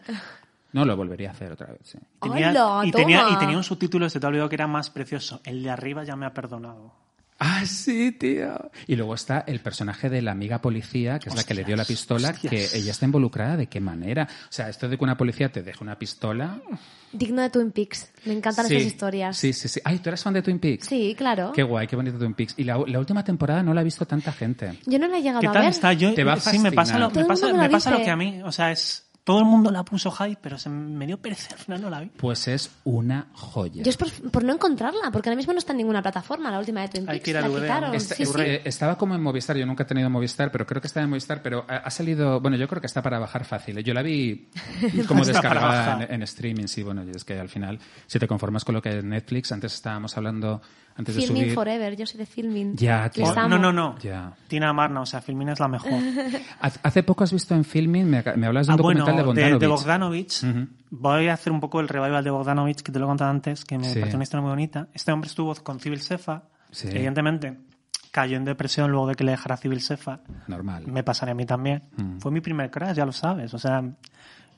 No 0.73 0.85
lo 0.85 0.97
volvería 0.97 1.29
a 1.29 1.33
hacer 1.33 1.51
otra 1.51 1.67
vez, 1.67 1.81
sí. 1.83 1.99
Tenía- 2.19 2.49
¡Hala, 2.49 2.81
y, 2.85 2.91
tenía, 2.91 3.29
y 3.29 3.37
tenía 3.37 3.55
un 3.57 3.63
subtítulo, 3.63 4.09
se 4.09 4.19
te 4.19 4.25
ha 4.25 4.29
olvidado 4.29 4.49
que 4.49 4.55
era 4.55 4.65
más 4.65 4.89
precioso. 4.89 5.39
El 5.45 5.61
de 5.61 5.69
arriba 5.69 6.03
ya 6.03 6.15
me 6.15 6.25
ha 6.25 6.33
perdonado. 6.33 6.95
Ah, 7.45 7.65
sí, 7.65 8.13
tío. 8.13 8.71
Y 8.87 8.95
luego 8.95 9.15
está 9.15 9.43
el 9.47 9.59
personaje 9.59 10.09
de 10.09 10.21
la 10.21 10.31
amiga 10.31 10.61
policía, 10.61 11.19
que 11.19 11.27
es 11.27 11.35
la 11.35 11.43
que 11.43 11.53
le 11.53 11.65
dio 11.65 11.75
la 11.75 11.83
pistola, 11.83 12.29
hostias. 12.29 12.49
que 12.71 12.77
ella 12.77 12.91
está 12.91 13.03
involucrada. 13.05 13.57
¿De 13.57 13.67
qué 13.67 13.81
manera? 13.81 14.27
O 14.31 14.47
sea, 14.51 14.69
esto 14.69 14.87
de 14.87 14.97
que 14.97 15.03
una 15.03 15.17
policía 15.17 15.51
te 15.51 15.61
deje 15.61 15.83
una 15.83 15.99
pistola. 15.99 16.61
Digno 17.11 17.41
de 17.41 17.49
Twin 17.49 17.71
Peaks. 17.71 18.07
Me 18.25 18.31
encantan 18.33 18.65
Sí, 18.67 18.75
esas 18.75 18.87
historias. 18.87 19.35
Sí, 19.37 19.51
sí, 19.51 19.67
sí. 19.67 19.81
Ay, 19.83 19.99
¿tú 19.99 20.09
eres 20.09 20.23
fan 20.23 20.33
de 20.33 20.41
Twin 20.41 20.59
Peaks? 20.59 20.87
Sí, 20.87 21.13
claro. 21.17 21.51
Qué 21.51 21.63
guay, 21.63 21.85
qué 21.85 21.97
bonito 21.97 22.17
Twin 22.17 22.33
Peaks. 22.33 22.53
Y 22.57 22.63
la, 22.63 22.81
la 22.87 22.99
última 22.99 23.23
temporada 23.25 23.61
no 23.61 23.73
la 23.73 23.81
ha 23.81 23.83
visto 23.83 24.05
tanta 24.05 24.31
gente. 24.31 24.79
Yo 24.85 24.97
no 24.97 25.07
la 25.09 25.17
he 25.17 25.21
llegado 25.21 25.41
¿Qué 25.41 25.47
a 25.47 25.51
tal 25.51 25.61
ver. 25.63 25.71
está? 25.71 25.91
Yo, 25.91 26.13
Te 26.13 26.23
va 26.23 26.33
a 26.33 26.39
sí, 26.39 26.59
me 26.59 26.71
pasa, 26.71 26.97
lo, 26.97 27.09
me 27.11 27.25
pasa, 27.25 27.51
me 27.53 27.65
lo 27.65 27.69
pasa 27.69 27.91
lo 27.91 27.97
dice. 27.97 28.05
que 28.05 28.11
a 28.11 28.15
mí. 28.15 28.41
O 28.43 28.51
sea, 28.53 28.71
es. 28.71 29.03
Todo 29.23 29.39
el 29.39 29.45
mundo 29.45 29.71
la 29.71 29.83
puso 29.85 30.11
hype, 30.11 30.37
pero 30.41 30.57
se 30.57 30.69
me 30.69 31.07
dio 31.07 31.17
pereza, 31.17 31.53
al 31.53 31.59
final 31.59 31.81
no 31.81 31.89
la 31.89 32.01
vi. 32.01 32.07
Pues 32.17 32.45
es 32.49 32.69
una 32.83 33.27
joya. 33.31 33.81
Yo 33.81 33.89
es 33.89 33.95
por, 33.95 34.11
por 34.31 34.43
no 34.43 34.51
encontrarla, 34.51 35.11
porque 35.13 35.29
ahora 35.29 35.37
mismo 35.37 35.53
no 35.53 35.59
está 35.59 35.71
en 35.71 35.77
ninguna 35.77 36.01
plataforma, 36.01 36.51
la 36.51 36.59
última 36.59 36.81
de 36.81 36.89
Twin 36.89 37.03
Hay 37.09 37.19
Peaks. 37.19 37.23
que 37.23 37.29
ir 37.31 37.37
a 37.37 37.41
la 37.41 37.47
DVD, 37.47 37.61
quitaron. 37.61 37.91
¿no? 37.91 37.95
Esta- 37.95 38.15
Sí, 38.15 38.25
sí. 38.25 38.33
eh, 38.41 38.61
Estaba 38.65 38.97
como 38.97 39.15
en 39.15 39.21
Movistar, 39.23 39.55
yo 39.55 39.65
nunca 39.65 39.83
he 39.83 39.85
tenido 39.85 40.09
Movistar, 40.09 40.51
pero 40.51 40.65
creo 40.65 40.81
que 40.81 40.87
está 40.87 41.01
en 41.01 41.09
Movistar, 41.09 41.41
pero 41.41 41.65
ha, 41.69 41.77
ha 41.77 41.89
salido, 41.89 42.41
bueno, 42.41 42.57
yo 42.57 42.67
creo 42.67 42.81
que 42.81 42.87
está 42.87 43.01
para 43.01 43.17
bajar 43.17 43.45
fácil. 43.45 43.77
¿eh? 43.77 43.83
Yo 43.83 43.93
la 43.93 44.01
vi 44.01 44.49
como 45.07 45.23
descargada 45.23 46.03
en, 46.03 46.15
en 46.15 46.23
streaming, 46.23 46.67
sí, 46.67 46.83
bueno, 46.83 47.05
y 47.05 47.11
es 47.15 47.23
que 47.23 47.39
al 47.39 47.47
final, 47.47 47.79
si 48.07 48.19
te 48.19 48.27
conformas 48.27 48.65
con 48.65 48.75
lo 48.75 48.81
que 48.81 48.97
es 48.97 49.03
Netflix, 49.05 49.53
antes 49.53 49.73
estábamos 49.73 50.17
hablando, 50.17 50.61
antes 50.95 51.15
de 51.15 51.21
Filming 51.21 51.43
subir... 51.43 51.53
Forever, 51.55 51.95
yo 51.95 52.05
soy 52.05 52.17
de 52.19 52.25
Filming. 52.25 52.75
Ya, 52.75 53.09
tío. 53.09 53.25
Les 53.27 53.35
Oh, 53.35 53.39
amo. 53.39 53.49
no, 53.49 53.57
no, 53.59 53.73
no. 53.73 53.97
Ya. 53.99 54.33
Tina 54.47 54.71
Marna, 54.73 55.01
o 55.01 55.05
sea, 55.05 55.21
Filmin 55.21 55.49
es 55.49 55.59
la 55.59 55.67
mejor. 55.67 55.91
Hace 56.61 57.03
poco 57.03 57.23
has 57.23 57.33
visto 57.33 57.55
en 57.55 57.63
Filming, 57.65 58.09
me, 58.09 58.23
me 58.35 58.47
hablas 58.47 58.67
de 58.67 58.73
un 58.73 58.79
Ah, 58.79 58.81
bueno, 58.83 58.99
documental 59.05 59.35
de 59.35 59.41
de, 59.59 59.67
Bogdanovich. 59.67 60.41
de 60.41 60.47
Bogdanovich. 60.51 60.67
Voy 60.91 61.27
a 61.27 61.33
hacer 61.33 61.51
un 61.51 61.59
poco 61.59 61.79
el 61.79 61.87
revival 61.87 62.23
de 62.23 62.29
Bogdanovich, 62.29 62.81
que 62.81 62.91
te 62.91 62.99
lo 62.99 63.05
he 63.05 63.07
contado 63.07 63.31
antes, 63.31 63.65
que 63.65 63.77
me 63.77 63.85
Sí. 63.85 63.99
pareció 63.99 64.17
una 64.17 64.23
historia 64.23 64.41
muy 64.41 64.49
bonita. 64.51 64.87
Este 64.93 65.11
hombre 65.11 65.27
estuvo 65.27 65.53
con 65.55 65.79
Civil 65.79 65.99
Sefa. 66.01 66.43
Sí. 66.71 66.87
Evidentemente, 66.91 67.57
cayó 68.11 68.37
en 68.37 68.45
depresión 68.45 68.91
luego 68.91 69.07
de 69.07 69.15
que 69.15 69.23
le 69.23 69.31
dejara 69.31 69.57
Civil 69.57 69.81
Sefa. 69.81 70.19
Normal. 70.47 70.83
Me 70.87 71.03
pasaría 71.03 71.31
a 71.31 71.35
mí 71.35 71.45
también. 71.45 71.81
Mm. 71.97 72.19
Fue 72.19 72.31
mi 72.31 72.41
primer 72.41 72.69
crash, 72.69 72.95
ya 72.95 73.05
lo 73.05 73.11
sabes. 73.11 73.53
O 73.55 73.57
sea, 73.59 73.83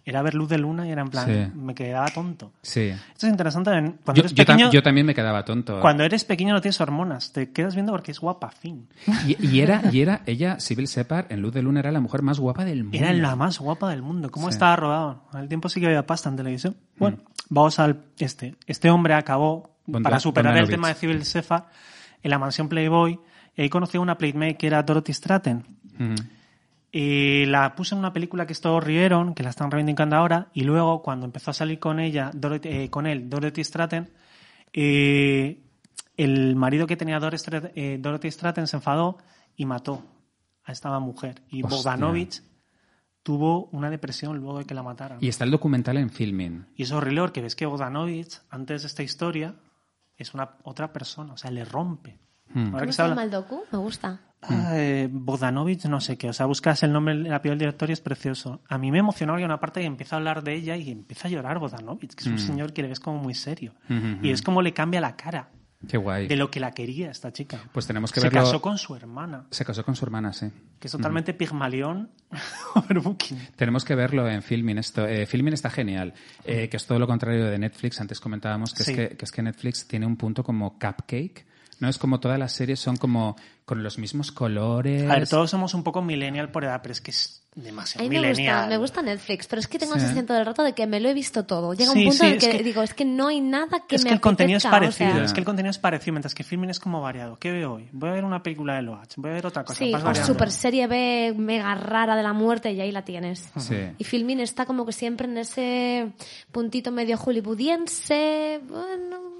era 0.08 0.22
ver 0.22 0.36
luz 0.36 0.47
de 0.49 0.60
luna 0.60 0.88
y 0.88 0.91
era 0.91 1.01
en 1.01 1.10
plan, 1.10 1.26
Sí. 1.26 1.58
me 1.60 1.74
quedaba 1.74 2.06
tonto. 2.10 2.53
Sí. 2.62 2.82
Esto 2.89 3.26
es 3.26 3.32
interesante. 3.32 3.72
Cuando 3.72 4.14
Yo, 4.14 4.20
eres 4.22 4.34
yo 4.34 4.45
pequeño, 4.45 4.72
yo 4.72 4.84
también 4.84 5.06
me 5.08 5.16
quedaba 5.16 5.43
tonto. 5.43 5.80
cuando 5.82 6.03
eres 6.03 6.24
pequeño 6.26 6.53
no 6.53 6.62
tienes 6.62 6.80
hormonas. 6.80 7.32
Te 7.34 7.51
quedas 7.51 7.74
viendo 7.74 7.91
porque 7.91 8.12
es 8.12 8.20
guapa, 8.20 8.51
fin. 8.51 8.88
Y, 9.28 9.36
y 9.47 9.62
era, 9.62 9.82
y 9.91 10.01
era 10.01 10.22
ella, 10.28 10.60
Sibyl 10.60 10.88
Separ, 10.88 11.26
en 11.30 11.41
Luz 11.41 11.53
de 11.53 11.64
Luna, 11.64 11.80
era 11.80 11.91
la 11.91 11.99
mujer 11.99 12.22
más 12.22 12.39
guapa 12.39 12.66
del 12.66 12.84
mundo. 12.84 12.97
Era 12.97 13.12
la 13.14 13.36
más 13.36 13.58
guapa 13.60 13.89
del 13.89 14.03
mundo. 14.03 14.30
¿Cómo 14.30 14.47
Sí. 14.47 14.53
estaba 14.53 14.76
rodado? 14.76 15.24
Al 15.34 15.47
tiempo 15.47 15.70
sí 15.70 15.80
que 15.80 15.88
había 15.88 16.06
pasta 16.06 16.30
en 16.30 16.36
televisión. 16.36 16.76
Bueno, 16.97 17.18
vamos 17.49 17.80
al 17.80 18.03
este. 18.20 18.56
Este 18.68 18.91
hombre 18.91 19.16
acabó 19.16 19.72
Bonda- 19.88 20.03
para 20.10 20.20
superar 20.20 20.53
el 20.56 20.62
Bogdanovich. 20.66 20.76
tema 20.76 20.88
de 20.89 20.93
Civil 20.93 21.26
Sefa 21.26 21.66
en 22.22 22.30
la 22.30 22.38
mansión 22.38 22.70
Playboy 22.70 23.20
y 23.56 23.62
ahí 23.64 23.70
conoció 23.70 23.99
a 23.99 24.03
una 24.03 24.18
playmate 24.20 24.56
que 24.58 24.68
era 24.68 24.84
Dorothy 24.84 25.14
Stratton. 25.14 25.66
Ujú. 25.99 26.16
Y 26.97 27.45
la 27.47 27.75
puso 27.75 27.93
en 27.93 27.99
una 27.99 28.13
película 28.13 28.47
que 28.47 28.53
es 28.53 28.61
todos 28.61 28.81
rieron, 28.81 29.33
que 29.33 29.43
la 29.43 29.49
están 29.49 29.69
reivindicando 29.69 30.15
ahora, 30.15 30.47
y 30.53 30.63
luego 30.63 31.01
cuando 31.01 31.25
empezó 31.25 31.51
a 31.51 31.53
salir 31.53 31.77
con 31.77 31.99
ella, 31.99 32.31
Dorothy- 32.33 32.69
eh, 32.69 32.89
con 32.89 33.05
él, 33.05 33.29
Dorothy 33.29 33.65
Stratton, 33.65 34.09
eh, 34.71 35.61
el 36.15 36.55
marido 36.55 36.87
que 36.87 36.95
tenía 36.95 37.19
Dorothy 37.19 37.37
Stratton, 37.39 37.71
eh, 37.75 37.97
Dorothy 37.99 38.31
Stratton 38.31 38.65
se 38.67 38.77
enfadó 38.77 39.17
y 39.57 39.65
mató 39.65 40.05
a 40.63 40.71
esta 40.71 40.97
mujer. 40.99 41.41
Y 41.49 41.63
Hostia. 41.63 41.77
Bogdanovich 41.77 42.41
tuvo 43.23 43.65
una 43.73 43.89
depresión 43.89 44.37
luego 44.37 44.59
de 44.59 44.65
que 44.65 44.73
la 44.73 44.81
mataran. 44.81 45.17
Y 45.19 45.27
está 45.27 45.43
el 45.43 45.51
documental 45.51 45.97
en 45.97 46.09
Filming. 46.09 46.65
Y 46.77 46.83
es 46.83 46.93
horrible 46.93 47.21
porque 47.23 47.41
ves 47.41 47.57
que 47.57 47.65
Bogdanovich, 47.65 48.39
antes 48.49 48.83
de 48.83 48.87
esta 48.87 49.03
historia, 49.03 49.55
es 50.15 50.33
una 50.33 50.51
otra 50.63 50.93
persona, 50.93 51.33
o 51.33 51.37
sea, 51.37 51.51
le 51.51 51.65
rompe. 51.65 52.19
Hmm. 52.53 52.71
¿Cómo 52.71 53.21
el 53.21 53.31
docu? 53.31 53.63
Me 53.71 53.79
gusta. 53.79 54.21
Ah, 54.49 54.71
eh, 54.73 55.07
Bogdanovich, 55.11 55.85
no 55.85 55.99
sé 56.01 56.17
qué. 56.17 56.29
O 56.29 56.33
sea, 56.33 56.45
buscas 56.45 56.83
el 56.83 56.91
nombre, 56.93 57.13
el 57.13 57.33
apellido 57.33 57.53
del 57.53 57.59
director 57.59 57.89
y 57.89 57.93
es 57.93 58.01
precioso. 58.01 58.61
A 58.67 58.77
mí 58.77 58.91
me 58.91 58.99
emocionó 58.99 59.35
hay 59.35 59.43
una 59.43 59.59
parte 59.59 59.79
que 59.81 59.85
empieza 59.85 60.15
a 60.15 60.19
hablar 60.19 60.43
de 60.43 60.53
ella 60.55 60.75
y 60.77 60.91
empieza 60.91 61.27
a 61.27 61.31
llorar 61.31 61.59
Bogdanovich, 61.59 62.13
que 62.15 62.21
es 62.23 62.27
un 62.27 62.39
señor 62.39 62.73
que 62.73 62.81
le 62.81 62.89
ves 62.89 62.99
como 62.99 63.17
muy 63.19 63.33
serio. 63.33 63.73
Mm. 63.89 64.23
Y 64.25 64.31
es 64.31 64.41
como 64.41 64.61
le 64.61 64.73
cambia 64.73 65.01
la 65.01 65.15
cara 65.15 65.49
Qué 65.87 65.97
guay. 65.97 66.27
de 66.27 66.35
lo 66.35 66.49
que 66.49 66.59
la 66.59 66.71
quería 66.71 67.11
esta 67.11 67.31
chica. 67.31 67.59
Pues 67.71 67.85
tenemos 67.85 68.11
que 68.11 68.19
Se 68.19 68.27
verlo. 68.27 68.41
casó 68.41 68.61
con 68.61 68.77
su 68.77 68.95
hermana, 68.95 69.45
Se 69.51 69.63
casó 69.65 69.83
con 69.85 69.95
su 69.95 70.03
hermana, 70.05 70.33
sí. 70.33 70.47
que 70.79 70.87
es 70.87 70.91
totalmente 70.91 71.33
pigmalión 71.33 72.09
overbooking. 72.75 73.37
Tenemos 73.55 73.85
que 73.85 73.95
verlo 73.95 74.27
en 74.27 74.41
Filming. 74.41 74.77
Esto, 74.77 75.05
eh, 75.07 75.25
Filming 75.25 75.53
está 75.53 75.69
genial, 75.69 76.13
eh, 76.43 76.69
que 76.69 76.77
es 76.77 76.85
todo 76.85 76.99
lo 76.99 77.07
contrario 77.07 77.45
de 77.45 77.57
Netflix. 77.59 77.99
Antes 78.01 78.19
comentábamos 78.19 78.73
que, 78.73 78.83
Sí. 78.83 78.91
es 78.91 78.97
que, 78.97 79.17
que 79.17 79.25
es 79.25 79.31
que 79.31 79.41
Netflix 79.43 79.87
tiene 79.87 80.05
un 80.05 80.15
punto 80.17 80.43
como 80.43 80.71
cupcake. 80.79 81.45
No 81.80 81.89
es 81.89 81.97
como 81.97 82.19
todas 82.19 82.39
las 82.39 82.53
series 82.53 82.80
son 82.80 82.97
como 82.97 83.36
con 83.65 83.84
los 83.84 83.97
mismos 83.97 84.32
colores. 84.32 85.09
A 85.09 85.15
ver, 85.15 85.28
todos 85.28 85.49
somos 85.49 85.73
un 85.73 85.84
poco 85.84 86.01
millennial 86.01 86.49
por 86.51 86.63
edad, 86.63 86.80
pero 86.82 86.91
es 86.93 87.01
que 87.01 87.11
es 87.11 87.41
A 87.57 87.61
demasiado 87.61 88.07
mí 88.07 88.19
me 88.19 88.30
gusta, 88.30 88.67
me 88.67 88.78
gusta 88.78 89.01
Netflix, 89.01 89.47
pero 89.47 89.59
es 89.59 89.67
que 89.67 89.80
tengo 89.80 89.93
Sí. 89.93 89.97
la 89.99 90.01
sensación 90.01 90.26
todo 90.28 90.38
el 90.38 90.45
rato 90.45 90.61
de 90.63 90.73
que 90.73 90.86
me 90.88 90.99
lo 90.99 91.09
he 91.09 91.13
visto 91.13 91.45
todo. 91.45 91.73
Llega 91.73 91.91
Sí, 91.91 91.99
un 91.99 92.05
punto 92.05 92.23
sí, 92.23 92.28
en 92.28 92.34
el 92.34 92.39
que, 92.39 92.49
que- 92.57 92.63
digo, 92.63 92.82
es 92.84 92.93
que 92.93 93.05
no 93.05 93.28
hay 93.28 93.41
nada 93.41 93.82
que 93.88 93.95
es 93.95 94.03
me 94.03 94.09
que 94.09 94.13
el 94.15 94.21
contenido 94.21 94.57
es 94.57 94.65
apetezca, 94.65 94.88
o 94.88 94.91
sea, 94.91 95.07
parecido, 95.07 95.26
es 95.26 95.34
que 95.34 95.39
el 95.39 95.45
contenido 95.45 95.71
es 95.71 95.78
parecido, 95.80 96.13
mientras 96.13 96.36
que 96.36 96.43
Filmin 96.43 96.69
es 96.69 96.80
como 96.80 97.01
variado. 97.01 97.38
¿Qué 97.39 97.51
veo 97.51 97.73
hoy? 97.73 97.89
Voy 97.91 98.09
a 98.09 98.13
ver 98.13 98.23
una 98.23 98.43
película 98.43 98.76
de 98.76 98.84
Loach, 98.84 99.15
voy 99.17 99.32
a 99.32 99.34
ver 99.34 99.45
otra 99.47 99.63
cosa. 99.63 99.80
Sí, 99.80 99.93
o 99.93 100.15
super 100.26 100.51
serie 100.51 100.88
B 100.88 101.34
mega 101.36 101.73
rara 101.76 102.15
de 102.15 102.23
la 102.23 102.34
muerte 102.34 102.71
y 102.71 102.80
ahí 102.82 102.91
la 102.91 103.03
tienes. 103.03 103.49
Sí. 103.57 103.76
Y 103.97 104.03
Filmin 104.03 104.39
está 104.41 104.65
como 104.65 104.86
que 104.86 104.91
siempre 104.91 105.28
en 105.28 105.38
ese 105.38 106.11
puntito 106.51 106.91
medio 106.91 107.17
hollywoodiense, 107.17 108.61
bueno... 108.67 109.34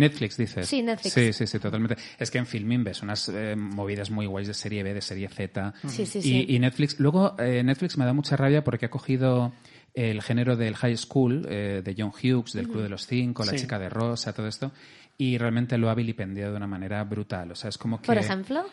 Netflix, 0.00 0.36
dices. 0.36 0.66
Sí, 0.66 0.82
Netflix. 0.82 1.14
Sí, 1.14 1.32
sí, 1.32 1.46
sí, 1.46 1.58
totalmente. 1.58 1.96
Es 2.18 2.30
que 2.30 2.38
en 2.38 2.46
Filming 2.46 2.82
ves 2.82 3.02
unas 3.02 3.28
eh, 3.28 3.54
movidas 3.56 4.10
muy 4.10 4.26
guays 4.26 4.48
de 4.48 4.54
serie 4.54 4.82
B, 4.82 4.92
de 4.94 5.00
serie 5.00 5.28
Z. 5.28 5.74
Sí, 5.86 6.06
sí, 6.06 6.18
y, 6.18 6.22
sí. 6.22 6.46
y 6.48 6.58
Netflix, 6.58 6.98
luego 6.98 7.36
eh, 7.38 7.62
Netflix 7.62 7.96
me 7.96 8.04
da 8.04 8.12
mucha 8.12 8.36
rabia 8.36 8.64
porque 8.64 8.86
ha 8.86 8.90
cogido 8.90 9.52
el 9.94 10.22
género 10.22 10.56
del 10.56 10.76
high 10.76 10.96
school, 10.96 11.46
eh, 11.48 11.82
de 11.84 11.94
John 11.96 12.10
Hughes, 12.10 12.52
del 12.52 12.68
Club 12.68 12.82
de 12.82 12.88
los 12.88 13.06
Cinco, 13.06 13.44
La 13.44 13.52
Sí. 13.52 13.58
chica 13.58 13.78
de 13.78 13.88
rosa, 13.88 14.32
todo 14.32 14.46
esto, 14.46 14.72
y 15.18 15.36
realmente 15.36 15.76
lo 15.78 15.90
ha 15.90 15.94
vilipendiado 15.94 16.52
de 16.52 16.56
una 16.56 16.66
manera 16.66 17.02
brutal. 17.04 17.50
O 17.52 17.54
sea, 17.54 17.68
es 17.70 17.76
como 17.78 18.00
que... 18.00 18.06
Por 18.06 18.16
ejemplo, 18.16 18.64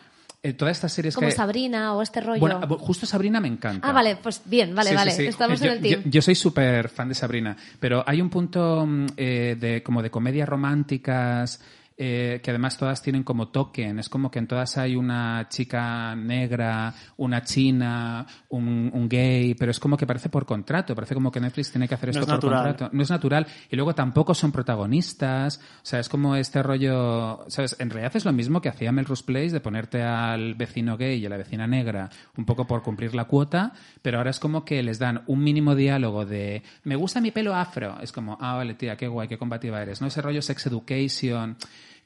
eh, 0.42 0.52
todas 0.52 0.76
estas 0.76 0.92
series 0.92 1.14
como 1.14 1.28
que... 1.28 1.34
Sabrina 1.34 1.94
o 1.94 2.02
este 2.02 2.20
rollo. 2.20 2.40
Bueno, 2.40 2.60
justo 2.78 3.06
Sabrina 3.06 3.40
me 3.40 3.48
encanta. 3.48 3.88
ah, 3.88 3.92
vale, 3.92 4.16
pues 4.16 4.42
bien, 4.44 4.74
vale, 4.74 4.90
Sí, 4.90 4.96
vale. 4.96 5.10
sí. 5.10 5.26
Estamos 5.26 5.60
yo, 5.60 5.66
en 5.66 5.72
el 5.72 5.80
team. 5.80 6.02
Yo, 6.04 6.22
soy 6.22 6.34
súper 6.34 6.88
fan 6.88 7.08
de 7.08 7.14
Sabrina, 7.14 7.56
pero 7.80 8.04
hay 8.06 8.20
un 8.20 8.30
punto 8.30 8.86
mm, 8.86 9.06
eh, 9.16 9.56
de 9.58 9.82
como 9.82 10.02
de 10.02 10.10
comedias 10.10 10.48
románticas 10.48 11.60
eh, 12.00 12.40
que 12.44 12.50
además 12.52 12.78
todas 12.78 13.02
tienen 13.02 13.24
como 13.24 13.48
token. 13.48 13.98
Es 13.98 14.08
como 14.08 14.30
que 14.30 14.38
en 14.38 14.46
todas 14.46 14.78
hay 14.78 14.94
una 14.94 15.48
chica 15.48 16.14
negra, 16.14 16.94
una 17.16 17.42
china, 17.42 18.24
un, 18.50 18.88
un 18.94 19.08
gay, 19.08 19.54
pero 19.54 19.72
es 19.72 19.80
como 19.80 19.96
que 19.96 20.06
parece 20.06 20.28
por 20.28 20.46
contrato. 20.46 20.94
Parece 20.94 21.14
como 21.14 21.32
que 21.32 21.40
Netflix 21.40 21.72
tiene 21.72 21.88
que 21.88 21.94
hacer 21.96 22.10
No 22.14 22.20
esto 22.20 22.22
es 22.22 22.26
por 22.26 22.34
natural. 22.36 22.66
contrato. 22.68 22.96
No 22.96 23.02
es 23.02 23.10
natural. 23.10 23.46
Y 23.68 23.74
luego 23.74 23.96
tampoco 23.96 24.32
son 24.32 24.52
protagonistas. 24.52 25.58
O 25.58 25.84
sea, 25.86 25.98
es 25.98 26.08
como 26.08 26.36
este 26.36 26.62
rollo. 26.62 27.44
¿Sabes? 27.48 27.74
En 27.80 27.90
realidad 27.90 28.14
es 28.14 28.24
lo 28.24 28.32
mismo 28.32 28.60
que 28.60 28.68
hacía 28.68 28.92
Melrose 28.92 29.24
Place 29.24 29.50
de 29.50 29.60
ponerte 29.60 30.00
al 30.00 30.54
vecino 30.54 30.96
gay 30.96 31.18
y 31.18 31.26
a 31.26 31.28
la 31.28 31.36
vecina 31.36 31.66
negra 31.66 32.08
un 32.36 32.44
poco 32.44 32.64
por 32.66 32.82
cumplir 32.84 33.16
la 33.16 33.24
cuota, 33.24 33.72
pero 34.02 34.18
ahora 34.18 34.30
es 34.30 34.38
como 34.38 34.64
que 34.64 34.84
les 34.84 35.00
dan 35.00 35.22
un 35.26 35.42
mínimo 35.42 35.74
diálogo 35.74 36.24
de 36.24 36.62
me 36.84 36.94
gusta 36.94 37.20
mi 37.20 37.32
pelo 37.32 37.56
afro. 37.56 37.98
Es 38.00 38.12
como, 38.12 38.38
ah, 38.40 38.54
vale, 38.54 38.74
tía, 38.74 38.96
qué 38.96 39.08
guay, 39.08 39.26
qué 39.26 39.36
combativa 39.36 39.82
eres. 39.82 40.00
¿No? 40.00 40.06
Ese 40.06 40.22
rollo 40.22 40.42
sex 40.42 40.66
education 40.66 41.56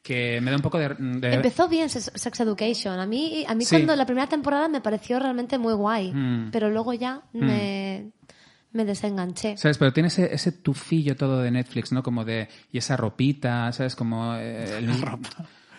que 0.03 0.40
me 0.40 0.50
da 0.50 0.57
un 0.57 0.62
poco 0.62 0.78
de. 0.78 0.88
de- 0.98 1.34
Empezó 1.34 1.68
bien 1.68 1.88
Sex 1.88 2.40
Education. 2.40 2.98
A 2.98 3.07
mí, 3.07 3.44
a 3.46 3.55
mí 3.55 3.64
Sí. 3.64 3.76
cuando 3.76 3.94
la 3.96 4.05
primera 4.05 4.26
temporada 4.26 4.68
me 4.68 4.80
pareció 4.80 5.18
realmente 5.18 5.59
muy 5.59 5.74
guay, 5.74 6.12
Mm. 6.12 6.50
pero 6.50 6.70
luego 6.70 6.92
ya 6.92 7.22
me, 7.32 8.11
me 8.72 8.84
desenganché. 8.84 9.57
¿Sabes? 9.57 9.78
Pero 9.78 9.92
tiene 9.92 10.09
ese, 10.09 10.34
ese 10.34 10.50
tufillo 10.53 11.14
todo 11.16 11.40
de 11.40 11.50
Netflix, 11.50 11.92
¿no? 11.92 12.03
Como 12.03 12.24
de... 12.24 12.48
Y 12.72 12.78
esa 12.78 12.96
ropita, 12.96 13.70
¿sabes? 13.72 13.94
Como... 13.94 14.34
eh, 14.36 14.78
el, 14.78 14.90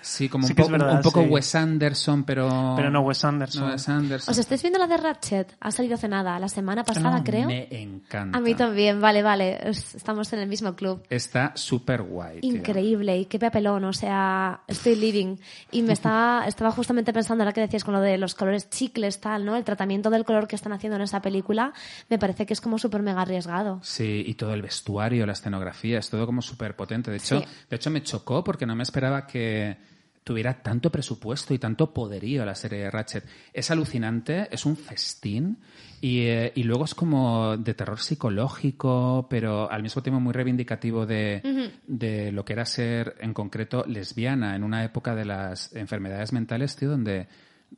Sí, 0.05 0.27
como 0.27 0.45
Sí 0.45 0.51
un, 0.51 0.57
po- 0.57 0.69
verdad, 0.69 0.95
un 0.97 1.01
poco 1.01 1.23
sí. 1.23 1.29
Wes 1.29 1.55
Anderson, 1.55 2.23
pero... 2.25 2.73
Pero 2.75 2.91
no 2.91 3.01
Wes 3.01 3.23
Anderson. 3.23 3.63
No, 3.67 3.71
Wes 3.71 3.87
Anderson. 3.87 4.31
¿Os 4.33 4.37
estáis 4.37 4.61
viendo 4.61 4.77
la 4.77 4.85
de 4.87 4.97
Ratchet? 4.97 5.55
Ha 5.61 5.71
salido 5.71 5.95
hace 5.95 6.09
nada, 6.09 6.37
la 6.39 6.49
semana 6.49 6.83
pasada, 6.83 7.19
No, 7.19 7.23
creo. 7.23 7.47
Me 7.47 7.67
encanta. 7.71 8.37
A 8.37 8.41
mí 8.41 8.53
también, 8.53 8.99
vale, 8.99 9.23
vale. 9.23 9.59
es- 9.69 9.95
Estamos 9.95 10.31
en 10.33 10.39
el 10.39 10.49
mismo 10.49 10.75
club. 10.75 11.01
Está 11.09 11.53
súper 11.55 12.01
guay. 12.01 12.41
tío. 12.41 12.51
Increíble 12.53 13.17
y 13.17 13.25
qué 13.25 13.39
papelón, 13.39 13.85
o 13.85 13.93
sea, 13.93 14.61
estoy 14.67 14.95
living. 14.97 15.37
Y 15.71 15.81
me 15.83 15.93
estaba, 15.93 16.43
estaba 16.47 16.71
justamente 16.71 17.13
pensando 17.13 17.43
ahora 17.43 17.53
que 17.53 17.61
decías 17.61 17.83
con 17.85 17.93
lo 17.93 18.01
de 18.01 18.17
los 18.17 18.35
colores 18.35 18.69
chicles, 18.69 19.21
tal, 19.21 19.45
¿no? 19.45 19.55
El 19.55 19.63
tratamiento 19.63 20.09
del 20.09 20.25
color 20.25 20.47
que 20.47 20.55
están 20.57 20.73
haciendo 20.73 20.97
en 20.97 21.03
esa 21.03 21.21
película 21.21 21.71
me 22.09 22.19
parece 22.19 22.45
que 22.45 22.51
es 22.53 22.59
como 22.59 22.77
súper 22.77 23.01
mega 23.01 23.21
arriesgado. 23.21 23.79
Sí, 23.83 24.23
y 24.27 24.33
todo 24.33 24.53
el 24.53 24.61
vestuario, 24.61 25.25
la 25.25 25.31
escenografía, 25.33 25.99
es 25.99 26.09
todo 26.09 26.25
como 26.25 26.41
súper 26.41 26.75
potente. 26.75 27.09
De 27.09 27.17
hecho, 27.17 27.39
Sí. 27.39 27.45
de 27.69 27.75
hecho, 27.77 27.89
me 27.89 28.03
chocó 28.03 28.43
porque 28.43 28.65
no 28.65 28.75
me 28.75 28.83
esperaba 28.83 29.25
que 29.27 29.77
tuviera 30.23 30.61
tanto 30.61 30.91
presupuesto 30.91 31.53
y 31.53 31.59
tanto 31.59 31.93
poderío 31.93 32.45
la 32.45 32.55
serie 32.55 32.79
de 32.79 32.91
Ratchet. 32.91 33.25
Es 33.51 33.71
alucinante, 33.71 34.47
es 34.51 34.65
un 34.65 34.77
festín 34.77 35.57
y, 36.01 36.21
eh, 36.21 36.51
y 36.55 36.63
luego 36.63 36.85
es 36.85 36.95
como 36.95 37.57
de 37.57 37.73
terror 37.73 37.99
psicológico, 37.99 39.27
pero 39.29 39.69
al 39.71 39.83
mismo 39.83 40.01
tiempo 40.01 40.19
muy 40.19 40.33
reivindicativo 40.33 41.05
de, 41.05 41.71
de 41.87 42.31
lo 42.31 42.45
que 42.45 42.53
era 42.53 42.65
ser, 42.65 43.15
en 43.19 43.33
concreto, 43.33 43.85
lesbiana 43.87 44.55
en 44.55 44.63
una 44.63 44.83
época 44.83 45.15
de 45.15 45.25
las 45.25 45.73
enfermedades 45.75 46.33
mentales, 46.33 46.75
tío, 46.75 46.89
donde 46.89 47.27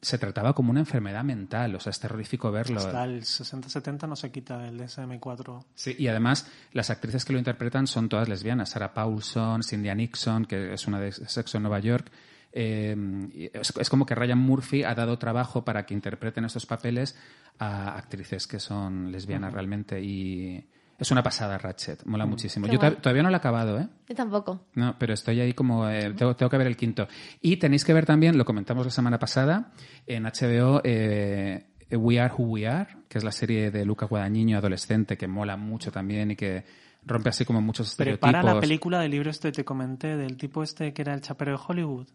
se 0.02 0.18
trataba 0.18 0.54
como 0.54 0.72
una 0.72 0.80
enfermedad 0.80 1.24
mental. 1.24 1.76
O 1.76 1.80
sea, 1.80 1.92
es 1.92 2.00
terrorífico 2.00 2.52
verlo. 2.52 2.80
Hasta 2.80 3.04
el 3.04 3.22
60-70 3.22 4.08
no 4.08 4.16
se 4.16 4.32
quita 4.32 4.68
el 4.68 4.80
DSM-4. 4.80 5.64
Sí, 5.74 5.96
y 5.98 6.08
además 6.08 6.50
las 6.74 6.90
actrices 6.90 7.26
que 7.26 7.34
lo 7.34 7.40
interpretan 7.40 7.88
son 7.88 8.10
todas 8.10 8.30
lesbianas. 8.30 8.70
Sarah 8.70 8.94
Paulson, 8.94 9.64
Cynthia 9.64 9.96
Nixon, 9.96 10.46
que 10.46 10.74
es 10.74 10.88
una 10.88 11.00
de 11.00 11.12
Sexo 11.12 11.58
en 11.58 11.64
Nueva 11.64 11.80
York. 11.80 12.12
Eh, 12.58 12.96
y 13.34 13.50
es, 13.54 13.74
es 13.78 13.90
como 13.90 14.06
que 14.06 14.16
Ryan 14.16 14.40
Murphy 14.40 14.84
ha 14.84 14.96
dado 14.96 15.20
trabajo 15.20 15.66
para 15.66 15.86
que 15.86 15.94
interpreten 15.94 16.46
estos 16.46 16.66
papeles 16.66 17.18
a 17.60 17.98
actrices 17.98 18.48
que 18.48 18.60
son 18.60 19.12
lesbianas 19.12 19.52
realmente. 19.54 20.02
Y 20.02 20.66
es 20.98 21.12
una 21.12 21.22
pasada 21.22 21.58
Ratchet, 21.58 22.06
mola 22.06 22.26
muchísimo. 22.26 22.68
Qué 22.68 22.74
Yo 22.74 22.80
guay. 22.80 22.96
todavía 22.96 23.24
no 23.24 23.30
lo 23.30 23.36
he 23.36 23.38
acabado, 23.38 23.78
¿eh? 23.78 23.88
Yo 24.08 24.16
tampoco. 24.16 24.62
No, 24.76 24.96
pero 24.98 25.14
estoy 25.14 25.42
ahí 25.42 25.52
como... 25.54 25.90
eh, 25.90 26.14
tengo, 26.14 26.34
tengo 26.38 26.50
que 26.50 26.58
ver 26.58 26.68
el 26.68 26.78
quinto. 26.78 27.10
Y 27.42 27.58
tenéis 27.58 27.84
que 27.84 27.94
ver 27.94 28.06
también, 28.06 28.38
lo 28.38 28.46
comentamos 28.46 28.86
la 28.86 28.92
semana 28.92 29.20
pasada, 29.20 29.74
en 30.08 30.24
HBO, 30.24 30.80
eh, 30.86 31.66
We 31.92 32.20
Are 32.22 32.34
Who 32.34 32.46
We 32.46 32.68
Are, 32.68 32.90
que 33.10 33.18
es 33.18 33.26
la 33.26 33.34
serie 33.34 33.70
de 33.70 33.84
Luca 33.84 34.06
Guadagnino, 34.06 34.58
adolescente, 34.58 35.18
que 35.18 35.28
mola 35.28 35.58
mucho 35.58 35.92
también 35.92 36.32
y 36.32 36.36
que 36.38 36.64
rompe 37.06 37.30
así 37.30 37.44
como 37.44 37.60
muchos 37.62 37.90
estereotipos. 37.90 38.30
Prepara 38.30 38.54
la 38.56 38.62
película 38.62 39.00
del 39.02 39.12
libro 39.12 39.30
este 39.30 39.50
que 39.50 39.58
te 39.58 39.66
comenté, 39.66 40.16
del 40.16 40.38
tipo 40.38 40.64
este 40.64 40.94
que 40.94 41.02
era 41.02 41.14
el 41.14 41.20
chapero 41.22 41.52
de 41.52 41.60
Hollywood. 41.68 42.08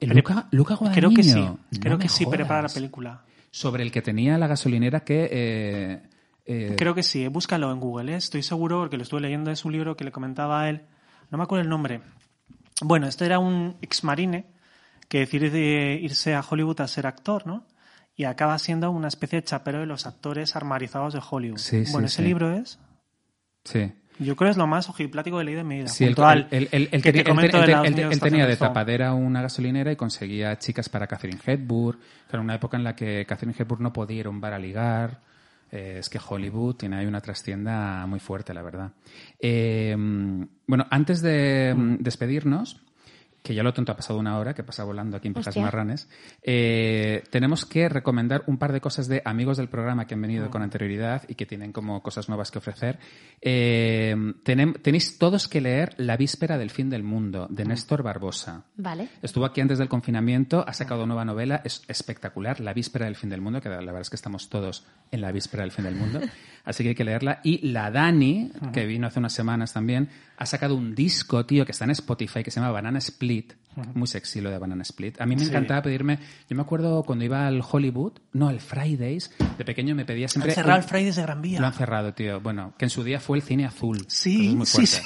Luca, 0.00 0.46
Luca 0.52 0.76
Creo 0.94 1.10
que 1.10 1.22
sí, 1.22 1.32
Guadagnino, 1.32 1.58
creo 1.80 1.92
no 1.94 1.98
que 1.98 2.08
sí 2.08 2.24
prepara 2.26 2.56
la 2.62 2.68
jodas. 2.68 2.74
película. 2.74 3.24
Sobre 3.50 3.82
el 3.82 3.90
que 3.90 4.02
tenía 4.02 4.38
la 4.38 4.46
gasolinera 4.46 5.00
que... 5.00 5.28
eh, 5.30 6.02
eh, 6.46 6.74
Creo 6.76 6.94
que 6.94 7.02
sí, 7.02 7.26
búscalo 7.28 7.72
en 7.72 7.80
Google, 7.80 8.12
¿eh? 8.12 8.16
estoy 8.16 8.42
seguro 8.42 8.78
porque 8.80 8.96
lo 8.96 9.02
estuve 9.02 9.20
leyendo 9.22 9.50
en 9.50 9.56
su 9.56 9.70
libro 9.70 9.96
que 9.96 10.04
le 10.04 10.12
comentaba 10.12 10.62
a 10.62 10.68
él. 10.70 10.82
No 11.30 11.38
me 11.38 11.44
acuerdo 11.44 11.62
el 11.62 11.68
nombre. 11.68 12.00
Bueno, 12.80 13.06
este 13.08 13.26
era 13.26 13.38
un 13.38 13.76
exmarine 13.82 14.46
que 15.08 15.20
decide 15.20 15.94
irse 16.00 16.34
a 16.34 16.44
Hollywood 16.48 16.80
a 16.80 16.88
ser 16.88 17.06
actor, 17.06 17.46
¿no? 17.46 17.66
Y 18.14 18.24
acaba 18.24 18.58
siendo 18.58 18.90
una 18.90 19.08
especie 19.08 19.40
de 19.40 19.44
chapero 19.44 19.80
de 19.80 19.86
los 19.86 20.06
actores 20.06 20.54
armarizados 20.56 21.14
de 21.14 21.20
Hollywood. 21.28 21.58
Sí, 21.58 21.84
sí, 21.86 21.92
bueno, 21.92 22.06
ese 22.06 22.16
sí. 22.18 22.22
libro 22.22 22.52
es. 22.52 22.78
Sí. 23.64 23.92
Yo 24.18 24.36
creo 24.36 24.48
que 24.48 24.50
es 24.52 24.56
lo 24.56 24.66
más 24.66 24.88
ojiplático 24.88 25.42
leído 25.42 25.60
en 25.60 25.68
mi 25.68 25.76
vida. 25.78 25.88
Sí, 25.88 26.04
él 26.04 26.14
que 26.14 27.12
te 27.12 27.18
él 27.20 27.24
comento 27.24 27.60
de 27.60 28.18
tenía 28.20 28.46
de 28.46 28.56
tapadera 28.56 29.14
una 29.14 29.42
gasolinera 29.42 29.92
y 29.92 29.96
conseguía 29.96 30.58
chicas 30.58 30.88
para 30.88 31.06
Catherine 31.06 31.40
Hepburn. 31.44 31.98
Era 32.28 32.40
una 32.40 32.54
época 32.54 32.76
en 32.76 32.84
la 32.84 32.94
que 32.94 33.24
Catherine 33.26 33.54
Hepburn 33.58 33.82
no 33.82 33.92
podía 33.92 34.20
ir 34.20 34.26
a 34.26 34.30
un 34.30 34.40
bar 34.40 34.52
a 34.52 34.58
ligar. 34.58 35.20
Eh, 35.70 35.96
es 35.98 36.08
que 36.08 36.18
Hollywood 36.26 36.76
tiene 36.76 36.96
ahí 36.96 37.06
una 37.06 37.20
trastienda 37.20 38.06
muy 38.06 38.20
fuerte, 38.20 38.54
la 38.54 38.62
verdad. 38.62 38.92
Eh, 39.38 39.94
bueno, 40.66 40.86
antes 40.90 41.20
de 41.20 41.74
mm, 41.76 41.96
despedirnos, 41.98 42.80
que 43.48 43.54
ya 43.54 43.62
lo 43.62 43.72
tonto 43.72 43.92
ha 43.92 43.96
pasado 43.96 44.18
una 44.18 44.36
hora, 44.38 44.52
que 44.52 44.62
pasa 44.62 44.84
volando 44.84 45.16
aquí 45.16 45.26
en 45.28 45.32
Pijas. 45.32 45.56
Marranes, 45.62 46.06
eh, 46.42 47.24
tenemos 47.30 47.64
que 47.64 47.88
recomendar 47.88 48.42
un 48.46 48.58
par 48.58 48.74
de 48.74 48.82
cosas 48.82 49.08
de 49.08 49.22
amigos 49.24 49.56
del 49.56 49.68
programa 49.70 50.06
que 50.06 50.12
han 50.12 50.20
venido 50.20 50.50
con 50.50 50.60
anterioridad 50.60 51.22
y 51.28 51.34
que 51.34 51.46
tienen 51.46 51.72
como 51.72 52.02
cosas 52.02 52.28
nuevas 52.28 52.50
que 52.50 52.58
ofrecer. 52.58 52.98
Eh, 53.40 54.14
tenem- 54.44 54.78
tenéis 54.82 55.16
todos 55.16 55.48
que 55.48 55.62
leer 55.62 55.94
La 55.96 56.18
víspera 56.18 56.58
del 56.58 56.68
fin 56.68 56.90
del 56.90 57.02
mundo, 57.04 57.46
de 57.48 57.64
Néstor 57.64 58.02
Barbosa. 58.02 58.64
Vale. 58.76 59.08
Estuvo 59.22 59.46
aquí 59.46 59.62
antes 59.62 59.78
del 59.78 59.88
confinamiento, 59.88 60.62
ha 60.68 60.74
sacado 60.74 61.06
nueva 61.06 61.24
novela, 61.24 61.62
es 61.64 61.82
espectacular, 61.88 62.60
La 62.60 62.74
víspera 62.74 63.06
del 63.06 63.16
fin 63.16 63.30
del 63.30 63.40
mundo, 63.40 63.62
que 63.62 63.70
la 63.70 63.76
verdad 63.78 64.02
es 64.02 64.10
que 64.10 64.16
estamos 64.16 64.50
todos 64.50 64.84
en 65.10 65.22
la 65.22 65.32
víspera 65.32 65.62
del 65.62 65.72
fin 65.72 65.86
del 65.86 65.94
mundo, 65.94 66.20
así 66.68 66.82
que 66.84 66.90
hay 66.90 66.94
que 66.94 67.04
leerla. 67.04 67.40
Y 67.42 67.66
la 67.68 67.90
Dani, 67.90 68.52
que 68.72 68.86
vino 68.86 69.06
hace 69.06 69.18
unas 69.18 69.32
semanas 69.32 69.72
también, 69.72 70.08
ha 70.36 70.46
sacado 70.46 70.74
un 70.76 70.94
disco, 70.94 71.44
tío, 71.46 71.64
que 71.66 71.72
está 71.72 71.84
en 71.84 71.90
Spotify, 71.90 72.42
que 72.44 72.50
se 72.50 72.60
llama 72.60 72.72
Banana 72.72 72.98
Split, 72.98 73.54
muy 73.94 74.06
sexy 74.06 74.40
lo 74.40 74.50
de 74.50 74.58
Banana 74.58 74.82
Split. 74.82 75.20
A 75.20 75.26
mí 75.26 75.34
me 75.34 75.42
Sí. 75.42 75.48
encantaba 75.48 75.82
pedirme, 75.82 76.18
yo 76.48 76.54
me 76.56 76.62
acuerdo 76.62 77.02
cuando 77.02 77.24
iba 77.24 77.46
al 77.46 77.62
Hollywood, 77.68 78.12
no, 78.32 78.48
al 78.48 78.60
Fridays, 78.60 79.30
de 79.56 79.64
pequeño 79.64 79.94
me 79.94 80.04
pedía 80.04 80.26
Han 80.26 80.30
siempre... 80.30 80.52
cerrado 80.52 80.78
un- 80.78 80.82
el 80.84 80.88
Fridays 80.88 81.16
de 81.16 81.22
Gran 81.22 81.42
Vía. 81.42 81.60
lo 81.60 81.66
han 81.66 81.72
cerrado, 81.74 82.14
tío. 82.14 82.40
Bueno, 82.40 82.74
que 82.78 82.84
en 82.84 82.90
su 82.90 83.02
día 83.02 83.18
fue 83.20 83.38
el 83.38 83.42
cine 83.42 83.64
azul. 83.66 84.04
Sí, 84.08 84.48
es 84.48 84.54
muy 84.54 84.66
sí, 84.66 84.72
fuerte. 84.72 84.96
sí. 84.96 85.02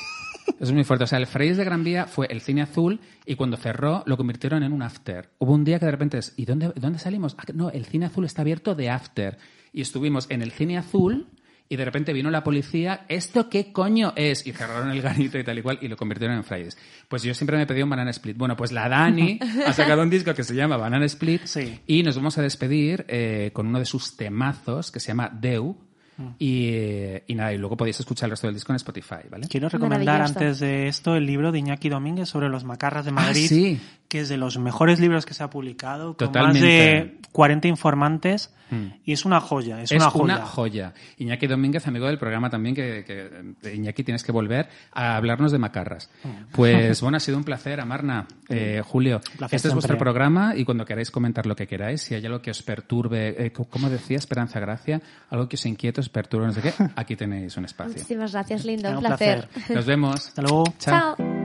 Eso 0.57 0.65
es 0.71 0.73
muy 0.73 0.83
fuerte. 0.85 1.05
O 1.05 1.07
sea, 1.07 1.19
el 1.19 1.27
Fridays 1.27 1.57
de 1.57 1.65
Gran 1.65 1.85
Vía 1.85 2.07
fue 2.07 2.27
el 2.29 2.41
cine 2.41 2.63
azul 2.63 3.01
y 3.25 3.37
cuando 3.37 3.57
cerró 3.57 4.03
lo 4.07 4.17
convirtieron 4.17 4.63
en 4.65 4.73
un 4.73 4.83
after. 4.83 5.31
Hubo 5.39 5.53
un 5.55 5.63
día 5.65 5.79
que 5.79 5.85
de 5.87 5.93
repente 5.93 6.19
es, 6.19 6.35
¿y 6.37 6.45
dónde, 6.47 6.73
dónde 6.77 6.99
salimos? 6.99 7.37
Ah, 7.39 7.45
no, 7.55 7.71
el 7.71 7.85
cine 7.87 8.07
azul 8.07 8.25
está 8.25 8.43
abierto 8.43 8.75
de 8.75 8.91
after. 8.91 9.39
Y 9.73 9.81
estuvimos 9.83 10.27
en 10.31 10.43
el 10.43 10.51
cine 10.51 10.77
azul 10.79 11.29
y 11.73 11.77
de 11.77 11.87
repente 11.87 12.13
vino 12.13 12.31
la 12.31 12.45
policía, 12.45 13.07
¿esto 13.09 13.49
qué 13.49 13.73
coño 13.73 14.13
es? 14.15 14.47
Y 14.47 14.53
cerraron 14.53 14.91
el 14.91 15.01
garito 15.01 15.39
y 15.39 15.45
tal 15.45 15.59
y 15.59 15.63
cual 15.63 15.79
y 15.81 15.89
lo 15.89 15.97
convirtieron 15.97 16.37
en 16.37 16.45
Fridays. 16.45 16.77
Pues 17.09 17.23
yo 17.23 17.33
siempre 17.33 17.57
me 17.57 17.67
pedí 17.67 17.81
un 17.83 17.89
Banana 17.89 18.11
Split. 18.11 18.37
Bueno, 18.37 18.55
pues 18.57 18.73
la 18.73 18.91
Dani 18.91 19.39
ha 19.67 19.73
sacado 19.73 20.03
un 20.03 20.11
disco 20.11 20.35
que 20.35 20.45
se 20.45 20.55
llama 20.55 20.77
Banana 20.77 21.07
Split 21.07 21.47
Sí. 21.47 21.81
y 21.87 22.03
nos 22.03 22.17
vamos 22.17 22.37
a 22.37 22.43
despedir 22.43 23.07
eh, 23.09 23.51
con 23.55 23.69
uno 23.69 23.79
de 23.79 23.87
sus 23.87 24.19
temazos 24.19 24.91
que 24.93 25.01
se 25.01 25.09
llama 25.09 25.31
Deu. 25.33 25.75
Y, 26.39 26.69
eh, 26.75 27.25
y 27.27 27.35
nada, 27.35 27.53
y 27.53 27.59
luego 27.59 27.77
podéis 27.77 27.99
escuchar 27.99 28.27
el 28.27 28.33
resto 28.33 28.47
del 28.47 28.55
disco 28.55 28.71
en 28.71 28.77
Spotify, 28.77 29.27
¿vale? 29.29 29.49
Quiero 29.49 29.69
recomendar 29.69 30.21
antes 30.23 30.61
de 30.61 30.87
esto 30.87 31.17
el 31.17 31.27
libro 31.27 31.51
de 31.51 31.59
Iñaki 31.59 31.89
Domínguez 31.89 32.29
sobre 32.29 32.49
los 32.49 32.63
macarras 32.65 33.07
de 33.07 33.11
Madrid, 33.13 33.45
Ah, 33.45 33.49
sí. 33.49 33.81
Que 34.13 34.21
es 34.21 34.29
de 34.29 34.37
los 34.37 34.59
mejores 34.59 35.01
libros 35.01 35.25
que 35.25 35.33
se 35.33 35.43
ha 35.43 35.49
publicado, 35.49 36.09
con 36.09 36.17
Totalmente. 36.29 36.61
más 36.61 36.63
de 36.63 37.19
40 37.33 37.67
informantes, 37.69 38.53
Mm. 38.71 38.87
y 39.05 39.13
es 39.13 39.27
una 39.27 39.39
joya, 39.41 39.83
es, 39.83 39.93
Es 39.93 40.01
una 40.01 40.09
joya. 40.11 40.25
una 40.25 40.47
joya. 40.47 40.93
Iñaki 41.19 41.47
Domínguez, 41.47 41.87
amigo 41.87 42.07
del 42.07 42.17
programa 42.19 42.49
también, 42.49 42.75
que, 42.75 43.05
que 43.07 43.75
Iñaki 43.75 44.03
tienes 44.03 44.23
que 44.25 44.33
volver 44.33 44.69
a 44.93 45.17
hablarnos 45.17 45.53
de 45.53 45.59
macarras. 45.59 46.09
Pues 46.53 47.01
bueno, 47.03 47.19
ha 47.19 47.21
sido 47.21 47.37
un 47.37 47.45
placer, 47.45 47.81
Amarna, 47.81 48.27
eh, 48.49 48.81
Julio. 48.85 49.21
placer 49.37 49.57
este 49.57 49.69
es 49.69 49.75
vuestro 49.75 49.95
siempre. 49.95 50.05
programa 50.05 50.55
y 50.57 50.65
cuando 50.65 50.85
queráis 50.87 51.11
comentar 51.11 51.45
lo 51.47 51.55
que 51.55 51.67
queráis, 51.67 52.01
si 52.03 52.15
hay 52.15 52.25
algo 52.25 52.41
que 52.41 52.51
os 52.51 52.63
perturbe, 52.63 53.45
eh, 53.47 53.53
co- 53.53 53.65
como 53.67 53.91
decía 53.91 54.17
Esperanza 54.17 54.59
Gracia, 54.61 55.01
algo 55.31 55.49
que 55.51 55.57
os 55.57 55.67
inquiete, 55.67 56.01
os 56.01 56.09
perturbe, 56.09 56.47
no 56.47 56.53
sé 56.53 56.63
qué, 56.63 56.73
aquí 56.97 57.15
tenéis 57.17 57.55
un 57.59 57.67
espacio. 57.67 57.93
Muchísimas 57.95 58.33
gracias, 58.33 58.65
lindo. 58.65 58.89
Un 58.91 59.01
placer. 59.01 59.49
placer. 59.49 59.77
Nos 59.77 59.85
vemos. 59.87 60.29
Hasta 60.29 60.41
luego. 60.43 60.65
Chao. 60.79 61.17
Chao. 61.17 61.42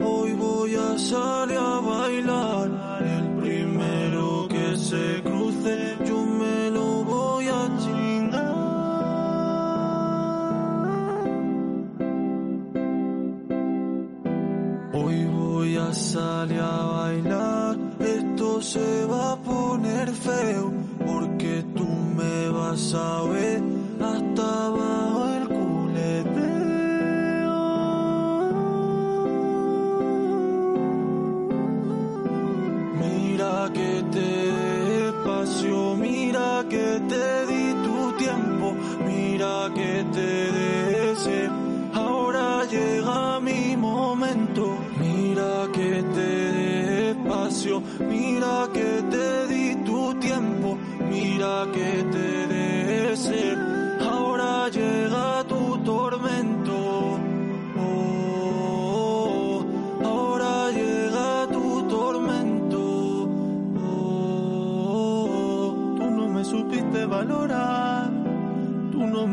Hoy 0.00 0.32
voy 0.34 0.74
a 0.74 0.98
salir 0.98 1.58
a 1.58 1.80
bailar. 1.80 2.70
El 3.00 3.42
primero 3.42 4.46
que 4.48 4.76
se 4.76 5.22
cruce, 5.22 5.96
yo 6.04 6.24
me 6.24 6.70
lo 6.70 7.04
voy 7.04 7.46
a 7.48 7.78
chingar. 7.78 8.54
Hoy 14.92 15.24
voy 15.26 15.76
a 15.76 15.92
salir 15.92 16.60
a 16.60 16.84
bailar, 16.84 17.76
esto 18.00 18.62
se 18.62 19.04
va 19.06 19.32
a 19.32 19.36
poner 19.36 20.08
feo, 20.10 20.72
porque 21.06 21.64
tú 21.74 21.86
me 22.16 22.48
vas 22.50 22.94
a 22.94 23.22
ver 23.22 23.37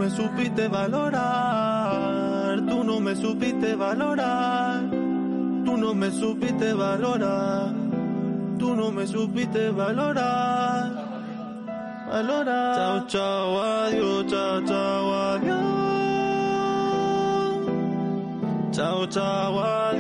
me 0.06 0.12
supiste 0.12 0.68
valorar. 0.68 2.62
Tú 2.68 2.84
no 2.84 2.99
me 2.99 3.16
supiste 3.16 3.76
valorar. 3.76 4.84
Tú 5.66 5.78
no 5.78 5.95
me 5.95 6.12
supiste 6.12 6.74
valorar. 6.74 7.74
Tú 8.60 8.76
no 8.76 8.91
me 8.91 9.08
supiste 9.08 9.72
valorar. 9.72 10.91
Valorar. 12.08 12.76
Chao, 12.76 13.08
chao, 13.08 13.64
adiós, 13.64 14.28
chao, 14.28 14.62
chao, 14.62 15.14
adiós. 15.32 15.58
Chao, 18.72 19.08
chao, 19.08 19.60
adiós, 19.60 19.95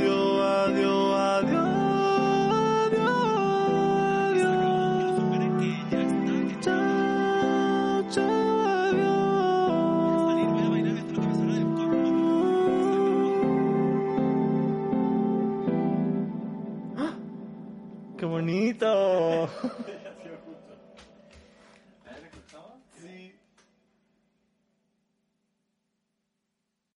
bonito! 18.45 19.49